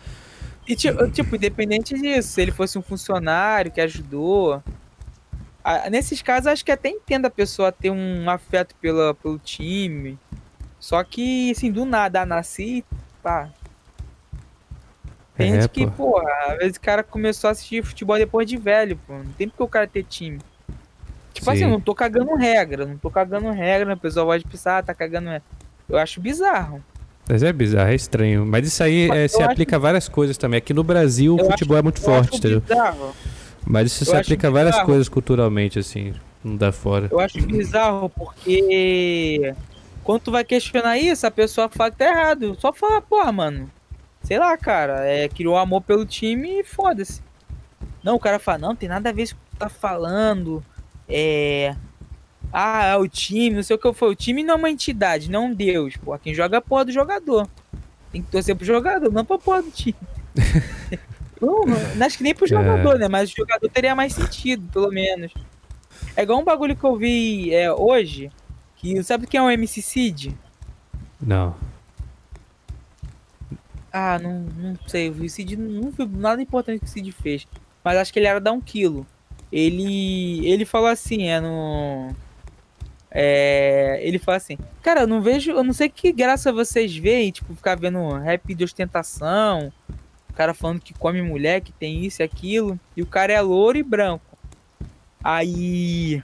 E 0.69 0.77
tipo, 0.77 1.11
tipo, 1.11 1.35
independente 1.35 1.93
disso, 2.01 2.29
se 2.29 2.41
ele 2.41 2.53
fosse 2.53 2.79
um 2.79 2.83
funcionário 2.83 3.73
que 3.73 3.81
ajudou. 3.81 4.63
ah, 5.65 5.91
Nesses 5.91 6.23
casos, 6.23 6.47
acho 6.47 6.65
que 6.65 6.71
até 6.71 6.89
entendo 6.89 7.27
a 7.27 7.31
pessoa 7.31 7.73
ter 7.73 7.91
um 7.91 8.31
afeto 8.31 8.75
pela, 8.81 9.13
pelo 9.15 9.39
time. 9.41 10.17
Só 10.79 11.03
que, 11.03 11.51
assim, 11.51 11.71
do 11.73 11.85
nada, 11.85 12.23
ah, 12.23 12.27
nasci, 12.27 12.85
pá. 13.23 13.49
Tem 15.37 15.53
É, 15.53 15.61
gente 15.63 15.71
que, 15.71 15.87
pô. 15.87 15.93
porra, 16.13 16.29
às 16.53 16.59
vezes 16.59 16.77
o 16.77 16.81
cara 16.81 17.03
começou 17.03 17.49
a 17.49 17.51
assistir 17.53 17.83
futebol 17.85 18.17
depois 18.17 18.47
de 18.49 18.57
velho, 18.57 18.97
pô. 19.07 19.15
Não 19.15 19.33
tem 19.33 19.49
porque 19.49 19.63
o 19.63 19.69
cara 19.69 19.87
ter 19.89 20.05
time. 20.05 20.39
Tipo 21.43 21.51
assim, 21.51 21.59
Sim. 21.59 21.65
eu 21.65 21.71
não 21.71 21.81
tô 21.81 21.93
cagando 21.93 22.37
regra, 22.37 22.87
não 22.87 22.97
tô 22.97 23.11
cagando 23.11 23.51
regra, 23.51 23.95
o 23.95 23.97
pessoal 23.97 24.27
vai 24.29 24.39
pensar, 24.39 24.79
ah, 24.79 24.83
tá 24.85 24.95
cagando 24.95 25.27
regra. 25.29 25.43
Eu 25.89 25.99
acho 25.99 26.21
bizarro. 26.21 26.81
Mas 27.29 27.43
é 27.43 27.53
bizarro, 27.53 27.91
é 27.91 27.95
estranho. 27.97 28.47
Mas 28.47 28.65
isso 28.69 28.81
aí 28.83 29.09
Mas 29.09 29.19
é, 29.19 29.29
se 29.29 29.43
acho- 29.43 29.51
aplica 29.51 29.75
a 29.75 29.79
várias 29.81 30.09
coisas 30.09 30.39
também. 30.39 30.59
Aqui 30.59 30.73
no 30.73 30.85
Brasil 30.85 31.35
o 31.35 31.41
Eu 31.41 31.47
futebol 31.51 31.77
é 31.77 31.83
muito 31.83 32.01
forte, 32.01 32.29
acho 32.29 32.37
entendeu? 32.37 32.61
bizarro. 32.61 33.13
Mas 33.67 33.87
isso 33.89 34.05
se 34.05 34.11
eu 34.11 34.15
acho 34.15 34.23
aplica 34.23 34.47
a 34.47 34.51
várias 34.53 34.81
coisas 34.83 35.09
culturalmente, 35.09 35.81
assim, 35.81 36.15
não 36.45 36.57
dá 36.57 36.71
fora. 36.71 37.09
Eu 37.11 37.19
acho 37.19 37.45
bizarro 37.45 38.09
porque 38.09 39.53
quando 40.05 40.21
tu 40.23 40.31
vai 40.31 40.45
questionar 40.45 40.97
isso, 40.99 41.27
a 41.27 41.31
pessoa 41.31 41.69
fala 41.69 41.91
que 41.91 41.99
tá 41.99 42.07
errado. 42.07 42.57
Só 42.61 42.73
fala, 42.73 43.01
porra, 43.03 43.33
mano. 43.33 43.69
Sei 44.23 44.39
lá, 44.39 44.57
cara, 44.57 45.05
é, 45.05 45.29
criou 45.29 45.57
amor 45.57 45.81
pelo 45.83 46.07
time 46.07 46.61
e 46.61 46.65
foda-se. 46.65 47.21
Não, 48.03 48.15
o 48.15 48.21
cara 48.21 48.39
fala, 48.39 48.59
não, 48.59 48.77
tem 48.77 48.89
nada 48.89 49.09
a 49.09 49.13
ver 49.13 49.29
com 49.29 49.35
o 49.35 49.37
que 49.37 49.51
tu 49.51 49.57
tá 49.59 49.69
falando. 49.69 50.65
É. 51.13 51.77
Ah, 52.53 52.87
é 52.87 52.97
o 52.97 53.09
time, 53.09 53.57
não 53.57 53.63
sei 53.63 53.77
o 53.77 53.79
que 53.79 53.93
foi. 53.93 54.11
O 54.11 54.15
time 54.15 54.43
não 54.43 54.55
é 54.55 54.57
uma 54.59 54.71
entidade, 54.71 55.31
não 55.31 55.45
é 55.45 55.47
um 55.47 55.55
deus. 55.55 55.97
Pô, 55.97 56.17
quem 56.19 56.35
joga 56.35 56.57
é 56.57 56.59
a 56.59 56.63
porra 56.63 56.87
do 56.87 56.93
jogador. 56.93 57.49
Tem 58.11 58.23
que 58.23 58.31
torcer 58.31 58.55
pro 58.55 58.65
jogador, 58.65 59.11
não 59.11 59.25
pra 59.25 59.39
porra 59.39 59.63
do 59.63 59.71
time. 59.71 59.97
não, 61.41 61.65
não 61.65 62.07
acho 62.07 62.19
que 62.19 62.23
nem 62.23 62.35
pro 62.35 62.47
jogador, 62.47 62.99
né? 62.99 63.09
Mas 63.09 63.33
o 63.33 63.37
jogador 63.37 63.69
teria 63.71 63.95
mais 63.95 64.13
sentido, 64.13 64.69
pelo 64.71 64.91
menos. 64.91 65.33
É 66.15 66.23
igual 66.23 66.39
um 66.39 66.45
bagulho 66.45 66.77
que 66.77 66.85
eu 66.85 66.97
vi 66.97 67.55
é, 67.55 67.73
hoje, 67.73 68.31
que 68.77 69.03
sabe 69.03 69.27
quem 69.27 69.39
é 69.39 69.43
o 69.43 69.51
MC 69.51 69.81
Cid? 69.81 70.37
Não. 71.21 71.55
Ah, 73.93 74.19
não, 74.19 74.41
não 74.41 74.79
sei. 74.87 75.11
O 75.11 75.29
Cid 75.29 75.57
não 75.57 75.91
viu 75.91 76.07
nada 76.07 76.43
importante 76.43 76.81
que 76.81 76.87
o 76.87 76.89
Cid 76.89 77.13
fez. 77.13 77.47
Mas 77.85 77.97
acho 77.97 78.13
que 78.13 78.19
ele 78.19 78.27
era 78.27 78.41
dar 78.41 78.53
um 78.53 78.61
quilo. 78.61 79.07
Ele. 79.53 80.47
Ele 80.49 80.65
falou 80.65 80.89
assim, 80.89 81.29
é 81.29 81.41
no. 81.41 82.15
É, 83.15 84.01
ele 84.03 84.19
fala 84.19 84.39
assim, 84.39 84.57
cara, 84.81 85.03
eu 85.03 85.07
não 85.07 85.21
vejo, 85.21 85.51
eu 85.51 85.63
não 85.63 85.75
sei 85.75 85.91
que 85.91 86.11
graça 86.11 86.51
vocês 86.51 86.97
veem, 86.97 87.31
tipo, 87.31 87.55
ficar 87.55 87.75
vendo 87.75 88.09
rap 88.15 88.55
de 88.55 88.65
ostentação, 88.65 89.71
o 90.31 90.33
cara 90.33 90.55
falando 90.55 90.81
que 90.81 90.95
come 90.95 91.21
mulher, 91.21 91.61
que 91.61 91.73
tem 91.73 92.07
isso 92.07 92.23
e 92.23 92.25
aquilo, 92.25 92.81
e 92.97 93.03
o 93.03 93.07
cara 93.07 93.35
é 93.35 93.41
louro 93.43 93.77
e 93.77 93.83
branco. 93.83 94.39
Aí. 95.23 96.23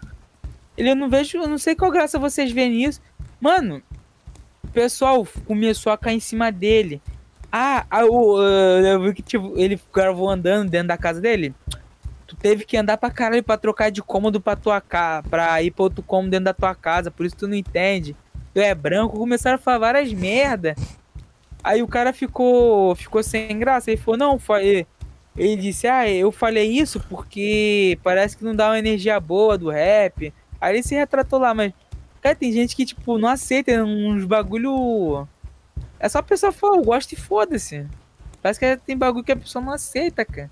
Ele 0.78 0.90
eu 0.90 0.96
não 0.96 1.10
vejo, 1.10 1.36
eu 1.36 1.48
não 1.48 1.58
sei 1.58 1.74
qual 1.74 1.90
graça 1.90 2.18
vocês 2.18 2.50
veem 2.50 2.70
nisso. 2.70 3.02
Mano, 3.40 3.82
o 4.64 4.68
pessoal 4.68 5.26
começou 5.44 5.92
a 5.92 5.98
cair 5.98 6.16
em 6.16 6.20
cima 6.20 6.50
dele. 6.50 7.02
Ah, 7.52 7.84
ah 7.90 8.00
eu, 8.00 8.38
eu 8.38 9.02
vi 9.02 9.14
que 9.14 9.22
tipo, 9.22 9.52
ele 9.56 9.78
gravou 9.92 10.30
andando 10.30 10.70
dentro 10.70 10.88
da 10.88 10.96
casa 10.96 11.20
dele. 11.20 11.54
Teve 12.40 12.64
que 12.64 12.76
andar 12.76 12.96
pra 12.96 13.10
caralho 13.10 13.42
pra 13.42 13.56
trocar 13.56 13.90
de 13.90 14.00
cômodo 14.00 14.40
pra 14.40 14.54
tua 14.54 14.80
casa, 14.80 15.28
pra 15.28 15.60
ir 15.62 15.72
pra 15.72 15.82
outro 15.84 16.02
cômodo 16.02 16.30
dentro 16.30 16.44
da 16.44 16.54
tua 16.54 16.74
casa, 16.74 17.10
por 17.10 17.26
isso 17.26 17.36
tu 17.36 17.48
não 17.48 17.54
entende. 17.54 18.14
Tu 18.54 18.60
é 18.60 18.74
branco, 18.74 19.18
começaram 19.18 19.56
a 19.56 19.58
falar 19.58 19.78
várias 19.78 20.12
merda. 20.12 20.74
Aí 21.62 21.82
o 21.82 21.88
cara 21.88 22.12
ficou, 22.12 22.94
ficou 22.94 23.22
sem 23.22 23.58
graça. 23.58 23.90
Ele 23.90 24.00
falou, 24.00 24.18
não, 24.18 24.38
foi. 24.38 24.86
Ele 25.36 25.56
disse, 25.56 25.86
ah, 25.86 26.08
eu 26.08 26.32
falei 26.32 26.70
isso 26.70 27.00
porque 27.08 27.98
parece 28.02 28.36
que 28.36 28.44
não 28.44 28.54
dá 28.54 28.68
uma 28.68 28.78
energia 28.78 29.18
boa 29.20 29.58
do 29.58 29.70
rap. 29.70 30.32
Aí 30.60 30.74
ele 30.74 30.82
se 30.82 30.94
retratou 30.94 31.38
lá, 31.38 31.54
mas. 31.54 31.72
Cara, 32.20 32.34
tem 32.34 32.52
gente 32.52 32.74
que, 32.74 32.84
tipo, 32.84 33.18
não 33.18 33.28
aceita 33.28 33.72
uns 33.84 34.24
bagulho. 34.24 35.26
É 36.00 36.08
só 36.08 36.18
a 36.18 36.22
pessoa 36.22 36.50
falar, 36.52 36.76
eu 36.76 36.82
gosto 36.82 37.12
e 37.12 37.16
foda-se. 37.16 37.86
Parece 38.42 38.58
que 38.58 38.76
tem 38.78 38.96
bagulho 38.96 39.24
que 39.24 39.32
a 39.32 39.36
pessoa 39.36 39.64
não 39.64 39.72
aceita, 39.72 40.24
cara. 40.24 40.50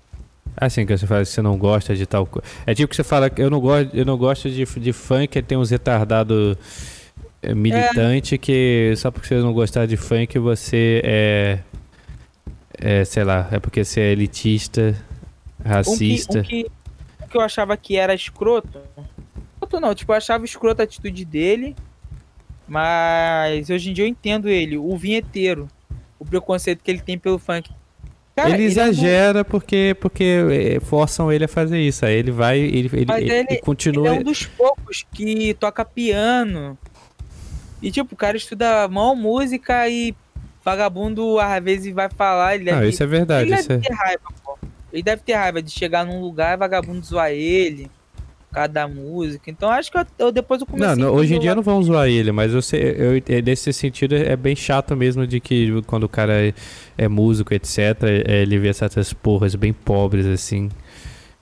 Assim 0.59 0.85
que 0.85 0.97
você 0.97 1.05
fala 1.05 1.21
que 1.21 1.29
você 1.29 1.41
não 1.41 1.55
gosta 1.55 1.95
de 1.95 2.05
tal 2.07 2.25
coisa. 2.25 2.47
É 2.65 2.73
tipo 2.73 2.89
que 2.89 2.95
você 2.95 3.03
fala 3.03 3.29
que 3.29 3.41
eu 3.41 3.49
não 3.49 3.59
gosto, 3.59 3.95
eu 3.95 4.03
não 4.03 4.17
gosto 4.17 4.49
de, 4.49 4.65
de 4.65 4.93
funk, 4.93 5.39
tem 5.43 5.57
uns 5.57 5.69
retardados 5.69 6.57
é, 7.41 7.53
militante 7.53 8.35
é. 8.35 8.37
que 8.39 8.93
só 8.97 9.11
porque 9.11 9.27
você 9.27 9.35
não 9.35 9.53
gostar 9.53 9.85
de 9.85 9.95
funk 9.95 10.39
você 10.39 11.01
é, 11.03 11.59
é 12.73 13.05
sei 13.05 13.23
lá, 13.23 13.47
é 13.51 13.59
porque 13.59 13.85
você 13.85 14.01
é 14.01 14.11
elitista, 14.11 14.95
racista. 15.63 16.39
Um 16.39 16.41
que, 16.41 16.59
um 16.59 16.63
que, 16.63 16.71
um 17.23 17.27
que 17.27 17.37
eu 17.37 17.41
achava 17.41 17.77
que 17.77 17.95
era 17.95 18.15
escroto. 18.15 18.81
Escroto 19.53 19.79
não, 19.79 19.93
tipo, 19.93 20.11
eu 20.11 20.17
achava 20.17 20.43
escroto 20.43 20.81
a 20.81 20.85
atitude 20.85 21.23
dele. 21.23 21.75
Mas 22.67 23.69
hoje 23.69 23.91
em 23.91 23.93
dia 23.93 24.03
eu 24.03 24.09
entendo 24.09 24.49
ele, 24.49 24.77
o 24.77 24.97
vinheteiro. 24.97 25.67
O 26.19 26.25
preconceito 26.25 26.83
que 26.83 26.91
ele 26.91 26.99
tem 26.99 27.17
pelo 27.17 27.37
funk. 27.37 27.69
Cara, 28.37 28.51
ele 28.51 28.65
exagera 28.65 29.39
não... 29.39 29.45
porque, 29.45 29.97
porque 29.99 30.23
eh, 30.51 30.79
forçam 30.79 31.31
ele 31.31 31.45
a 31.45 31.47
fazer 31.47 31.79
isso. 31.79 32.05
Aí 32.05 32.13
ele 32.13 32.29
vai, 32.29 32.59
ele, 32.59 32.87
ele, 32.93 33.05
Mas 33.07 33.23
ele, 33.23 33.33
ele 33.33 33.57
continua. 33.61 34.09
Ele 34.09 34.17
é 34.17 34.19
um 34.19 34.23
dos 34.23 34.45
poucos 34.45 35.03
que 35.11 35.55
toca 35.55 35.83
piano. 35.83 36.77
E 37.81 37.89
tipo, 37.89 38.13
o 38.13 38.17
cara 38.17 38.37
estuda 38.37 38.87
mal 38.87 39.15
música 39.15 39.89
e 39.89 40.15
vagabundo 40.63 41.39
às 41.39 41.63
vezes 41.63 41.91
vai 41.91 42.09
falar. 42.09 42.53
Ele 42.53 42.65
deve, 42.65 42.85
ah, 42.85 42.87
isso 42.87 43.01
é 43.01 43.07
verdade. 43.07 43.51
Ele 43.51 43.55
deve 43.55 43.73
é... 43.73 43.77
ter 43.79 43.93
raiva, 43.93 44.33
pô. 44.45 44.55
Ele 44.93 45.01
deve 45.01 45.21
ter 45.23 45.33
raiva 45.33 45.59
de 45.59 45.71
chegar 45.71 46.05
num 46.05 46.21
lugar 46.21 46.53
e 46.53 46.57
vagabundo 46.57 47.03
zoar 47.03 47.31
ele 47.31 47.89
cada 48.51 48.87
música. 48.87 49.49
Então 49.49 49.69
acho 49.69 49.91
que 49.91 49.97
eu, 49.97 50.05
eu 50.19 50.31
depois 50.31 50.61
eu 50.61 50.67
comecei 50.67 50.95
não, 50.95 51.09
não 51.09 51.13
hoje 51.13 51.35
em 51.35 51.39
dia 51.39 51.53
não 51.53 51.61
vão 51.61 51.81
zoar 51.83 52.07
ele, 52.07 52.31
mas 52.31 52.53
eu, 52.53 52.61
sei, 52.61 52.95
eu, 52.97 53.41
nesse 53.43 53.71
sentido 53.73 54.15
é 54.15 54.35
bem 54.35 54.55
chato 54.55 54.95
mesmo 54.95 55.27
de 55.27 55.39
que 55.39 55.81
quando 55.83 56.03
o 56.03 56.09
cara 56.09 56.33
é, 56.33 56.53
é 56.97 57.07
músico, 57.07 57.53
etc, 57.53 57.77
é, 58.25 58.41
ele 58.41 58.57
vê 58.57 58.73
certas 58.73 59.13
porras 59.13 59.55
bem 59.55 59.73
pobres 59.73 60.25
assim. 60.25 60.69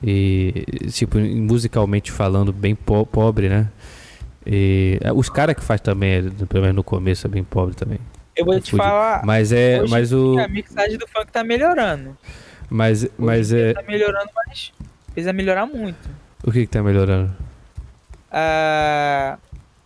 E 0.03 0.65
tipo, 0.91 1.17
musicalmente 1.17 2.11
falando, 2.11 2.51
bem 2.51 2.75
po 2.75 3.05
pobre, 3.05 3.49
né? 3.49 3.69
E 4.45 4.99
é, 5.01 5.11
os 5.11 5.29
caras 5.29 5.55
que 5.55 5.63
faz 5.63 5.81
também, 5.81 6.29
pelo 6.29 6.61
menos 6.61 6.75
no 6.75 6.83
começo, 6.83 7.25
é 7.25 7.29
bem 7.29 7.43
pobre 7.43 7.75
também. 7.75 7.99
Eu 8.35 8.45
vou 8.45 8.59
te 8.59 8.75
falar. 8.75 9.25
Mas 9.25 9.51
é, 9.51 9.81
mas 9.87 10.11
o 10.11 10.37
a 10.37 10.47
mixagem 10.47 10.97
do 10.97 11.07
funk 11.07 11.31
tá 11.31 11.43
melhorando. 11.43 12.15
Mas 12.69 13.03
hoje 13.03 13.11
mas 13.17 13.53
é 13.53 13.73
tá 13.73 13.83
melhorando, 13.83 14.29
mas 14.35 14.73
precisa 15.13 15.31
melhorar 15.31 15.65
muito. 15.65 16.24
O 16.43 16.51
que 16.51 16.61
que 16.61 16.67
tá 16.67 16.83
melhorando? 16.83 17.31
Uh, 18.31 19.37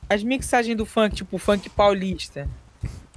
as 0.09 0.23
mixagens 0.23 0.75
do 0.75 0.85
funk, 0.85 1.15
tipo 1.15 1.37
funk 1.37 1.69
paulista. 1.69 2.47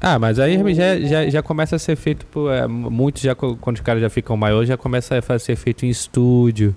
Ah, 0.01 0.19
mas 0.19 0.39
aí 0.41 0.59
já, 0.75 0.99
já, 0.99 1.31
já 1.31 1.43
começa 1.43 1.77
a 1.77 1.79
ser 1.79 1.95
feito 1.95 2.27
por. 2.27 2.53
É, 2.53 2.67
muitos 2.67 3.23
já, 3.23 3.35
quando 3.37 3.77
os 3.77 3.81
caras 3.83 4.03
já 4.03 4.11
ficam 4.11 4.37
maiores, 4.37 4.69
já 4.69 4.77
começa 4.77 5.17
a 5.17 5.39
ser 5.39 5.55
feito 5.55 5.87
em 5.87 5.89
estúdio. 5.89 6.75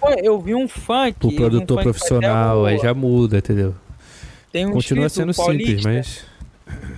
Pô, 0.00 0.08
eu 0.22 0.40
vi 0.40 0.54
um 0.54 0.66
funk. 0.66 1.16
O 1.22 1.36
produtor 1.36 1.80
um 1.80 1.82
profissional, 1.82 2.64
aí 2.64 2.78
já 2.78 2.94
muda, 2.94 3.38
entendeu? 3.38 3.74
Tem 4.50 4.66
um 4.66 4.72
Continua 4.72 5.08
sendo 5.08 5.34
paulista, 5.34 5.70
simples, 5.70 5.84
mas. 5.84 6.24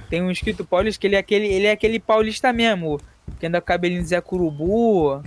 Tem 0.09 0.23
um 0.23 0.31
escrito 0.31 0.65
paulista 0.65 1.01
que 1.01 1.07
ele 1.09 1.17
é 1.17 1.19
aquele, 1.19 1.47
ele 1.47 1.67
é 1.67 1.73
aquele 1.73 1.99
paulista 1.99 2.53
mesmo. 2.53 3.01
Que 3.41 3.47
anda 3.47 3.61
com 3.61 3.67
cabelinho 3.67 4.01
de 4.01 4.09
Zé 4.09 4.21
Curubu. 4.21 5.23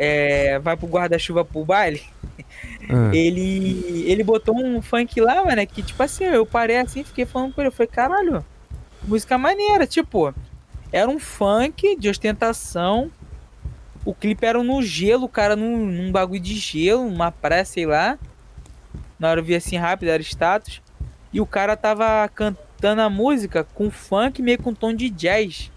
É, 0.00 0.60
vai 0.60 0.76
pro 0.76 0.86
guarda-chuva 0.86 1.44
pro 1.44 1.64
baile. 1.64 2.02
Ah. 2.88 3.10
Ele, 3.12 4.04
ele 4.06 4.22
botou 4.22 4.56
um 4.56 4.80
funk 4.80 5.20
lá, 5.20 5.44
mano, 5.44 5.66
que 5.66 5.82
tipo 5.82 6.00
assim, 6.00 6.24
eu 6.24 6.46
parei 6.46 6.78
assim, 6.78 7.02
fiquei 7.02 7.26
falando 7.26 7.52
com 7.52 7.60
ele, 7.60 7.68
eu 7.68 7.72
falei, 7.72 7.88
caralho, 7.88 8.44
música 9.02 9.36
maneira, 9.36 9.86
tipo, 9.86 10.32
era 10.92 11.10
um 11.10 11.18
funk 11.18 11.96
de 11.96 12.08
ostentação, 12.08 13.10
o 14.04 14.14
clipe 14.14 14.46
era 14.46 14.62
no 14.62 14.80
gelo, 14.82 15.24
o 15.24 15.28
cara 15.28 15.56
num, 15.56 15.84
num 15.84 16.12
bagulho 16.12 16.40
de 16.40 16.54
gelo, 16.54 17.06
uma 17.06 17.32
praia, 17.32 17.64
sei 17.64 17.84
lá, 17.84 18.18
na 19.18 19.28
hora 19.30 19.40
eu 19.40 19.44
vi 19.44 19.56
assim 19.56 19.76
rápido, 19.76 20.08
era 20.08 20.22
status, 20.22 20.80
e 21.32 21.40
o 21.40 21.46
cara 21.46 21.76
tava 21.76 22.26
cantando 22.28 23.02
a 23.02 23.10
música 23.10 23.64
com 23.74 23.90
funk 23.90 24.40
meio 24.40 24.62
com 24.62 24.72
tom 24.72 24.94
de 24.94 25.10
jazz, 25.10 25.70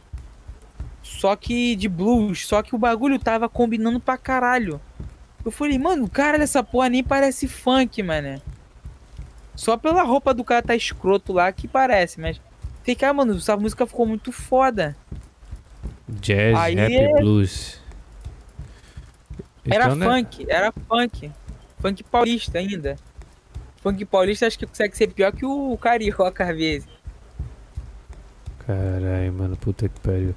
só 1.22 1.35
que 1.35 1.76
de 1.76 1.88
blues, 1.88 2.48
só 2.48 2.64
que 2.64 2.73
o 2.73 2.80
bagulho 2.80 3.19
tava 3.19 3.48
combinando 3.48 3.99
pra 3.99 4.18
caralho. 4.18 4.81
Eu 5.45 5.52
falei, 5.52 5.77
mano, 5.77 6.10
cara 6.10 6.39
dessa 6.39 6.64
porra 6.64 6.89
nem 6.89 7.03
parece 7.03 7.48
funk, 7.48 8.02
mano. 8.02 8.41
Só 9.56 9.77
pela 9.77 10.02
roupa 10.02 10.34
do 10.34 10.43
cara 10.43 10.64
tá 10.64 10.76
escroto 10.76 11.31
lá 11.31 11.52
que 11.52 11.68
parece, 11.68 12.19
mas. 12.19 12.41
Fiquei, 12.80 12.95
cara, 12.95 13.14
mano, 13.14 13.38
essa 13.38 13.56
música 13.56 13.85
ficou 13.85 14.07
muito 14.07 14.31
foda. 14.31 14.98
Jazz, 16.10 16.57
Aí 16.57 16.73
rap, 16.73 16.91
é... 16.91 17.19
blues. 17.19 17.80
Era 19.69 19.85
então, 19.85 19.95
né? 19.98 20.06
funk, 20.07 20.43
né? 20.43 20.53
era 20.56 20.72
funk. 20.72 21.31
Funk 21.77 22.03
paulista 22.03 22.57
ainda. 22.57 22.95
Funk 23.84 24.03
paulista 24.06 24.48
acho 24.48 24.57
que 24.57 24.65
consegue 24.65 24.98
ser 24.98 25.14
pior 25.14 25.31
que 25.31 25.45
o 25.45 25.77
carioca 25.77 26.49
às 26.49 26.57
vezes. 26.57 26.89
Caralho, 28.65 29.34
mano, 29.34 29.56
puta 29.56 29.88
que 29.88 29.99
pariu. 29.99 30.34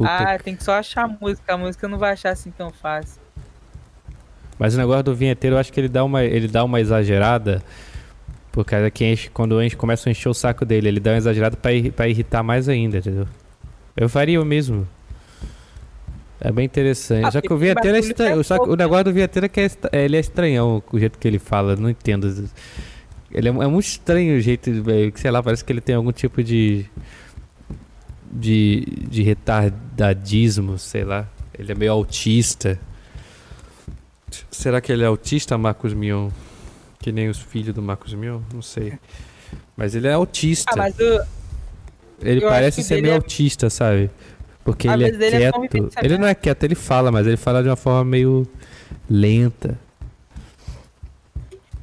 Puta 0.00 0.10
ah, 0.10 0.38
que... 0.38 0.44
tem 0.44 0.56
que 0.56 0.64
só 0.64 0.72
achar 0.72 1.04
a 1.04 1.08
música. 1.08 1.52
A 1.52 1.58
música 1.58 1.86
não 1.86 1.98
vai 1.98 2.12
achar 2.12 2.30
assim 2.30 2.50
tão 2.50 2.70
fácil. 2.70 3.20
Mas 4.58 4.74
o 4.74 4.78
negócio 4.78 5.02
do 5.02 5.14
vinheteiro, 5.14 5.56
eu 5.56 5.60
acho 5.60 5.70
que 5.70 5.78
ele 5.78 5.88
dá 5.88 6.02
uma, 6.02 6.24
ele 6.24 6.48
dá 6.48 6.64
uma 6.64 6.80
exagerada. 6.80 7.62
Por 8.50 8.64
causa 8.64 8.90
que 8.90 9.04
enche, 9.04 9.28
quando 9.28 9.60
gente 9.62 9.76
começa 9.76 10.08
a 10.08 10.10
encher 10.10 10.28
o 10.28 10.34
saco 10.34 10.64
dele, 10.64 10.88
ele 10.88 11.00
dá 11.00 11.10
uma 11.10 11.18
exagerada 11.18 11.56
pra, 11.56 11.70
pra 11.94 12.08
irritar 12.08 12.42
mais 12.42 12.68
ainda, 12.68 12.98
entendeu? 12.98 13.28
Eu 13.94 14.08
faria 14.08 14.40
o 14.40 14.44
mesmo. 14.44 14.88
É 16.40 16.50
bem 16.50 16.64
interessante. 16.64 17.26
Ah, 17.26 17.30
Só 17.30 17.40
que 17.42 17.52
o 17.52 17.58
vinheteiro 17.58 17.96
é 17.96 18.00
estranho. 18.00 18.42
Só 18.42 18.58
que 18.58 18.70
o 18.70 18.74
negócio 18.74 19.04
do 19.04 19.12
vinheteiro 19.12 19.44
é 19.44 19.48
que 19.48 19.60
é, 19.60 19.70
é, 19.92 20.04
ele 20.06 20.16
é 20.16 20.20
estranhão, 20.20 20.82
o 20.90 20.98
jeito 20.98 21.18
que 21.18 21.28
ele 21.28 21.38
fala. 21.38 21.76
Não 21.76 21.90
entendo. 21.90 22.48
Ele 23.30 23.48
é, 23.48 23.50
é 23.50 23.66
muito 23.66 23.84
estranho 23.86 24.38
o 24.38 24.40
jeito, 24.40 24.70
sei 25.16 25.30
lá, 25.30 25.42
parece 25.42 25.62
que 25.62 25.70
ele 25.70 25.82
tem 25.82 25.94
algum 25.94 26.10
tipo 26.10 26.42
de. 26.42 26.86
De, 28.30 28.84
de 29.08 29.22
retardadismo, 29.22 30.78
sei 30.78 31.04
lá. 31.04 31.28
Ele 31.58 31.72
é 31.72 31.74
meio 31.74 31.92
autista. 31.92 32.78
Será 34.50 34.80
que 34.80 34.92
ele 34.92 35.02
é 35.02 35.06
autista, 35.06 35.58
Marcos 35.58 35.92
Mion? 35.92 36.30
Que 36.98 37.10
nem 37.10 37.28
os 37.28 37.38
filhos 37.38 37.74
do 37.74 37.82
Marcos 37.82 38.14
Mion? 38.14 38.40
Não 38.52 38.62
sei. 38.62 38.98
Mas 39.76 39.94
ele 39.94 40.06
é 40.06 40.12
autista. 40.12 40.72
Ah, 40.72 40.76
mas 40.76 40.98
eu... 40.98 41.22
Ele 42.22 42.44
eu 42.44 42.48
parece 42.48 42.82
ser 42.82 43.00
meio 43.02 43.12
é... 43.12 43.16
autista, 43.16 43.70
sabe? 43.70 44.10
Porque 44.62 44.86
ah, 44.88 44.94
ele 44.94 45.04
é 45.06 45.30
quieto. 45.30 45.90
É 45.96 46.04
ele 46.04 46.18
não 46.18 46.28
é 46.28 46.34
quieto, 46.34 46.64
ele 46.64 46.74
fala, 46.74 47.10
mas 47.10 47.26
ele 47.26 47.36
fala 47.36 47.62
de 47.62 47.68
uma 47.68 47.76
forma 47.76 48.04
meio 48.04 48.46
lenta. 49.08 49.78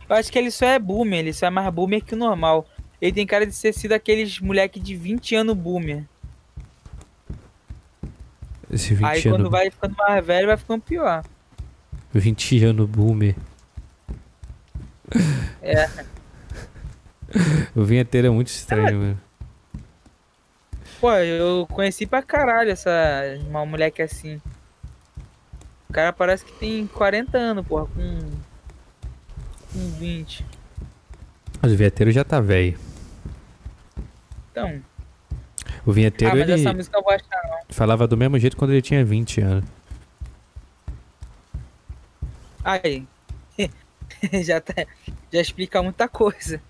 Eu 0.10 0.16
acho 0.16 0.32
que 0.32 0.38
ele 0.38 0.52
só 0.52 0.66
é 0.66 0.80
boomer, 0.80 1.20
ele 1.20 1.34
só 1.34 1.48
é 1.48 1.50
mais 1.50 1.74
boomer 1.74 2.04
que 2.04 2.14
o 2.14 2.18
normal. 2.18 2.68
Ele 3.02 3.12
tem 3.12 3.26
cara 3.28 3.46
de 3.46 3.54
ser 3.54 3.74
sido 3.74 3.94
aqueles 3.94 4.40
moleque 4.40 4.80
de 4.80 4.96
20 4.96 5.36
anos 5.36 5.56
boomer. 5.56 6.04
Esse 8.70 8.94
20 8.94 9.06
Aí 9.06 9.24
quando 9.24 9.50
vai 9.50 9.70
ficando 9.70 9.96
mais 9.96 10.26
velho, 10.26 10.48
vai 10.48 10.58
ficando 10.58 10.82
pior. 10.82 11.24
20 12.14 12.66
anos 12.66 12.90
boomer. 12.90 13.36
É. 15.62 15.90
o 17.76 17.84
vinheteiro 17.84 18.28
é 18.28 18.30
muito 18.30 18.48
estranho, 18.48 19.00
mano. 19.00 19.22
Pô, 21.00 21.12
eu 21.14 21.68
conheci 21.68 22.06
pra 22.06 22.22
caralho 22.22 22.72
essa. 22.72 22.92
Uma 23.48 23.66
mulher 23.66 23.92
que 23.92 24.02
é 24.02 24.06
assim. 24.06 24.42
O 25.90 25.94
cara 25.94 26.12
parece 26.12 26.44
que 26.44 26.52
tem 26.54 26.88
40 26.88 27.38
anos, 27.38 27.66
porra, 27.66 27.86
com. 27.86 28.20
Com 29.72 29.92
20. 30.00 30.46
Mas 31.62 31.72
o 31.72 31.78
vinheteiro 31.78 32.12
já 32.12 32.24
tá 32.24 32.40
velho. 32.40 32.78
Então. 34.52 34.82
O 35.88 35.94
vinheteiro 35.94 36.34
ah, 36.34 36.38
mas 36.38 36.50
ele 36.50 36.60
essa 36.60 36.74
música 36.74 36.98
eu 36.98 37.02
vou 37.02 37.14
achar 37.14 37.42
não. 37.50 37.60
falava 37.70 38.06
do 38.06 38.18
mesmo 38.18 38.38
jeito 38.38 38.58
quando 38.58 38.72
ele 38.72 38.82
tinha 38.82 39.06
20 39.06 39.40
anos. 39.40 39.70
Aí. 42.62 43.08
já 44.44 44.60
tá. 44.60 44.86
Já 45.32 45.40
explica 45.40 45.82
muita 45.82 46.10
coisa. 46.10 46.62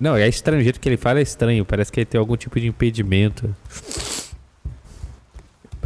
Não, 0.00 0.16
é 0.16 0.26
estranho, 0.26 0.60
o 0.60 0.64
jeito 0.64 0.80
que 0.80 0.88
ele 0.88 0.96
fala 0.96 1.20
é 1.20 1.22
estranho, 1.22 1.64
parece 1.64 1.92
que 1.92 2.00
ele 2.00 2.06
tem 2.06 2.18
algum 2.18 2.36
tipo 2.36 2.58
de 2.58 2.66
impedimento. 2.66 3.54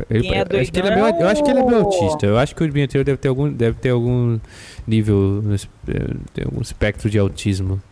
Ele, 0.09 0.28
é 0.28 0.40
acho 0.40 0.72
que 0.72 0.78
ele 0.78 0.88
é 0.88 0.94
meio, 0.94 1.20
eu 1.20 1.28
acho 1.28 1.44
que 1.44 1.50
ele 1.50 1.60
é 1.60 1.64
meio 1.64 1.84
autista. 1.84 2.24
Eu 2.24 2.38
acho 2.38 2.54
que 2.56 2.64
o 2.64 2.72
vinheteiro 2.72 3.04
deve 3.04 3.18
ter 3.18 3.28
algum, 3.28 3.52
deve 3.52 3.78
ter 3.78 3.90
algum 3.90 4.40
nível, 4.86 5.42
eh, 5.86 6.14
tem 6.32 6.44
algum 6.46 6.62
espectro 6.62 7.10
de 7.10 7.18
autismo. 7.18 7.82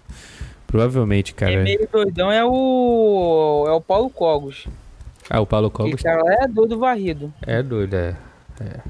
Provavelmente, 0.71 1.35
cara. 1.35 1.53
É 1.53 1.63
meio 1.63 1.89
doidão 1.91 2.31
é 2.31 2.45
o. 2.45 3.65
É 3.69 3.73
o 3.73 3.81
Paulo 3.81 4.09
Cogos. 4.09 4.67
Ah, 5.29 5.41
o 5.41 5.47
Paulo 5.47 5.67
Esse 5.69 5.75
Cogos 5.77 6.03
cara 6.03 6.23
lá 6.23 6.45
é 6.45 6.49
doido 6.49 6.79
varrido. 6.79 7.33
é 7.47 7.63
doido, 7.63 7.95
é. 7.95 8.17
é. 8.61 8.81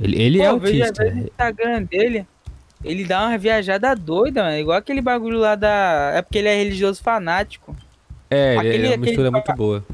Ele, 0.00 0.20
ele 0.20 0.40
é 0.42 0.48
Pô, 0.48 0.54
eu 0.54 0.58
vejo 0.60 0.82
às 0.82 0.88
autista. 0.88 1.04
vezes 1.04 1.18
no 1.20 1.24
Instagram 1.28 1.82
dele. 1.84 2.26
Ele 2.84 3.04
dá 3.04 3.26
uma 3.28 3.38
viajada 3.38 3.94
doida, 3.94 4.42
mano. 4.42 4.58
Igual 4.58 4.76
aquele 4.76 5.00
bagulho 5.00 5.38
lá 5.38 5.54
da. 5.54 6.12
É 6.16 6.22
porque 6.22 6.38
ele 6.38 6.48
é 6.48 6.56
religioso 6.56 7.00
fanático. 7.00 7.76
É, 8.28 8.56
ele 8.56 8.58
Aquele- 8.58 8.74
é 8.74 8.80
uma 8.80 8.86
aquele 8.94 9.06
mistura 9.06 9.30
ba- 9.30 9.38
muito 9.38 9.54
boa. 9.56 9.84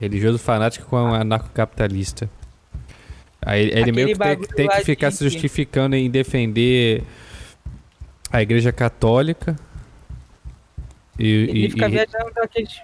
Religioso 0.00 0.38
fanático 0.38 0.86
com 0.86 0.96
anarcocapitalista. 0.96 2.28
Aí 3.44 3.62
ele 3.64 3.72
Aquele 3.72 3.92
meio 3.92 4.08
que 4.08 4.18
tem, 4.18 4.38
tem 4.54 4.68
que 4.68 4.84
ficar 4.84 5.10
de 5.10 5.16
se 5.16 5.24
justificando 5.24 5.94
em 5.94 6.08
defender 6.10 7.02
a 8.32 8.42
igreja 8.42 8.72
católica. 8.72 9.54
E, 11.18 11.26
Ele 11.28 11.66
e- 11.66 11.70
fica 11.70 11.86
e- 11.86 11.90
viajando 11.90 12.32
daqueles. 12.34 12.80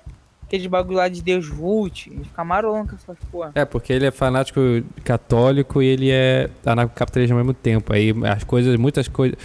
Aqueles 0.46 0.66
bagulho 0.66 0.96
lá 0.96 1.08
de 1.08 1.20
Deus 1.20 1.46
Vult. 1.46 2.06
Ele 2.10 2.24
fica 2.24 2.42
marolão 2.42 2.86
com 2.86 2.94
essas 2.96 3.18
porra. 3.30 3.52
É, 3.54 3.66
porque 3.66 3.92
ele 3.92 4.06
é 4.06 4.10
fanático 4.10 4.58
católico 5.04 5.82
e 5.82 5.86
ele 5.86 6.10
é 6.10 6.48
anarcocapitalista 6.64 7.34
ao 7.34 7.38
mesmo 7.38 7.52
tempo. 7.52 7.92
Aí 7.92 8.14
as 8.24 8.44
coisas, 8.44 8.74
muitas 8.76 9.08
coisas. 9.08 9.36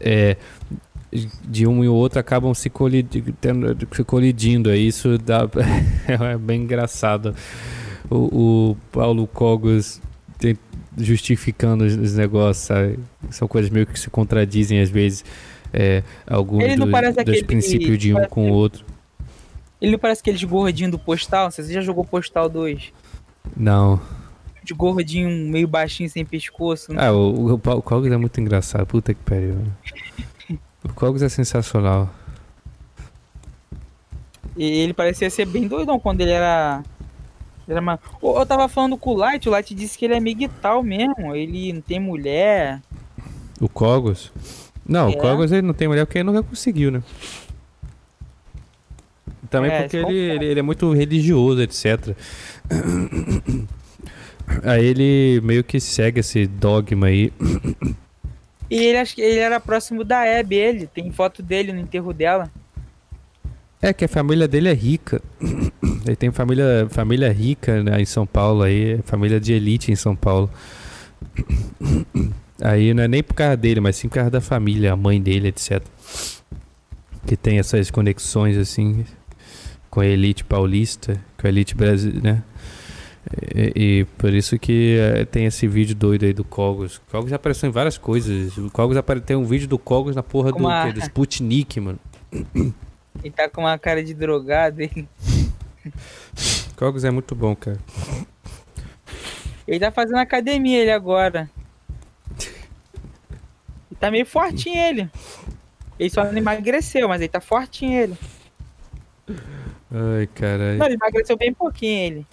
É, 0.00 0.36
de 1.44 1.64
um 1.66 1.84
e 1.84 1.88
o 1.88 1.94
outro 1.94 2.18
acabam 2.18 2.52
se, 2.54 2.62
se 3.92 4.04
colidindo. 4.04 4.68
Aí 4.70 4.88
isso 4.88 5.16
dá, 5.16 5.48
é 6.08 6.36
bem 6.36 6.62
engraçado. 6.62 7.32
O, 8.10 8.70
o 8.72 8.76
Paulo 8.90 9.28
Cogos 9.28 10.00
justificando 10.98 11.84
os, 11.84 11.94
os 11.94 12.14
negócios, 12.14 12.66
sabe? 12.66 12.98
São 13.30 13.46
coisas 13.48 13.70
meio 13.70 13.86
que 13.86 13.98
se 13.98 14.08
contradizem 14.10 14.80
às 14.80 14.90
vezes. 14.90 15.24
É, 15.72 16.02
alguns 16.26 16.62
Ele 16.64 16.76
não 16.76 16.86
dos, 16.86 16.92
parece 16.92 17.12
dos 17.16 17.22
aquele- 17.22 17.44
princípios 17.44 17.98
de 17.98 18.12
um 18.12 18.14
parece 18.14 18.30
com 18.32 18.50
o 18.50 18.54
outro. 18.54 18.84
Ele 19.80 19.92
não 19.92 19.98
parece 19.98 20.20
aqueles 20.22 20.42
gordinhos 20.42 20.90
do 20.90 20.98
Postal? 20.98 21.50
Você 21.50 21.70
já 21.72 21.80
jogou 21.82 22.04
Postal 22.04 22.48
2? 22.48 22.92
Não. 23.56 24.00
De 24.64 24.72
gordinho 24.72 25.28
meio 25.50 25.68
baixinho, 25.68 26.08
sem 26.08 26.24
pescoço. 26.24 26.92
né? 26.92 27.06
Ah, 27.06 27.12
o, 27.12 27.52
o, 27.54 27.58
Cogos 27.82 28.10
é 28.10 28.16
muito 28.16 28.40
engraçado. 28.40 28.86
Puta 28.86 29.12
que 29.12 29.22
pariu. 29.22 29.56
O 30.82 30.92
Cogos 30.94 31.20
é 31.22 31.28
sensacional. 31.28 32.08
E 34.56 34.64
ele 34.64 34.94
parecia 34.94 35.28
ser 35.28 35.44
bem 35.46 35.68
doidão 35.68 36.00
quando 36.00 36.22
ele 36.22 36.30
era. 36.30 36.82
Eu 38.22 38.46
tava 38.46 38.68
falando 38.68 38.96
com 38.96 39.10
o 39.10 39.16
Light, 39.16 39.48
o 39.48 39.52
Light 39.52 39.74
disse 39.74 39.98
que 39.98 40.04
ele 40.04 40.14
é 40.14 40.20
miguital 40.20 40.82
mesmo. 40.82 41.34
Ele 41.34 41.72
não 41.72 41.80
tem 41.80 41.98
mulher. 41.98 42.80
O 43.60 43.68
Cogos? 43.68 44.32
Não, 44.86 45.08
É. 45.08 45.10
o 45.10 45.16
Cogos 45.16 45.50
ele 45.50 45.66
não 45.66 45.74
tem 45.74 45.88
mulher 45.88 46.06
porque 46.06 46.18
ele 46.18 46.26
nunca 46.30 46.42
conseguiu, 46.42 46.90
né? 46.90 47.02
Também 49.50 49.70
É, 49.70 49.82
porque 49.82 49.96
ele, 49.96 50.14
ele, 50.14 50.44
ele 50.46 50.60
é 50.60 50.62
muito 50.62 50.92
religioso, 50.92 51.60
etc. 51.62 52.16
Aí 54.62 54.84
ele 54.84 55.40
meio 55.42 55.64
que 55.64 55.80
segue 55.80 56.20
esse 56.20 56.46
dogma 56.46 57.08
aí. 57.08 57.32
E 58.70 58.76
ele 58.76 58.98
acho 58.98 59.14
que 59.14 59.20
ele 59.20 59.40
era 59.40 59.58
próximo 59.58 60.04
da 60.04 60.22
Abby, 60.38 60.56
ele. 60.56 60.86
Tem 60.86 61.10
foto 61.10 61.42
dele 61.42 61.72
no 61.72 61.80
enterro 61.80 62.12
dela. 62.12 62.50
É 63.86 63.92
que 63.92 64.04
a 64.04 64.08
família 64.08 64.48
dele 64.48 64.68
é 64.68 64.72
rica. 64.72 65.22
Ele 66.04 66.16
tem 66.16 66.32
família, 66.32 66.88
família 66.90 67.32
rica 67.32 67.84
né, 67.84 68.00
em 68.00 68.04
São 68.04 68.26
Paulo 68.26 68.64
aí, 68.64 68.98
família 69.04 69.38
de 69.38 69.52
elite 69.52 69.92
em 69.92 69.94
São 69.94 70.16
Paulo. 70.16 70.50
Aí 72.60 72.92
não 72.92 73.04
é 73.04 73.06
nem 73.06 73.22
por 73.22 73.34
causa 73.34 73.56
dele, 73.56 73.78
mas 73.78 73.94
sim 73.94 74.08
por 74.08 74.16
causa 74.16 74.30
da 74.30 74.40
família, 74.40 74.92
a 74.92 74.96
mãe 74.96 75.22
dele, 75.22 75.48
etc. 75.48 75.80
Que 77.24 77.36
tem 77.36 77.60
essas 77.60 77.88
conexões 77.88 78.56
assim 78.56 79.04
com 79.88 80.00
a 80.00 80.06
elite 80.06 80.42
paulista, 80.42 81.20
com 81.38 81.46
a 81.46 81.50
elite 81.50 81.76
brasileira, 81.76 82.32
né? 82.32 82.42
E, 83.54 84.00
e 84.00 84.04
por 84.18 84.34
isso 84.34 84.58
que 84.58 84.98
eh, 84.98 85.24
tem 85.26 85.46
esse 85.46 85.68
vídeo 85.68 85.94
doido 85.94 86.24
aí 86.24 86.32
do 86.32 86.42
Cogos. 86.42 86.96
O 86.96 87.00
Cogos 87.08 87.30
já 87.30 87.36
apareceu 87.36 87.68
em 87.68 87.72
várias 87.72 87.96
coisas. 87.96 88.56
O 88.58 88.68
Cogos 88.68 88.96
apare... 88.96 89.20
tem 89.20 89.36
um 89.36 89.44
vídeo 89.44 89.68
do 89.68 89.78
Cogos 89.78 90.16
na 90.16 90.24
porra 90.24 90.50
do, 90.50 90.92
do 90.92 91.00
Sputnik, 91.00 91.78
mano. 91.78 92.00
Ele 93.22 93.30
tá 93.30 93.48
com 93.48 93.62
uma 93.62 93.78
cara 93.78 94.02
de 94.04 94.14
drogado. 94.14 94.80
Ele, 94.82 95.08
Cogos 96.76 97.04
é 97.04 97.10
muito 97.10 97.34
bom, 97.34 97.54
cara. 97.56 97.78
ele 99.66 99.80
tá 99.80 99.90
fazendo 99.90 100.18
academia 100.18 100.78
ele 100.80 100.90
agora. 100.90 101.50
Ele 102.40 103.98
tá 104.00 104.10
meio 104.10 104.26
fortinho 104.26 104.76
ele. 104.76 105.10
Ele 105.98 106.10
só 106.10 106.24
não 106.24 106.36
emagreceu, 106.36 107.08
mas 107.08 107.20
ele 107.20 107.28
tá 107.28 107.40
fortinho 107.40 107.92
ele. 107.98 108.18
Ai, 109.90 110.26
caralho. 110.34 110.78
Não, 110.78 110.86
ele 110.86 110.94
emagreceu 110.96 111.36
bem 111.36 111.54
pouquinho 111.54 111.98
ele. 112.04 112.26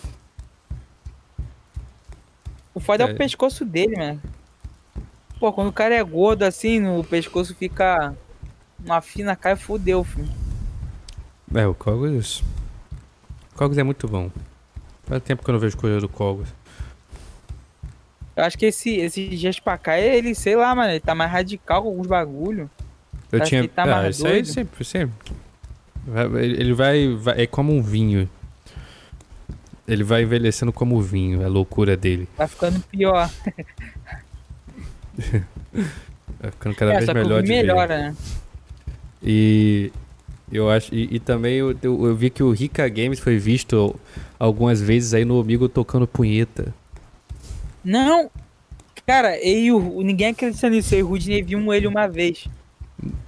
O 2.73 2.79
foda 2.79 3.03
é, 3.05 3.09
É. 3.09 3.13
o 3.13 3.15
pescoço 3.15 3.63
dele, 3.63 3.95
mano. 3.95 4.21
Pô, 5.39 5.53
quando 5.53 5.67
o 5.67 5.73
cara 5.73 5.93
é 5.95 6.03
gordo 6.03 6.43
assim, 6.43 6.79
no 6.79 7.03
pescoço 7.03 7.53
fica 7.55 8.15
uma 8.83 8.99
fina 9.01 9.35
cara, 9.35 9.55
fudeu, 9.55 10.03
filho. 10.03 10.27
É, 11.53 11.67
o 11.67 11.73
Cogos. 11.73 12.43
O 13.53 13.57
Cogos 13.57 13.77
é 13.77 13.83
muito 13.83 14.07
bom. 14.07 14.29
Faz 15.05 15.21
tempo 15.23 15.43
que 15.43 15.49
eu 15.49 15.53
não 15.53 15.59
vejo 15.59 15.77
coisa 15.77 15.99
do 15.99 16.09
Cogos. 16.09 16.47
Eu 18.35 18.43
acho 18.45 18.57
que 18.57 18.65
esse, 18.65 18.95
esses 18.97 19.39
dias 19.39 19.59
pra 19.59 19.77
cá, 19.77 19.99
ele, 19.99 20.33
sei 20.33 20.55
lá, 20.55 20.73
mano, 20.73 20.89
ele 20.91 20.99
tá 20.99 21.13
mais 21.13 21.31
radical 21.31 21.83
com 21.83 21.89
alguns 21.89 22.07
bagulho. 22.07 22.69
Eu 23.31 23.39
Parece 23.39 23.49
tinha. 23.49 23.67
tá 23.67 23.99
ah, 23.99 24.09
isso 24.09 24.25
aí 24.25 24.33
doido. 24.33 24.47
sempre, 24.47 24.83
sempre. 24.85 25.13
Vai- 26.05 26.43
Ele 26.43 26.73
vai, 26.73 27.15
vai. 27.15 27.41
É 27.43 27.47
como 27.47 27.71
um 27.73 27.81
vinho. 27.81 28.27
Ele 29.87 30.03
vai 30.03 30.23
envelhecendo 30.23 30.71
como 30.71 31.01
vinho, 31.01 31.41
é 31.41 31.45
a 31.45 31.49
loucura 31.49 31.95
dele. 31.97 32.27
Tá 32.37 32.47
ficando 32.47 32.79
pior. 32.81 33.29
Vai 36.39 36.51
ficando 36.51 36.75
cada 36.75 36.93
é, 36.93 36.97
vez 36.97 37.13
melhor 37.13 37.41
de 37.41 37.47
vi 37.47 37.53
ver. 37.55 37.61
melhora, 37.61 37.97
né? 37.97 38.15
E 39.21 39.91
eu 40.51 40.69
acho. 40.69 40.93
E, 40.93 41.15
e 41.15 41.19
também 41.19 41.55
eu, 41.55 41.71
eu, 41.81 42.05
eu 42.07 42.15
vi 42.15 42.29
que 42.29 42.43
o 42.43 42.51
Rica 42.51 42.87
Games 42.89 43.19
foi 43.19 43.37
visto 43.37 43.95
algumas 44.39 44.81
vezes 44.81 45.13
aí 45.13 45.25
no 45.25 45.39
Amigo 45.39 45.67
tocando 45.69 46.07
punheta. 46.07 46.73
Não! 47.83 48.29
Cara, 49.05 49.37
eu, 49.45 49.79
ninguém 50.03 50.27
acredita 50.29 50.69
nisso. 50.69 50.95
Eu 50.95 50.99
e 50.99 51.03
o 51.03 51.07
Rudney 51.07 51.41
vimos 51.41 51.75
ele 51.75 51.87
uma 51.87 52.07
vez. 52.07 52.47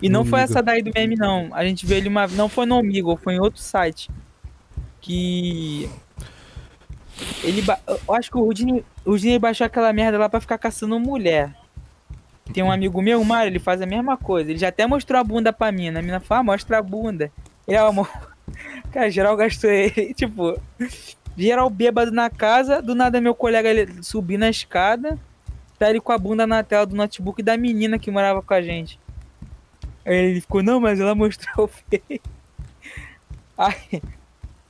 E 0.02 0.08
não 0.08 0.24
foi 0.24 0.40
essa 0.40 0.62
daí 0.64 0.82
do 0.82 0.92
meme, 0.96 1.16
não. 1.18 1.50
A 1.54 1.66
gente 1.66 1.86
viu 1.86 1.98
ele 1.98 2.08
uma 2.08 2.28
Não 2.28 2.48
foi 2.48 2.66
no 2.66 2.78
Amigo, 2.78 3.20
foi 3.22 3.34
em 3.36 3.40
outro 3.40 3.60
site. 3.62 4.10
Que. 5.02 5.90
Ele. 7.44 7.62
ba- 7.62 7.80
Eu 7.88 8.14
acho 8.16 8.32
que 8.32 8.38
o 8.38 8.44
Rudney, 8.46 8.86
o 9.04 9.12
Rudney 9.12 9.38
baixou 9.38 9.66
aquela 9.66 9.92
merda 9.92 10.18
lá 10.18 10.30
pra 10.30 10.40
ficar 10.40 10.58
caçando 10.58 10.98
mulher. 11.00 11.54
Tem 12.54 12.64
um 12.64 12.72
amigo 12.72 13.02
meu, 13.02 13.22
o 13.22 13.26
Mário, 13.26 13.50
ele 13.50 13.60
faz 13.60 13.82
a 13.82 13.86
mesma 13.86 14.16
coisa. 14.18 14.50
Ele 14.50 14.60
já 14.60 14.70
até 14.70 14.86
mostrou 14.86 15.20
a 15.20 15.24
bunda 15.24 15.52
pra 15.52 15.72
mina. 15.72 16.00
A 16.00 16.02
mina 16.02 16.20
fala, 16.20 16.42
ah, 16.42 16.44
mostra 16.44 16.78
a 16.78 16.82
bunda. 16.82 17.32
Ele, 17.68 17.78
ah, 17.78 17.88
amor. 17.88 18.10
Cara, 18.92 19.10
geral 19.10 19.36
gastou 19.36 19.70
ele. 19.70 20.14
Tipo, 20.16 20.60
geral 21.36 21.70
bêbado 21.70 22.12
na 22.12 22.30
casa. 22.30 22.82
Do 22.82 22.94
nada, 22.96 23.20
meu 23.20 23.34
colega 23.34 23.70
ele 23.70 24.04
subir 24.04 24.38
na 24.38 24.50
escada. 24.50 25.20
Tá 25.78 25.90
ele 25.90 26.00
com 26.00 26.12
a 26.12 26.18
bunda 26.18 26.48
na 26.48 26.64
tela 26.64 26.86
do 26.86 26.96
notebook 26.96 27.42
da 27.44 27.58
menina 27.58 28.00
que 28.00 28.12
morava 28.12 28.42
com 28.42 28.54
a 28.54 28.62
gente. 28.62 29.00
Aí 30.06 30.16
ele 30.16 30.42
ficou, 30.42 30.62
não, 30.62 30.80
mas 30.80 31.00
ela 31.00 31.16
mostrou 31.16 31.66
o 31.66 31.68
feio. 31.90 32.22
Aí, 33.58 34.02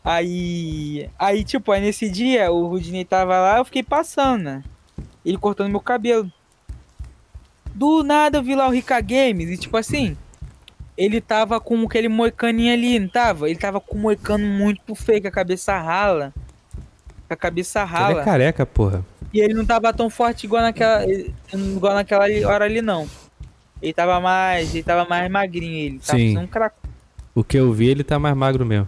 aí, 0.03 1.09
aí, 1.17 1.43
tipo, 1.43 1.71
aí 1.71 1.81
nesse 1.81 2.09
dia 2.09 2.51
o 2.51 2.67
Rudney 2.67 3.03
tava 3.03 3.39
lá, 3.39 3.57
eu 3.57 3.65
fiquei 3.65 3.83
passando, 3.83 4.43
né? 4.43 4.63
Ele 5.25 5.37
cortando 5.37 5.69
meu 5.69 5.79
cabelo. 5.79 6.31
Do 7.75 8.03
nada 8.03 8.37
eu 8.37 8.43
vi 8.43 8.55
lá 8.55 8.67
o 8.67 8.71
Rica 8.71 8.99
Games 9.01 9.49
e 9.49 9.57
tipo 9.57 9.75
assim, 9.75 10.15
ele 10.97 11.19
tava 11.19 11.59
com 11.59 11.83
aquele 11.83 12.07
moicaninho 12.07 12.71
ali, 12.73 12.97
não 12.97 13.09
tava? 13.09 13.49
Ele 13.49 13.59
tava 13.59 13.81
com 13.81 13.97
um 13.97 14.01
moicano 14.01 14.45
muito 14.47 14.95
feio, 14.95 15.21
com 15.21 15.27
a 15.27 15.31
cabeça 15.31 15.77
rala. 15.77 16.33
Com 17.27 17.33
a 17.33 17.35
cabeça 17.35 17.81
Ele 17.81 17.87
rala. 17.89 18.21
é 18.21 18.23
careca, 18.23 18.65
porra. 18.65 19.05
E 19.33 19.41
ele 19.41 19.53
não 19.53 19.65
tava 19.65 19.91
tão 19.93 20.09
forte 20.09 20.45
igual 20.45 20.61
naquela, 20.61 21.03
igual 21.53 21.93
naquela 21.95 22.25
hora 22.47 22.63
ali, 22.63 22.81
não. 22.81 23.09
Ele 23.81 23.91
tava 23.91 24.21
mais. 24.21 24.73
Ele 24.73 24.83
tava 24.83 25.03
mais 25.09 25.29
magrinho, 25.29 25.75
ele. 25.75 25.99
Tava 25.99 26.17
Sim. 26.17 26.37
um 26.37 26.47
craco. 26.47 26.77
O 27.33 27.43
que 27.43 27.57
eu 27.57 27.73
vi, 27.73 27.89
ele 27.89 28.03
tá 28.03 28.17
mais 28.17 28.35
magro 28.35 28.65
mesmo. 28.65 28.87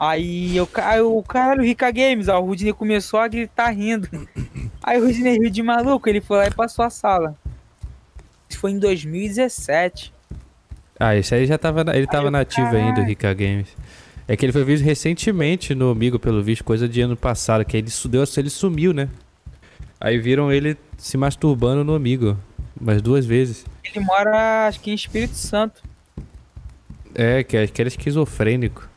Aí 0.00 0.56
eu, 0.56 0.66
ca- 0.66 1.02
o 1.02 1.22
cara, 1.22 1.60
o 1.60 1.64
Rica 1.64 1.90
Games, 1.90 2.26
ó, 2.26 2.40
o 2.40 2.46
Rudney 2.46 2.72
começou 2.72 3.20
a 3.20 3.28
gritar 3.28 3.68
rindo. 3.68 4.08
Aí 4.82 4.98
o 4.98 5.04
Rudney 5.04 5.38
riu 5.38 5.50
de 5.50 5.62
maluco, 5.62 6.08
ele 6.08 6.22
foi 6.22 6.38
lá 6.38 6.46
e 6.46 6.50
passou 6.54 6.82
a 6.86 6.88
sala. 6.88 7.36
Isso 8.48 8.58
foi 8.58 8.70
em 8.70 8.78
2017. 8.78 10.10
Ah, 10.98 11.14
esse 11.14 11.34
aí 11.34 11.46
já 11.46 11.56
tava. 11.56 11.84
Ele 11.94 12.06
tava 12.06 12.26
eu, 12.26 12.30
nativo 12.30 12.66
ainda, 12.68 12.78
o 12.78 12.86
caralho. 12.94 13.06
Rica 13.08 13.34
Games. 13.34 13.68
É 14.26 14.36
que 14.36 14.44
ele 14.44 14.52
foi 14.52 14.64
visto 14.64 14.84
recentemente 14.84 15.74
no 15.74 15.90
Amigo, 15.90 16.18
pelo 16.18 16.42
visto, 16.42 16.64
coisa 16.64 16.88
de 16.88 17.00
ano 17.00 17.16
passado, 17.16 17.64
que 17.64 17.76
ele, 17.76 17.88
deu, 18.08 18.24
ele 18.36 18.50
sumiu, 18.50 18.92
né? 18.92 19.08
Aí 20.00 20.18
viram 20.18 20.50
ele 20.50 20.76
se 20.98 21.16
masturbando 21.16 21.84
no 21.84 21.94
Amigo. 21.94 22.36
Umas 22.80 23.00
duas 23.02 23.24
vezes. 23.26 23.64
Ele 23.84 24.04
mora, 24.04 24.66
acho 24.66 24.80
que 24.80 24.90
em 24.90 24.94
Espírito 24.94 25.34
Santo. 25.34 25.82
É, 27.14 27.44
que, 27.44 27.66
que 27.68 27.82
era 27.82 27.88
esquizofrênico. 27.88 28.89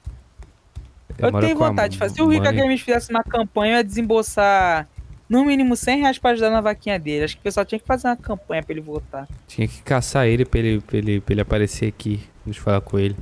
Eu 1.18 1.32
mora 1.32 1.46
tenho 1.46 1.58
vontade 1.58 1.94
de 1.94 1.98
fazer. 2.00 2.16
Se 2.16 2.22
o 2.22 2.28
Rica. 2.28 2.52
Games 2.52 2.82
fizesse 2.82 3.10
uma 3.10 3.24
campanha, 3.24 3.74
eu 3.74 3.78
ia 3.78 3.84
desembolsar 3.84 4.88
no 5.30 5.46
mínimo 5.46 5.76
100 5.76 6.00
reais 6.00 6.18
pra 6.20 6.32
ajudar 6.32 6.50
na 6.50 6.62
vaquinha 6.62 7.00
dele. 7.00 7.26
Acho 7.26 7.36
que 7.36 7.42
o 7.42 7.44
pessoal 7.44 7.66
tinha 7.66 7.80
que 7.80 7.86
fazer 7.86 8.08
uma 8.08 8.16
campanha 8.16 8.62
pra 8.62 8.74
ele 8.74 8.82
votar. 8.82 9.28
Tinha 9.48 9.68
que 9.68 9.82
caçar 9.82 10.28
ele 10.28 10.46
pra 10.46 10.60
ele, 10.60 10.82
pra 10.82 10.98
ele, 10.98 11.22
pra 11.22 11.34
ele 11.34 11.42
aparecer 11.42 11.88
aqui. 11.88 12.22
Eu 12.46 12.54
falar 12.54 12.82
com 12.82 13.00
ele. 13.00 13.16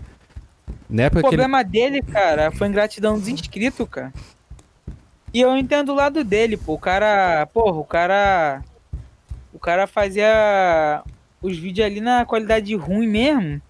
Na 0.89 1.07
O 1.07 1.09
que 1.09 1.17
ele... 1.17 1.21
problema 1.21 1.63
dele, 1.63 2.01
cara, 2.01 2.51
foi 2.51 2.67
ingratidão 2.67 3.17
dos 3.17 3.27
inscritos, 3.27 3.87
cara. 3.89 4.11
E 5.33 5.39
eu 5.39 5.55
entendo 5.55 5.93
o 5.93 5.95
lado 5.95 6.23
dele, 6.23 6.57
pô. 6.57 6.73
O 6.73 6.79
cara. 6.79 7.45
Porra, 7.47 7.77
o 7.77 7.85
cara. 7.85 8.61
O 9.53 9.59
cara 9.59 9.87
fazia 9.87 11.03
os 11.41 11.57
vídeos 11.57 11.85
ali 11.85 12.01
na 12.01 12.25
qualidade 12.25 12.75
ruim 12.75 13.07
mesmo. 13.07 13.61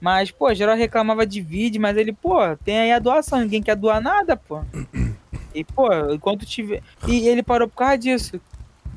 Mas, 0.00 0.30
pô, 0.30 0.52
geral 0.54 0.76
reclamava 0.76 1.26
de 1.26 1.40
vídeo, 1.40 1.80
mas 1.80 1.96
ele, 1.96 2.12
pô, 2.12 2.38
tem 2.64 2.78
aí 2.78 2.92
a 2.92 2.98
doação, 2.98 3.40
ninguém 3.40 3.62
quer 3.62 3.74
doar 3.76 4.00
nada, 4.00 4.36
pô. 4.36 4.60
E, 5.54 5.64
pô, 5.64 5.88
enquanto 6.12 6.44
tiver. 6.46 6.82
E 7.08 7.26
ele 7.26 7.42
parou 7.42 7.66
por 7.66 7.76
causa 7.78 7.98
disso. 7.98 8.40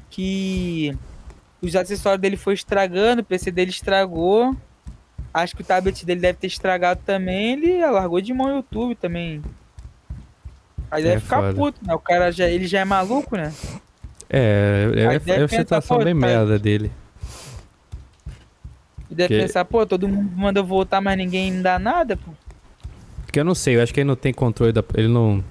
Que 0.09 0.95
os 1.61 1.75
acessórios 1.75 2.21
dele 2.21 2.35
foi 2.37 2.53
estragando, 2.53 3.21
o 3.21 3.25
PC 3.25 3.49
dele 3.51 3.71
estragou. 3.71 4.55
Acho 5.33 5.55
que 5.55 5.61
o 5.61 5.65
tablet 5.65 6.05
dele 6.05 6.19
deve 6.19 6.37
ter 6.37 6.47
estragado 6.47 7.01
também. 7.05 7.53
Ele 7.53 7.85
largou 7.85 8.19
de 8.21 8.33
mão 8.33 8.47
o 8.47 8.55
YouTube 8.57 8.95
também. 8.95 9.41
Aí 10.91 11.01
deve 11.01 11.15
É 11.15 11.19
ficar 11.21 11.37
foda. 11.37 11.53
puto, 11.55 11.79
né? 11.87 11.95
O 11.95 11.99
cara 11.99 12.31
já, 12.31 12.47
ele 12.47 12.67
já 12.67 12.81
é 12.81 12.85
maluco, 12.85 13.35
né? 13.37 13.51
É, 14.29 14.87
é, 14.93 15.03
é, 15.15 15.19
pensar, 15.19 15.47
situação 15.49 15.97
pô, 15.97 16.03
bem 16.03 16.13
tá- 16.13 16.27
merda 16.27 16.59
dele. 16.59 16.91
E 19.11 19.15
deve 19.15 19.35
Que- 19.35 19.41
pensar, 19.41 19.65
pô, 19.65 19.85
todo 19.85 20.07
mundo 20.07 20.31
manda 20.35 20.59
eu 20.61 20.65
voltar, 20.65 21.01
mas 21.01 21.17
ninguém 21.17 21.51
me 21.51 21.61
dá 21.61 21.77
nada, 21.77 22.15
pô. 22.17 22.31
Porque 23.25 23.39
eu 23.39 23.43
não 23.45 23.53
sei, 23.53 23.75
eu 23.75 23.83
acho 23.83 23.93
que 23.93 23.99
ele 23.99 24.07
não 24.07 24.15
tem 24.15 24.33
controle 24.33 24.71
da. 24.71 24.83
Ele 24.95 25.07
não. 25.09 25.43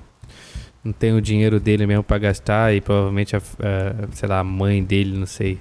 Não 0.83 0.93
tem 0.95 1.13
o 1.13 1.21
dinheiro 1.21 1.61
dele 1.61 1.87
mesmo 1.87 2.03
pra 2.03 2.17
gastar 2.17 2.75
e 2.75 2.81
provavelmente 2.81 3.37
a, 3.37 3.39
a- 3.39 4.09
sei 4.13 4.27
lá, 4.27 4.39
a 4.41 4.45
mãe 4.45 4.83
dele, 4.83 5.17
não 5.19 5.27
sei. 5.27 5.59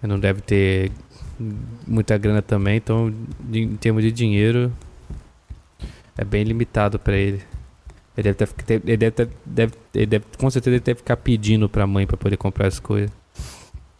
Não 0.00 0.20
deve 0.20 0.40
ter 0.40 0.92
muita 1.84 2.16
grana 2.16 2.40
também, 2.40 2.76
então 2.76 3.12
em 3.52 3.74
termos 3.76 4.02
de 4.04 4.12
dinheiro 4.12 4.72
é 6.16 6.24
bem 6.24 6.44
limitado 6.44 6.96
pra 6.96 7.16
ele. 7.16 7.42
Ele 8.16 8.32
deve, 8.32 8.52
ter, 8.54 8.74
ele 8.86 8.96
deve, 8.96 9.10
ter- 9.10 9.28
deve, 9.44 9.72
ele 9.92 10.06
deve 10.06 10.24
com 10.38 10.48
certeza 10.48 10.76
ele 10.76 10.82
deve 10.84 10.98
ficar 10.98 11.16
pedindo 11.16 11.68
pra 11.68 11.84
mãe 11.86 12.06
pra 12.06 12.16
poder 12.16 12.36
comprar 12.36 12.68
as 12.68 12.78
coisas. 12.78 13.10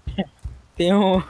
Tem 0.77 0.95
um. 0.95 1.21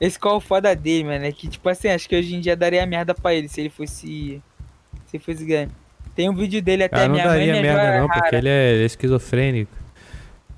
Esse 0.00 0.18
qual 0.18 0.34
é 0.34 0.36
o 0.38 0.40
foda 0.40 0.74
dele, 0.76 1.04
mano. 1.04 1.24
É 1.24 1.32
que, 1.32 1.48
tipo 1.48 1.68
assim, 1.68 1.88
acho 1.88 2.08
que 2.08 2.16
hoje 2.16 2.34
em 2.34 2.40
dia 2.40 2.56
daria 2.56 2.86
merda 2.86 3.14
pra 3.14 3.34
ele 3.34 3.48
se 3.48 3.60
ele 3.60 3.70
fosse. 3.70 4.40
Se 5.06 5.16
ele 5.16 5.24
fosse 5.24 5.44
ganho. 5.44 5.70
Tem 6.14 6.28
um 6.28 6.34
vídeo 6.34 6.60
dele 6.62 6.84
até 6.84 7.02
Ah, 7.02 7.06
não 7.08 7.14
minha 7.14 7.24
mãe 7.26 7.38
daria 7.38 7.52
me 7.54 7.62
merda 7.62 8.00
não, 8.00 8.06
porque 8.08 8.20
rara. 8.20 8.36
ele 8.38 8.48
é 8.48 8.84
esquizofrênico. 8.84 9.72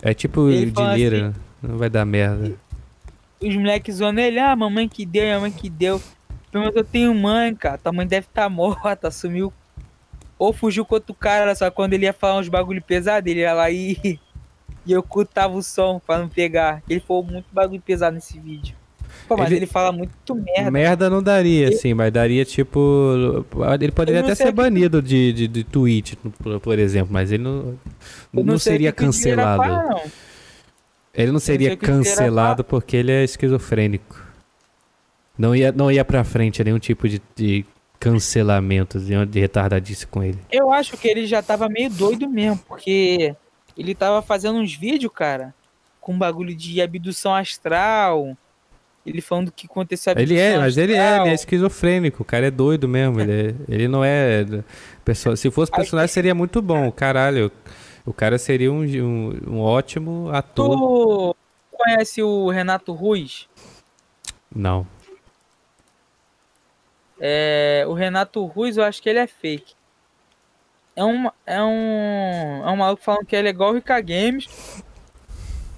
É 0.03 0.15
tipo 0.15 0.49
Ele 0.51 0.71
fala 0.73 0.95
dinheiro, 0.95 1.17
assim- 1.17 1.25
né? 1.27 1.35
não 1.63 1.77
vai 1.79 1.91
dar 1.91 2.05
merda. 2.05 2.55
Os 3.41 3.55
moleques 3.57 3.97
zoando 3.97 4.21
ele, 4.21 4.39
ah, 4.39 4.55
mamãe 4.57 4.89
que 4.89 5.05
deu, 5.07 5.23
minha 5.25 5.41
mãe 5.41 5.51
que 5.53 5.69
deu. 5.71 6.01
Mas 6.53 6.75
eu 6.75 6.85
tenho 6.85 7.15
mãe, 7.15 7.55
cara. 7.55 7.79
Tua 7.79 7.93
mãe 7.93 8.07
deve 8.07 8.27
estar 8.27 8.49
morta, 8.51 9.11
sumiu. 9.11 9.53
Ou 10.39 10.53
fugiu 10.53 10.85
com 10.87 10.95
outro 10.95 11.15
cara, 11.15 11.55
só 11.55 11.71
quando 11.71 11.93
ele 11.93 12.05
ia 12.07 12.13
falar 12.15 12.39
uns 12.41 12.49
bagulho 12.49 12.83
pesado, 12.83 13.29
ele 13.29 13.41
ia 13.41 13.53
lá 13.55 13.71
e. 13.71 14.19
E 14.87 14.93
eu 14.93 15.01
ocultava 15.01 15.55
o 15.55 15.63
som 15.63 16.01
pra 16.05 16.19
não 16.19 16.27
pegar. 16.29 16.83
Ele 16.89 17.01
falou 17.01 17.23
muito 17.23 17.45
bagulho 17.53 17.83
pesado 17.83 18.15
nesse 18.15 18.41
vídeo. 18.41 18.75
Pô, 19.31 19.37
mas 19.37 19.47
Ele- 19.47 19.61
ele, 19.61 19.67
fala 19.67 19.93
muito 19.93 20.35
merda. 20.35 20.73
Merda 20.73 21.09
não 21.09 21.23
daria, 21.23 21.67
Ele- 21.67 21.75
assim, 21.77 21.95
mas 21.95 22.13
daria 22.13 22.45
tipo. 22.45 23.47
Ele 23.81 23.93
poderia 23.93 24.23
não 24.23 24.27
até 24.27 24.35
ser 24.35 24.47
que- 24.47 24.51
banido 24.53 25.01
de, 25.01 25.33
de, 25.33 25.47
de 25.47 25.63
Twitch, 25.63 26.15
por, 26.61 26.77
exemplo, 26.81 27.13
mas 27.13 27.31
ele 27.31 27.45
não, 27.45 27.79
não, 28.33 28.45
sei 28.59 28.73
o 28.73 28.75
seria 28.75 28.93
cancelado. 28.93 29.63
pra, 29.63 29.85
não. 29.85 30.03
Ele 31.15 31.31
não 31.31 31.39
seria 31.39 31.77
cancelado 31.77 32.65
porque 32.65 32.97
ele 32.97 33.13
é 33.13 33.23
esquizofrênico. 33.23 34.21
Não 35.39 35.55
ia, 35.55 35.71
não 35.71 35.93
ia 35.93 36.05
pra 36.05 36.25
frente 36.25 36.65
nenhum 36.65 36.81
tipo 36.81 37.09
de, 37.09 37.23
de 37.37 37.65
cancelamento, 38.01 38.99
de, 38.99 39.27
de 39.27 39.39
retardadice 39.39 40.09
com 40.09 40.25
ele. 40.25 40.39
Eu 40.51 40.73
acho 40.73 40.97
que 40.97 41.07
ele 41.07 41.25
já 41.25 41.41
tava 41.41 41.69
meio 41.69 41.89
doido 41.89 42.29
mesmo, 42.29 42.59
porque 42.67 43.37
ele 43.79 43.95
tava 43.95 44.21
fazendo 44.23 44.59
uns 44.59 44.75
vídeos, 44.75 45.13
cara, 45.15 45.55
com 46.01 46.19
bagulho 46.19 46.53
de 46.53 46.83
abdução 46.83 47.33
astral. 47.33 48.37
Ele 49.05 49.21
falando 49.23 49.51
que 49.51 49.67
aconteceu 49.67 50.13
Ele 50.17 50.39
é, 50.39 50.59
mas 50.59 50.77
ele 50.77 50.95
é, 50.95 51.21
ele 51.21 51.31
é 51.31 51.35
esquizofrênico, 51.35 52.23
o 52.23 52.25
cara 52.25 52.47
é 52.47 52.51
doido 52.51 52.87
mesmo. 52.87 53.21
Ele, 53.21 53.33
é- 53.33 53.55
ele 53.69 53.89
não 53.89 54.05
é. 54.05 54.45
Pessoa, 55.05 55.37
se 55.37 55.51
fosse 55.51 55.73
personagem 55.73 56.13
seria 56.13 56.35
muito 56.35 56.61
bom, 56.61 56.91
caralho. 56.93 57.51
O 58.05 58.13
cara 58.13 58.39
seria 58.39 58.71
um, 58.71 58.83
um, 58.83 59.41
um 59.55 59.61
ótimo 59.61 60.29
ator. 60.33 60.69
Tu 60.69 61.37
conhece 61.77 62.23
o 62.23 62.51
Renato 62.51 62.93
Ruiz? 62.93 63.49
Não. 64.55 64.87
É, 67.19 67.85
o 67.87 67.93
Renato 67.93 68.45
Ruiz, 68.45 68.77
eu 68.77 68.85
acho 68.85 69.03
que 69.03 69.09
ele 69.09 69.19
é 69.19 69.27
fake. 69.27 69.75
É 70.97 71.05
um, 71.05 71.31
é 71.47 71.63
um, 71.63 72.63
é 72.67 72.71
um 72.71 72.77
maluco 72.77 73.03
falando 73.03 73.25
que 73.27 73.37
ele 73.37 73.49
é 73.49 73.51
igual 73.51 73.71
o 73.71 73.75
Rica 73.75 74.01
Games. 74.01 74.83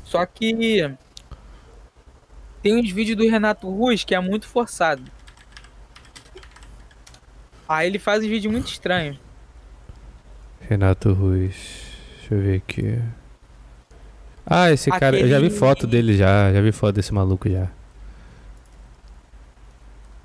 Só 0.04 0.24
que 0.26 0.90
tem 2.62 2.76
uns 2.78 2.90
vídeos 2.90 3.16
do 3.16 3.28
Renato 3.28 3.68
Ruiz 3.70 4.04
que 4.04 4.14
é 4.14 4.20
muito 4.20 4.46
forçado. 4.46 5.02
Aí 7.68 7.86
ele 7.86 7.98
faz 7.98 8.22
um 8.24 8.28
vídeo 8.28 8.50
muito 8.50 8.68
estranho. 8.68 9.18
Renato 10.68 11.12
Ruiz. 11.12 11.82
Deixa 12.18 12.34
eu 12.34 12.40
ver 12.40 12.56
aqui. 12.58 12.98
Ah, 14.46 14.70
esse 14.70 14.90
cara. 14.90 15.18
Eu 15.18 15.28
já 15.28 15.38
vi 15.38 15.46
Aquele- 15.46 15.58
foto 15.58 15.86
dele 15.86 16.16
já. 16.16 16.52
Já 16.52 16.60
vi 16.60 16.72
foto 16.72 16.94
desse 16.96 17.12
maluco 17.14 17.48
já. 17.48 17.68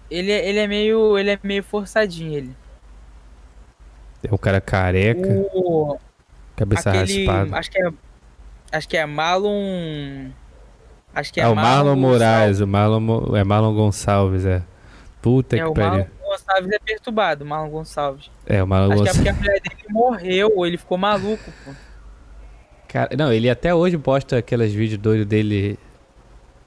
Ele, 0.10 0.32
é- 0.32 0.48
ele 0.50 0.60
é 0.60 0.68
meio. 0.68 1.18
Ele 1.18 1.30
é 1.32 1.40
meio 1.44 1.64
forçadinho, 1.64 2.34
ele. 2.38 2.56
É 4.24 4.34
um 4.34 4.38
cara 4.38 4.60
careca, 4.60 5.28
O, 5.54 5.98
cabeça 6.56 6.90
aquele. 6.90 7.26
raspada. 7.26 7.58
Acho 7.58 7.72
que 7.72 7.82
é. 7.82 7.90
Acho 8.72 8.90
que 8.90 8.98
é 8.98 9.06
Marlon. 9.06 10.30
Acho 11.19 11.34
que 11.34 11.39
é 11.41 11.44
É, 11.44 11.48
o 11.48 11.56
Marlon 11.56 11.95
Moraes, 11.95 12.60
Gonçalves. 12.60 12.60
o 12.61 12.68
Marlon, 12.68 13.35
é 13.35 13.44
Marlon 13.44 13.73
Gonçalves, 13.73 14.45
é. 14.45 14.61
Puta 15.22 15.56
É, 15.56 15.60
que 15.60 15.65
o 15.65 15.73
pariu. 15.73 15.89
Marlon 15.91 16.07
Gonçalves 16.23 16.72
é 16.72 16.80
perturbado, 16.80 17.44
o 17.44 17.48
Marlon 17.48 17.69
Gonçalves. 17.69 18.31
É, 18.45 18.61
o 18.64 18.68
Marlon 18.68 18.94
Acho 18.94 19.03
que 19.03 19.10
é 19.10 19.14
Gonçalves. 19.14 19.18
porque 19.18 19.30
a 19.30 19.34
mulher 19.34 19.61
dele 19.61 19.84
morreu, 19.89 20.52
ou 20.56 20.65
ele 20.68 20.77
ficou 20.77 20.98
maluco, 20.98 21.52
pô. 21.65 21.72
Cara, 22.88 23.10
não, 23.18 23.34
ele 23.34 23.49
até 23.49 23.73
hoje 23.73 23.98
posta 23.98 24.38
aqueles 24.38 24.72
vídeos 24.73 24.99
doidos 25.02 25.26
dele 25.26 25.77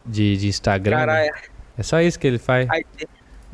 de, 0.05 0.36
de 0.36 0.48
Instagram. 0.48 0.97
né? 0.97 1.06
Caralho, 1.06 1.32
É 1.78 1.82
só 1.82 2.01
isso 2.01 2.18
que 2.18 2.27
ele 2.27 2.39
faz. 2.39 2.68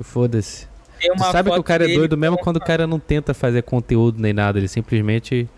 Foda-se. 0.00 0.66
Tu 1.00 1.18
sabe 1.30 1.50
que 1.50 1.58
o 1.58 1.62
cara 1.62 1.84
é 1.90 1.94
doido 1.94 2.16
mesmo 2.16 2.38
quando 2.38 2.56
o 2.56 2.60
cara 2.60 2.86
não 2.86 2.98
tenta 2.98 3.34
fazer 3.34 3.62
conteúdo 3.62 4.20
nem 4.20 4.32
nada, 4.32 4.58
ele 4.58 4.66
simplesmente 4.68 5.48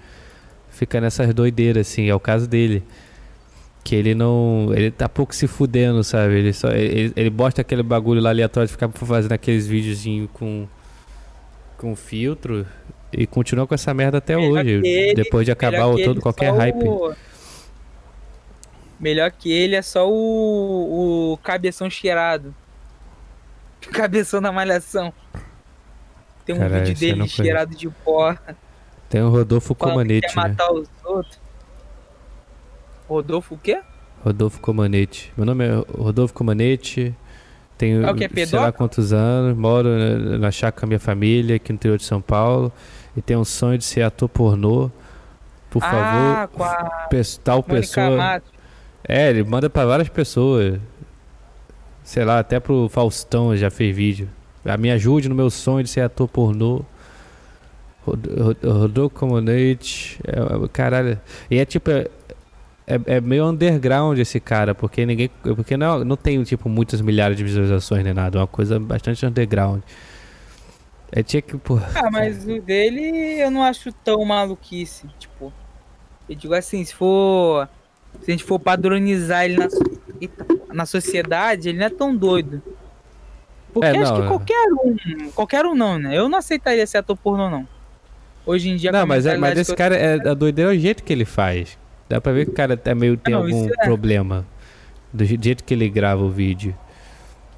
fica 0.69 1.01
nessas 1.01 1.33
doideiras, 1.33 1.87
assim, 1.89 2.09
é 2.09 2.15
o 2.15 2.21
caso 2.21 2.49
dele. 2.49 2.83
Que 3.89 3.95
ele 3.95 4.15
não. 4.15 4.71
Ele 4.75 4.91
tá 4.91 5.09
pouco 5.09 5.35
se 5.35 5.47
fudendo, 5.47 6.05
sabe? 6.05 6.35
Ele 6.35 6.53
só. 6.53 6.69
Ele, 6.69 7.11
ele 7.17 7.31
bosta 7.31 7.63
aquele 7.63 7.83
bagulho 7.83 8.21
lá 8.21 8.29
aleatório 8.29 8.67
de 8.67 8.73
ficar 8.73 8.91
fazendo 8.91 9.33
aqueles 9.33 9.67
videozinhos 9.67 10.29
com. 10.31 10.69
com 11.79 11.97
filtro 11.97 12.67
e 13.11 13.27
continua 13.27 13.67
com 13.67 13.75
essa 13.75 13.95
merda 13.95 14.19
até 14.19 14.37
Melhor 14.37 14.61
hoje. 14.61 14.71
ele- 14.73 15.15
depois 15.15 15.47
de 15.47 15.53
acabar 15.53 15.87
o 15.87 15.97
todo 16.05 16.21
qualquer 16.21 16.53
hype. 16.53 16.85
o- 16.87 17.15
Melhor 19.01 19.31
que 19.31 19.51
ele 19.51 19.75
é 19.75 19.81
só 19.81 20.07
o, 20.07 21.33
o 21.33 21.37
cabeção 21.39 21.89
cheirado. 21.89 22.55
Cabeção 23.93 24.41
na 24.41 24.53
malhação. 24.53 25.15
Tem 26.45 26.55
um 26.55 26.59
Caralho, 26.59 26.85
vídeo 26.85 27.01
dele 27.01 27.27
cheirado 27.29 27.75
de 27.75 27.89
pó. 27.89 28.37
Tem 29.09 29.23
o 29.23 29.31
Rodolfo 29.31 29.75
falando 29.75 29.79
que 29.79 29.91
Comanete, 29.93 30.27
quer 30.27 30.37
né? 30.37 30.49
matar 30.49 30.73
os 30.73 30.89
outros. 31.05 31.39
Rodolfo 33.09 33.55
o 33.55 33.59
quê? 33.59 33.81
Rodolfo 34.25 34.61
Comanete. 34.61 35.33
Meu 35.37 35.47
nome 35.47 35.67
é 35.67 35.73
Rodolfo 35.97 36.35
Comanete. 36.35 37.15
Tenho 37.77 38.05
É 38.05 38.11
o 38.11 38.15
que, 38.15 38.25
é 38.25 38.47
sei 38.47 38.59
lá 38.59 38.73
quantos 38.73 39.13
anos. 39.13 39.57
Moro 39.57 39.89
na, 40.39 40.51
chácara 40.51 40.81
com 40.81 40.87
a 40.87 40.89
minha 40.89 41.01
família 41.01 41.57
aqui 41.57 41.73
no 41.73 41.77
interior 41.77 41.97
de 41.97 42.05
São 42.05 42.21
Paulo. 42.21 42.73
E 43.17 43.23
tenho 43.23 43.41
um 43.41 43.45
sonho 43.45 43.79
de 43.79 43.85
ser 43.85 44.03
ator 44.03 44.29
pornô. 44.29 44.91
Por 45.71 45.83
ah, 45.83 46.49
favor, 46.51 46.67
a 46.67 47.09
tal 47.43 47.57
Mônica 47.57 47.75
pessoa. 47.75 48.17
Matos. 48.17 48.51
É, 49.07 49.31
ele 49.31 49.45
manda 49.45 49.71
pra 49.71 49.87
várias 49.87 50.09
pessoas. 50.09 50.79
Sei 52.03 52.25
lá, 52.25 52.39
até 52.39 52.59
pro 52.59 52.89
Faustão 52.89 53.57
já 53.57 53.71
fez 53.71 53.95
vídeo. 53.95 54.29
Ah, 54.65 54.77
Me 54.77 54.91
ajude 54.91 55.29
no 55.29 55.35
meu 55.35 55.51
sonho 55.51 55.85
de 55.85 55.91
ser 55.91 56.01
ator 56.01 56.27
pornô. 56.29 56.83
Rod- 58.05 58.27
Rod- 58.39 58.65
Rodolfo 58.65 59.15
Comunate. 59.15 60.19
É, 60.27 60.65
é, 60.65 60.69
caralho. 60.73 61.21
E 61.51 61.59
é 61.59 61.65
tipo. 61.65 61.91
É, 61.91 62.09
é- 62.97 63.17
é 63.17 63.21
meio 63.21 63.45
underground 63.47 64.19
esse 64.19 64.41
cara, 64.41 64.75
porque 64.75 65.05
ninguém. 65.05 65.31
Porque 65.43 65.77
não, 65.77 66.05
não 66.05 66.17
tem, 66.17 66.43
tipo, 66.43 66.69
muitas 66.69 67.01
milhares 67.01 67.37
de 67.37 67.45
visualizações 67.45 68.03
nem 68.05 68.15
nada. 68.15 68.39
É 68.39 68.41
uma 68.41 68.47
coisa 68.47 68.79
bastante 68.81 69.25
underground. 69.27 69.83
É 71.13 71.23
tinha 71.23 71.41
que. 71.43 71.57
Pô, 71.59 71.79
Ah, 71.95 72.11
mas 72.11 72.45
o 72.47 72.61
dele 72.61 73.41
eu 73.41 73.51
não 73.51 73.63
acho 73.63 73.93
tão 73.93 74.25
maluquice. 74.25 75.07
Tipo, 75.19 75.53
eu 76.29 76.35
digo 76.35 76.55
assim, 76.55 76.85
se 76.85 76.95
for. 76.95 77.69
Se 78.23 78.31
a 78.31 78.33
gente 78.33 78.45
for 78.45 78.59
padronizar 78.59 79.45
ele 79.45 79.57
na, 79.59 79.69
na 80.73 80.87
sociedade, 80.87 81.69
ele 81.69 81.79
não 81.79 81.87
é 81.87 81.91
tão 81.91 82.17
doido. 82.17 82.63
Porque 83.73 83.87
É, 83.87 83.99
acho 84.01 84.13
não, 84.13 84.21
que 84.21 84.25
é. 84.27 84.29
qualquer 84.29 84.67
um. 84.85 85.31
Qualquer 85.35 85.65
um 85.67 85.75
não, 85.75 85.99
né? 85.99 86.17
Eu 86.17 86.29
não 86.29 86.39
aceitaria 86.39 86.87
ser 86.87 86.99
ator 86.99 87.17
pornô, 87.17 87.49
não. 87.51 87.69
Hoje 88.47 88.71
em 88.71 88.77
dia. 88.77 88.91
não, 88.91 89.07
mas, 89.07 89.27
é, 89.27 89.37
mas 89.37 89.59
esse 89.59 89.77
cara, 89.77 89.95
é, 89.95 90.15
a 90.29 90.33
doideira 90.33 90.73
é 90.73 90.77
o 90.77 90.79
jeito 90.81 91.03
que 91.05 91.13
ele 91.13 91.27
faz. 91.27 91.79
Dá 92.09 92.21
pra 92.21 92.33
ver 92.33 92.47
que 92.47 92.51
o 92.53 92.55
cara 92.55 92.81
é 92.83 92.95
meio, 92.95 93.17
tem 93.17 93.35
não, 93.35 93.43
algum 93.43 93.67
é. 93.69 93.85
problema. 93.85 94.47
Do 95.13 95.25
je- 95.25 95.39
jeito 95.41 95.63
que 95.65 95.75
ele 95.75 95.89
grava 95.89 96.23
o 96.23 96.31
vídeo. 96.31 96.75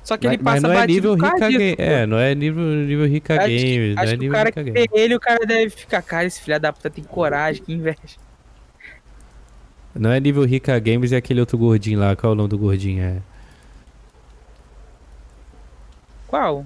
Só 0.03 0.17
que 0.17 0.27
Mas, 0.27 0.35
ele 0.35 0.43
mas 0.43 0.55
passa 0.63 0.69
não 0.75 0.81
é 0.81 0.87
nível 0.87 1.15
Rica 1.15 1.31
pô. 1.39 1.83
É, 1.83 2.07
não 2.07 2.19
é 2.19 2.35
nível, 2.35 2.63
nível 2.65 3.07
Rica 3.07 3.35
Acho 3.37 3.47
que- 3.47 3.57
Games. 3.77 3.95
Não 3.97 4.03
Acho 4.03 4.13
é 4.13 4.15
que 4.15 4.19
o 4.19 4.21
nível 4.23 4.37
cara 4.37 4.49
Rica 4.49 4.65
que 4.65 4.71
Games. 4.71 4.89
ele, 4.93 5.15
o 5.15 5.21
cara 5.21 5.47
deve 5.47 5.71
ficar, 5.71 6.03
cara, 6.03 6.25
esse 6.25 6.41
filho 6.41 6.59
da 6.59 6.73
puta 6.73 6.91
tem 6.91 7.05
coragem, 7.05 7.63
que 7.63 7.73
inveja. 7.73 7.99
Não 9.95 10.11
é 10.11 10.19
nível 10.19 10.45
Rica 10.45 10.79
Games 10.79 11.13
e 11.13 11.17
aquele 11.17 11.41
outro 11.41 11.59
gordinho 11.59 12.01
lá. 12.01 12.17
Qual 12.17 12.31
é 12.31 12.35
o 12.35 12.37
nome 12.37 12.49
do 12.49 12.59
gordinho? 12.59 13.03
É. 13.05 13.17
Qual? 16.27 16.65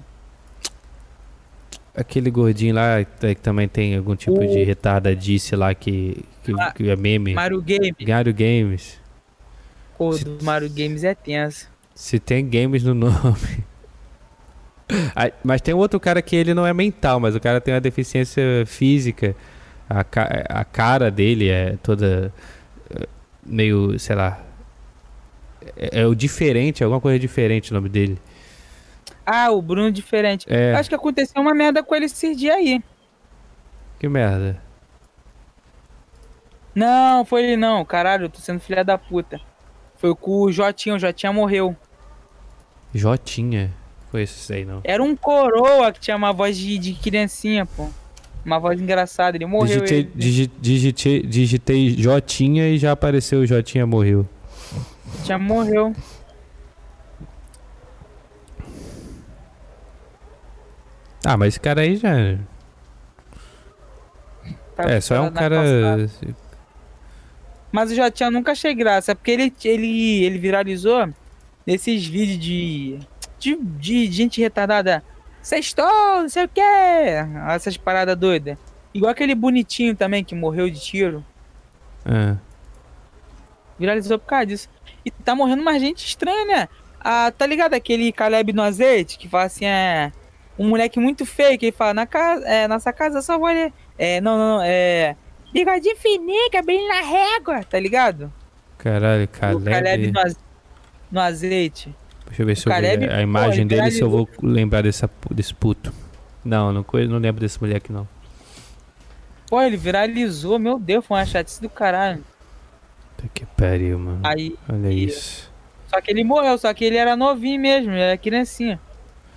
Aquele 1.95 2.29
gordinho 2.29 2.75
lá 2.75 3.03
que 3.03 3.35
também 3.35 3.67
tem 3.67 3.95
algum 3.95 4.15
tipo 4.15 4.39
de 4.39 4.61
O- 4.61 4.65
retardadice 4.65 5.55
lá 5.55 5.73
que, 5.73 6.23
que, 6.43 6.53
Ah, 6.59 6.71
que 6.71 6.89
é 6.89 6.95
meme. 6.95 7.33
Mario 7.33 7.61
Game. 7.61 7.95
Mario 8.07 8.33
Games. 8.33 8.99
Pô, 9.97 10.11
Se- 10.13 10.25
do 10.25 10.43
Mario 10.43 10.69
Games 10.69 11.03
é 11.05 11.15
tenso. 11.15 11.69
Se 11.93 12.19
tem 12.19 12.47
games 12.49 12.83
no 12.83 12.93
nome. 12.93 13.13
Ah, 15.15 15.31
mas 15.43 15.61
tem 15.61 15.73
outro 15.73 15.99
cara 15.99 16.21
que 16.21 16.35
ele 16.35 16.53
não 16.53 16.65
é 16.67 16.71
mental, 16.71 17.19
mas 17.19 17.35
o 17.35 17.39
cara 17.39 17.59
tem 17.59 17.73
uma 17.73 17.81
deficiência 17.81 18.43
física. 18.67 19.35
A, 19.89 20.01
a 20.61 20.63
cara 20.63 21.09
dele 21.09 21.49
é 21.49 21.75
toda 21.81 22.31
eh, 22.91 23.07
meio, 23.43 23.97
sei 23.97 24.15
lá. 24.15 24.43
É, 25.75 26.01
é 26.01 26.05
o 26.05 26.13
diferente, 26.13 26.83
alguma 26.83 27.01
coisa 27.01 27.17
diferente 27.17 27.71
o 27.71 27.73
nome 27.73 27.89
dele. 27.89 28.17
Ah, 29.25 29.49
o 29.51 29.61
Bruno 29.61 29.91
diferente. 29.91 30.45
É, 30.49 30.73
Acho 30.75 30.87
que 30.89 30.95
aconteceu 30.95 31.41
uma 31.41 31.53
merda 31.53 31.81
com 31.81 31.95
ele 31.95 32.05
esses 32.05 32.37
dias 32.37 32.55
aí. 32.55 32.83
que 33.99 34.07
merda. 34.07 34.61
Não, 36.73 37.23
foi 37.25 37.43
ele 37.43 37.57
não. 37.57 37.83
Caralho, 37.85 38.25
eu 38.25 38.29
tô 38.29 38.39
sendo 38.39 38.59
filha 38.59 38.83
da 38.83 38.97
puta. 38.97 39.39
Foi 39.97 40.13
com 40.13 40.41
o 40.41 40.51
Jotinha, 40.51 40.95
o 40.95 40.99
Jotinha 40.99 41.31
morreu. 41.31 41.75
Jotinha. 42.93 43.71
Conheço 44.11 44.37
isso 44.37 44.53
aí 44.53 44.65
não. 44.65 44.81
Era 44.83 45.01
um 45.01 45.15
coroa 45.15 45.91
que 45.91 45.99
tinha 45.99 46.15
uma 46.15 46.31
voz 46.31 46.57
de, 46.57 46.77
de 46.77 46.93
criancinha, 46.93 47.65
pô. 47.65 47.87
Uma 48.45 48.59
voz 48.59 48.79
engraçada, 48.79 49.35
ele 49.37 49.45
morreu. 49.45 49.81
Digitei, 49.81 49.99
ele. 49.99 50.11
digi- 50.15 50.51
digitei, 50.59 51.21
digitei 51.23 51.89
Jotinha 51.97 52.69
e 52.69 52.77
já 52.77 52.91
apareceu 52.91 53.39
o 53.39 53.45
Jotinha 53.45 53.87
morreu. 53.87 54.27
Já 55.23 55.37
morreu. 55.39 55.95
Ah, 61.25 61.35
mas 61.35 61.49
esse 61.53 61.59
cara 61.59 61.81
aí 61.81 61.95
já. 61.95 62.37
Tá 64.75 64.83
É, 64.83 65.01
só 65.01 65.15
é 65.15 65.21
um 65.21 65.31
cara. 65.31 65.55
calçada. 65.55 66.35
Mas 67.71 67.91
o 67.91 67.95
Jotinha 67.95 68.31
nunca 68.31 68.51
achei 68.51 68.73
graça, 68.73 69.15
porque 69.15 69.31
ele, 69.31 69.53
ele, 69.65 70.23
ele 70.23 70.37
viralizou 70.39 71.09
nesses 71.65 72.05
vídeos 72.05 72.39
de, 72.39 72.99
de, 73.39 73.57
de 73.57 74.11
gente 74.11 74.39
retardada. 74.39 75.03
Sextou, 75.41 75.85
não 76.21 76.29
sei 76.29 76.45
o 76.45 76.49
que. 76.49 76.61
Essas 77.49 77.75
paradas 77.75 78.15
doidas. 78.15 78.57
Igual 78.93 79.11
aquele 79.11 79.35
bonitinho 79.35 79.95
também 79.95 80.23
que 80.23 80.33
morreu 80.33 80.69
de 80.69 80.79
tiro. 80.79 81.23
Ah, 82.05 82.35
Viralizou 83.77 84.17
por 84.17 84.27
causa 84.27 84.45
disso. 84.45 84.69
E 85.03 85.11
tá 85.11 85.35
morrendo 85.35 85.63
mais 85.63 85.81
gente 85.81 86.05
estranha, 86.05 86.45
né? 86.45 86.69
Ah, 86.99 87.31
tá 87.37 87.45
ligado 87.45 87.73
aquele 87.73 88.11
Caleb 88.11 88.53
no 88.53 88.61
azeite 88.61 89.17
que 89.17 89.27
fala 89.27 89.43
assim, 89.45 89.65
é. 89.65 90.11
Um 90.57 90.69
moleque 90.69 90.99
muito 90.99 91.25
feio 91.25 91.57
que 91.59 91.65
ele 91.67 91.75
fala, 91.75 91.93
na 91.93 92.05
casa, 92.05 92.45
é, 92.47 92.67
nossa 92.67 92.93
casa 92.93 93.21
só 93.21 93.37
vou 93.37 93.47
ali. 93.47 93.73
É, 93.97 94.21
não, 94.21 94.37
não, 94.37 94.57
não, 94.57 94.63
é. 94.63 95.15
Bigodinho 95.53 95.95
fininho, 95.97 96.49
cabelinho 96.51 96.87
na 96.87 97.01
régua, 97.01 97.63
tá 97.63 97.79
ligado? 97.79 98.31
caralho, 98.77 99.23
O 99.23 99.27
Caleb 99.27 99.63
Caleb. 99.69 100.11
no, 100.11 100.19
az- 100.19 100.39
no 101.11 101.19
azeite. 101.19 101.95
Deixa 102.27 102.41
eu 102.41 102.45
ver 102.45 102.55
se 102.57 102.67
eu 102.67 102.71
Caleb, 102.71 103.05
ver 103.05 103.11
a 103.11 103.15
pô, 103.15 103.21
imagem 103.21 103.61
ele 103.61 103.69
dele 103.75 103.91
se 103.91 104.01
eu 104.01 104.09
vou 104.09 104.29
lembrar 104.43 104.83
dessa, 104.83 105.09
desse 105.31 105.53
puto. 105.53 105.91
Não, 106.43 106.71
não, 106.71 106.85
não 107.09 107.17
lembro 107.19 107.41
desse 107.41 107.59
moleque 107.59 107.91
não. 107.91 108.07
Pô, 109.47 109.61
ele 109.61 109.77
viralizou, 109.77 110.57
meu 110.59 110.77
Deus, 110.79 111.05
foi 111.05 111.17
uma 111.17 111.25
chatice 111.25 111.61
do 111.61 111.69
caralho. 111.69 112.23
Puta 113.15 113.29
que 113.33 113.45
pariu, 113.45 113.97
mano. 113.99 114.19
Aí, 114.23 114.55
Olha 114.71 114.89
e- 114.91 115.05
isso. 115.05 115.51
só 115.87 116.01
que 116.01 116.11
ele 116.11 116.23
morreu, 116.23 116.57
só 116.57 116.73
que 116.73 116.83
ele 116.85 116.97
era 116.97 117.15
novinho 117.15 117.59
mesmo, 117.61 117.91
ele 117.91 118.01
era 118.01 118.17
criancinha. 118.17 118.79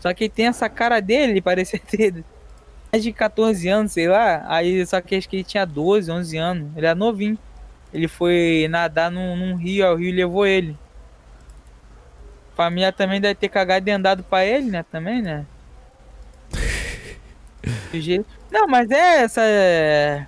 Só 0.00 0.12
que 0.14 0.28
tem 0.28 0.46
essa 0.46 0.68
cara 0.68 1.00
dele, 1.00 1.32
ele 1.32 1.42
parecia 1.42 1.78
ter 1.80 2.24
mais 2.92 3.02
de 3.02 3.12
14 3.12 3.68
anos, 3.68 3.92
sei 3.92 4.08
lá. 4.08 4.44
Aí, 4.48 4.84
só 4.86 5.00
que 5.00 5.14
acho 5.16 5.28
que 5.28 5.36
ele 5.36 5.44
tinha 5.44 5.64
12, 5.64 6.10
11 6.10 6.36
anos, 6.36 6.76
ele 6.76 6.86
era 6.86 6.94
novinho. 6.94 7.38
Ele 7.92 8.06
foi 8.08 8.66
nadar 8.68 9.10
num, 9.10 9.34
num 9.36 9.56
rio, 9.56 9.86
aí 9.86 9.92
o 9.92 9.96
rio 9.96 10.14
levou 10.14 10.46
ele. 10.46 10.76
Família 12.54 12.92
também 12.92 13.20
deve 13.20 13.34
ter 13.34 13.48
cagado 13.48 13.88
e 13.88 13.92
andado 13.92 14.22
pra 14.22 14.44
ele, 14.44 14.70
né? 14.70 14.84
Também, 14.90 15.22
né? 15.22 15.46
Não, 18.50 18.66
mas 18.66 18.90
é 18.90 19.22
essa. 19.22 19.40
é- 19.42 20.26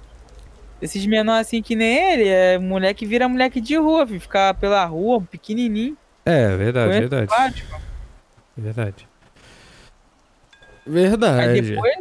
Esses 0.81 1.05
menores 1.07 1.47
assim 1.47 1.61
que 1.61 1.77
nem 1.77 2.13
ele, 2.13 2.29
é 2.29 2.59
moleque 2.59 3.05
vira 3.05 3.29
moleque 3.29 3.61
de 3.61 3.77
rua, 3.77 4.07
filho, 4.07 4.21
ficar 4.21 4.55
pela 4.55 4.85
rua, 4.85 5.21
pequenininho. 5.21 5.97
É, 6.25 6.57
verdade, 6.57 6.91
verdade. 6.91 7.67
mano. 8.97 9.10
Verdade. 10.87 11.41
Aí 11.41 11.61
depois, 11.61 11.97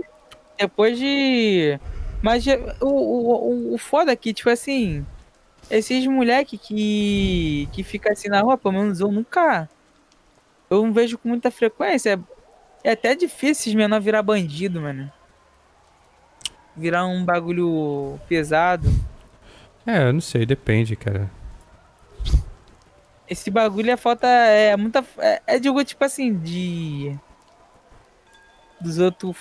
depois 0.57 0.99
de. 0.99 1.79
Mas 2.21 2.45
o, 2.81 2.85
o, 2.85 2.91
o, 2.91 3.73
o 3.75 3.77
foda 3.77 4.11
é 4.11 4.15
que, 4.15 4.33
tipo 4.33 4.49
assim, 4.49 5.05
esses 5.69 6.05
moleque 6.07 6.57
que. 6.57 7.69
que 7.71 7.83
fica 7.83 8.11
assim 8.11 8.27
na 8.27 8.41
rua, 8.41 8.57
pelo 8.57 8.73
menos 8.73 8.99
eu 8.99 9.11
nunca. 9.11 9.69
Eu 10.69 10.83
não 10.83 10.93
vejo 10.93 11.17
com 11.17 11.29
muita 11.29 11.51
frequência. 11.51 12.19
É, 12.83 12.89
é 12.89 12.91
até 12.91 13.15
difícil 13.15 13.51
esses 13.51 13.73
menores 13.73 14.03
virar 14.03 14.23
bandido, 14.23 14.81
mano. 14.81 15.11
Virar 16.75 17.05
um 17.05 17.23
bagulho 17.23 18.19
pesado. 18.27 18.89
É, 19.85 20.03
eu 20.03 20.13
não 20.13 20.21
sei, 20.21 20.45
depende, 20.45 20.95
cara. 20.95 21.29
Esse 23.29 23.51
bagulho 23.51 23.91
é 23.91 23.97
falta. 23.97 24.27
É 24.27 24.75
muita. 24.75 25.05
É, 25.19 25.41
é 25.45 25.59
digo, 25.59 25.83
tipo 25.83 26.03
assim, 26.03 26.33
de. 26.35 27.15
Dos 28.81 28.97
outros 28.97 29.35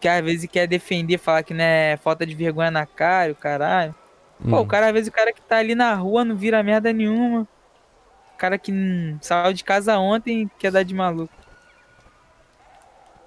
que 0.00 0.08
às 0.08 0.22
vezes 0.24 0.48
quer 0.50 0.66
defender, 0.66 1.18
falar 1.18 1.42
que 1.42 1.54
não 1.54 1.64
é 1.64 1.96
falta 1.96 2.26
de 2.26 2.34
vergonha 2.34 2.70
na 2.70 2.84
cara, 2.86 3.32
o 3.32 3.36
caralho. 3.36 3.94
Pô, 4.50 4.56
Hum. 4.56 4.60
o 4.60 4.66
cara, 4.66 4.88
às 4.88 4.92
vezes, 4.92 5.08
o 5.08 5.12
cara 5.12 5.32
que 5.32 5.40
tá 5.40 5.56
ali 5.56 5.74
na 5.74 5.94
rua 5.94 6.24
não 6.24 6.36
vira 6.36 6.62
merda 6.62 6.92
nenhuma. 6.92 7.48
O 8.34 8.36
cara 8.36 8.58
que 8.58 8.70
saiu 9.22 9.52
de 9.54 9.64
casa 9.64 9.98
ontem 9.98 10.50
quer 10.58 10.70
dar 10.70 10.82
de 10.82 10.94
maluco. 10.94 11.32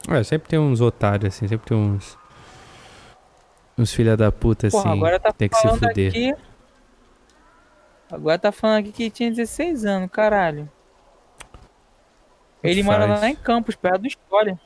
É, 0.08 0.24
sempre 0.24 0.48
tem 0.50 0.60
uns 0.60 0.82
otários, 0.82 1.34
assim, 1.34 1.48
sempre 1.48 1.68
tem 1.68 1.76
uns. 1.78 2.18
Uns 3.78 3.92
filha 3.94 4.16
da 4.16 4.32
puta, 4.32 4.68
assim. 4.68 4.78
Porra, 4.78 4.94
agora 4.94 5.20
tá 5.20 5.32
tem 5.34 5.50
que 5.50 5.56
se 5.56 5.68
fuder. 5.68 6.10
aqui. 6.10 6.36
Agora 8.12 8.38
tá 8.38 8.52
falando 8.52 8.80
aqui 8.82 8.92
que 8.92 9.10
tinha 9.10 9.30
16 9.32 9.86
anos, 9.86 10.10
caralho. 10.12 10.70
Ele 12.62 12.84
mora 12.84 13.08
faz. 13.08 13.22
lá 13.22 13.30
em 13.30 13.36
Campos, 13.36 13.76
perto 13.76 14.02
do 14.02 14.08
História. 14.08 14.60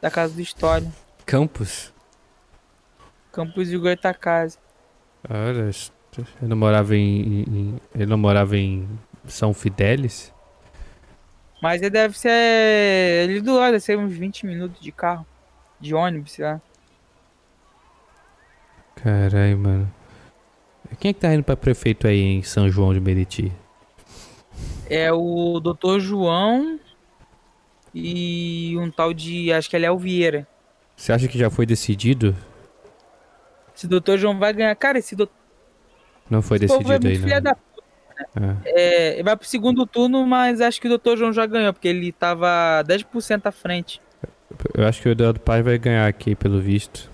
Da 0.00 0.10
casa 0.10 0.34
do 0.34 0.40
História. 0.40 0.90
Campos? 1.26 1.92
Campos 3.32 3.68
de 3.68 3.76
Goitacazes. 3.76 4.58
Olha, 5.28 5.70
ele 5.70 6.48
não 6.48 6.56
morava 6.56 6.96
em, 6.96 7.42
em- 7.42 7.80
Ele 7.94 8.06
não 8.06 8.18
morava 8.18 8.56
em 8.56 8.88
São 9.26 9.52
Fidélis? 9.52 10.32
Mas 11.60 11.80
ele 11.82 11.90
deve 11.90 12.16
ser 12.18 13.24
ali 13.24 13.40
do 13.40 13.56
lado, 13.56 13.72
deve 13.72 13.80
ser 13.84 13.98
uns 13.98 14.12
20 14.12 14.46
minutos 14.46 14.80
de 14.80 14.92
carro. 14.92 15.26
De 15.80 15.94
ônibus, 15.94 16.32
sei 16.32 16.44
lá. 16.44 16.60
Caralho, 18.96 19.58
mano. 19.58 19.94
Quem 20.98 21.10
é 21.10 21.12
que 21.12 21.20
tá 21.20 21.32
indo 21.34 21.44
pra 21.44 21.56
prefeito 21.56 22.06
aí 22.06 22.20
em 22.20 22.42
São 22.42 22.68
João 22.68 22.92
de 22.94 23.00
Meriti? 23.00 23.52
É 24.90 25.12
o 25.12 25.60
Dr. 25.60 26.00
João 26.00 26.80
e 28.00 28.76
um 28.78 28.90
tal 28.90 29.12
de. 29.12 29.52
Acho 29.52 29.68
que 29.68 29.76
é 29.76 29.78
Léo 29.78 29.98
Vieira. 29.98 30.46
Você 30.96 31.12
acha 31.12 31.28
que 31.28 31.38
já 31.38 31.50
foi 31.50 31.64
decidido? 31.66 32.34
Esse 33.74 33.86
Dr. 33.86 34.16
João 34.16 34.38
vai 34.38 34.52
ganhar. 34.52 34.74
Cara, 34.74 34.98
esse 34.98 35.14
doutor 35.14 35.34
Não 36.28 36.42
foi 36.42 36.56
é 36.56 36.60
decidido 36.60 36.88
muito 36.88 37.06
aí, 37.06 37.16
filha 37.16 37.36
não. 37.36 37.42
da 37.42 37.56
Ah. 38.34 38.56
É, 38.64 39.14
ele 39.14 39.22
vai 39.22 39.36
pro 39.36 39.46
segundo 39.46 39.86
turno, 39.86 40.26
mas 40.26 40.60
acho 40.60 40.80
que 40.80 40.88
o 40.88 40.98
Dr. 40.98 41.16
João 41.16 41.32
já 41.32 41.46
ganhou, 41.46 41.72
porque 41.72 41.86
ele 41.86 42.10
tava 42.10 42.82
10% 42.84 43.46
à 43.46 43.52
frente. 43.52 44.00
Eu 44.74 44.86
acho 44.86 45.00
que 45.00 45.08
o 45.08 45.12
Eduardo 45.12 45.38
Paz 45.38 45.64
vai 45.64 45.78
ganhar 45.78 46.06
aqui, 46.08 46.34
pelo 46.34 46.60
visto. 46.60 47.10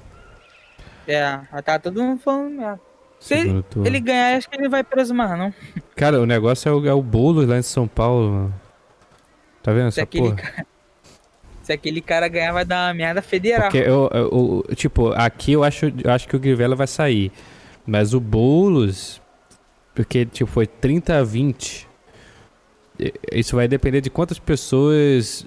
É, 1.07 1.39
tá 1.63 1.79
todo 1.79 2.03
mundo 2.03 2.21
falando 2.21 2.57
merda. 2.57 2.81
Se 3.21 3.35
ele, 3.35 3.65
ele 3.85 4.01
ganhar, 4.01 4.37
acho 4.37 4.49
que 4.49 4.57
ele 4.57 4.69
vai 4.69 4.83
preso 4.85 5.15
mais, 5.15 5.39
não. 5.39 5.53
Cara, 5.95 6.21
o 6.21 6.27
negócio 6.27 6.69
é 6.69 6.73
o, 6.73 6.87
é 6.87 6.93
o 6.93 7.03
Boulos 7.03 7.47
lá 7.47 7.59
em 7.59 7.63
São 7.63 7.87
Paulo, 7.89 8.31
mano. 8.31 8.55
Tá 9.63 9.73
vendo 9.73 9.89
essa 9.89 10.03
aquele, 10.03 10.25
porra? 10.31 10.37
cara, 10.37 10.67
se 11.65 11.73
aquele 11.73 12.01
cara 12.01 12.29
ganhar, 12.29 12.53
vai 12.53 12.65
dar 12.65 12.87
uma 12.89 12.95
merda 12.95 13.21
federal. 13.21 13.71
Eu, 13.75 14.09
eu- 14.13 14.65
eu- 14.69 14.75
tipo, 14.77 15.09
aqui 15.13 15.53
eu 15.53 15.65
acho, 15.65 15.87
eu 16.05 16.11
acho 16.11 16.29
que 16.29 16.37
o 16.37 16.39
Grivela 16.39 16.77
vai 16.77 16.87
sair. 16.87 17.33
Mas 17.87 18.15
o 18.15 18.21
Boulos, 18.21 19.21
porque 19.95 20.25
tipo, 20.25 20.49
foi 20.51 20.67
30 20.67 21.19
a 21.19 21.25
20. 21.25 21.89
E- 22.99 23.13
Isso 23.33 23.57
vai 23.57 23.67
depender 23.67 24.01
de 24.01 24.11
quantas 24.11 24.39
pessoas 24.39 25.45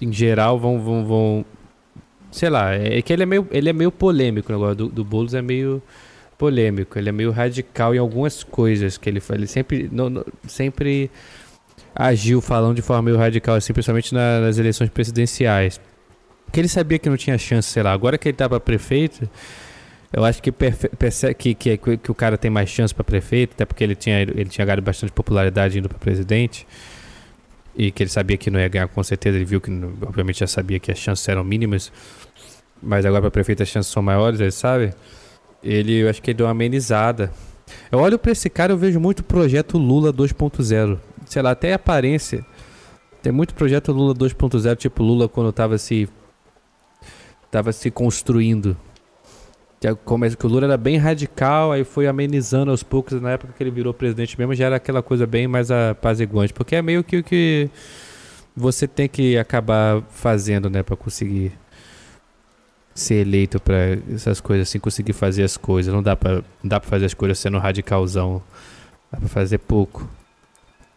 em 0.00 0.12
geral 0.12 0.58
vão. 0.58 0.80
vão, 0.80 1.04
vão 1.06 1.44
sei 2.30 2.48
lá, 2.50 2.72
é 2.74 3.00
que 3.02 3.12
ele 3.12 3.22
é 3.24 3.26
meio, 3.26 3.46
ele 3.50 3.68
é 3.68 3.72
meio 3.74 3.92
polêmico 3.92 4.50
o 4.50 4.56
negócio 4.56 4.74
do, 4.76 4.88
do 4.88 5.04
Boulos 5.04 5.34
é 5.34 5.42
meio 5.42 5.82
polêmico, 6.38 6.98
ele 6.98 7.10
é 7.10 7.12
meio 7.12 7.30
radical 7.30 7.94
em 7.94 7.98
algumas 7.98 8.42
coisas 8.42 8.96
que 8.98 9.08
ele 9.08 9.20
faz. 9.20 9.38
Ele 9.38 9.46
sempre, 9.46 9.88
não- 9.92 10.24
sempre 10.48 11.10
agiu 11.94 12.40
falando 12.40 12.76
de 12.76 12.82
forma 12.82 13.02
meio 13.02 13.16
radical, 13.16 13.54
assim, 13.56 13.72
principalmente 13.72 14.12
na- 14.14 14.40
nas 14.40 14.58
eleições 14.58 14.90
presidenciais. 14.90 15.80
Porque 16.46 16.60
ele 16.60 16.68
sabia 16.68 16.98
que 16.98 17.08
não 17.08 17.16
tinha 17.16 17.36
chance, 17.38 17.68
sei 17.68 17.82
lá. 17.82 17.92
Agora 17.92 18.18
que 18.18 18.28
ele 18.28 18.36
tá 18.36 18.48
pra 18.48 18.60
prefeito, 18.60 19.28
eu 20.12 20.24
acho 20.24 20.42
que, 20.42 20.52
perfe- 20.52 20.88
perce- 20.90 21.32
que, 21.34 21.54
que, 21.54 21.76
que 21.78 22.10
o 22.10 22.14
cara 22.14 22.36
tem 22.36 22.50
mais 22.50 22.68
chance 22.68 22.94
pra 22.94 23.02
prefeito, 23.02 23.52
até 23.54 23.64
porque 23.64 23.82
ele 23.82 23.94
tinha, 23.94 24.20
ele 24.22 24.44
tinha 24.46 24.64
ganhado 24.64 24.82
bastante 24.82 25.12
popularidade 25.12 25.78
indo 25.78 25.88
pra 25.88 25.98
presidente. 25.98 26.66
E 27.74 27.90
que 27.90 28.02
ele 28.02 28.10
sabia 28.10 28.36
que 28.36 28.50
não 28.50 28.60
ia 28.60 28.68
ganhar 28.68 28.86
com 28.88 29.02
certeza. 29.02 29.36
Ele 29.38 29.46
viu 29.46 29.60
que, 29.60 29.70
obviamente, 30.06 30.40
já 30.40 30.46
sabia 30.46 30.78
que 30.78 30.92
as 30.92 30.98
chances 30.98 31.26
eram 31.26 31.42
mínimas. 31.42 31.90
Mas 32.82 33.06
agora 33.06 33.22
pra 33.22 33.30
prefeito 33.30 33.62
as 33.62 33.68
chances 33.70 33.90
são 33.90 34.02
maiores, 34.02 34.40
ele 34.40 34.50
sabe. 34.50 34.92
Ele, 35.64 36.00
eu 36.02 36.10
acho 36.10 36.20
que 36.20 36.30
ele 36.32 36.36
deu 36.36 36.46
uma 36.46 36.52
amenizada. 36.52 37.32
Eu 37.90 38.00
olho 38.00 38.18
pra 38.18 38.32
esse 38.32 38.50
cara, 38.50 38.72
eu 38.72 38.76
vejo 38.76 39.00
muito 39.00 39.24
projeto 39.24 39.78
Lula 39.78 40.12
2.0. 40.12 40.98
Sei 41.32 41.40
lá, 41.40 41.52
até 41.52 41.72
aparência. 41.72 42.44
Tem 43.22 43.32
muito 43.32 43.54
projeto 43.54 43.90
Lula 43.90 44.14
2.0, 44.14 44.76
tipo 44.76 45.02
Lula 45.02 45.30
quando 45.30 45.50
tava 45.50 45.78
se 45.78 46.06
tava 47.50 47.72
se 47.72 47.90
construindo. 47.90 48.76
Que, 49.80 49.88
é 49.88 49.94
que 49.94 50.46
o 50.46 50.48
Lula 50.50 50.66
era 50.66 50.76
bem 50.76 50.98
radical, 50.98 51.72
aí 51.72 51.84
foi 51.84 52.06
amenizando 52.06 52.70
aos 52.70 52.82
poucos, 52.82 53.18
na 53.18 53.30
época 53.30 53.54
que 53.56 53.62
ele 53.62 53.70
virou 53.70 53.94
presidente 53.94 54.38
mesmo, 54.38 54.54
já 54.54 54.66
era 54.66 54.76
aquela 54.76 55.02
coisa 55.02 55.26
bem 55.26 55.48
mais 55.48 55.70
apaziguante, 55.70 56.52
porque 56.52 56.76
é 56.76 56.82
meio 56.82 57.02
que 57.02 57.16
o 57.16 57.24
que 57.24 57.70
você 58.54 58.86
tem 58.86 59.08
que 59.08 59.38
acabar 59.38 60.02
fazendo, 60.10 60.68
né, 60.68 60.82
Pra 60.82 60.96
conseguir 60.96 61.52
ser 62.94 63.26
eleito 63.26 63.58
pra 63.58 63.76
essas 64.14 64.38
coisas 64.38 64.68
assim, 64.68 64.78
conseguir 64.78 65.14
fazer 65.14 65.44
as 65.44 65.56
coisas. 65.56 65.94
Não 65.94 66.02
dá 66.02 66.14
não 66.62 66.68
dá 66.68 66.78
para 66.78 66.90
fazer 66.90 67.06
as 67.06 67.14
coisas 67.14 67.38
sendo 67.38 67.56
radicalzão. 67.56 68.42
Dá 69.10 69.18
pra 69.18 69.28
fazer 69.30 69.56
pouco. 69.56 70.06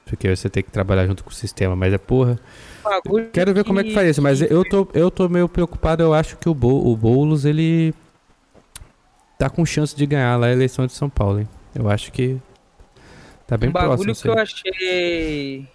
Porque 0.06 0.34
você 0.34 0.50
tem 0.50 0.62
que 0.62 0.72
trabalhar 0.72 1.08
junto 1.08 1.24
com 1.24 1.32
o 1.32 1.34
sistema, 1.34 1.76
mas 1.76 1.92
é 1.92 1.98
porra. 1.98 2.40
Bagulho 2.84 3.30
Quero 3.32 3.54
ver 3.54 3.64
como 3.64 3.80
é 3.80 3.84
que 3.84 3.94
faz 3.94 4.12
isso, 4.12 4.22
mas 4.22 4.40
eu 4.42 4.64
tô, 4.64 4.88
eu 4.94 5.10
tô 5.10 5.28
meio 5.28 5.50
preocupado. 5.50 6.04
Eu 6.04 6.14
acho 6.14 6.38
que 6.38 6.48
o, 6.48 6.54
Bo, 6.54 6.92
o 6.92 6.96
Boulos, 6.96 7.44
ele 7.44 7.94
tá 9.38 9.50
com 9.50 9.66
chance 9.66 9.96
de 9.96 10.06
ganhar 10.06 10.38
lá 10.38 10.48
a 10.48 10.52
eleição 10.52 10.86
de 10.86 10.94
São 10.94 11.10
Paulo, 11.10 11.40
hein? 11.40 11.50
Eu 11.74 11.90
acho 11.90 12.12
que 12.12 12.38
tá 13.48 13.58
bem 13.58 13.70
um 13.70 13.74
próximo. 13.74 13.92
bagulho 13.92 14.12
isso 14.12 14.22
que 14.22 14.30
eu 14.30 14.34
aí. 14.34 14.40
achei 14.40 15.68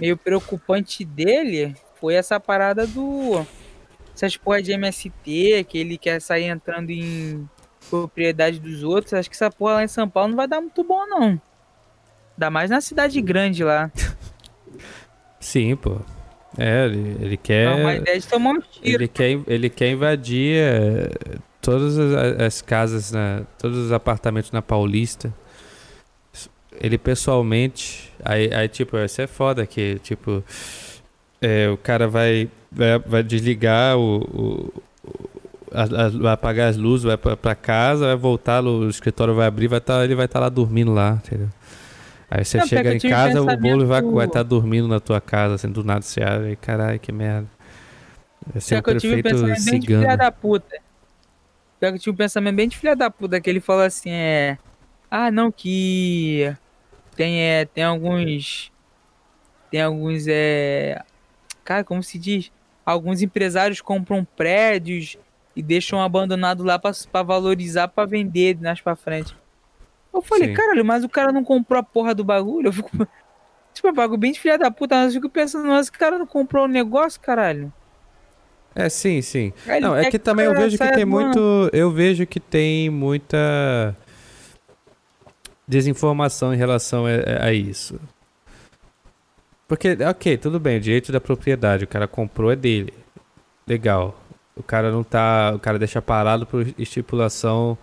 meio 0.00 0.16
preocupante 0.16 1.04
dele 1.04 1.76
foi 2.00 2.14
essa 2.14 2.40
parada 2.40 2.86
do. 2.86 3.44
Essas 4.14 4.36
porra 4.36 4.62
de 4.62 4.72
MST, 4.72 5.64
que 5.68 5.78
ele 5.78 5.96
quer 5.96 6.20
sair 6.20 6.44
entrando 6.44 6.90
em 6.90 7.48
propriedade 7.88 8.58
dos 8.58 8.82
outros. 8.82 9.14
Acho 9.14 9.28
que 9.30 9.36
essa 9.36 9.50
porra 9.50 9.74
lá 9.74 9.84
em 9.84 9.88
São 9.88 10.08
Paulo 10.08 10.30
não 10.30 10.36
vai 10.36 10.48
dar 10.48 10.60
muito 10.60 10.82
bom, 10.82 11.06
não. 11.06 11.40
Ainda 12.40 12.50
mais 12.50 12.70
na 12.70 12.80
cidade 12.80 13.20
grande 13.20 13.62
lá. 13.62 13.90
Sim, 15.38 15.76
pô. 15.76 15.98
É, 16.56 16.86
ele, 16.86 17.16
ele 17.20 17.36
quer. 17.36 17.66
É 17.66 17.74
uma 17.74 17.94
ideia 17.96 18.18
de 18.18 18.26
tomar 18.26 18.52
um 18.52 18.60
tiro. 18.62 18.80
Ele 18.82 19.06
quer, 19.08 19.38
ele 19.46 19.68
quer 19.68 19.90
invadir 19.90 20.56
eh, 20.56 21.10
todas 21.60 21.98
as, 21.98 22.40
as 22.40 22.62
casas, 22.62 23.12
na, 23.12 23.42
todos 23.58 23.76
os 23.76 23.92
apartamentos 23.92 24.50
na 24.52 24.62
Paulista. 24.62 25.34
Ele 26.80 26.96
pessoalmente. 26.96 28.10
Aí, 28.24 28.50
aí 28.54 28.68
tipo, 28.68 28.96
isso 28.96 29.20
é 29.20 29.26
foda 29.26 29.66
que, 29.66 29.98
tipo. 29.98 30.42
é, 31.42 31.68
o 31.68 31.76
cara 31.76 32.08
vai, 32.08 32.48
vai, 32.72 32.98
vai 33.00 33.22
desligar 33.22 33.98
o. 33.98 34.16
o- 34.22 34.82
vai 36.20 36.32
apagar 36.32 36.70
as 36.70 36.76
luzes, 36.78 37.04
vai 37.04 37.18
pra, 37.18 37.36
pra 37.36 37.54
casa, 37.54 38.06
vai 38.06 38.16
voltar, 38.16 38.64
o 38.64 38.88
escritório 38.88 39.34
vai 39.34 39.46
abrir, 39.46 39.68
vai 39.68 39.80
tá, 39.80 40.02
ele 40.02 40.16
vai 40.16 40.24
estar 40.24 40.40
lá 40.40 40.48
dormindo 40.48 40.92
lá, 40.92 41.20
entendeu? 41.24 41.48
Aí 42.30 42.44
você 42.44 42.58
Não, 42.58 42.66
chega 42.66 42.94
em 42.94 42.98
casa, 43.00 43.42
o 43.42 43.56
bolo 43.56 43.86
vai 43.86 44.26
estar 44.26 44.44
dormindo 44.44 44.86
na 44.86 45.00
tua 45.00 45.20
casa, 45.20 45.56
assim, 45.56 45.68
do 45.68 45.82
nada 45.82 46.02
você 46.02 46.22
abre, 46.22 46.54
caralho, 46.54 47.00
que 47.00 47.10
merda. 47.10 47.48
Vai 48.46 48.60
ser 48.60 48.76
Pior 48.76 48.80
o 48.80 48.84
que 48.84 48.90
eu 48.90 49.00
tive 49.00 49.16
um 49.16 49.22
prefeito 49.22 49.44
pensamento 49.46 49.70
bem 49.70 49.80
de 49.80 49.86
filha 49.86 49.98
cigano. 49.98 50.16
da 50.16 50.30
puta. 50.30 50.76
Pior 51.80 51.90
que 51.90 51.96
eu 51.96 51.98
tive 51.98 52.10
um 52.12 52.16
pensamento 52.16 52.54
bem 52.54 52.68
de 52.68 52.78
filha 52.78 52.94
da 52.94 53.10
puta, 53.10 53.40
que 53.40 53.50
ele 53.50 53.58
falou 53.58 53.82
assim, 53.82 54.10
é... 54.10 54.58
Ah, 55.10 55.28
não, 55.30 55.50
que... 55.50 56.54
Tem, 57.16 57.40
é, 57.42 57.64
tem 57.64 57.82
alguns... 57.82 58.70
Tem 59.68 59.82
alguns, 59.82 60.26
é... 60.28 61.02
Cara, 61.64 61.82
como 61.82 62.02
se 62.02 62.16
diz? 62.16 62.52
Alguns 62.86 63.22
empresários 63.22 63.80
compram 63.80 64.24
prédios 64.24 65.16
e 65.56 65.62
deixam 65.62 66.00
abandonado 66.00 66.62
lá 66.62 66.78
pra, 66.78 66.92
pra 67.10 67.22
valorizar, 67.24 67.88
pra 67.88 68.04
vender 68.04 68.56
mais 68.60 68.80
pra 68.80 68.94
frente. 68.94 69.34
Eu 70.12 70.22
falei, 70.22 70.48
Sim. 70.48 70.54
caralho, 70.54 70.84
mas 70.84 71.04
o 71.04 71.08
cara 71.08 71.32
não 71.32 71.44
comprou 71.44 71.78
a 71.78 71.82
porra 71.82 72.14
do 72.14 72.24
bagulho? 72.24 72.68
Eu 72.68 72.72
fico... 72.72 72.90
Tipo, 73.72 73.86
é 73.86 73.90
um 73.92 73.94
bagulho 73.94 74.18
bem 74.18 74.32
de 74.32 74.40
filha 74.40 74.58
da 74.58 74.68
puta, 74.68 74.96
mas 74.96 75.14
eu 75.14 75.20
fico 75.20 75.32
pensando, 75.32 75.68
mas 75.68 75.86
o 75.86 75.92
cara 75.92 76.18
não 76.18 76.26
comprou 76.26 76.64
o 76.64 76.68
negócio, 76.68 77.20
caralho? 77.20 77.72
É, 78.74 78.88
sim, 78.88 79.20
sim. 79.22 79.52
Ele 79.66 79.80
Não, 79.80 79.96
é 79.96 80.04
quer 80.04 80.10
que 80.12 80.18
também 80.18 80.46
eu 80.46 80.54
vejo 80.54 80.78
que 80.78 80.92
tem 80.92 81.04
muito. 81.04 81.70
Eu 81.72 81.90
vejo 81.90 82.26
que 82.26 82.38
tem 82.38 82.88
muita 82.88 83.96
desinformação 85.66 86.52
em 86.54 86.56
relação 86.56 87.04
a, 87.06 87.46
a 87.46 87.52
isso. 87.52 88.00
Porque, 89.66 89.96
ok, 90.08 90.36
tudo 90.36 90.58
bem, 90.58 90.78
o 90.78 90.80
direito 90.80 91.12
da 91.12 91.20
propriedade, 91.20 91.84
o 91.84 91.88
cara 91.88 92.08
comprou 92.08 92.50
é 92.50 92.56
dele. 92.56 92.92
Legal. 93.66 94.20
O 94.56 94.62
cara 94.62 94.90
não 94.90 95.02
tá. 95.02 95.52
O 95.54 95.58
cara 95.58 95.78
deixa 95.78 96.02
parado 96.02 96.46
por 96.46 96.66
estipulação 96.78 97.78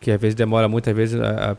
que 0.00 0.10
às 0.10 0.20
vezes 0.20 0.34
demora 0.34 0.68
muitas 0.68 0.94
vezes. 0.94 1.20
A, 1.20 1.26
a- 1.52 1.56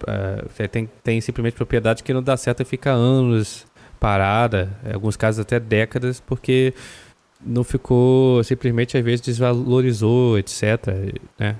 a- 0.64 0.68
tem, 0.68 0.90
tem 1.04 1.22
simplesmente 1.22 1.56
propriedade 1.56 2.04
que 2.04 2.14
não 2.14 2.22
dá 2.24 2.36
certo 2.38 2.62
e 2.62 2.66
fica 2.66 2.92
anos 2.92 3.66
parada, 4.00 4.70
em 4.88 4.94
alguns 4.94 5.16
casos 5.18 5.40
até 5.40 5.60
décadas, 5.60 6.20
porque 6.20 6.74
não 7.44 7.64
ficou 7.64 8.44
simplesmente 8.44 8.98
às 8.98 9.04
vezes 9.04 9.22
desvalorizou, 9.22 10.38
etc. 10.38 10.64
Né? 11.38 11.56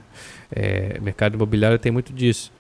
É, 0.52 1.00
mercado 1.00 1.36
imobiliário 1.36 1.80
tem 1.80 1.92
muito 1.92 2.14
disso. 2.14 2.52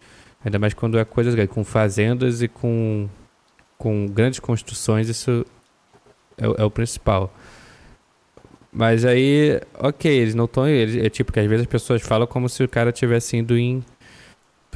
Ainda 0.43 0.57
mais 0.59 0.73
quando 0.73 0.97
é 0.97 1.05
coisas 1.05 1.35
com 1.47 1.63
fazendas 1.63 2.41
e 2.41 2.47
com, 2.47 3.07
com 3.77 4.05
grandes 4.07 4.39
construções, 4.39 5.09
isso 5.09 5.45
é, 6.37 6.45
é 6.61 6.63
o 6.63 6.71
principal. 6.71 7.33
Mas 8.71 9.05
aí, 9.05 9.59
ok, 9.79 10.11
eles 10.11 10.35
não 10.35 10.45
estão. 10.45 10.65
É 10.67 11.09
tipo 11.09 11.31
que 11.31 11.39
às 11.39 11.47
vezes 11.47 11.61
as 11.65 11.67
pessoas 11.71 12.01
falam 12.01 12.27
como 12.27 12.47
se 12.47 12.63
o 12.63 12.69
cara 12.69 12.91
tivesse 12.91 13.35
indo 13.37 13.57
em 13.57 13.83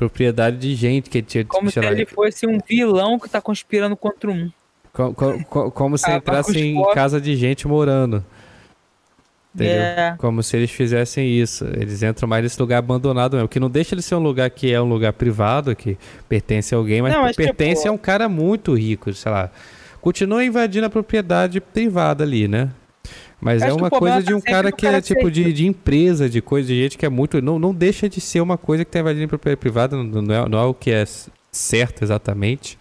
propriedade 0.01 0.57
de 0.57 0.73
gente 0.73 1.11
que 1.11 1.21
tinha. 1.21 1.45
Como 1.45 1.69
se 1.69 1.79
ele 1.79 2.07
fosse 2.07 2.47
um 2.47 2.57
vilão 2.67 3.19
que 3.19 3.29
tá 3.29 3.39
conspirando 3.39 3.95
contra 3.95 4.31
um. 4.31 4.49
Co- 4.91 5.13
co- 5.13 5.43
co- 5.45 5.71
como 5.71 5.95
se 5.95 6.09
Ah, 6.09 6.15
entrasse 6.17 6.59
em 6.59 6.73
Polo. 6.73 6.91
casa 6.95 7.21
de 7.21 7.35
gente 7.35 7.67
morando. 7.67 8.25
Entendeu? 9.53 9.75
É. 9.81 10.15
Como 10.17 10.41
se 10.41 10.57
eles 10.57 10.71
fizessem 10.71 11.27
isso. 11.29 11.65
Eles 11.65 12.01
entram 12.01 12.27
mais 12.27 12.41
nesse 12.41 12.59
lugar 12.59 12.77
abandonado 12.79 13.35
mesmo. 13.35 13.47
Que 13.47 13.59
não 13.59 13.69
deixa 13.69 13.93
ele 13.93 14.01
ser 14.01 14.15
um 14.15 14.19
lugar 14.23 14.49
que 14.49 14.73
é 14.73 14.81
um 14.81 14.89
lugar 14.89 15.13
privado, 15.13 15.75
que 15.75 15.97
pertence 16.27 16.73
a 16.73 16.77
alguém, 16.79 17.01
mas 17.01 17.13
Não, 17.13 17.21
mas, 17.21 17.35
pertence 17.35 17.81
tipo, 17.83 17.89
a 17.89 17.91
um 17.91 17.97
cara 17.97 18.27
muito 18.27 18.73
rico, 18.73 19.13
sei 19.13 19.31
lá. 19.31 19.51
Continua 20.01 20.43
invadindo 20.43 20.87
a 20.87 20.89
propriedade 20.89 21.61
privada 21.61 22.23
ali, 22.23 22.47
né? 22.47 22.69
Mas 23.41 23.63
é 23.63 23.73
uma 23.73 23.89
coisa 23.89 24.21
de 24.21 24.29
tá 24.29 24.35
um 24.35 24.41
cara 24.41 24.71
que 24.71 24.85
é 24.85 24.89
cara 24.91 25.01
tipo 25.01 25.21
ser 25.25 25.31
de, 25.31 25.51
de 25.51 25.65
empresa, 25.67 26.29
de 26.29 26.41
coisa, 26.41 26.67
de 26.67 26.83
gente 26.83 26.97
que 26.97 27.05
é 27.05 27.09
muito. 27.09 27.41
Não, 27.41 27.57
não 27.57 27.73
deixa 27.73 28.07
de 28.07 28.21
ser 28.21 28.39
uma 28.39 28.55
coisa 28.57 28.85
que 28.85 28.91
tá 28.91 28.99
invadindo 28.99 29.25
a 29.25 29.27
propriedade 29.27 29.59
privada, 29.59 29.97
não, 29.97 30.03
não 30.21 30.33
é, 30.35 30.47
não 30.47 30.59
é 30.59 30.63
o 30.65 30.73
que 30.75 30.91
é 30.91 31.03
certo 31.51 32.03
exatamente. 32.03 32.77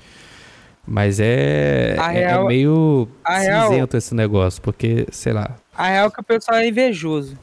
Mas 0.87 1.19
é, 1.21 1.95
é- 1.95 1.97
é 1.97 2.09
real- 2.11 2.47
meio 2.47 3.09
a 3.25 3.39
real- 3.39 3.69
cinzento 3.71 3.97
esse 3.97 4.15
negócio, 4.15 4.61
porque, 4.61 5.07
sei 5.11 5.33
lá. 5.33 5.57
A 5.75 5.87
real 5.89 6.09
é 6.09 6.11
que 6.11 6.21
o 6.21 6.25
pessoal 6.25 6.59
é 6.59 6.69
invejoso. 6.69 7.39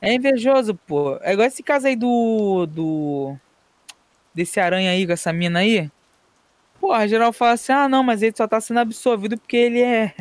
É 0.00 0.14
invejoso, 0.14 0.74
pô. 0.86 1.18
É 1.20 1.32
igual 1.32 1.46
esse 1.46 1.62
caso 1.62 1.86
aí 1.86 1.96
do. 1.96 2.66
do. 2.66 3.36
Desse 4.34 4.60
aranha 4.60 4.90
aí, 4.92 5.06
com 5.06 5.12
essa 5.12 5.32
mina 5.32 5.58
aí. 5.58 5.90
Porra, 6.80 7.06
geral 7.08 7.32
fala 7.32 7.52
assim: 7.52 7.72
ah, 7.72 7.88
não, 7.88 8.02
mas 8.02 8.22
ele 8.22 8.34
só 8.36 8.46
tá 8.46 8.60
sendo 8.60 8.80
absolvido 8.80 9.36
porque 9.36 9.56
ele 9.56 9.80
é. 9.82 10.14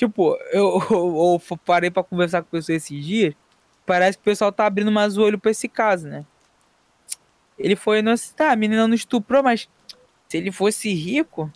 Tipo, 0.00 0.34
eu, 0.50 0.80
eu, 0.90 1.40
eu 1.50 1.58
parei 1.58 1.90
pra 1.90 2.02
conversar 2.02 2.40
com 2.40 2.48
o 2.48 2.50
pessoal 2.52 2.74
esses 2.74 3.04
dias. 3.04 3.34
Parece 3.84 4.16
que 4.16 4.22
o 4.22 4.24
pessoal 4.24 4.50
tá 4.50 4.64
abrindo 4.64 4.90
mais 4.90 5.18
o 5.18 5.22
olho 5.22 5.38
pra 5.38 5.50
esse 5.50 5.68
caso, 5.68 6.08
né? 6.08 6.24
Ele 7.58 7.76
foi 7.76 8.00
no. 8.00 8.14
Tá, 8.34 8.50
a 8.50 8.56
menina 8.56 8.88
não 8.88 8.94
estuprou, 8.94 9.42
mas 9.42 9.68
se 10.26 10.38
ele 10.38 10.50
fosse 10.50 10.90
rico. 10.94 11.52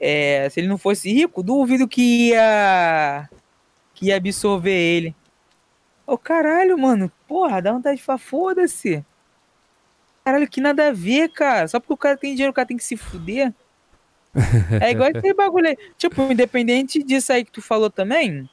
É, 0.00 0.48
se 0.50 0.58
ele 0.58 0.66
não 0.66 0.76
fosse 0.76 1.12
rico, 1.12 1.40
duvido 1.40 1.86
que 1.86 2.30
ia. 2.30 3.28
que 3.94 4.06
ia 4.06 4.16
absorver 4.16 4.72
ele. 4.72 5.14
Ô 6.04 6.18
caralho, 6.18 6.76
mano. 6.76 7.08
Porra, 7.28 7.62
dá 7.62 7.72
vontade 7.72 7.98
de 7.98 8.02
falar, 8.02 8.18
foda-se. 8.18 9.04
Caralho, 10.24 10.48
que 10.48 10.60
nada 10.60 10.88
a 10.88 10.92
ver, 10.92 11.28
cara. 11.28 11.68
Só 11.68 11.78
porque 11.78 11.94
o 11.94 11.96
cara 11.96 12.16
tem 12.16 12.32
dinheiro, 12.32 12.50
o 12.50 12.54
cara 12.54 12.66
tem 12.66 12.76
que 12.76 12.82
se 12.82 12.96
fuder. 12.96 13.54
É 14.82 14.90
igual 14.90 15.10
esse 15.14 15.34
bagulho 15.34 15.68
aí. 15.68 15.76
Tipo, 15.96 16.22
independente 16.30 17.02
disso 17.02 17.32
aí 17.32 17.44
que 17.44 17.52
tu 17.52 17.62
falou 17.62 17.90
também, 17.90 18.48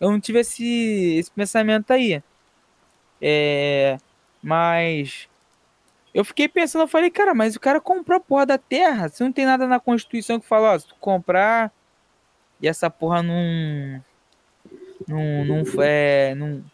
eu 0.00 0.10
não 0.10 0.20
tive 0.20 0.40
esse, 0.40 1.16
esse 1.18 1.30
pensamento 1.30 1.90
aí. 1.92 2.22
É. 3.20 3.98
Mas. 4.42 5.28
Eu 6.12 6.24
fiquei 6.24 6.48
pensando, 6.48 6.82
eu 6.82 6.88
falei, 6.88 7.08
cara, 7.08 7.34
mas 7.34 7.54
o 7.54 7.60
cara 7.60 7.80
comprou 7.80 8.16
a 8.16 8.20
porra 8.20 8.44
da 8.44 8.58
terra. 8.58 9.08
Se 9.08 9.22
não 9.22 9.30
tem 9.30 9.46
nada 9.46 9.66
na 9.66 9.78
Constituição 9.78 10.40
que 10.40 10.46
fala, 10.46 10.74
ó, 10.74 10.78
se 10.78 10.88
tu 10.88 10.96
comprar 10.98 11.72
e 12.60 12.68
essa 12.68 12.90
porra 12.90 13.22
não. 13.22 14.02
Não. 15.06 15.44
Não, 15.44 15.82
é, 15.82 16.34
não, 16.34 16.64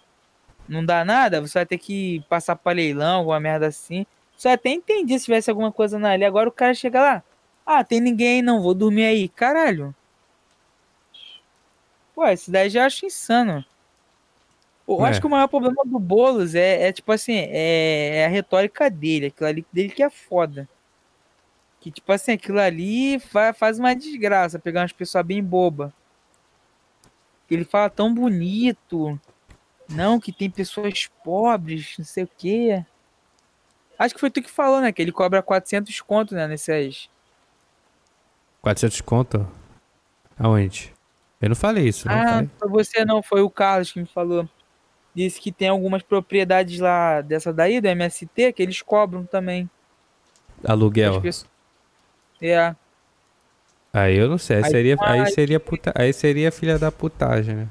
não 0.69 0.85
dá 0.85 1.05
nada, 1.05 1.41
você 1.41 1.59
vai 1.59 1.67
ter 1.67 1.79
que 1.79 2.25
passar 2.29 2.57
pra 2.57 2.73
leilão, 2.73 3.19
alguma 3.19 3.39
merda 3.39 3.67
assim. 3.67 4.07
Só 4.37 4.51
até 4.51 4.71
entendi 4.71 5.19
se 5.19 5.27
tivesse 5.27 5.51
alguma 5.51 5.73
coisa 5.73 5.99
na 5.99 6.11
ali. 6.13 6.25
Agora 6.25 6.49
o 6.49 6.53
cara 6.53 6.75
chega 6.75 7.01
lá. 7.01 7.23
Ah, 7.67 7.83
tem 7.83 8.01
ninguém 8.01 8.37
aí 8.37 8.43
não, 8.43 8.63
vou 8.63 8.73
dormir 8.75 9.05
aí. 9.05 9.29
Caralho. 9.29 9.95
Pô, 12.15 12.27
isso 12.29 12.51
daí 12.51 12.71
já 12.71 12.87
acho 12.87 13.05
insano. 13.05 13.65
Eu 14.89 15.05
É. 15.05 15.11
acho 15.11 15.21
que 15.21 15.27
o 15.27 15.31
maior 15.31 15.49
problema 15.49 15.83
do 15.85 15.99
Boulos 15.99 16.55
é, 16.55 16.89
é 16.89 16.93
tipo 16.93 17.11
assim, 17.11 17.35
é, 17.35 18.19
é 18.19 18.27
a 18.27 18.29
retórica 18.29 18.89
dele, 18.89 19.27
aquilo 19.27 19.49
ali 19.49 19.67
dele 19.73 19.89
que 19.91 20.03
é 20.03 20.09
foda. 20.09 20.69
Que 21.81 21.91
tipo 21.91 22.11
assim, 22.13 22.33
aquilo 22.33 22.61
ali 22.61 23.19
fa- 23.19 23.53
faz 23.53 23.79
uma 23.81 23.95
desgraça, 23.95 24.59
pegar 24.61 24.83
umas 24.83 24.93
pessoas 24.93 25.27
bem 25.27 25.43
boba. 25.43 25.93
Ele 27.51 27.65
fala 27.65 27.91
tão 27.91 28.13
bonito. 28.15 29.21
Não, 29.89 30.19
que 30.19 30.33
tem 30.33 30.51
pessoas 30.51 31.09
pobres, 31.25 31.95
não 31.99 32.05
sei 32.05 32.25
o 32.25 32.31
quê. 32.39 32.85
Acho 33.99 34.15
que 34.15 34.21
foi 34.21 34.31
tu 34.31 34.43
que 34.43 34.51
falou, 34.51 34.81
né? 34.81 34.91
Que 34.93 35.01
ele 35.03 35.13
cobra 35.13 35.43
400 35.43 36.01
conto, 36.01 36.35
né? 36.35 36.47
Nessas. 36.49 37.09
400 38.67 39.01
conto? 39.01 39.47
Aonde? 40.37 40.93
Eu 41.41 41.51
não 41.51 41.55
falei 41.55 41.87
isso, 41.87 42.09
não 42.09 42.19
Ah, 42.21 42.27
falei. 42.27 42.51
foi 42.59 42.69
você 42.69 43.05
não, 43.05 43.23
foi 43.23 43.41
o 43.41 43.49
Carlos 43.49 43.93
que 43.93 44.01
me 44.01 44.07
falou. 44.07 44.49
Disse 45.15 45.41
que 45.41 45.53
tem 45.53 45.69
algumas 45.69 46.03
propriedades 46.03 46.81
lá 46.81 47.21
dessa 47.21 47.53
daí, 47.53 47.81
do 47.81 47.87
MST, 47.87 48.53
que 48.53 48.61
eles 48.61 48.83
cobram 48.83 49.25
também. 49.25 49.71
Aluguel. 50.67 51.21
Pessoas- 51.21 51.49
É. 52.43 52.75
Aí 53.93 54.17
eu 54.17 54.29
não 54.29 54.37
sei, 54.37 54.57
aí 54.57 54.65
Aí 54.65 54.71
seria, 54.73 54.97
aí 55.01 55.31
seria, 55.31 55.61
puta, 55.61 55.93
aí 55.95 56.13
seria 56.13 56.51
filha 56.51 56.77
da 56.77 56.91
putagem, 56.91 57.55
né? 57.55 57.69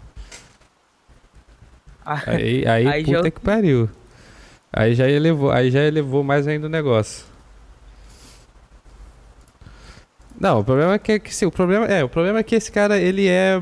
Ah, 2.06 2.24
Aí, 2.26 2.66
aí, 2.66 2.88
Aí 2.88 3.04
já- 3.06 3.18
puta 3.18 3.32
que 3.32 3.42
pariu. 3.42 3.90
Aí 4.72 4.96
já 4.96 5.10
elevou, 5.10 5.52
aí 5.52 5.70
já 5.70 5.82
elevou 5.82 6.24
mais 6.24 6.48
ainda 6.48 6.68
o 6.68 6.70
negócio. 6.70 7.26
Não, 10.40 10.60
o 10.60 10.64
problema 10.64 10.94
é 10.96 11.00
que, 11.00 11.20
que 11.20 11.34
sim, 11.34 11.46
o 11.46 11.52
problema 11.52 11.86
é, 11.86 12.04
o 12.04 12.10
problema 12.10 12.40
é 12.40 12.44
que 12.44 12.56
esse 12.56 12.72
cara 12.72 12.98
ele 12.98 13.28
é 13.28 13.62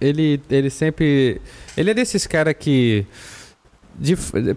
ele 0.00 0.40
ele 0.50 0.70
sempre 0.70 1.40
ele 1.76 1.90
é 1.90 1.94
desses 1.94 2.26
cara 2.26 2.52
que 2.52 3.06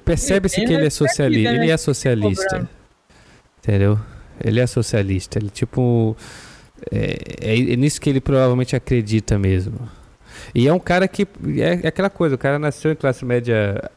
percebe-se 0.03 0.55
que 0.55 0.61
ele 0.73 0.77
não 0.77 0.85
é 0.85 0.89
socialista, 0.89 1.51
né? 1.51 1.57
ele 1.63 1.71
é 1.71 1.77
socialista. 1.77 2.69
Entendeu? 3.59 3.99
Ele 4.43 4.59
é 4.59 4.67
socialista, 4.67 5.39
ele 5.39 5.49
tipo 5.49 6.15
é, 6.91 7.17
é, 7.41 7.73
é 7.73 7.75
nisso 7.75 7.99
que 8.01 8.09
ele 8.09 8.21
provavelmente 8.21 8.75
acredita 8.75 9.37
mesmo. 9.39 9.89
E 10.53 10.67
é 10.67 10.73
um 10.73 10.79
cara 10.79 11.07
que 11.07 11.27
é, 11.57 11.79
é 11.83 11.87
aquela 11.87 12.09
coisa, 12.09 12.35
o 12.35 12.37
cara 12.37 12.59
nasceu 12.59 12.91
em 12.91 12.95
classe 12.95 13.23
média 13.23 13.89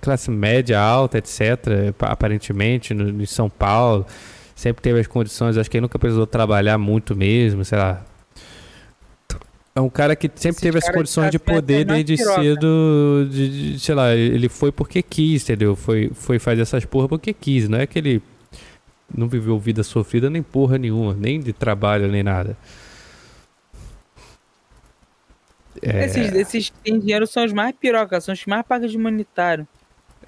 classe 0.00 0.30
média 0.30 0.78
alta, 0.80 1.18
etc, 1.18 1.92
pa- 1.98 2.08
aparentemente 2.08 2.94
no, 2.94 3.22
em 3.22 3.26
São 3.26 3.50
Paulo, 3.50 4.06
sempre 4.60 4.82
teve 4.82 5.00
as 5.00 5.06
condições, 5.06 5.56
acho 5.56 5.70
que 5.70 5.78
ele 5.78 5.82
nunca 5.82 5.98
precisou 5.98 6.26
trabalhar 6.26 6.76
muito 6.76 7.16
mesmo, 7.16 7.64
sei 7.64 7.78
lá. 7.78 8.04
É 9.74 9.80
um 9.80 9.88
cara 9.88 10.14
que 10.14 10.26
sempre 10.34 10.50
Esses 10.50 10.60
teve 10.60 10.78
as 10.78 10.90
condições 10.90 11.30
de 11.30 11.38
tá 11.38 11.52
poder 11.54 11.86
na 11.86 11.94
desde 11.94 12.16
piroca. 12.16 12.42
cedo, 12.42 13.28
de, 13.30 13.72
de- 13.72 13.80
sei 13.80 13.94
lá, 13.94 14.14
ele 14.14 14.48
foi 14.48 14.70
porque 14.70 15.00
quis, 15.02 15.44
entendeu? 15.44 15.74
Foi, 15.74 16.10
foi 16.12 16.38
fazer 16.38 16.60
essas 16.62 16.84
porra 16.84 17.08
porque 17.08 17.32
quis, 17.32 17.68
não 17.68 17.78
é 17.78 17.86
que 17.86 17.98
ele 17.98 18.22
não 19.16 19.28
viveu 19.28 19.58
vida 19.58 19.82
sofrida 19.82 20.28
nem 20.28 20.42
porra 20.42 20.76
nenhuma, 20.76 21.14
nem 21.14 21.40
de 21.40 21.52
trabalho, 21.52 22.08
nem 22.08 22.22
nada. 22.22 22.56
É, 25.82 26.04
Esses, 26.04 26.32
esses 26.34 26.70
que 26.70 26.76
têm 26.84 26.98
dinheiro 26.98 27.26
são 27.26 27.44
os 27.44 27.52
mais 27.52 27.74
pirocas, 27.74 28.24
são 28.24 28.34
os 28.34 28.42
que 28.42 28.50
mais 28.50 28.66
pagam 28.66 28.88
de 28.88 28.96
humanitário. 28.96 29.66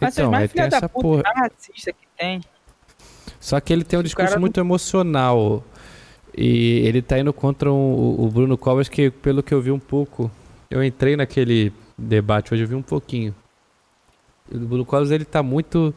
Mas 0.00 0.14
são 0.14 0.24
então, 0.24 0.30
os 0.30 0.34
aí 0.36 0.40
mais 0.40 0.50
filha 0.52 0.68
da 0.68 0.76
essa 0.78 0.88
puta, 0.88 1.02
porra. 1.02 1.22
mais 1.24 1.52
racista 1.52 1.92
que 1.92 2.06
tem. 2.16 2.40
Só 3.42 3.58
que 3.60 3.72
ele 3.72 3.82
tem 3.82 3.98
um 3.98 4.04
discurso 4.04 4.28
cara 4.28 4.40
muito 4.40 4.60
emocional. 4.60 5.64
E 6.34 6.78
ele 6.86 7.02
tá 7.02 7.18
indo 7.18 7.32
contra 7.32 7.70
um- 7.72 8.14
o, 8.24 8.30
Bruno 8.32 8.56
Covas, 8.56 8.88
que 8.88 9.10
pelo 9.10 9.42
que 9.42 9.52
eu 9.52 9.60
vi 9.60 9.72
um 9.72 9.80
pouco, 9.80 10.30
eu 10.70 10.82
entrei 10.82 11.16
naquele 11.16 11.72
debate 11.98 12.54
hoje, 12.54 12.62
eu 12.62 12.68
vi 12.68 12.76
um 12.76 12.82
pouquinho. 12.82 13.34
O 14.48 14.58
Bruno 14.60 14.84
Covas, 14.86 15.10
ele 15.10 15.24
tá 15.24 15.42
muito. 15.42 15.92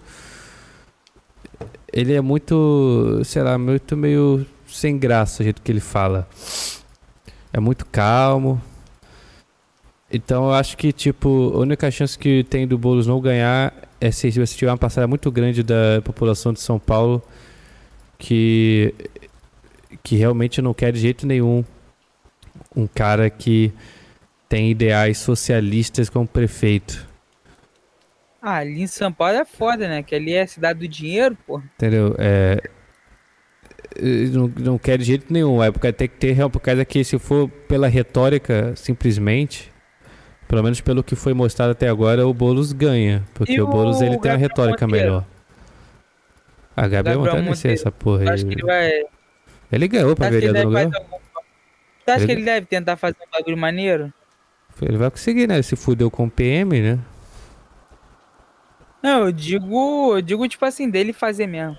Ele 1.93 2.13
é 2.13 2.19
muito, 2.19 3.21
sei 3.23 3.43
lá, 3.43 3.59
muito 3.59 3.95
meio 3.95 4.43
sem 4.67 4.97
graça 4.97 5.41
o 5.41 5.43
jeito 5.43 5.61
que 5.61 5.71
ele 5.71 5.79
fala. 5.79 6.27
É 7.53 7.59
muito 7.59 7.85
calmo. 7.85 8.59
Então 10.11 10.45
eu 10.45 10.53
acho 10.53 10.75
que, 10.77 10.91
tipo, 10.91 11.51
a 11.55 11.59
única 11.59 11.89
chance 11.91 12.17
que 12.17 12.43
tem 12.43 12.67
do 12.67 12.75
Boulos 12.77 13.05
não 13.05 13.21
ganhar 13.21 13.71
é 14.01 14.09
se 14.09 14.31
você 14.31 14.55
tiver 14.57 14.71
uma 14.71 14.77
parcela 14.77 15.05
muito 15.07 15.31
grande 15.31 15.61
da 15.61 16.01
população 16.03 16.51
de 16.51 16.59
São 16.59 16.79
Paulo 16.79 17.21
que, 18.17 18.93
que 20.03 20.15
realmente 20.15 20.61
não 20.61 20.73
quer 20.73 20.91
de 20.91 20.99
jeito 20.99 21.25
nenhum 21.25 21.63
um 22.75 22.87
cara 22.87 23.29
que 23.29 23.73
tem 24.49 24.69
ideais 24.71 25.17
socialistas 25.17 26.09
como 26.09 26.27
prefeito. 26.27 27.07
Ah, 28.41 28.57
ali 28.57 28.81
em 28.81 28.87
São 28.87 29.11
Paulo 29.11 29.35
é 29.37 29.45
foda, 29.45 29.87
né? 29.87 30.03
Que 30.03 30.13
ali 30.15 30.33
é 30.33 30.43
a 30.43 30.47
cidade 30.47 30.79
do 30.79 30.87
dinheiro, 30.87 31.35
pô. 31.47 31.61
Entendeu? 31.75 32.15
É, 32.19 32.61
não, 34.31 34.47
não 34.59 34.77
quer 34.77 34.97
de 34.97 35.03
jeito 35.05 35.31
nenhum. 35.31 35.63
É 35.63 35.71
porque 35.71 35.91
tem 35.91 36.07
que 36.07 36.17
ter 36.17 36.33
real, 36.33 36.49
por 36.49 36.59
causa 36.59 36.85
que 36.85 37.03
se 37.03 37.17
for 37.17 37.49
pela 37.49 37.87
retórica, 37.87 38.73
simplesmente, 38.75 39.71
pelo 40.47 40.61
menos 40.63 40.79
pelo 40.81 41.03
que 41.03 41.15
foi 41.15 41.33
mostrado 41.33 41.71
até 41.71 41.87
agora, 41.89 42.27
o 42.27 42.33
Boulos 42.33 42.71
ganha. 42.71 43.23
Porque 43.33 43.53
E 43.53 43.61
o 43.61 43.67
Boulos 43.67 43.99
o 43.99 44.03
ele 44.03 44.17
tem 44.19 44.31
uma 44.31 44.37
retórica 44.37 44.85
Monteiro? 44.85 45.05
melhor. 45.07 45.25
A 46.75 46.81
Gabriel 46.87 47.17
Gabriel 47.21 47.43
Monteiro, 47.43 47.45
Monteiro. 47.45 47.73
essa 47.79 47.91
porra 47.91 48.23
Eu 48.23 48.27
aí. 48.29 48.33
acho 48.33 48.45
que 48.45 48.53
ele 48.53 48.63
vai. 48.63 49.03
Ele 49.71 49.87
ganhou 49.87 50.15
pra 50.15 50.27
Acho 50.27 50.33
vereador, 50.39 50.65
não 50.65 50.71
fazer 50.71 50.97
algum... 50.97 51.17
Tu 52.05 52.09
acha 52.11 52.17
Ele- 52.19 52.25
que 52.27 52.31
ele 52.33 52.43
deve 52.43 52.65
tentar 52.67 52.95
fazer 52.97 53.17
um 53.27 53.31
bagulho 53.31 53.57
maneiro? 53.57 54.13
Ele 54.81 54.97
vai 54.97 55.09
conseguir, 55.09 55.47
né? 55.47 55.55
Ele 55.55 55.63
se 55.63 55.75
fudeu 55.75 56.11
com 56.11 56.25
o 56.25 56.29
PM, 56.29 56.79
né? 56.81 56.99
Não, 59.01 59.25
eu 59.25 59.31
digo, 59.31 60.15
eu 60.17 60.21
digo 60.21 60.47
tipo 60.47 60.65
assim, 60.65 60.89
dele 60.89 61.13
fazer 61.13 61.47
mesmo. 61.47 61.77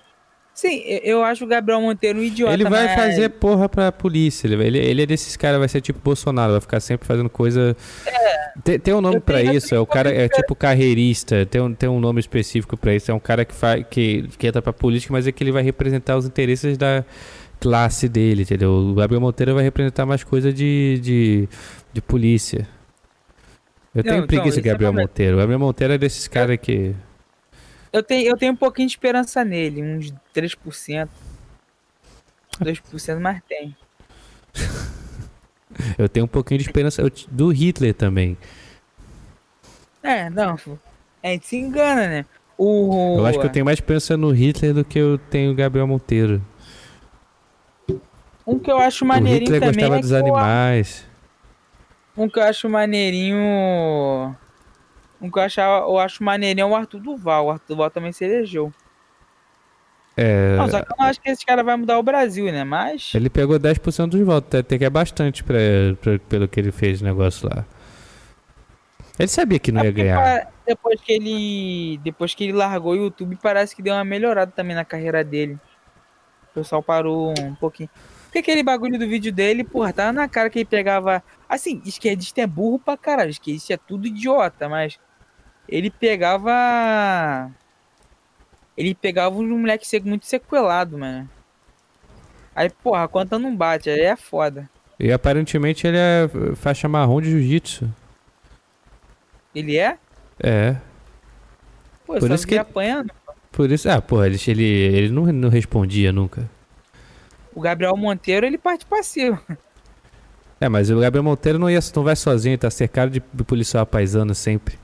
Sim, 0.57 0.81
eu- 1.05 1.23
acho 1.23 1.45
o 1.45 1.47
Gabriel 1.47 1.83
Monteiro 1.83 2.19
um 2.19 2.23
idiota. 2.23 2.55
ele 2.55 2.65
vai 2.65 2.87
mas- 2.87 2.95
fazer 2.95 3.29
porra 3.29 3.69
pra 3.69 3.93
polícia. 3.93 4.49
Ele, 4.49 4.79
ele, 4.79 5.03
é 5.03 5.07
desses 5.07 5.37
caras, 5.37 5.59
vai 5.59 5.69
ser 5.69 5.83
tipo 5.83 6.01
Bolsonaro, 6.03 6.53
vai 6.53 6.61
ficar 6.63 6.81
sempre 6.81 7.07
fazendo 7.07 7.29
coisa. 7.29 7.77
Tem, 8.65 8.79
tem 8.79 8.95
um 8.95 9.03
nome 9.03 9.17
eu 9.27 9.55
isso, 9.55 9.75
é 9.75 9.79
o 9.79 9.85
cara, 9.87 10.11
é 10.11 10.27
tipo 10.31 10.55
carreirista, 10.55 11.45
tem 11.45 11.61
um, 11.61 11.75
tem 11.75 11.87
um 11.91 12.01
nome 12.01 12.21
específico 12.21 12.75
pra 12.75 12.95
isso. 12.95 13.11
É 13.11 13.15
um 13.15 13.19
cara 13.21 13.45
que, 13.45 13.55
faz, 13.55 13.85
que, 13.91 14.29
que 14.39 14.47
entra 14.47 14.63
pra 14.63 14.73
política, 14.73 15.13
mas 15.13 15.27
é 15.27 15.33
que 15.33 15.45
ele 15.45 15.53
vai 15.53 15.63
representar 15.63 16.17
os 16.17 16.25
interesses 16.25 16.79
da 16.79 17.05
classe 17.61 18.09
dele, 18.09 18.43
entendeu? 18.43 18.71
O 18.71 18.95
Gabriel 18.95 19.21
Monteiro 19.21 19.55
vai 19.55 19.63
representar 19.63 20.07
mais 20.07 20.25
coisa 20.25 20.51
de, 20.51 20.99
de, 21.03 21.49
de 21.93 22.01
polícia. 22.01 22.67
Eu 23.95 23.99
Não, 23.99 24.03
tenho 24.05 24.15
então, 24.17 24.27
preguiça 24.27 24.55
de 24.55 24.61
isso 24.61 24.69
é 24.69 24.73
Gabriel 24.73 24.91
verdade. 24.93 25.09
Monteiro. 25.11 25.37
O 25.37 25.39
Gabriel 25.39 25.59
Monteiro 25.61 25.93
é 25.93 25.99
desses 25.99 26.27
caras 26.27 26.57
que. 26.61 26.95
Eu 27.97 28.03
tenho, 28.03 28.29
eu 28.29 28.37
tenho 28.37 28.53
um 28.53 28.57
pouquinho 28.57 28.87
de 28.87 28.93
esperança 28.93 29.43
nele, 29.43 29.83
uns 29.83 30.13
3%. 30.35 31.09
2%, 32.61 33.19
mas 33.19 33.41
tem. 33.49 33.75
Eu 35.97 36.07
tenho 36.09 36.25
um 36.25 36.29
pouquinho 36.29 36.59
de 36.59 36.67
esperança 36.67 37.03
do 37.31 37.49
Hitler 37.51 37.95
também. 37.95 38.37
É, 40.03 40.29
não. 40.31 40.59
A 41.23 41.29
gente 41.29 41.47
se 41.47 41.57
engana, 41.57 42.07
né? 42.07 42.27
O... 42.57 43.17
Eu 43.19 43.27
acho 43.27 43.39
que 43.39 43.47
eu 43.47 43.53
tenho 43.53 43.65
mais 43.65 43.77
esperança 43.79 44.17
no 44.17 44.31
Hitler 44.31 44.73
do 44.73 44.85
que 44.85 44.99
eu 44.99 45.19
tenho 45.19 45.55
Gabriel 45.55 45.87
Monteiro. 45.87 46.41
Um 48.47 48.59
que 48.59 48.71
eu 48.71 48.79
acho 48.79 49.05
O 49.05 49.09
maneirinho 49.09 49.53
Hitler 49.53 49.61
também 49.61 49.75
gostava 49.75 49.99
é 49.99 50.01
dos 50.01 50.11
eu- 50.11 50.19
animais. 50.19 51.07
Um 52.17 52.29
que 52.29 52.39
eu 52.39 52.43
acho 52.45 52.69
maneirinho... 52.69 54.37
Um 55.21 55.31
que 55.31 55.39
eu, 55.39 55.43
achava, 55.43 55.87
eu 55.87 55.99
acho 55.99 56.23
maneirinho 56.23 56.65
é 56.65 56.67
o 56.67 56.75
Arthur 56.75 57.01
Duval. 57.01 57.47
O 57.47 57.51
Arthur 57.51 57.67
Duval 57.69 57.91
também 57.91 58.13
se 58.13 58.25
elegeu. 58.25 58.73
É, 60.17 60.57
Não, 60.57 60.69
só 60.69 60.83
que 60.83 60.91
eu 60.93 60.97
não 60.99 61.07
acho 61.07 61.21
que 61.21 61.29
esse 61.29 61.45
cara 61.45 61.63
vai 61.63 61.77
mudar 61.77 61.99
o 61.99 62.03
Brasil, 62.03 62.47
né? 62.47 62.65
Mas... 62.65 63.13
ele 63.15 63.29
pegou 63.29 63.59
10% 63.59 64.07
dos 64.09 64.21
votos, 64.23 64.59
até 64.61 64.79
que 64.79 64.85
é 64.85 64.89
bastante 64.91 65.45
pra, 65.45 65.59
pra- 66.01 66.19
pelo 66.19 66.49
que 66.49 66.59
ele 66.59 66.73
fez 66.73 67.03
o 67.03 67.05
negócio 67.05 67.49
lá. 67.49 67.65
Ele 69.19 69.29
sabia 69.29 69.59
que 69.59 69.73
não 69.73 69.83
É 69.83 69.85
ia 69.87 69.91
ganhar. 69.93 70.53
Depois 70.67 71.01
que 71.01 71.13
ele. 71.13 71.99
Depois 72.03 72.35
que 72.35 72.45
ele 72.45 72.53
largou 72.53 72.93
o 72.93 72.97
YouTube, 72.97 73.39
parece 73.43 73.75
que 73.75 73.83
deu 73.83 73.95
uma 73.95 74.05
melhorada 74.05 74.51
também 74.53 74.75
na 74.77 74.85
carreira 74.85 75.23
dele. 75.25 75.59
O 76.51 76.55
pessoal 76.55 76.83
parou 76.83 77.33
um 77.41 77.55
pouquinho. 77.55 77.89
Porque 78.25 78.39
aquele 78.39 78.63
bagulho 78.63 78.99
do 78.99 79.07
vídeo 79.09 79.33
dele, 79.33 79.65
porra, 79.65 79.93
tava 79.93 80.13
na 80.13 80.29
cara 80.29 80.51
que 80.51 80.59
ele 80.59 80.67
pegava. 80.67 81.23
Assim, 81.49 81.81
esquerdista 81.87 82.41
é 82.43 82.47
burro 82.47 82.79
pra 82.79 82.97
caralho. 82.97 83.31
Esquerdista 83.31 83.75
é 83.75 83.77
tudo 83.77 84.07
idiota, 84.07 84.69
mas. 84.69 84.99
Ele 85.69 85.91
pegava. 85.91 87.51
Ele 88.77 88.95
pegava 88.95 89.37
um 89.37 89.59
moleque 89.59 89.87
muito 90.05 90.27
sequelado, 90.27 90.99
mano. 90.99 91.29
Aí, 92.55 92.71
porra, 92.71 93.05
a 93.05 93.09
conta 93.09 93.39
não 93.39 93.55
bate, 93.55 93.91
aí 93.91 94.01
é 94.01 94.17
foda. 94.17 94.69
E 94.99 95.13
aparentemente 95.13 95.87
ele 95.87 95.99
é 95.99 96.29
faixa 96.57 96.89
marrom 96.89 97.21
de 97.21 97.31
jiu-jitsu. 97.31 97.89
Ele 99.55 99.77
é? 99.77 99.99
É. 100.43 100.77
Pô, 102.07 102.15
Por 102.19 102.31
isso 102.31 102.47
que 102.47 102.55
ele- 102.55 102.61
apanhando. 102.61 103.13
Por 103.53 103.71
isso. 103.71 103.89
Ah, 103.91 104.01
porra, 104.01 104.27
ele, 104.27 104.39
ele, 104.47 104.65
ele 104.65 105.09
não, 105.11 105.25
não 105.27 105.49
respondia 105.49 106.13
nunca. 106.13 106.49
O 107.55 107.61
Gabriel 107.61 107.97
Monteiro, 107.97 108.45
ele 108.47 108.59
parte 108.59 108.85
passivo. 108.85 109.41
É, 110.61 110.69
mas 110.69 110.91
o 110.91 111.01
Gabriel 111.01 111.23
Monteiro 111.25 111.59
não, 111.59 111.69
ia, 111.71 111.81
não 111.95 112.05
vai 112.05 112.17
sozinho, 112.17 112.57
tá 112.57 112.71
cercado 112.71 113.11
de 113.11 113.21
policial 113.45 113.85
paisano 113.87 114.35
sempre. 114.35 114.79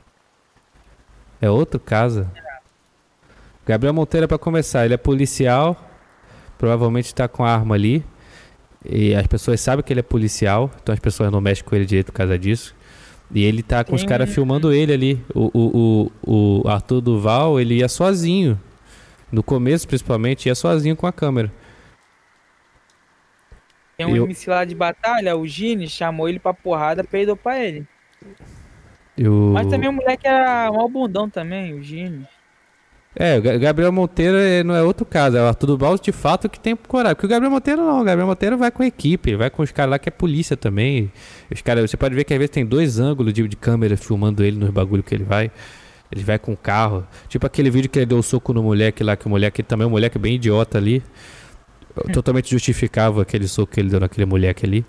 É 1.43 1.51
outro 1.51 1.79
caso. 1.79 2.27
Gabriel 3.67 3.93
Monteiro, 3.93 4.27
pra 4.27 4.39
começar, 4.39 4.85
ele 4.85 4.95
é 4.95 4.97
policial, 4.97 5.77
provavelmente 6.57 7.15
tá 7.15 7.29
com 7.29 7.45
a 7.45 7.53
arma 7.53 7.75
ali. 7.75 8.03
E 8.85 9.15
as 9.15 9.27
pessoas 9.27 9.61
sabem 9.61 9.85
que 9.85 9.93
ele 9.93 10.01
é 10.01 10.03
policial, 10.05 10.71
então 10.83 10.93
as 10.93 10.99
pessoas 10.99 11.31
não 11.31 11.41
mexem 11.41 11.65
com 11.65 11.75
ele 11.77 11.85
direito 11.85 12.07
por 12.07 12.19
causa 12.19 12.39
disso. 12.39 12.75
E 13.35 13.45
ele 13.45 13.63
tá 13.63 13.83
com 13.85 13.95
os 13.95 14.05
caras 14.05 14.29
filmando 14.33 14.73
ele 14.73 14.93
ali. 14.93 15.25
O, 15.35 15.51
o, 15.55 16.13
o, 16.25 16.63
o 16.65 16.69
Arthur 16.69 17.01
Duval, 17.01 17.61
ele 17.61 17.75
ia 17.79 17.89
sozinho. 17.89 18.61
No 19.31 19.43
começo, 19.43 19.87
principalmente, 19.89 20.47
ia 20.47 20.55
sozinho 20.55 20.95
com 20.97 21.07
a 21.07 21.13
câmera. 21.13 21.51
Tem 23.97 24.07
um 24.07 24.17
Eu- 24.17 24.25
MC 24.25 24.49
lá 24.51 24.65
de 24.65 24.75
batalha, 24.75 25.37
o 25.37 25.47
Gini, 25.47 25.89
chamou 25.89 26.29
ele 26.29 26.39
pra 26.39 26.53
porrada, 26.55 27.05
peidou 27.05 27.37
pra 27.37 27.59
ele. 27.59 27.87
E 29.17 29.29
o- 29.29 29.51
Mas 29.53 29.67
também 29.67 29.89
o 29.89 29.93
moleque 29.93 30.27
era 30.27 30.71
um 30.71 30.89
bundão 30.89 31.29
também, 31.29 31.75
o 31.75 31.83
Gini. 31.83 32.27
É, 33.15 33.37
o 33.37 33.43
Ga- 33.43 33.59
Gabriel 33.59 33.93
Monteiro 33.93 34.39
é- 34.39 34.65
não 34.65 34.75
é 34.75 34.83
outro 34.83 35.05
caso, 35.05 35.37
é 35.37 35.43
o 35.43 35.47
Arthur 35.47 35.67
Duval 35.67 35.99
de 35.99 36.11
fato 36.13 36.49
que 36.49 36.59
tem 36.59 36.75
coragem. 36.75 37.15
Porque 37.15 37.27
o 37.27 37.29
Gabriel 37.29 37.51
Monteiro 37.53 37.83
não, 37.83 38.01
o 38.01 38.05
Gabriel 38.05 38.27
Monteiro 38.27 38.57
vai 38.57 38.71
com 38.71 38.83
a 38.83 38.87
equipe, 38.87 39.37
vai 39.37 39.51
com 39.51 39.63
os 39.63 39.71
caras 39.71 39.91
lá 39.91 39.99
que 39.99 40.09
é 40.09 40.13
polícia 40.13 40.57
também. 40.57 41.13
Os 41.53 41.61
caras, 41.61 41.91
você 41.91 41.97
pode 41.99 42.15
ver 42.15 42.25
que 42.25 42.33
às 42.33 42.39
vezes 42.39 42.51
tem 42.51 42.65
dois 42.65 42.99
ângulos 42.99 43.35
de, 43.35 43.47
de 43.47 43.57
câmera 43.57 43.99
filmando 43.99 44.43
ele 44.43 44.57
nos 44.57 44.71
bagulho 44.71 45.03
que 45.03 45.15
ele 45.15 45.25
vai. 45.25 45.51
Ele 46.11 46.25
vai 46.25 46.39
com 46.39 46.53
o 46.53 46.57
carro. 46.57 47.07
Tipo 47.29 47.47
aquele 47.47 47.69
vídeo 47.71 47.91
que 47.91 47.99
ele 47.99 48.07
deu 48.07 48.17
o 48.19 48.23
soco 48.23 48.55
no 48.55 48.63
moleque 48.63 49.05
lá, 49.05 49.15
que 49.15 49.27
o 49.27 49.29
moleque 49.31 49.63
também 49.63 49.85
é 49.85 49.89
um 49.89 49.91
moleque 49.91 50.19
bem 50.19 50.37
idiota 50.37 50.79
ali. 50.79 51.03
Totalmente 52.15 52.51
justificava 52.51 53.21
aquele 53.21 53.47
soco 53.47 53.75
que 53.75 53.81
ele 53.81 53.91
deu 53.91 54.01
naquele 54.01 54.25
moleque 54.25 54.65
ali. 54.65 54.87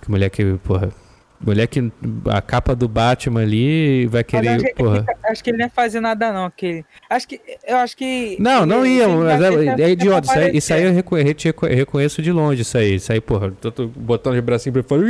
Que 0.00 0.08
o 0.08 0.10
moleque, 0.12 0.58
porra. 0.64 0.90
Moleque, 1.38 1.92
a 2.30 2.40
capa 2.40 2.74
do 2.74 2.88
Batman 2.88 3.42
ali 3.42 4.06
vai 4.06 4.22
Mas 4.22 4.30
querer, 4.30 4.48
acho, 4.56 4.64
que, 4.64 4.74
porra. 4.74 5.04
acho 5.24 5.44
que 5.44 5.50
ele 5.50 5.58
não 5.58 5.66
ia 5.66 5.70
fazer 5.70 6.00
nada 6.00 6.32
não, 6.32 6.46
aquele. 6.46 6.84
Acho 7.10 7.28
que. 7.28 7.40
Eu 7.66 7.76
acho 7.76 7.96
que. 7.96 8.36
Não, 8.40 8.58
ele- 8.62 8.66
não 8.66 8.86
ia, 8.86 9.06
mas 9.08 9.42
é, 9.42 9.82
é 9.82 9.90
idiota. 9.90 10.26
Isso 10.28 10.38
aí, 10.38 10.56
isso 10.56 10.74
aí 10.74 10.84
eu 10.84 10.92
reconhe- 10.92 11.24
reconhe- 11.38 11.74
reconheço 11.74 12.22
de 12.22 12.32
longe, 12.32 12.62
isso 12.62 12.78
aí. 12.78 12.94
Isso 12.94 13.12
aí, 13.12 13.20
porra. 13.20 13.52
Tô, 13.60 13.70
tô 13.70 13.86
botando 13.86 14.34
os 14.34 14.40
bracinhos 14.40 14.72
pra 14.74 14.82
fora. 14.82 15.02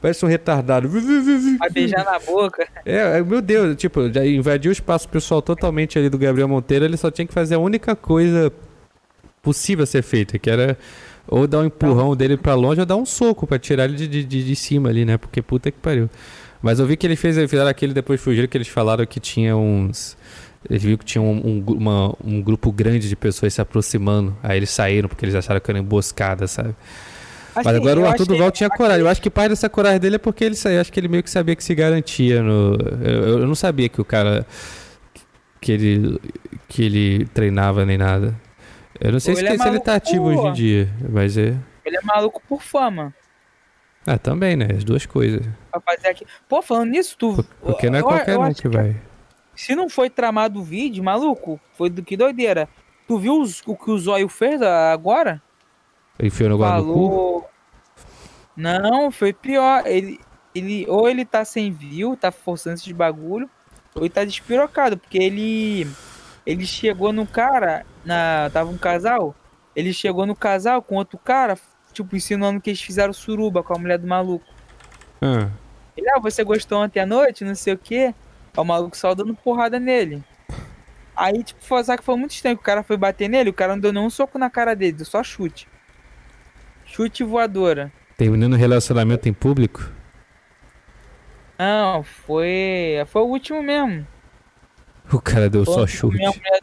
Parece 0.00 0.24
um 0.24 0.28
retardado. 0.28 0.88
Vai 0.88 1.70
beijar 1.70 2.04
na 2.04 2.18
boca. 2.18 2.66
É, 2.84 3.18
é, 3.18 3.22
meu 3.22 3.40
Deus, 3.40 3.74
tipo, 3.76 4.12
já 4.12 4.24
invadiu 4.24 4.68
o 4.70 4.72
espaço 4.72 5.08
pessoal 5.08 5.40
totalmente 5.40 5.98
ali 5.98 6.08
do 6.10 6.18
Gabriel 6.18 6.48
Monteiro. 6.48 6.84
Ele 6.84 6.96
só 6.96 7.10
tinha 7.10 7.26
que 7.26 7.32
fazer 7.32 7.54
a 7.54 7.58
única 7.58 7.96
coisa 7.96 8.52
possível 9.42 9.84
a 9.84 9.86
ser 9.86 10.02
feita, 10.02 10.38
que 10.38 10.50
era 10.50 10.76
ou 11.28 11.46
dar 11.46 11.60
um 11.60 11.64
empurrão 11.64 12.14
dele 12.16 12.36
pra 12.36 12.54
longe 12.54 12.80
ou 12.80 12.86
dar 12.86 12.96
um 12.96 13.06
soco 13.06 13.46
pra 13.46 13.58
tirar 13.58 13.84
ele 13.84 13.96
de, 13.96 14.06
de, 14.08 14.24
de- 14.24 14.44
de 14.44 14.56
cima 14.56 14.88
ali, 14.88 15.04
né? 15.04 15.16
Porque 15.18 15.42
puta 15.42 15.70
que 15.70 15.78
pariu. 15.78 16.08
Mas 16.62 16.78
eu 16.78 16.86
vi 16.86 16.96
que 16.96 17.06
ele 17.06 17.16
fez, 17.16 17.36
fizeram 17.50 17.68
aquele 17.68 17.92
depois 17.92 18.20
fugiram, 18.20 18.48
que 18.48 18.56
eles 18.56 18.68
falaram 18.68 19.04
que 19.06 19.20
tinha 19.20 19.56
uns. 19.56 20.16
Eles 20.68 20.82
viram 20.82 20.96
que 20.98 21.04
tinha 21.04 21.22
um, 21.22 21.36
um, 21.36 21.64
uma- 21.74 22.14
um 22.24 22.42
grupo 22.42 22.72
grande 22.72 23.08
de 23.08 23.14
pessoas 23.14 23.54
se 23.54 23.60
aproximando. 23.60 24.36
Aí 24.42 24.56
eles 24.58 24.70
saíram 24.70 25.08
porque 25.08 25.24
eles 25.24 25.34
acharam 25.34 25.60
que 25.60 25.70
era 25.70 25.78
emboscada, 25.78 26.46
sabe? 26.46 26.74
Mas 27.54 27.64
agora 27.76 28.00
o 28.00 28.02
Arthur 28.06 28.26
Duval 28.26 28.50
tinha 28.50 28.68
coragem. 28.70 29.00
Eu 29.00 29.08
acho 29.08 29.22
que 29.22 29.30
parte 29.30 29.50
dessa 29.50 29.68
coragem 29.68 29.98
dele 30.00 30.16
é 30.16 30.18
porque 30.18 30.44
ele 30.44 30.54
saiu. 30.56 30.80
Acho 30.80 30.92
que 30.92 30.98
ele 31.00 31.08
meio 31.08 31.22
que 31.22 31.30
sabia 31.30 31.54
que 31.56 31.62
se 31.64 31.74
garantia 31.74 32.42
no. 32.42 32.76
Eu, 33.02 33.38
eu 33.40 33.46
não 33.46 33.54
sabia 33.54 33.88
que 33.88 34.00
o 34.00 34.04
cara. 34.04 34.44
Que 35.60 35.72
ele. 35.72 36.20
Que 36.68 36.82
ele 36.84 37.26
treinava 37.32 37.86
nem 37.86 37.96
nada. 37.96 38.34
Eu 39.00 39.12
não 39.12 39.20
sei 39.20 39.34
se, 39.34 39.40
ele 39.42 39.48
é 39.54 39.58
se 39.58 39.68
ele 39.68 39.80
tá 39.80 39.94
ativo 39.94 40.24
hoje 40.24 40.46
em 40.46 40.52
dia. 40.52 40.88
Mas 41.08 41.36
é. 41.36 41.56
Ele 41.84 41.96
é 41.96 42.00
maluco 42.02 42.42
por 42.48 42.62
fama. 42.62 43.14
Ah, 44.06 44.18
também, 44.18 44.56
né? 44.56 44.68
As 44.76 44.84
duas 44.84 45.04
coisas. 45.04 45.44
Pra 45.70 45.80
fazer 45.80 46.08
aqui. 46.08 46.26
Pô, 46.48 46.62
falando 46.62 46.90
nisso, 46.90 47.16
tu. 47.18 47.34
Por- 47.34 47.44
Porque 47.72 47.90
não 47.90 47.98
é 47.98 48.02
eu- 48.02 48.06
qualquer 48.06 48.34
eu 48.34 48.40
um 48.40 48.52
que 48.54 48.68
vai. 48.68 48.96
Se 49.54 49.74
não 49.74 49.88
foi 49.88 50.08
tramado 50.10 50.60
o 50.60 50.62
vídeo, 50.62 51.02
maluco, 51.02 51.58
foi 51.74 51.90
do 51.90 52.02
que 52.02 52.16
doideira. 52.16 52.68
Tu 53.08 53.18
viu 53.18 53.40
os- 53.40 53.62
o 53.66 53.74
que 53.76 53.90
o 53.90 53.98
Zóio 53.98 54.28
fez 54.28 54.60
agora? 54.62 55.42
Enfiou 56.20 56.50
no 56.50 56.56
guarda 56.58 56.78
no 56.86 56.92
cu? 56.92 56.92
Falou. 57.08 57.50
Não, 58.56 59.10
foi 59.10 59.32
pior. 59.32 59.82
Ele, 59.86 60.18
ele, 60.54 60.86
ou 60.88 61.08
ele 61.08 61.24
tá 61.24 61.44
sem 61.44 61.70
view, 61.72 62.16
tá 62.16 62.30
forçando 62.30 62.76
esses 62.76 62.92
bagulho, 62.92 63.48
ou 63.94 64.02
ele 64.02 64.10
tá 64.10 64.24
despirocado, 64.24 64.96
porque 64.96 65.18
ele. 65.18 65.86
Ele 66.46 66.64
chegou 66.64 67.12
no 67.12 67.26
cara, 67.26 67.84
na, 68.04 68.48
tava 68.52 68.70
um 68.70 68.78
casal, 68.78 69.34
ele 69.74 69.92
chegou 69.92 70.24
no 70.24 70.36
casal 70.36 70.80
com 70.80 70.94
outro 70.94 71.18
cara, 71.18 71.58
tipo, 71.92 72.14
ensinando 72.14 72.60
que 72.60 72.70
eles 72.70 72.80
fizeram 72.80 73.12
suruba 73.12 73.62
com 73.62 73.74
a 73.74 73.78
mulher 73.78 73.98
do 73.98 74.06
maluco. 74.06 74.46
Ah, 75.20 75.48
Ele, 75.96 76.08
ah, 76.10 76.20
você 76.20 76.44
gostou 76.44 76.82
ontem 76.82 77.00
à 77.00 77.06
noite, 77.06 77.44
não 77.44 77.54
sei 77.54 77.74
o 77.74 77.78
quê. 77.78 78.14
O 78.56 78.64
maluco 78.64 78.96
só 78.96 79.14
dando 79.14 79.34
porrada 79.34 79.78
nele. 79.80 80.22
Aí, 81.14 81.42
tipo, 81.42 81.62
foi, 81.64 81.82
sabe 81.82 81.98
que 81.98 82.04
foi 82.04 82.16
muito 82.16 82.32
estranho 82.32 82.56
que 82.56 82.62
o 82.62 82.64
cara 82.64 82.82
foi 82.82 82.96
bater 82.96 83.28
nele, 83.28 83.50
o 83.50 83.54
cara 83.54 83.74
não 83.74 83.80
deu 83.80 83.92
nenhum 83.92 84.10
soco 84.10 84.38
na 84.38 84.48
cara 84.48 84.74
dele, 84.76 84.92
deu 84.92 85.06
só 85.06 85.22
chute. 85.22 85.66
Chute 86.84 87.24
voadora. 87.24 87.90
terminando 88.16 88.52
o 88.52 88.56
relacionamento 88.56 89.28
em 89.28 89.32
público? 89.32 89.90
Não, 91.58 92.02
foi. 92.02 93.02
Foi 93.06 93.22
o 93.22 93.26
último 93.26 93.62
mesmo. 93.62 94.06
O 95.12 95.20
cara 95.20 95.48
deu 95.48 95.64
só 95.64 95.72
Falando 95.72 95.86
que 95.88 95.96
chute. 95.96 96.16
mulher- 96.18 96.62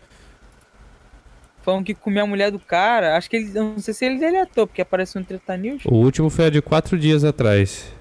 Falando 1.61 1.85
que 1.85 1.93
comia 1.93 2.23
a 2.23 2.27
mulher 2.27 2.51
do 2.51 2.59
cara. 2.59 3.15
Acho 3.15 3.29
que 3.29 3.37
ele. 3.37 3.49
Não 3.53 3.79
sei 3.79 3.93
se 3.93 4.05
ele 4.05 4.19
deletou, 4.19 4.67
porque 4.67 4.81
apareceu 4.81 5.21
no 5.21 5.25
Treta 5.25 5.55
News. 5.55 5.83
O 5.85 5.93
último 5.95 6.29
foi 6.29 6.47
a 6.47 6.49
de 6.49 6.61
quatro 6.61 6.97
dias 6.99 7.23
atrás. 7.23 7.93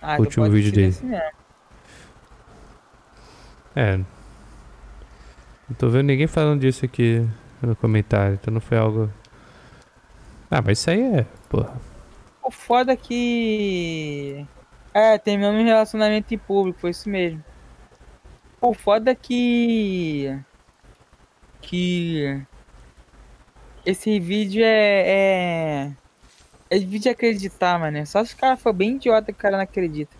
Ah, 0.00 0.16
último 0.18 0.44
pode 0.44 0.54
vídeo 0.54 0.72
dele. 0.72 0.96
É. 3.74 3.96
Não 3.96 4.06
tô 5.76 5.88
vendo 5.88 6.06
ninguém 6.06 6.26
falando 6.26 6.60
disso 6.60 6.84
aqui. 6.84 7.26
no 7.62 7.76
comentário, 7.76 8.34
então 8.40 8.54
não 8.54 8.60
foi 8.60 8.78
algo. 8.78 9.10
Ah, 10.50 10.62
mas 10.64 10.78
isso 10.78 10.90
aí 10.90 11.02
é. 11.18 11.26
Porra. 11.48 11.74
O 12.42 12.50
foda 12.50 12.92
é 12.92 12.96
que. 12.96 14.46
É, 14.94 15.18
terminamos 15.18 15.60
um 15.60 15.64
relacionamento 15.64 16.32
em 16.34 16.38
público, 16.38 16.80
foi 16.80 16.90
isso 16.90 17.08
mesmo. 17.08 17.44
O 18.60 18.74
foda 18.74 19.12
é 19.12 19.14
que. 19.14 20.38
Que. 21.62 22.42
Esse 23.86 24.20
vídeo 24.20 24.62
é. 24.62 25.88
É, 25.88 25.92
é 26.68 26.78
vídeo 26.78 27.00
de 27.00 27.08
acreditar, 27.08 27.78
mano. 27.78 28.06
Só 28.06 28.22
se 28.24 28.34
o 28.34 28.36
cara 28.36 28.56
for 28.56 28.72
bem 28.72 28.96
idiota 28.96 29.32
que 29.32 29.38
o 29.38 29.42
cara 29.42 29.56
não 29.56 29.64
acredita. 29.64 30.14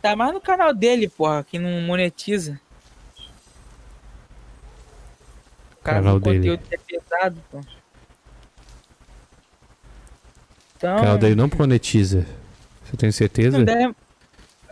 Tá 0.00 0.16
mais 0.16 0.32
no 0.34 0.40
canal 0.40 0.74
dele, 0.74 1.08
porra, 1.08 1.44
que 1.44 1.60
não 1.60 1.80
monetiza. 1.82 2.60
O 5.80 5.84
cara 5.84 5.98
Canal 5.98 6.18
dele. 6.18 6.38
conteúdo 6.38 6.62
é 6.72 6.76
pesado, 6.76 7.42
pô. 7.50 7.60
Então. 10.76 10.96
O 10.96 11.00
canal 11.00 11.18
dele 11.18 11.36
não 11.36 11.48
monetiza. 11.56 12.26
Você 12.92 12.96
tem 12.98 13.10
certeza? 13.10 13.64
deve- 13.64 13.94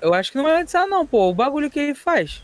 Eu 0.03 0.15
acho 0.15 0.31
que 0.31 0.37
não 0.37 0.45
vai 0.45 0.53
monetizar, 0.55 0.87
não, 0.87 1.05
pô. 1.07 1.29
O 1.31 1.35
bagulho 1.35 1.69
que 1.71 1.79
ele 1.81 1.95
faz. 1.95 2.43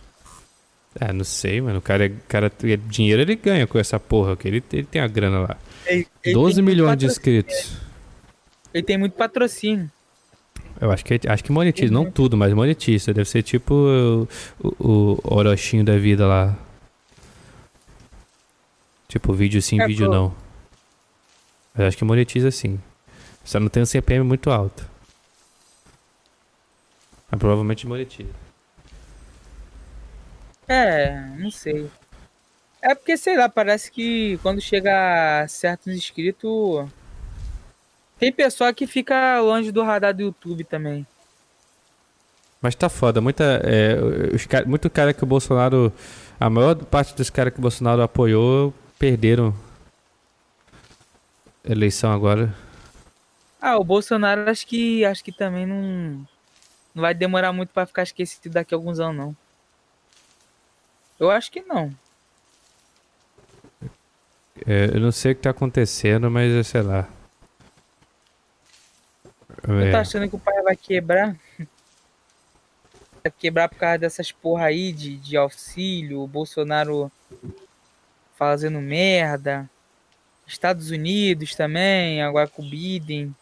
Ah, 1.01 1.13
não 1.13 1.25
sei, 1.25 1.61
mano. 1.61 1.79
O 1.79 1.83
cara, 1.83 2.07
é- 2.07 2.13
cara 2.27 2.51
ele- 2.63 2.77
dinheiro 2.79 3.21
ele 3.23 3.37
ganha 3.37 3.67
com 3.67 3.79
essa 3.79 4.01
porra, 4.01 4.37
que 4.37 4.49
ele, 4.49 4.65
ele 4.73 4.85
tem 4.85 5.01
a 5.01 5.07
grana 5.07 5.41
lá. 5.41 5.57
Ele, 5.87 6.07
ele 6.25 6.35
12 6.35 6.57
tem 6.57 6.65
muito 6.65 6.77
milhões 6.77 6.97
de 6.99 7.07
inscritos. 7.07 7.77
Ele 8.75 8.83
tem 8.83 8.99
muito 8.99 9.13
patrocínio. 9.15 9.91
Eu 10.81 10.91
acho 10.91 11.05
que, 11.05 11.21
acho 11.29 11.45
que 11.45 11.53
monetiza, 11.53 11.95
Uhum. 11.95 12.05
não 12.05 12.11
tudo, 12.11 12.37
mas 12.37 12.53
monetiza. 12.53 13.13
Deve 13.15 13.29
ser 13.29 13.43
tipo 13.43 13.75
o, 13.75 14.29
o, 14.63 15.19
o 15.25 15.35
Orochinho 15.35 15.85
da 15.85 15.97
vida 15.97 16.27
lá. 16.27 16.55
Tipo, 19.09 19.33
vídeo 19.33 19.63
sim, 19.63 19.81
É, 19.81 19.87
vídeo 19.87 20.07
pô. 20.07 20.13
não. 20.13 20.35
Mas 21.75 21.87
acho 21.89 21.97
que 21.97 22.05
monetiza 22.05 22.51
sim. 22.51 22.79
Só 23.45 23.61
não 23.61 23.69
tem 23.69 23.83
um 23.83 23.87
CPM 23.87 24.25
muito 24.25 24.51
alto. 24.51 24.87
Mas 27.37 27.41
provavelmente 27.41 27.87
monetiza. 27.87 28.31
É, 30.67 31.21
não 31.39 31.51
sei. 31.51 31.89
É 32.81 32.95
porque, 32.95 33.17
sei 33.17 33.37
lá, 33.37 33.49
parece 33.49 33.91
que 33.91 34.39
quando 34.39 34.61
chega 34.61 35.47
certos 35.49 35.95
inscritos. 35.95 36.89
Tem 38.19 38.33
pessoa 38.33 38.73
que 38.73 38.87
fica 38.87 39.39
longe 39.41 39.71
do 39.71 39.83
radar 39.83 40.15
do 40.15 40.23
YouTube 40.23 40.65
também. 40.65 41.07
Mas 42.63 42.75
tá 42.75 42.89
foda, 42.89 43.21
muita, 43.21 43.61
é, 43.63 43.97
os 44.35 44.47
muito 44.67 44.89
cara 44.89 45.13
que 45.13 45.23
o 45.23 45.27
Bolsonaro. 45.27 45.93
A 46.41 46.49
maior 46.49 46.75
parte 46.75 47.15
dos 47.15 47.29
caras 47.29 47.53
que 47.53 47.59
o 47.59 47.63
Bolsonaro 47.63 48.03
apoiou 48.03 48.73
perderam 48.99 49.55
eleição 51.65 52.13
agora. 52.13 52.55
Ah, 53.61 53.77
o 53.79 53.85
Bolsonaro 53.85 54.51
acho 54.51 54.67
que 54.67 55.05
acho 55.05 55.23
que 55.23 55.33
também 55.33 55.67
não 55.67 56.27
não 56.97 57.03
vai 57.03 57.13
demorar 57.15 57.53
muito 57.53 57.69
pra 57.75 57.85
ficar 57.87 58.03
esquecido 58.05 58.51
daqui 58.55 58.75
a 58.75 58.77
alguns 58.79 58.99
anos 58.99 59.15
não. 59.17 59.37
Eu 61.21 61.31
acho 61.31 61.53
que 61.53 61.61
não. 61.61 61.95
É, 64.67 64.87
eu 64.87 65.01
não 65.01 65.13
sei 65.13 65.33
o 65.33 65.35
que 65.37 65.43
tá 65.43 65.51
acontecendo, 65.51 66.31
mas 66.31 66.51
é, 66.51 66.63
sei 66.63 66.81
lá. 66.81 67.07
Eu 69.69 69.79
É, 69.81 69.91
tô 69.91 69.97
achando 69.99 70.29
que 70.29 70.37
o 70.37 70.39
pai 70.39 70.61
vai 70.63 70.75
quebrar. 70.77 71.37
Vai 73.23 73.33
quebrar 73.37 73.69
por 73.69 73.77
causa 73.77 73.99
dessas 73.99 74.31
porra 74.31 74.67
aí 74.67 74.93
de, 74.93 75.17
de 75.17 75.37
auxílio, 75.37 76.21
o 76.23 76.29
Bolsonaro 76.29 77.11
fazendo 78.37 78.81
merda. 78.81 79.69
Estados 80.47 80.91
Unidos 80.93 81.57
também, 81.57 82.23
agora 82.23 82.47
com 82.47 82.63
o 82.63 82.71
Biden. 82.71 83.35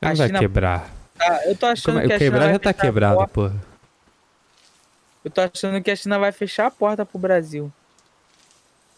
não 0.00 0.14
vai 0.16 0.26
China- 0.28 0.38
quebrar. 0.38 0.90
Ah, 1.20 1.40
eu 1.46 1.56
tô 1.56 1.66
achando 1.66 1.94
Como 1.94 1.98
é- 1.98 2.06
que 2.06 2.12
a 2.14 2.18
China 2.18 2.30
quebrar 2.30 2.44
vai 2.44 2.52
já 2.54 2.58
tá 2.58 2.72
quebrado, 2.72 3.28
porra. 3.28 3.54
Eu 5.24 5.30
tô 5.30 5.40
achando 5.42 5.82
que 5.82 5.90
a 5.90 5.96
China 5.96 6.18
vai 6.18 6.32
fechar 6.32 6.66
a 6.66 6.70
porta 6.70 7.04
pro 7.04 7.18
Brasil. 7.18 7.70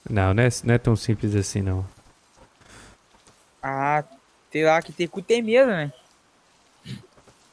Não, 0.08 0.32
não 0.32 0.42
é, 0.42 0.48
não 0.64 0.74
é 0.74 0.78
tão 0.78 0.94
simples 0.96 1.34
assim, 1.34 1.62
não. 1.62 1.84
Ah, 3.62 4.04
sei 4.50 4.64
lá 4.64 4.80
que 4.82 4.92
tem 4.92 5.06
cu 5.08 5.22
tem 5.22 5.42
medo, 5.42 5.68
né? 5.68 5.92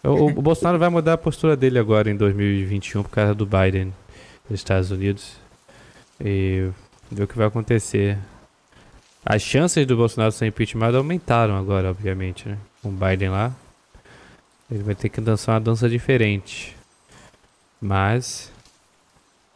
O, 0.03 0.09
o- 0.09 0.25
o 0.27 0.41
Bolsonaro 0.41 0.79
vai 0.79 0.89
mudar 0.89 1.13
a 1.13 1.17
postura 1.17 1.55
dele 1.57 1.77
agora 1.79 2.09
em 2.09 2.15
2021 2.15 3.03
por 3.03 3.09
causa 3.09 3.33
do 3.35 3.45
Biden 3.45 3.93
dos 4.49 4.59
Estados 4.59 4.91
Unidos. 4.91 5.33
E 6.23 6.69
ver 7.11 7.23
o 7.23 7.27
que 7.27 7.37
vai 7.37 7.47
acontecer. 7.47 8.17
As 9.25 9.41
chances 9.41 9.85
do 9.85 9.97
Bolsonaro 9.97 10.31
ser 10.31 10.45
impeachment 10.47 10.95
aumentaram 10.95 11.57
agora, 11.57 11.89
obviamente, 11.89 12.47
né? 12.47 12.57
Com 12.81 12.89
o 12.89 12.91
Biden 12.91 13.29
lá. 13.29 13.51
Ele 14.71 14.83
vai 14.83 14.95
ter 14.95 15.09
que 15.09 15.19
dançar 15.19 15.55
uma 15.55 15.61
dança 15.61 15.89
diferente. 15.89 16.75
Mas 17.81 18.51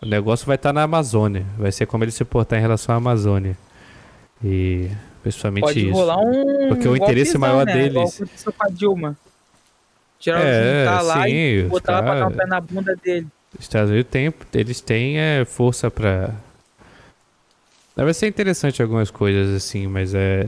o 0.02 0.06
negócio 0.06 0.45
vai 0.45 0.56
estar 0.56 0.73
na 0.73 0.84
Amazônia. 0.84 1.45
Vai 1.57 1.72
ser 1.72 1.85
como 1.85 2.03
ele 2.03 2.11
se 2.11 2.23
portar 2.26 2.57
em 2.57 2.61
relação 2.61 2.94
à 2.95 2.98
Amazônia. 2.98 3.57
E 4.44 4.90
principalmente 5.22 5.64
Pode 5.64 5.85
isso. 5.88 5.94
rolar 5.94 6.18
um. 6.19 6.69
Porque 6.69 6.88
o 6.88 6.95
interesse 6.95 7.34
golpezão, 7.38 7.40
maior 7.41 7.65
né? 7.65 7.73
deles- 7.73 8.19
Igual 8.19 8.53
com 8.57 8.65
a 8.65 8.69
Dilma. 8.69 9.18
Tirar 10.19 10.41
É, 10.41 10.84
o 10.84 10.85
tá 10.85 11.02
lá 11.02 11.23
sim, 11.23 11.30
e 11.34 11.64
botar 11.64 11.94
ela 11.94 12.02
pra 12.03 12.14
dar 12.19 12.27
um 12.27 12.30
cara- 12.31 12.44
pé 12.44 12.48
na 12.48 12.61
bunda 12.61 12.95
dele. 12.95 13.27
Os 13.57 13.65
Estados 13.65 13.91
Unidos 13.91 14.10
tem, 14.10 14.34
eles 14.53 14.81
têm 14.81 15.19
é, 15.19 15.45
força 15.45 15.91
pra. 15.91 16.31
Vai 17.95 18.14
ser 18.14 18.27
interessante 18.27 18.81
algumas 18.81 19.11
coisas 19.11 19.53
assim, 19.56 19.85
mas 19.85 20.14
é. 20.15 20.48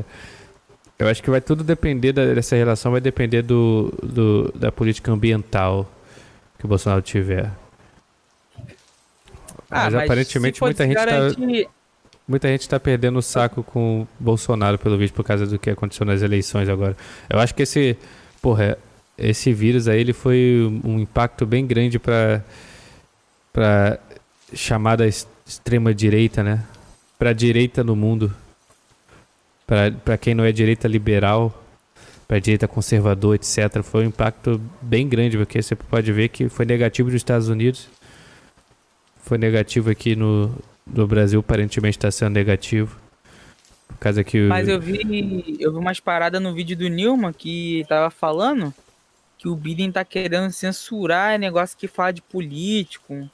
Eu 0.97 1.07
acho 1.09 1.21
que 1.21 1.29
vai 1.29 1.41
tudo 1.41 1.63
depender 1.63 2.13
da- 2.13 2.33
dessa 2.33 2.55
relação, 2.55 2.91
vai 2.93 3.01
depender 3.01 3.41
do, 3.41 3.93
do- 4.01 4.51
da 4.55 4.71
política 4.71 5.11
ambiental 5.11 5.89
que 6.57 6.65
o 6.65 6.67
Bolsonaro 6.69 7.01
tiver. 7.01 7.51
Ah, 9.69 9.85
mas, 9.85 9.95
aparentemente 9.95 10.55
se 10.55 10.59
for 10.59 10.65
muita 10.65 10.83
gente, 10.85 10.95
tá, 10.95 11.05
garantir- 11.05 11.67
muita 12.27 12.47
gente 12.47 12.69
tá 12.69 12.79
perdendo 12.79 13.19
o 13.19 13.21
saco 13.21 13.63
com 13.63 14.01
o 14.03 14.07
Bolsonaro, 14.19 14.77
pelo 14.77 14.97
visto, 14.97 15.13
por 15.13 15.23
causa 15.25 15.45
do 15.45 15.59
que 15.59 15.69
aconteceu 15.69 16.05
nas 16.05 16.21
eleições 16.21 16.69
agora. 16.69 16.95
Eu 17.29 17.39
acho 17.39 17.53
que 17.53 17.63
esse. 17.63 17.97
Porra, 18.41 18.77
esse 19.17 19.51
vírus 19.51 19.87
aí 19.87 19.99
ele 19.99 20.13
foi 20.13 20.79
um 20.83 20.99
impacto 20.99 21.45
bem 21.45 21.65
grande 21.65 21.99
pra. 21.99 22.41
pra 23.51 23.99
chamada 24.53 25.05
es- 25.07 25.27
extrema-direita, 25.45 26.41
né? 26.43 26.63
Pra 27.19 27.33
direita 27.33 27.83
no 27.83 27.95
mundo. 27.95 28.33
Pra, 29.65 29.91
pra 29.91 30.17
quem 30.17 30.35
não 30.35 30.43
é 30.43 30.51
direita 30.51 30.87
liberal, 30.87 31.63
pra 32.27 32.37
direita 32.39 32.67
conservador, 32.67 33.35
etc. 33.35 33.81
Foi 33.83 34.03
um 34.05 34.09
impacto 34.09 34.61
bem 34.81 35.07
grande, 35.07 35.37
porque 35.37 35.61
você 35.61 35.75
pode 35.75 36.11
ver 36.11 36.29
que 36.29 36.49
foi 36.49 36.65
negativo 36.65 37.09
nos 37.09 37.15
Estados 37.15 37.47
Unidos. 37.49 37.87
Foi 39.23 39.37
negativo 39.39 39.89
aqui 39.89 40.15
no, 40.15 40.53
no 40.85 41.07
Brasil, 41.07 41.39
aparentemente 41.39 41.97
está 41.97 42.11
sendo 42.11 42.33
negativo. 42.33 42.95
Por 43.87 43.97
causa 43.97 44.23
que 44.23 44.41
Mas 44.41 44.67
eu 44.67 44.79
vi, 44.79 45.57
eu 45.59 45.71
vi 45.71 45.77
umas 45.77 45.99
paradas 45.99 46.41
no 46.41 46.53
vídeo 46.53 46.77
do 46.77 46.87
Nilma 46.87 47.33
que 47.33 47.85
tava 47.87 48.09
falando 48.11 48.73
que 49.37 49.47
o 49.47 49.55
Biden 49.55 49.91
tá 49.91 50.03
querendo 50.05 50.51
censurar 50.51 51.39
negócio 51.39 51.77
que 51.77 51.87
fala 51.87 52.11
de 52.13 52.21
político. 52.21 53.29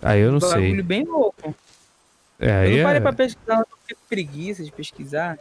Ah, 0.00 0.16
eu 0.16 0.30
não 0.30 0.38
um 0.38 0.40
bagulho 0.40 0.74
sei. 0.74 0.82
bem 0.82 1.04
louco. 1.04 1.54
É, 2.40 2.66
Eu 2.66 2.76
não 2.78 2.82
parei 2.82 2.98
é- 2.98 3.00
pra 3.00 3.12
pesquisar, 3.12 3.64
com 3.94 4.06
preguiça 4.08 4.62
de 4.64 4.70
pesquisar. 4.72 5.38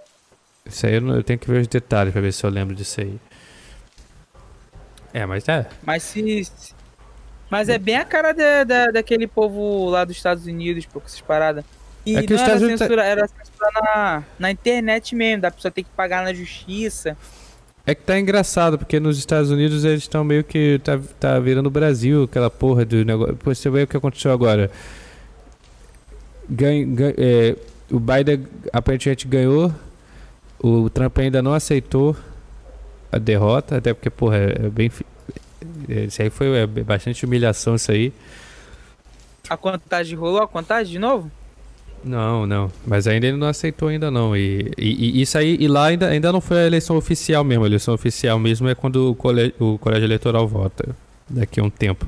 Isso 0.65 0.85
aí 0.85 0.95
eu, 0.95 1.01
não- 1.01 1.15
eu 1.15 1.23
tenho 1.23 1.39
que 1.39 1.49
ver 1.49 1.61
os 1.61 1.67
detalhes 1.67 2.11
pra 2.13 2.21
ver 2.21 2.31
se 2.31 2.43
eu 2.43 2.49
lembro 2.49 2.75
disso 2.75 3.01
aí. 3.01 3.19
É, 5.13 5.25
mas 5.25 5.47
é. 5.49 5.67
Mas 5.83 6.03
se. 6.03 6.43
Mas 7.49 7.67
é 7.67 7.77
bem 7.77 7.97
a 7.97 8.05
cara 8.05 8.31
da, 8.33 8.63
da- 8.63 8.91
daquele 8.91 9.27
povo 9.27 9.89
lá 9.89 10.05
dos 10.05 10.15
Estados 10.15 10.45
Unidos, 10.45 10.85
pô, 10.85 11.01
com 11.01 11.07
essas 11.07 11.19
paradas. 11.21 11.65
E 12.05 12.15
É 12.15 12.23
que 12.23 12.33
não 12.33 12.41
era 12.41 12.53
tá- 12.53 12.59
censura, 12.59 13.03
era 13.05 13.27
censura 13.27 13.69
na, 13.73 14.23
na 14.39 14.51
internet 14.51 15.13
mesmo, 15.15 15.41
da 15.41 15.51
pessoa 15.51 15.71
ter 15.71 15.83
que 15.83 15.89
pagar 15.89 16.23
na 16.23 16.33
justiça. 16.33 17.17
É 17.85 17.93
que 17.93 18.03
tá 18.03 18.17
engraçado, 18.17 18.77
porque 18.77 18.99
nos 18.99 19.17
Estados 19.17 19.49
Unidos 19.51 19.83
eles 19.83 20.03
estão 20.03 20.23
meio 20.23 20.43
que. 20.43 20.79
Tá, 20.83 20.99
tá 21.19 21.39
virando 21.39 21.65
o 21.67 21.71
Brasil, 21.71 22.23
aquela 22.23 22.49
porra 22.49 22.85
do 22.85 23.03
negócio. 23.03 23.37
Você 23.43 23.69
vê 23.69 23.83
o 23.83 23.87
que 23.87 23.97
aconteceu 23.97 24.31
agora. 24.31 24.71
Ganha, 26.49 26.85
ganha- 26.85 27.15
é, 27.17 27.55
o 27.91 27.99
Biden 27.99 28.45
aparentemente 28.71 29.27
ganhou. 29.27 29.71
O 30.59 30.89
Trump 30.89 31.17
ainda 31.19 31.41
não 31.41 31.53
aceitou 31.53 32.15
a 33.11 33.17
derrota, 33.17 33.77
até 33.77 33.93
porque, 33.93 34.09
porra, 34.09 34.37
é, 34.37 34.65
é 34.65 34.69
bem. 34.69 34.91
é, 35.89 36.05
Isso 36.05 36.21
aí 36.21 36.29
foi 36.29 36.55
é, 36.55 36.67
bastante 36.67 37.25
humilhação, 37.25 37.75
isso 37.75 37.91
aí. 37.91 38.13
A 39.49 39.57
contagem 39.57 40.17
rolou 40.17 40.41
a 40.41 40.47
contagem 40.47 40.93
de 40.93 40.99
novo? 40.99 41.29
Não, 42.03 42.47
não. 42.47 42.71
Mas 42.85 43.05
ainda 43.05 43.27
ele 43.27 43.37
não 43.37 43.47
aceitou 43.47 43.89
ainda 43.89 44.09
não. 44.09 44.35
E, 44.35 44.71
e- 44.77 45.19
e 45.19 45.21
isso 45.21 45.37
aí, 45.37 45.57
e 45.59 45.67
lá 45.67 45.85
ainda, 45.87 46.07
ainda 46.07 46.31
não 46.31 46.41
foi 46.41 46.57
a 46.59 46.67
eleição 46.67 46.95
oficial 46.97 47.43
mesmo. 47.43 47.63
A 47.63 47.67
eleição 47.67 47.93
oficial 47.93 48.39
mesmo 48.39 48.67
é 48.67 48.73
quando 48.75 49.11
o 49.11 49.15
colégio, 49.15 49.53
o 49.59 49.77
colégio 49.77 50.05
eleitoral 50.05 50.47
vota. 50.47 50.95
Daqui 51.29 51.59
a 51.59 51.63
um 51.63 51.69
tempo. 51.69 52.07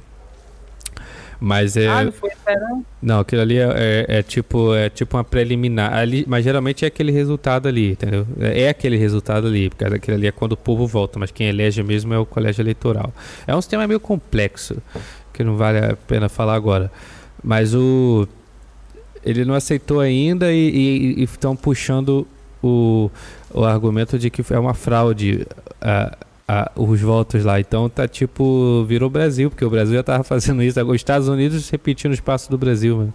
Mas 1.40 1.76
é. 1.76 1.88
Ah, 1.88 2.06
não 2.06 2.12
foi 2.12 2.32
até 2.32 2.58
não? 3.02 3.20
Aquilo 3.20 3.42
ali 3.42 3.58
é, 3.58 4.06
é- 4.08 4.18
é 4.20 4.24
tipo 4.24 4.74
é 4.74 4.90
tipo 4.90 5.18
uma 5.18 5.24
preliminar. 5.24 5.94
Ali, 5.94 6.26
mas 6.28 6.44
geralmente 6.44 6.86
é 6.86 6.88
aquele 6.88 7.12
resultado 7.12 7.68
ali, 7.68 7.92
entendeu? 7.92 8.26
É, 8.40 8.64
é 8.64 8.70
aquele 8.70 8.98
resultado 8.98 9.48
ali, 9.48 9.70
porque 9.70 9.84
aquilo 9.84 10.18
ali 10.18 10.28
é 10.28 10.32
quando 10.32 10.54
o 10.54 10.58
povo 10.58 10.88
volta, 10.88 11.20
mas 11.20 11.32
quem 11.32 11.48
elege 11.48 11.84
mesmo 11.84 12.14
é 12.14 12.18
o 12.18 12.26
colégio 12.26 12.62
eleitoral. 12.62 13.14
É 13.46 13.56
um 13.56 13.62
sistema 13.62 13.86
meio 13.88 14.00
complexo, 14.00 14.78
que 15.34 15.44
não 15.44 15.58
vale 15.58 15.80
a 15.80 15.96
pena 15.96 16.30
falar 16.30 16.56
agora. 16.56 16.92
Mas 17.44 17.74
o. 17.76 18.28
Ele 19.26 19.46
não 19.46 19.54
aceitou 19.56 20.00
ainda 20.02 20.52
e 20.52 21.24
estão 21.24 21.56
puxando 21.56 22.28
o, 22.62 23.10
o 23.54 23.64
argumento 23.64 24.18
de 24.18 24.30
que 24.30 24.44
é 24.54 24.60
uma 24.60 24.74
fraude 24.74 25.46
a, 25.82 26.18
a, 26.48 26.72
os 26.76 27.02
votos 27.02 27.44
lá. 27.44 27.60
Então 27.60 27.90
tá 27.90 28.08
tipo, 28.08 28.86
virou 28.86 29.10
Brasil, 29.10 29.50
porque 29.50 29.66
o 29.66 29.70
Brasil 29.70 29.96
já 29.96 30.04
tava 30.04 30.24
fazendo 30.24 30.62
isso. 30.64 30.84
Os 30.84 30.96
Estados 30.96 31.28
Unidos 31.28 31.70
repetindo 31.70 32.12
o 32.12 32.16
espaço 32.16 32.50
do 32.50 32.58
Brasil, 32.58 32.98
mano. 32.98 33.14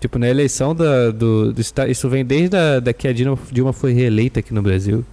Tipo, 0.00 0.18
na 0.18 0.28
eleição 0.28 0.74
da, 0.74 1.10
do, 1.10 1.52
do 1.52 1.60
Isso 1.88 2.08
vem 2.08 2.24
desde 2.24 2.56
a, 2.56 2.80
da 2.80 2.92
que 2.92 3.06
a 3.06 3.12
Dilma, 3.12 3.38
Dilma 3.52 3.72
foi 3.72 3.92
reeleita 3.92 4.40
aqui 4.40 4.54
no 4.54 4.62
Brasil. 4.62 5.04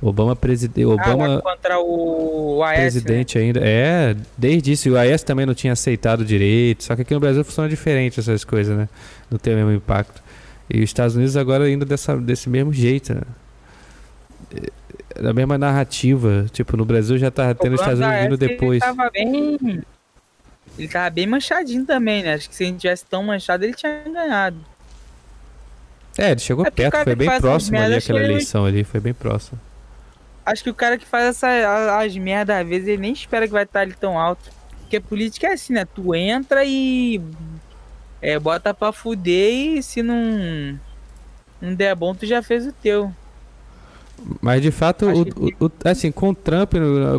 Obama 0.00 0.34
presidente. 0.34 0.84
Ah, 0.84 0.94
Obama 0.94 1.26
lá 1.26 1.42
contra 1.42 1.78
o 1.80 2.62
Aécio. 2.62 2.82
né? 2.82 2.90
presidente 2.90 3.38
ainda. 3.38 3.60
É, 3.62 4.16
desde 4.36 4.72
isso. 4.72 4.88
E 4.88 4.90
o 4.90 4.96
AES 4.96 5.22
também 5.22 5.44
não 5.44 5.54
tinha 5.54 5.72
aceitado 5.72 6.24
direito. 6.24 6.84
Só 6.84 6.96
que 6.96 7.02
aqui 7.02 7.12
no 7.14 7.20
Brasil 7.20 7.44
funciona 7.44 7.68
diferente 7.68 8.20
essas 8.20 8.44
coisas, 8.44 8.76
né? 8.76 8.88
Não 9.30 9.38
tem 9.38 9.54
o 9.54 9.56
mesmo 9.56 9.72
impacto. 9.72 10.22
E 10.68 10.78
os 10.78 10.84
Estados 10.84 11.14
Unidos 11.14 11.36
agora 11.36 11.64
ainda 11.64 11.84
dessa, 11.84 12.16
desse 12.16 12.48
mesmo 12.48 12.72
jeito, 12.72 13.14
né? 13.14 13.20
É, 14.54 15.22
Da 15.22 15.32
mesma 15.32 15.56
narrativa. 15.56 16.46
Tipo, 16.52 16.76
no 16.76 16.84
Brasil 16.84 17.16
já 17.18 17.28
O 17.28 17.30
tendo 17.54 17.74
os 17.74 17.80
Estados 17.80 18.00
Unidos 18.00 18.38
depois. 18.38 18.82
Ele 18.82 18.94
tava 18.94 19.10
bem. 19.10 19.82
Ele 20.78 20.88
tava 20.88 21.10
bem 21.10 21.26
manchadinho 21.26 21.86
também, 21.86 22.22
né? 22.22 22.34
Acho 22.34 22.48
que 22.50 22.54
se 22.54 22.64
a 22.64 22.66
gente 22.66 22.80
tivesse 22.80 23.04
tão 23.06 23.22
manchado, 23.22 23.64
ele 23.64 23.72
tinha 23.74 24.02
ganhado. 24.04 24.56
É, 26.18 26.30
ele 26.30 26.40
chegou 26.40 26.66
É 26.66 26.70
perto, 26.70 27.02
foi 27.02 27.14
bem 27.14 27.40
próximo 27.40 27.78
ali 27.78 27.94
aquela 27.94 28.18
que 28.18 28.24
ele- 28.24 28.32
eleição 28.34 28.64
ali, 28.64 28.84
foi 28.84 29.00
bem 29.00 29.12
próximo. 29.14 29.60
Acho 30.44 30.62
que 30.62 30.70
o 30.70 30.74
cara 30.74 30.96
que 30.96 31.04
faz 31.06 31.24
essa, 31.26 31.98
as 31.98 32.16
merdas, 32.16 32.56
às 32.60 32.68
vezes, 32.68 32.86
ele 32.88 33.02
nem 33.02 33.12
espera 33.12 33.46
que 33.46 33.52
vai 33.52 33.64
estar 33.64 33.80
ali 33.80 33.94
tão 33.94 34.18
alto. 34.18 34.50
Porque 34.80 35.00
política 35.00 35.48
é 35.48 35.52
assim, 35.54 35.72
né? 35.72 35.84
Tu 35.84 36.14
entra 36.14 36.64
e. 36.64 37.20
É, 38.22 38.38
bota 38.38 38.72
pra 38.72 38.92
fuder 38.92 39.52
e 39.78 39.82
se 39.82 40.02
não. 40.02 40.78
Não 41.60 41.74
der 41.74 41.94
bom, 41.94 42.14
tu 42.14 42.24
já 42.26 42.42
fez 42.42 42.66
o 42.66 42.72
teu. 42.72 43.12
Mas 44.40 44.60
de 44.62 44.70
fato, 44.70 45.08
o, 45.08 45.24
que- 45.24 45.56
o- 45.60 45.70
assim, 45.84 46.10
com 46.10 46.30
o 46.30 46.34
Trump 46.34 46.72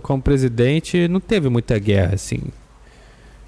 como 0.04 0.22
presidente, 0.22 1.08
não 1.08 1.20
teve 1.20 1.48
muita 1.50 1.78
guerra, 1.80 2.16
assim. 2.16 2.42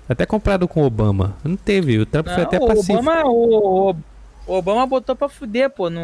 Até 0.07 0.25
comparado 0.25 0.67
com 0.67 0.81
o 0.81 0.85
Obama. 0.85 1.35
Não 1.43 1.55
teve. 1.55 1.99
O 1.99 2.05
Trump 2.05 2.27
foi 2.27 2.37
Não, 2.37 2.43
até 2.43 2.57
o 2.57 2.67
pacífico. 2.67 2.99
Obama, 2.99 3.23
o, 3.29 3.95
o 4.47 4.53
Obama 4.53 4.85
botou 4.87 5.15
pra 5.15 5.29
fuder, 5.29 5.69
pô, 5.69 5.89
no, 5.89 6.01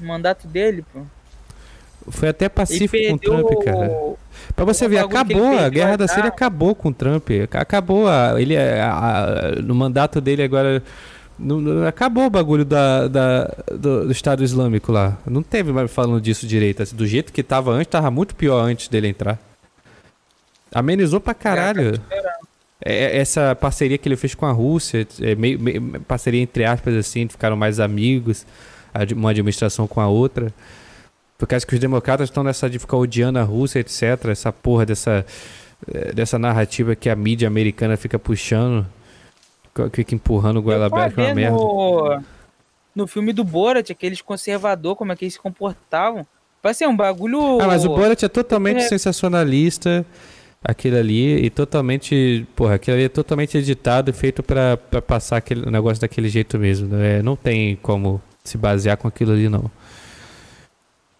no 0.00 0.06
mandato 0.06 0.46
dele, 0.46 0.84
pô. 0.92 1.00
Foi 2.08 2.30
até 2.30 2.48
pacífico 2.48 2.96
com 3.10 3.14
o 3.14 3.18
Trump, 3.18 3.64
cara. 3.64 3.90
Pra 4.56 4.64
você 4.64 4.88
ver, 4.88 4.98
acabou. 4.98 5.56
A 5.58 5.68
guerra 5.68 5.96
da 5.96 6.08
Síria 6.08 6.28
acabou 6.28 6.74
com 6.74 6.88
o 6.88 6.94
Trump. 6.94 7.28
Acabou. 7.52 8.08
A, 8.08 8.40
ele, 8.40 8.56
a- 8.56 8.92
a- 9.56 9.62
no 9.62 9.74
mandato 9.74 10.20
dele 10.20 10.42
agora. 10.42 10.82
Não- 11.42 11.86
acabou 11.86 12.26
o 12.26 12.30
bagulho 12.30 12.64
da, 12.64 13.08
da- 13.08 13.44
do, 13.70 14.06
do 14.06 14.12
Estado 14.12 14.42
Islâmico 14.44 14.92
lá. 14.92 15.18
Não 15.26 15.42
teve 15.42 15.72
mais 15.72 15.90
falando 15.90 16.20
disso 16.20 16.46
direito. 16.46 16.82
assim, 16.82 16.94
do 16.96 17.06
jeito 17.06 17.32
que 17.32 17.42
tava 17.42 17.70
antes, 17.72 17.88
tava 17.90 18.10
muito 18.10 18.34
pior 18.34 18.60
antes 18.64 18.88
dele 18.88 19.08
entrar. 19.08 19.38
Amenizou 20.74 21.20
pra 21.20 21.34
caralho. 21.34 22.00
É, 22.84 23.16
essa 23.18 23.54
parceria 23.54 23.96
que 23.98 24.08
ele 24.08 24.16
fez 24.16 24.34
com 24.34 24.46
a 24.46 24.50
Rússia, 24.52 25.06
é 25.20 25.34
meio, 25.34 25.58
meio- 25.60 26.00
parceria 26.00 26.40
entre 26.40 26.64
aspas 26.64 26.94
assim, 26.96 27.28
ficaram 27.28 27.56
mais 27.56 27.78
amigos, 27.78 28.44
uma 29.14 29.30
administração 29.30 29.86
com 29.86 30.00
a 30.00 30.08
outra. 30.08 30.52
Por 31.38 31.46
causa 31.46 31.66
que 31.66 31.74
os 31.74 31.80
democratas 31.80 32.28
estão 32.28 32.42
nessa 32.42 32.68
de 32.70 32.78
ficar 32.78 32.96
odiando 32.96 33.38
a 33.38 33.42
Rússia, 33.42 33.80
etc. 33.80 34.26
Essa 34.30 34.52
porra 34.52 34.86
dessa, 34.86 35.24
eh, 35.92 36.12
dessa 36.12 36.38
narrativa 36.38 36.94
que 36.96 37.08
a 37.10 37.16
mídia 37.16 37.46
americana 37.48 37.96
fica 37.96 38.18
puxando, 38.18 38.86
fica 39.92 40.14
empurrando 40.14 40.58
o 40.58 40.62
goela 40.62 40.86
aberta, 40.86 41.20
é 41.22 41.26
uma 41.26 41.34
merda. 41.34 41.56
no, 41.56 42.22
no 42.94 43.06
filme 43.06 43.32
do 43.32 43.42
Borat, 43.44 43.90
aqueles 43.90 44.20
conservador, 44.20 44.96
como 44.96 45.12
é 45.12 45.16
que 45.16 45.24
eles 45.24 45.34
se 45.34 45.40
comportavam. 45.40 46.26
Ser 46.74 46.86
um 46.86 46.96
bagulho. 46.96 47.60
Ah, 47.60 47.66
mas 47.66 47.84
o 47.84 47.88
Borat 47.88 48.22
é 48.22 48.28
totalmente 48.28 48.82
É. 48.82 48.88
sensacionalista, 48.88 50.06
aquele 50.62 50.96
ali, 50.96 51.44
e 51.44 51.50
totalmente, 51.50 52.46
porra, 52.54 52.74
aquele 52.74 52.96
ali 52.98 53.04
é 53.06 53.08
totalmente 53.08 53.58
editado 53.58 54.10
e 54.10 54.12
feito 54.12 54.42
pra, 54.44 54.76
pra 54.76 55.02
passar 55.02 55.38
aquele 55.38 55.68
negócio 55.68 56.00
daquele 56.00 56.28
jeito 56.28 56.58
mesmo. 56.58 56.86
né? 56.94 57.20
não 57.20 57.34
tem 57.34 57.74
como 57.82 58.22
se 58.44 58.56
basear 58.56 58.96
com 58.96 59.08
aquilo 59.08 59.32
ali, 59.32 59.48
não. 59.48 59.68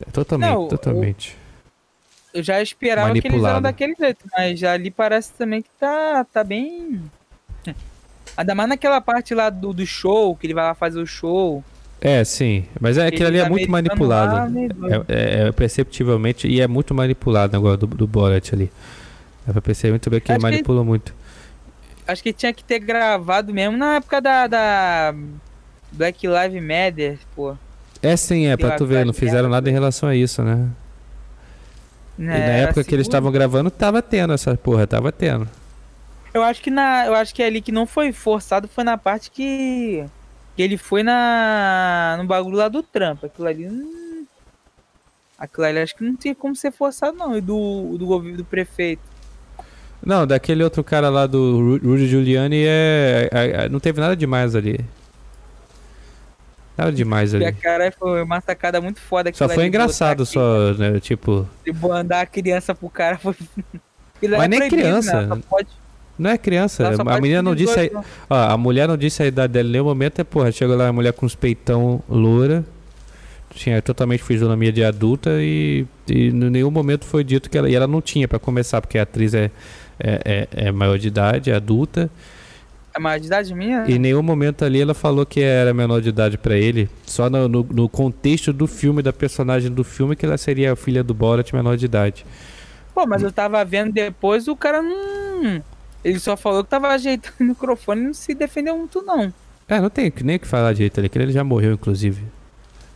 É 0.07 0.11
totalmente, 0.13 0.51
Não, 0.53 0.69
totalmente. 0.69 1.37
Eu 2.33 2.43
já 2.43 2.63
esperava 2.63 3.09
que 3.13 3.19
eles 3.19 3.25
Manipulado. 3.25 3.55
eram 3.55 3.63
daquele 3.63 3.95
jeito, 3.99 4.25
mas 4.37 4.63
ali 4.65 4.91
parece 4.91 5.33
também 5.33 5.61
que 5.63 5.71
tá, 5.79 6.25
tá 6.33 6.43
bem. 6.45 7.03
Ainda 8.37 8.55
mais 8.55 8.69
naquela 8.69 9.01
parte 9.01 9.35
lá 9.35 9.51
do, 9.51 9.73
do 9.73 9.87
show, 9.87 10.35
que 10.37 10.47
ele 10.47 10.55
vai 10.55 10.65
lá 10.65 10.75
fazer 10.75 11.01
o 11.01 11.07
show. 11.07 11.63
É, 12.01 12.25
sim, 12.25 12.65
mas 12.81 12.99
é, 12.99 13.07
aquilo 13.07 13.29
ali 13.29 13.39
é 13.39 13.43
Aqueles 13.43 13.59
muito 13.59 13.71
manipulado. 13.71 14.35
lá, 14.35 14.47
doido. 14.49 14.87
É, 15.09 15.15
é- 15.15 15.49
é 15.49 15.53
perceptivelmente, 15.53 16.49
e 16.49 16.61
é 16.61 16.67
muito 16.67 16.93
manipulado 16.95 17.57
agora 17.57 17.77
do, 17.77 17.87
do 17.87 18.07
Borat 18.07 18.53
ali. 18.53 18.73
Dá 19.47 19.53
pra 19.53 19.63
perceber 19.63 19.93
muito 19.93 20.11
bem 20.11 20.21
que 20.21 20.33
ele 20.33 20.45
Acho 20.47 20.63
que- 20.63 20.71
muito. 20.73 21.15
Acho 22.07 22.23
que 22.23 22.33
tinha 22.33 22.53
que 22.53 22.65
ter 22.65 22.81
gravado 22.81 23.55
mesmo 23.55 23.77
na 23.77 23.95
época 23.97 24.21
da, 24.21 24.47
da 24.49 25.15
Black 25.93 26.27
Lives 26.27 26.61
Matter, 26.63 27.19
pô. 27.37 27.55
É 28.03 28.17
sim, 28.17 28.47
é, 28.47 28.57
pra 28.57 28.73
tu 28.73 28.85
ver, 28.85 29.07
não 29.07 29.13
fizeram 29.13 29.49
nada 29.49 29.71
em 29.71 29.73
relação 29.73 30.09
a 30.09 30.17
isso, 30.17 30.43
né? 30.43 30.67
E 32.19 32.23
Né, 32.23 32.39
na 32.39 32.53
época 32.55 32.83
que 32.85 32.95
eles 32.95 33.07
estavam 33.07 33.31
gravando, 33.31 33.71
tava 33.71 34.03
tendo 34.03 34.33
essa 34.33 34.57
porra, 34.57 34.87
tava 34.89 35.13
tendo. 35.13 35.49
Eu 36.35 36.43
acho 36.43 36.63
que 36.63 36.71
na, 36.71 37.07
eu 37.07 37.15
acho 37.15 37.35
que 37.35 37.43
ali 37.43 37.61
que 37.61 37.71
não 37.73 37.87
foi 37.87 38.13
forçado 38.13 38.67
foi 38.69 38.85
na 38.85 38.97
parte 38.97 39.31
que 39.31 40.05
que 40.57 40.63
ele 40.63 40.77
foi 40.77 41.03
na 41.03 42.17
no 42.19 42.27
bagulho 42.27 42.57
lá 42.57 42.69
do 42.69 42.83
Trump. 42.83 43.25
Aquilo 43.25 43.49
ali 43.49 43.67
não, 43.67 44.25
aquilo 45.39 45.67
ali 45.67 45.79
acho 45.81 45.95
que 45.97 46.05
não 46.05 46.17
tinha 46.17 46.35
como 46.35 46.55
ser 46.57 46.73
forçado 46.73 47.17
não, 47.17 47.37
e 47.37 47.41
do 47.41 47.97
do 47.99 48.07
governo 48.07 48.39
do 48.39 48.45
prefeito. 48.45 49.03
Não, 50.05 50.27
daquele 50.27 50.65
outro 50.65 50.83
cara 50.83 51.09
lá 51.09 51.27
do 51.27 51.39
Ru- 51.59 51.79
Rudy 51.91 52.09
Giuliani 52.09 52.65
é, 52.67 53.29
é- 53.31 53.65
é- 53.65 53.69
não 53.69 53.79
teve 53.79 54.01
nada 54.01 54.17
demais 54.17 54.55
ali. 54.57 54.81
Nada 56.77 56.91
demais 56.91 57.33
E 57.35 57.45
a 57.45 57.49
ali. 57.49 57.57
cara 57.57 57.93
foi 57.93 58.23
uma 58.23 58.41
sacada 58.41 58.81
muito 58.81 59.01
foda 59.01 59.31
Só 59.35 59.47
foi 59.49 59.59
ali, 59.65 59.69
engraçado, 59.69 60.19
botar 60.25 60.31
só, 60.31 60.73
né? 60.75 60.99
Tipo, 60.99 61.47
aquele- 61.61 61.77
de 61.77 61.87
mandar 61.87 62.21
a 62.23 62.27
criança 62.27 62.75
pro 62.75 62.89
cara 62.89 63.17
foi 63.19 63.35
Mas 64.23 64.33
é 64.45 64.49
nem 64.49 64.59
proibido, 64.61 64.83
criança. 64.83 65.23
Né? 65.23 65.29
Só 65.29 65.37
pode, 65.49 65.69
não 66.19 66.31
é 66.31 66.39
criança. 66.39 66.89
A 66.89 67.05
pode 67.05 67.21
menina 67.21 67.43
não 67.43 67.55
disse. 67.55 67.75
18 67.75 67.99
A, 67.99 68.05
ó, 68.31 68.53
a 68.53 68.57
mulher 68.57 68.87
não 68.87 68.97
disse 68.97 69.23
a 69.23 69.27
idade 69.27 69.53
dela 69.53 69.69
em 69.69 69.73
nenhum 69.73 69.85
momento. 69.85 70.21
É, 70.21 70.25
porra, 70.25 70.53
chegou 70.53 70.77
lá 70.77 70.89
a 70.89 70.93
mulher 70.93 71.13
com 71.13 71.27
os 71.27 71.35
peitão 71.35 72.03
loura. 72.09 72.65
Tinha 73.55 73.83
totalmente 73.83 74.23
fisionomia 74.23 74.73
de 74.73 74.83
adulta 74.83 75.31
e, 75.41 75.85
e 76.09 76.29
em 76.29 76.33
nenhum 76.33 76.71
momento 76.71 77.05
foi 77.05 77.23
dito 77.23 77.51
que 77.51 77.59
ela. 77.59 77.69
E 77.69 77.75
ela 77.75 77.87
não 77.87 78.01
tinha 78.01 78.27
pra 78.27 78.39
começar, 78.39 78.81
porque 78.81 78.99
a 78.99 79.03
atriz 79.03 79.35
é, 79.35 79.51
é, 79.99 80.49
é, 80.53 80.67
é 80.69 80.73
maior 80.73 80.99
de 80.99 81.09
idade, 81.09 81.51
é 81.51 81.55
adulta. 81.55 82.11
É 82.95 83.01
maior 83.01 83.19
de 83.19 83.27
idade 83.27 83.55
minha? 83.55 83.85
E 83.89 83.95
em 83.95 83.99
nenhum 83.99 84.23
momento 84.23 84.65
ali 84.65 84.81
ela 84.81 84.93
falou 84.93 85.25
que 85.25 85.41
era 85.41 85.73
menor 85.73 86.01
de 86.01 86.11
idade 86.11 86.37
pra 86.37 86.57
ele. 86.57 86.91
Só 87.07 87.31
no, 87.31 87.49
no, 87.49 87.63
no 87.71 87.89
contexto 87.89 88.53
do 88.53 88.67
filme, 88.67 89.03
da 89.03 89.13
personagem 89.13 89.71
do 89.71 89.83
filme, 89.83 90.15
que 90.15 90.27
ela 90.27 90.37
seria 90.37 90.73
a 90.73 90.77
filha 90.77 91.03
do 91.03 91.15
Borat 91.15 91.53
menor 91.53 91.77
de 91.77 91.87
idade. 91.87 92.27
Pô, 92.95 93.07
mas 93.07 93.23
eu 93.23 93.33
tava 93.33 93.65
vendo 93.65 93.93
depois, 93.93 94.47
o 94.47 94.55
cara 94.55 94.83
não. 94.83 95.63
Ele 96.05 96.19
só 96.19 96.37
falou 96.37 96.65
que 96.65 96.71
tava 96.71 96.89
ajeitando 96.89 97.35
o 97.41 97.45
microfone 97.45 98.01
e 98.01 98.05
não 98.07 98.15
se 98.15 98.35
defendeu 98.35 98.77
muito, 98.77 99.03
não. 99.03 99.33
É, 99.69 99.81
não 99.81 99.89
tem 99.89 100.13
nem 100.23 100.37
o 100.37 100.41
que 100.41 100.47
falar 100.47 100.73
direito 100.73 100.99
ali, 100.99 101.09
que 101.09 101.19
ele 101.19 101.33
já 101.33 101.45
morreu, 101.45 101.73
inclusive. 101.73 102.23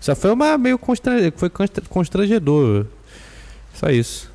Só 0.00 0.14
foi 0.14 0.32
uma 0.32 0.58
meio 0.58 0.78
constra... 0.78 1.32
foi 1.36 1.48
constra- 1.48 1.84
constrangedor. 1.88 2.86
Só 3.74 3.88
isso. 3.88 4.30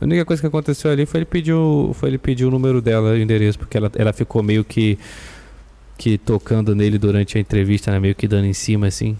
A 0.00 0.04
única 0.04 0.24
coisa 0.24 0.40
que 0.40 0.46
aconteceu 0.46 0.90
ali 0.90 1.06
foi 1.06 1.18
ele 1.20 1.26
pedir 1.26 1.52
o, 1.52 1.92
foi 1.94 2.08
ele 2.10 2.18
pedir 2.18 2.44
o 2.46 2.50
número 2.50 2.80
dela, 2.80 3.10
o 3.10 3.16
endereço, 3.16 3.58
porque 3.58 3.76
ela, 3.76 3.90
ela 3.94 4.12
ficou 4.12 4.42
meio 4.42 4.64
que 4.64 4.98
que 5.98 6.16
tocando 6.16 6.74
nele 6.74 6.96
durante 6.96 7.36
a 7.36 7.40
entrevista, 7.40 7.90
né? 7.90 8.00
Meio 8.00 8.14
que 8.14 8.26
dando 8.26 8.46
em 8.46 8.54
cima, 8.54 8.86
assim. 8.86 9.18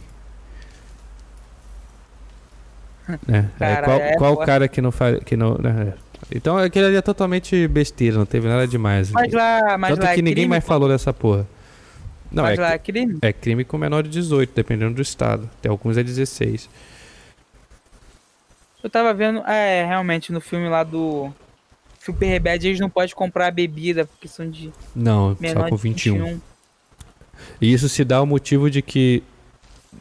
É. 3.28 3.44
Cara, 3.58 3.82
qual 3.84 4.00
é 4.00 4.16
qual 4.16 4.34
foda. 4.34 4.46
cara 4.46 4.68
que 4.68 4.80
não 4.80 4.90
faz. 4.90 5.18
Que 5.22 5.36
não, 5.36 5.58
né? 5.58 5.92
Então 6.32 6.56
aquele 6.56 6.86
ali 6.86 6.96
é 6.96 7.02
totalmente 7.02 7.66
besteira, 7.68 8.16
não 8.16 8.26
teve 8.26 8.48
nada 8.48 8.66
demais. 8.66 9.10
Mas 9.10 9.32
lá, 9.32 9.76
mas 9.78 9.90
Tanto 9.90 10.04
lá 10.04 10.14
que 10.14 10.20
é 10.20 10.22
ninguém 10.22 10.46
mais 10.46 10.64
falou 10.64 10.88
dessa 10.88 11.12
porra. 11.12 11.46
Não, 12.30 12.44
mas 12.44 12.58
é, 12.58 12.62
lá 12.62 12.72
é 12.72 12.78
crime. 12.78 13.18
é 13.20 13.32
crime 13.32 13.64
com 13.64 13.76
menor 13.76 14.04
de 14.04 14.10
18, 14.10 14.52
dependendo 14.54 14.94
do 14.94 15.02
estado. 15.02 15.50
Tem 15.60 15.70
alguns 15.70 15.96
é 15.96 16.02
16. 16.02 16.68
Eu 18.82 18.88
tava 18.88 19.12
vendo, 19.12 19.40
é, 19.40 19.84
realmente, 19.84 20.32
no 20.32 20.40
filme 20.40 20.68
lá 20.68 20.84
do. 20.84 21.32
Super 21.98 22.40
Bad 22.40 22.66
eles 22.66 22.80
não 22.80 22.88
podem 22.88 23.14
comprar 23.14 23.50
bebida 23.50 24.06
porque 24.06 24.26
são 24.26 24.48
de 24.48 24.72
Não, 24.96 25.36
menor 25.38 25.64
só 25.64 25.68
com 25.68 25.76
de 25.76 25.82
21. 25.82 26.24
21. 26.24 26.40
E 27.60 27.72
isso 27.72 27.88
se 27.88 28.04
dá 28.04 28.22
o 28.22 28.26
motivo 28.26 28.70
de 28.70 28.80
que 28.80 29.22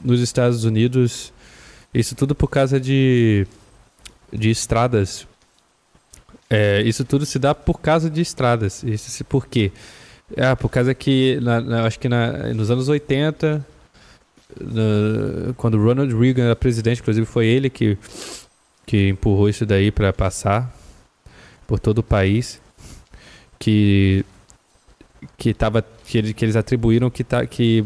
nos 0.03 0.21
Estados 0.21 0.63
Unidos, 0.63 1.33
isso 1.93 2.15
tudo 2.15 2.33
por 2.33 2.47
causa 2.47 2.79
de, 2.79 3.45
de 4.31 4.49
estradas. 4.49 5.27
É, 6.49 6.81
isso 6.81 7.05
tudo 7.05 7.25
se 7.25 7.37
dá 7.37 7.53
por 7.53 7.79
causa 7.79 8.09
de 8.09 8.21
estradas. 8.21 8.83
Isso 8.83 9.23
por 9.25 9.45
quê? 9.47 9.71
Ah, 10.37 10.55
por 10.55 10.69
causa 10.69 10.93
que, 10.93 11.39
na, 11.41 11.61
na- 11.61 11.83
acho 11.85 11.99
que 11.99 12.09
na- 12.09 12.53
nos 12.53 12.69
anos 12.71 12.87
80, 12.89 13.65
na- 14.59 15.53
quando 15.57 15.77
Ronald 15.81 16.13
Reagan 16.15 16.45
era 16.45 16.55
presidente, 16.55 17.01
inclusive 17.01 17.25
foi 17.25 17.45
ele 17.47 17.69
que, 17.69 17.97
que 18.85 19.09
empurrou 19.09 19.49
isso 19.49 19.65
daí 19.65 19.91
para 19.91 20.11
passar 20.13 20.73
por 21.67 21.79
todo 21.79 21.99
o 21.99 22.03
país, 22.03 22.59
que 23.59 24.25
que 25.37 25.53
tava 25.53 25.83
que, 26.05 26.17
ele- 26.17 26.33
que 26.33 26.45
eles 26.45 26.55
atribuíram 26.55 27.09
que 27.09 27.23
tá 27.23 27.45
que 27.45 27.85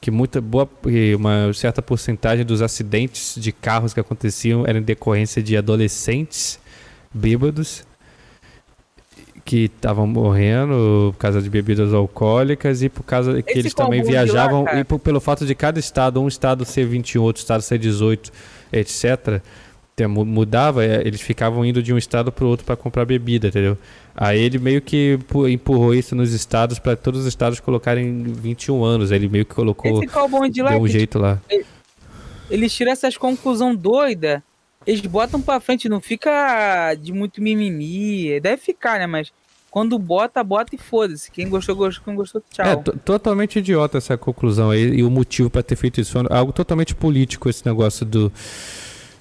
que 0.00 0.10
muita 0.10 0.40
boa 0.40 0.68
que 0.82 1.14
uma 1.14 1.52
certa 1.52 1.80
porcentagem 1.82 2.44
dos 2.44 2.60
acidentes 2.62 3.34
de 3.36 3.52
carros 3.52 3.92
que 3.94 4.00
aconteciam 4.00 4.66
eram 4.66 4.80
em 4.80 4.82
decorrência 4.82 5.42
de 5.42 5.56
adolescentes 5.56 6.58
bêbados 7.12 7.84
que 9.44 9.64
estavam 9.64 10.06
morrendo 10.06 11.10
por 11.12 11.18
causa 11.18 11.42
de 11.42 11.50
bebidas 11.50 11.92
alcoólicas 11.92 12.82
e 12.82 12.88
por 12.88 13.02
causa 13.02 13.42
que 13.42 13.50
Esse 13.50 13.58
eles 13.60 13.74
também 13.74 14.00
lá, 14.00 14.06
viajavam 14.06 14.64
cara. 14.64 14.80
e 14.80 14.84
por- 14.84 14.98
pelo 14.98 15.20
fato 15.20 15.44
de 15.44 15.54
cada 15.54 15.80
estado, 15.80 16.20
um 16.22 16.28
estado 16.28 16.64
ser 16.64 16.84
21, 16.86 17.22
outro 17.22 17.40
estado 17.40 17.62
ser 17.62 17.78
18, 17.78 18.30
etc. 18.72 19.40
Mudava, 20.08 20.82
é, 20.82 21.06
eles 21.06 21.20
ficavam 21.20 21.62
indo 21.62 21.82
de 21.82 21.92
um 21.92 21.98
estado 21.98 22.32
para 22.32 22.42
o 22.44 22.48
outro 22.48 22.64
para 22.64 22.74
comprar 22.74 23.04
bebida, 23.04 23.48
entendeu? 23.48 23.76
Aí 24.16 24.40
ele 24.40 24.58
meio 24.58 24.80
que 24.80 25.18
pu- 25.28 25.46
empurrou 25.46 25.94
isso 25.94 26.14
nos 26.16 26.32
estados 26.32 26.78
para 26.78 26.96
todos 26.96 27.20
os 27.20 27.26
estados 27.26 27.60
colocarem 27.60 28.22
21 28.22 28.82
anos. 28.82 29.12
Aí 29.12 29.18
Ele 29.18 29.28
meio 29.28 29.44
que 29.44 29.54
colocou, 29.54 29.98
Esse 30.02 30.06
de 30.48 30.62
lá, 30.62 30.70
deu 30.70 30.80
um 30.80 30.84
que, 30.84 30.90
jeito 30.92 31.18
lá. 31.18 31.38
eles 32.50 32.72
tiram 32.72 32.92
essas 32.92 33.18
conclusão 33.18 33.74
doida, 33.76 34.42
eles 34.86 35.00
botam 35.02 35.40
pra 35.40 35.60
frente, 35.60 35.88
não 35.88 36.00
fica 36.00 36.94
de 36.94 37.12
muito 37.12 37.42
mimimi. 37.42 38.40
Deve 38.40 38.56
ficar, 38.62 38.98
né? 38.98 39.06
Mas 39.06 39.32
quando 39.70 39.98
bota, 39.98 40.42
bota 40.42 40.74
e 40.74 40.78
foda-se. 40.78 41.30
Quem 41.30 41.48
gostou, 41.48 41.76
gostou. 41.76 42.04
Quem 42.04 42.14
gostou, 42.14 42.42
tchau. 42.52 42.66
É, 42.66 42.76
to- 42.76 42.98
totalmente 43.04 43.58
idiota 43.58 43.98
essa 43.98 44.16
conclusão 44.16 44.70
aí 44.70 44.82
e 44.96 45.02
o 45.04 45.10
motivo 45.10 45.48
para 45.50 45.62
ter 45.62 45.76
feito 45.76 46.00
isso. 46.00 46.18
É 46.18 46.24
algo 46.36 46.52
totalmente 46.52 46.94
político 46.94 47.48
esse 47.48 47.64
negócio 47.64 48.04
do. 48.06 48.32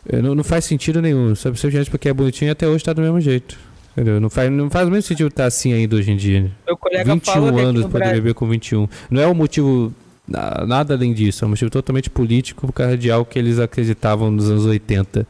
É, 0.07 0.21
Não, 0.21 0.33
não 0.33 0.43
faz 0.43 0.65
sentido 0.65 1.01
nenhum. 1.01 1.35
Sabe, 1.35 1.57
simplesmente 1.59 1.91
porque 1.91 2.09
é 2.09 2.13
bonitinho 2.13 2.49
e 2.49 2.51
até 2.51 2.67
hoje 2.67 2.83
tá 2.83 2.93
do 2.93 3.01
mesmo 3.01 3.19
jeito. 3.21 3.57
Entendeu? 3.91 4.19
Não 4.21 4.29
faz, 4.29 4.49
não 4.51 4.69
faz 4.69 4.87
o 4.87 4.91
mesmo 4.91 5.07
sentido 5.07 5.27
estar 5.27 5.45
assim 5.45 5.73
ainda 5.73 5.95
hoje 5.97 6.11
em 6.11 6.15
dia. 6.15 6.49
Meu 6.65 6.77
colega 6.77 7.13
21 7.13 7.33
falou 7.33 7.59
anos 7.59 7.83
no 7.83 7.89
poder 7.89 8.05
Brasil, 8.05 8.21
beber 8.21 8.33
com 8.33 8.47
21. 8.47 8.87
Não 9.11 9.21
é 9.21 9.27
um 9.27 9.33
motivo. 9.33 9.93
Na- 10.29 10.65
Nada 10.65 10.93
além 10.93 11.13
disso. 11.13 11.43
É 11.43 11.47
um 11.47 11.49
motivo 11.49 11.69
totalmente 11.71 12.09
político 12.09 12.67
por 12.67 12.73
causa 12.73 12.97
de 12.97 13.09
algo 13.11 13.29
que 13.29 13.37
eles 13.39 13.59
acreditavam 13.59 14.29
nos 14.31 14.49
anos 14.49 14.65
80. 14.65 15.25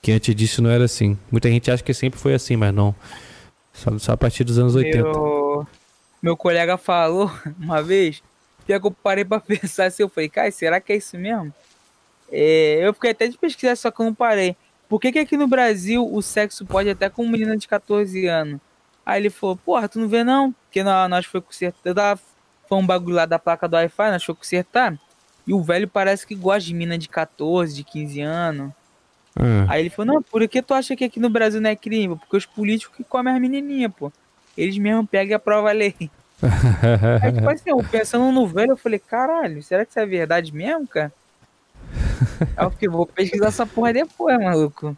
Que 0.00 0.12
antes 0.12 0.34
disso 0.34 0.62
não 0.62 0.70
era 0.70 0.84
assim. 0.84 1.18
Muita 1.30 1.48
gente 1.50 1.70
acha 1.70 1.82
que 1.82 1.92
sempre 1.92 2.18
foi 2.20 2.34
assim, 2.34 2.56
mas 2.56 2.72
não. 2.74 2.94
Só, 3.72 3.98
só 3.98 4.12
a 4.12 4.16
partir 4.16 4.44
dos 4.44 4.58
anos 4.58 4.74
80. 4.74 5.02
meu, 5.02 5.66
meu 6.22 6.36
colega 6.36 6.76
falou 6.78 7.30
uma 7.58 7.82
vez, 7.82 8.22
que 8.64 8.72
eu 8.72 8.90
parei 8.90 9.24
pra 9.24 9.40
pensar 9.40 9.86
assim, 9.86 10.02
eu 10.02 10.08
falei, 10.08 10.28
cara, 10.28 10.50
será 10.50 10.80
que 10.80 10.92
é 10.92 10.96
isso 10.96 11.18
mesmo? 11.18 11.52
É, 12.30 12.80
eu 12.86 12.92
fiquei 12.94 13.10
até 13.10 13.28
de 13.28 13.36
pesquisar, 13.38 13.76
só 13.76 13.90
que 13.90 14.00
eu 14.00 14.06
não 14.06 14.14
parei. 14.14 14.56
Por 14.88 15.00
que, 15.00 15.12
que 15.12 15.18
aqui 15.18 15.36
no 15.36 15.46
Brasil 15.48 16.08
o 16.08 16.22
sexo 16.22 16.64
pode 16.64 16.88
até 16.88 17.08
com 17.10 17.26
menina 17.28 17.56
de 17.56 17.66
14 17.66 18.26
anos? 18.26 18.60
Aí 19.04 19.20
ele 19.22 19.30
falou, 19.30 19.56
porra, 19.56 19.88
tu 19.88 19.98
não 20.00 20.08
vê 20.08 20.24
não? 20.24 20.52
Porque 20.52 20.82
nós, 20.82 21.08
nós 21.10 21.26
foi 21.26 21.40
consertar, 21.40 21.78
eu 21.84 21.94
tava- 21.94 22.20
foi 22.68 22.78
um 22.78 22.86
bagulho 22.86 23.16
lá 23.16 23.26
da 23.26 23.38
placa 23.38 23.68
do 23.68 23.74
Wi-Fi, 23.76 24.10
nós 24.10 24.24
foi 24.24 24.34
consertar. 24.34 24.98
E 25.46 25.52
o 25.52 25.62
velho 25.62 25.86
parece 25.86 26.26
que 26.26 26.34
gosta 26.34 26.60
de 26.66 26.74
mina 26.74 26.98
de 26.98 27.08
14, 27.08 27.74
de 27.74 27.84
15 27.84 28.20
anos. 28.20 28.72
Ah. 29.38 29.66
Aí 29.68 29.82
ele 29.82 29.90
falou, 29.90 30.14
não, 30.14 30.22
por 30.22 30.46
que 30.48 30.60
tu 30.62 30.74
acha 30.74 30.96
que 30.96 31.04
aqui 31.04 31.20
no 31.20 31.30
Brasil 31.30 31.60
não 31.60 31.70
é 31.70 31.76
crime? 31.76 32.16
Porque 32.16 32.36
os 32.36 32.46
políticos 32.46 32.96
que 32.96 33.04
comem 33.04 33.34
as 33.34 33.40
menininhas, 33.40 33.92
pô. 33.96 34.10
Eles 34.56 34.76
mesmo 34.78 35.06
pegam 35.06 35.32
e 35.32 35.34
aprovam 35.34 35.68
a 35.68 35.72
lei. 35.72 35.94
Aí, 37.22 37.32
tipo 37.32 37.48
assim, 37.48 37.70
eu 37.70 37.78
pensando 37.78 38.30
no 38.32 38.46
velho, 38.46 38.72
eu 38.72 38.76
falei, 38.76 38.98
caralho, 38.98 39.62
será 39.62 39.84
que 39.84 39.90
isso 39.90 40.00
é 40.00 40.06
verdade 40.06 40.52
mesmo, 40.52 40.86
cara? 40.86 41.12
Aí 42.56 42.64
eu 42.66 42.70
fiquei, 42.70 42.88
vou 42.88 43.06
pesquisar 43.06 43.48
essa 43.48 43.66
porra 43.66 43.92
depois, 43.92 44.38
maluco. 44.38 44.96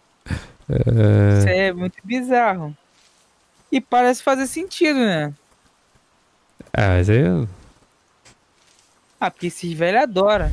É, 0.68 1.38
Isso 1.38 1.48
é 1.48 1.72
muito 1.72 1.96
bizarro. 2.04 2.76
E 3.70 3.80
parece 3.80 4.22
fazer 4.22 4.46
sentido, 4.46 4.98
né? 4.98 5.32
Ah, 6.72 6.88
mas 6.88 7.10
aí. 7.10 7.18
eu- 7.20 7.48
Ah, 9.20 9.30
porque 9.30 9.48
esses 9.48 9.72
velhos 9.72 10.02
adoram. 10.02 10.50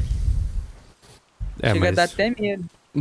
É, 1.62 1.68
Chega 1.74 1.78
a 1.78 1.80
mas... 1.80 1.96
dar 1.96 2.04
até 2.04 2.30
medo. 2.30 2.66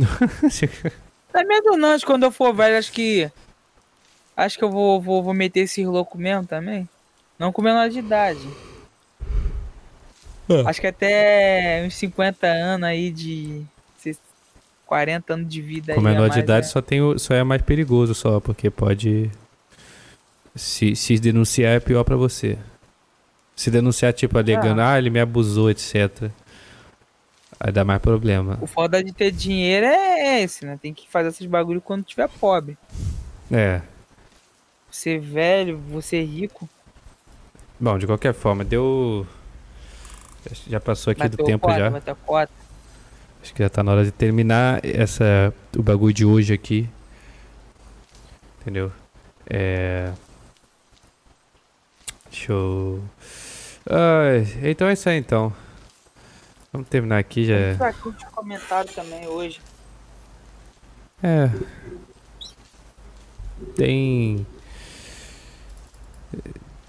Dá 1.33 1.43
medo 1.43 1.75
não, 1.77 1.89
acho 1.89 2.05
que 2.05 2.11
quando 2.11 2.23
eu 2.23 2.31
for 2.31 2.53
velho, 2.53 2.77
acho 2.77 2.91
que. 2.91 3.29
Acho 4.37 4.57
que 4.57 4.63
eu 4.63 4.69
vou, 4.71 5.01
vou, 5.01 5.23
vou 5.23 5.33
meter 5.33 5.61
esses 5.61 5.85
loucos 5.85 6.19
mesmo 6.19 6.45
também. 6.45 6.87
Não 7.39 7.51
com 7.51 7.61
menor 7.61 7.89
de 7.89 7.99
idade. 7.99 8.39
Ah. 10.49 10.69
Acho 10.69 10.79
que 10.81 10.87
até 10.87 11.83
uns 11.85 11.95
50 11.95 12.45
anos 12.47 12.87
aí 12.87 13.11
de. 13.11 13.63
se- 13.97 14.17
40 14.85 15.33
anos 15.33 15.49
de 15.49 15.61
vida 15.61 15.93
Com 15.95 15.99
aí. 16.01 16.05
a 16.05 16.09
menor 16.09 16.25
de 16.29 16.35
mais, 16.35 16.43
idade 16.43 16.67
né? 16.67 16.71
só, 16.71 16.81
tem 16.81 17.01
o, 17.01 17.17
só 17.17 17.33
é 17.33 17.43
mais 17.43 17.61
perigoso 17.61 18.13
só, 18.13 18.39
porque 18.39 18.69
pode. 18.69 19.29
Se, 20.55 20.95
se 20.95 21.17
denunciar 21.19 21.73
é 21.73 21.79
pior 21.79 22.03
pra 22.05 22.15
você. 22.15 22.57
Se 23.55 23.71
denunciar, 23.71 24.13
tipo, 24.13 24.37
alegando, 24.37 24.81
ah, 24.81 24.97
ele 24.97 25.09
me 25.09 25.19
abusou, 25.19 25.69
etc. 25.69 26.29
Aí 27.59 27.71
dá 27.71 27.83
mais 27.85 28.01
problema. 28.01 28.57
O 28.61 28.67
foda 28.67 29.03
de 29.03 29.13
ter 29.13 29.31
dinheiro 29.31 29.85
é 29.85 30.41
esse, 30.41 30.65
né? 30.65 30.77
Tem 30.81 30.93
que 30.93 31.09
fazer 31.09 31.29
esses 31.29 31.47
bagulho 31.47 31.79
quando 31.79 32.03
tiver 32.03 32.27
pobre. 32.27 32.77
É. 33.51 33.81
Você 34.91 35.17
velho, 35.17 35.77
você 35.89 36.21
rico. 36.21 36.67
Bom, 37.79 37.97
de 37.97 38.05
qualquer 38.05 38.33
forma, 38.33 38.63
deu. 38.63 39.25
Já 40.67 40.79
passou 40.79 41.11
aqui 41.11 41.23
do 41.23 41.37
bateu 41.37 41.45
tempo 41.45 41.67
cota, 41.67 41.79
já. 41.79 41.89
bateu 41.89 42.15
cota. 42.25 42.51
Acho 43.41 43.53
que 43.53 43.63
já 43.63 43.69
tá 43.69 43.83
na 43.83 43.91
hora 43.91 44.03
de 44.03 44.11
terminar 44.11 44.83
essa, 44.83 45.53
o 45.77 45.83
bagulho 45.83 46.13
de 46.13 46.25
hoje 46.25 46.53
aqui. 46.53 46.89
Entendeu? 48.61 48.91
É. 49.47 50.11
Deixa 52.29 52.51
eu. 52.51 53.03
Então 54.63 54.87
é 54.87 54.93
isso 54.93 55.07
aí 55.09 55.17
então. 55.17 55.53
Vamos 56.73 56.89
terminar 56.89 57.19
aqui 57.19 57.45
já. 57.45 57.55
Pra 57.77 57.93
curte 57.93 58.25
comentário 58.27 58.91
também 58.93 59.27
hoje. 59.27 59.61
É. 61.23 61.49
Tem. 63.75 64.45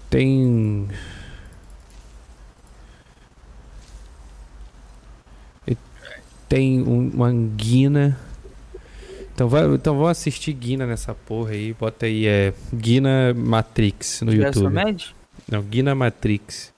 Tem. 0.09 0.89
Tem 6.49 6.81
um, 6.81 7.09
uma 7.09 7.31
Guina. 7.31 8.17
Então, 9.33 9.47
vai, 9.47 9.65
então 9.65 9.95
vamos 9.95 10.11
assistir 10.11 10.53
Guina 10.53 10.85
nessa 10.85 11.13
porra 11.13 11.51
aí. 11.51 11.73
Bota 11.73 12.05
aí, 12.05 12.25
é. 12.25 12.53
Guina 12.73 13.33
Matrix 13.33 14.21
no 14.21 14.33
YouTube. 14.33 14.63
Somente? 14.63 15.15
Não, 15.49 15.61
Guina 15.61 15.93
Matrix. 15.93 16.73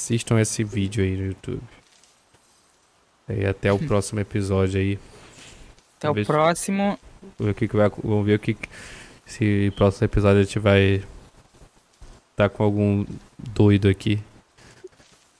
Assistam 0.00 0.40
esse 0.40 0.64
vídeo 0.64 1.04
aí 1.04 1.14
no 1.14 1.26
YouTube. 1.26 1.60
E 3.28 3.44
até 3.44 3.70
o 3.70 3.78
próximo 3.86 4.18
episódio 4.18 4.80
aí. 4.80 4.98
Até 5.98 6.08
o 6.08 6.24
próximo. 6.24 6.98
Vamos 7.22 7.36
ver 7.38 7.50
o 7.50 7.54
que, 7.54 7.68
que 7.68 7.76
vai. 7.76 7.90
Vamos 8.02 8.24
ver 8.24 8.36
o 8.36 8.38
que. 8.38 8.56
Se 9.26 9.70
próximo 9.76 10.06
episódio 10.06 10.40
a 10.40 10.42
gente 10.42 10.58
vai. 10.58 11.04
Tá 12.34 12.48
com 12.48 12.62
algum 12.64 13.04
doido 13.38 13.88
aqui. 13.90 14.18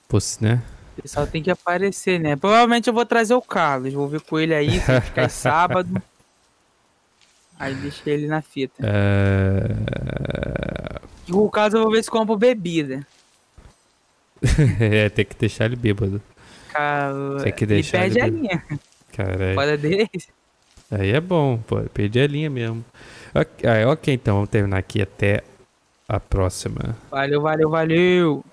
Poss- 0.06 0.40
né? 0.40 0.62
O 0.98 1.02
pessoal 1.02 1.26
tem 1.26 1.42
que 1.42 1.50
aparecer, 1.50 2.20
né? 2.20 2.36
Provavelmente 2.36 2.86
eu 2.86 2.92
vou 2.92 3.06
trazer 3.06 3.32
o 3.32 3.40
Carlos. 3.40 3.94
Vou 3.94 4.08
ver 4.08 4.20
com 4.20 4.38
ele 4.38 4.54
aí, 4.54 4.78
se 4.78 5.00
ficar 5.00 5.30
sábado. 5.32 6.02
Aí 7.58 7.74
deixa 7.76 8.10
ele 8.10 8.26
na 8.26 8.42
fita. 8.42 8.74
É... 8.86 9.70
O 11.32 11.48
caso 11.50 11.78
eu 11.78 11.82
vou 11.84 11.92
ver 11.92 12.04
se 12.04 12.10
compro 12.10 12.36
bebida. 12.36 13.06
é, 14.80 15.08
tem 15.08 15.24
que 15.24 15.36
deixar 15.36 15.66
ele 15.66 15.76
bêbado. 15.76 16.20
Cara, 16.72 17.42
Tem 17.42 17.52
que 17.52 17.64
ele 17.64 17.74
deixar 17.74 17.98
perde 17.98 18.18
ele 18.18 18.24
a 18.24 18.28
linha. 18.28 18.64
Cara, 19.12 19.54
Foda 19.54 19.76
dele. 19.76 20.02
é 20.02 20.08
esse. 20.16 20.28
aí 20.90 21.10
é 21.10 21.20
bom, 21.20 21.58
pô. 21.58 21.80
Perdi 21.92 22.20
a 22.20 22.26
linha 22.26 22.48
mesmo. 22.48 22.84
Ok, 23.34 23.68
ah, 23.68 23.90
ok, 23.90 24.14
então 24.14 24.36
vamos 24.36 24.50
terminar 24.50 24.78
aqui. 24.78 25.02
Até 25.02 25.42
a 26.08 26.18
próxima. 26.20 26.96
Valeu, 27.10 27.40
valeu, 27.40 27.70
valeu. 27.70 28.44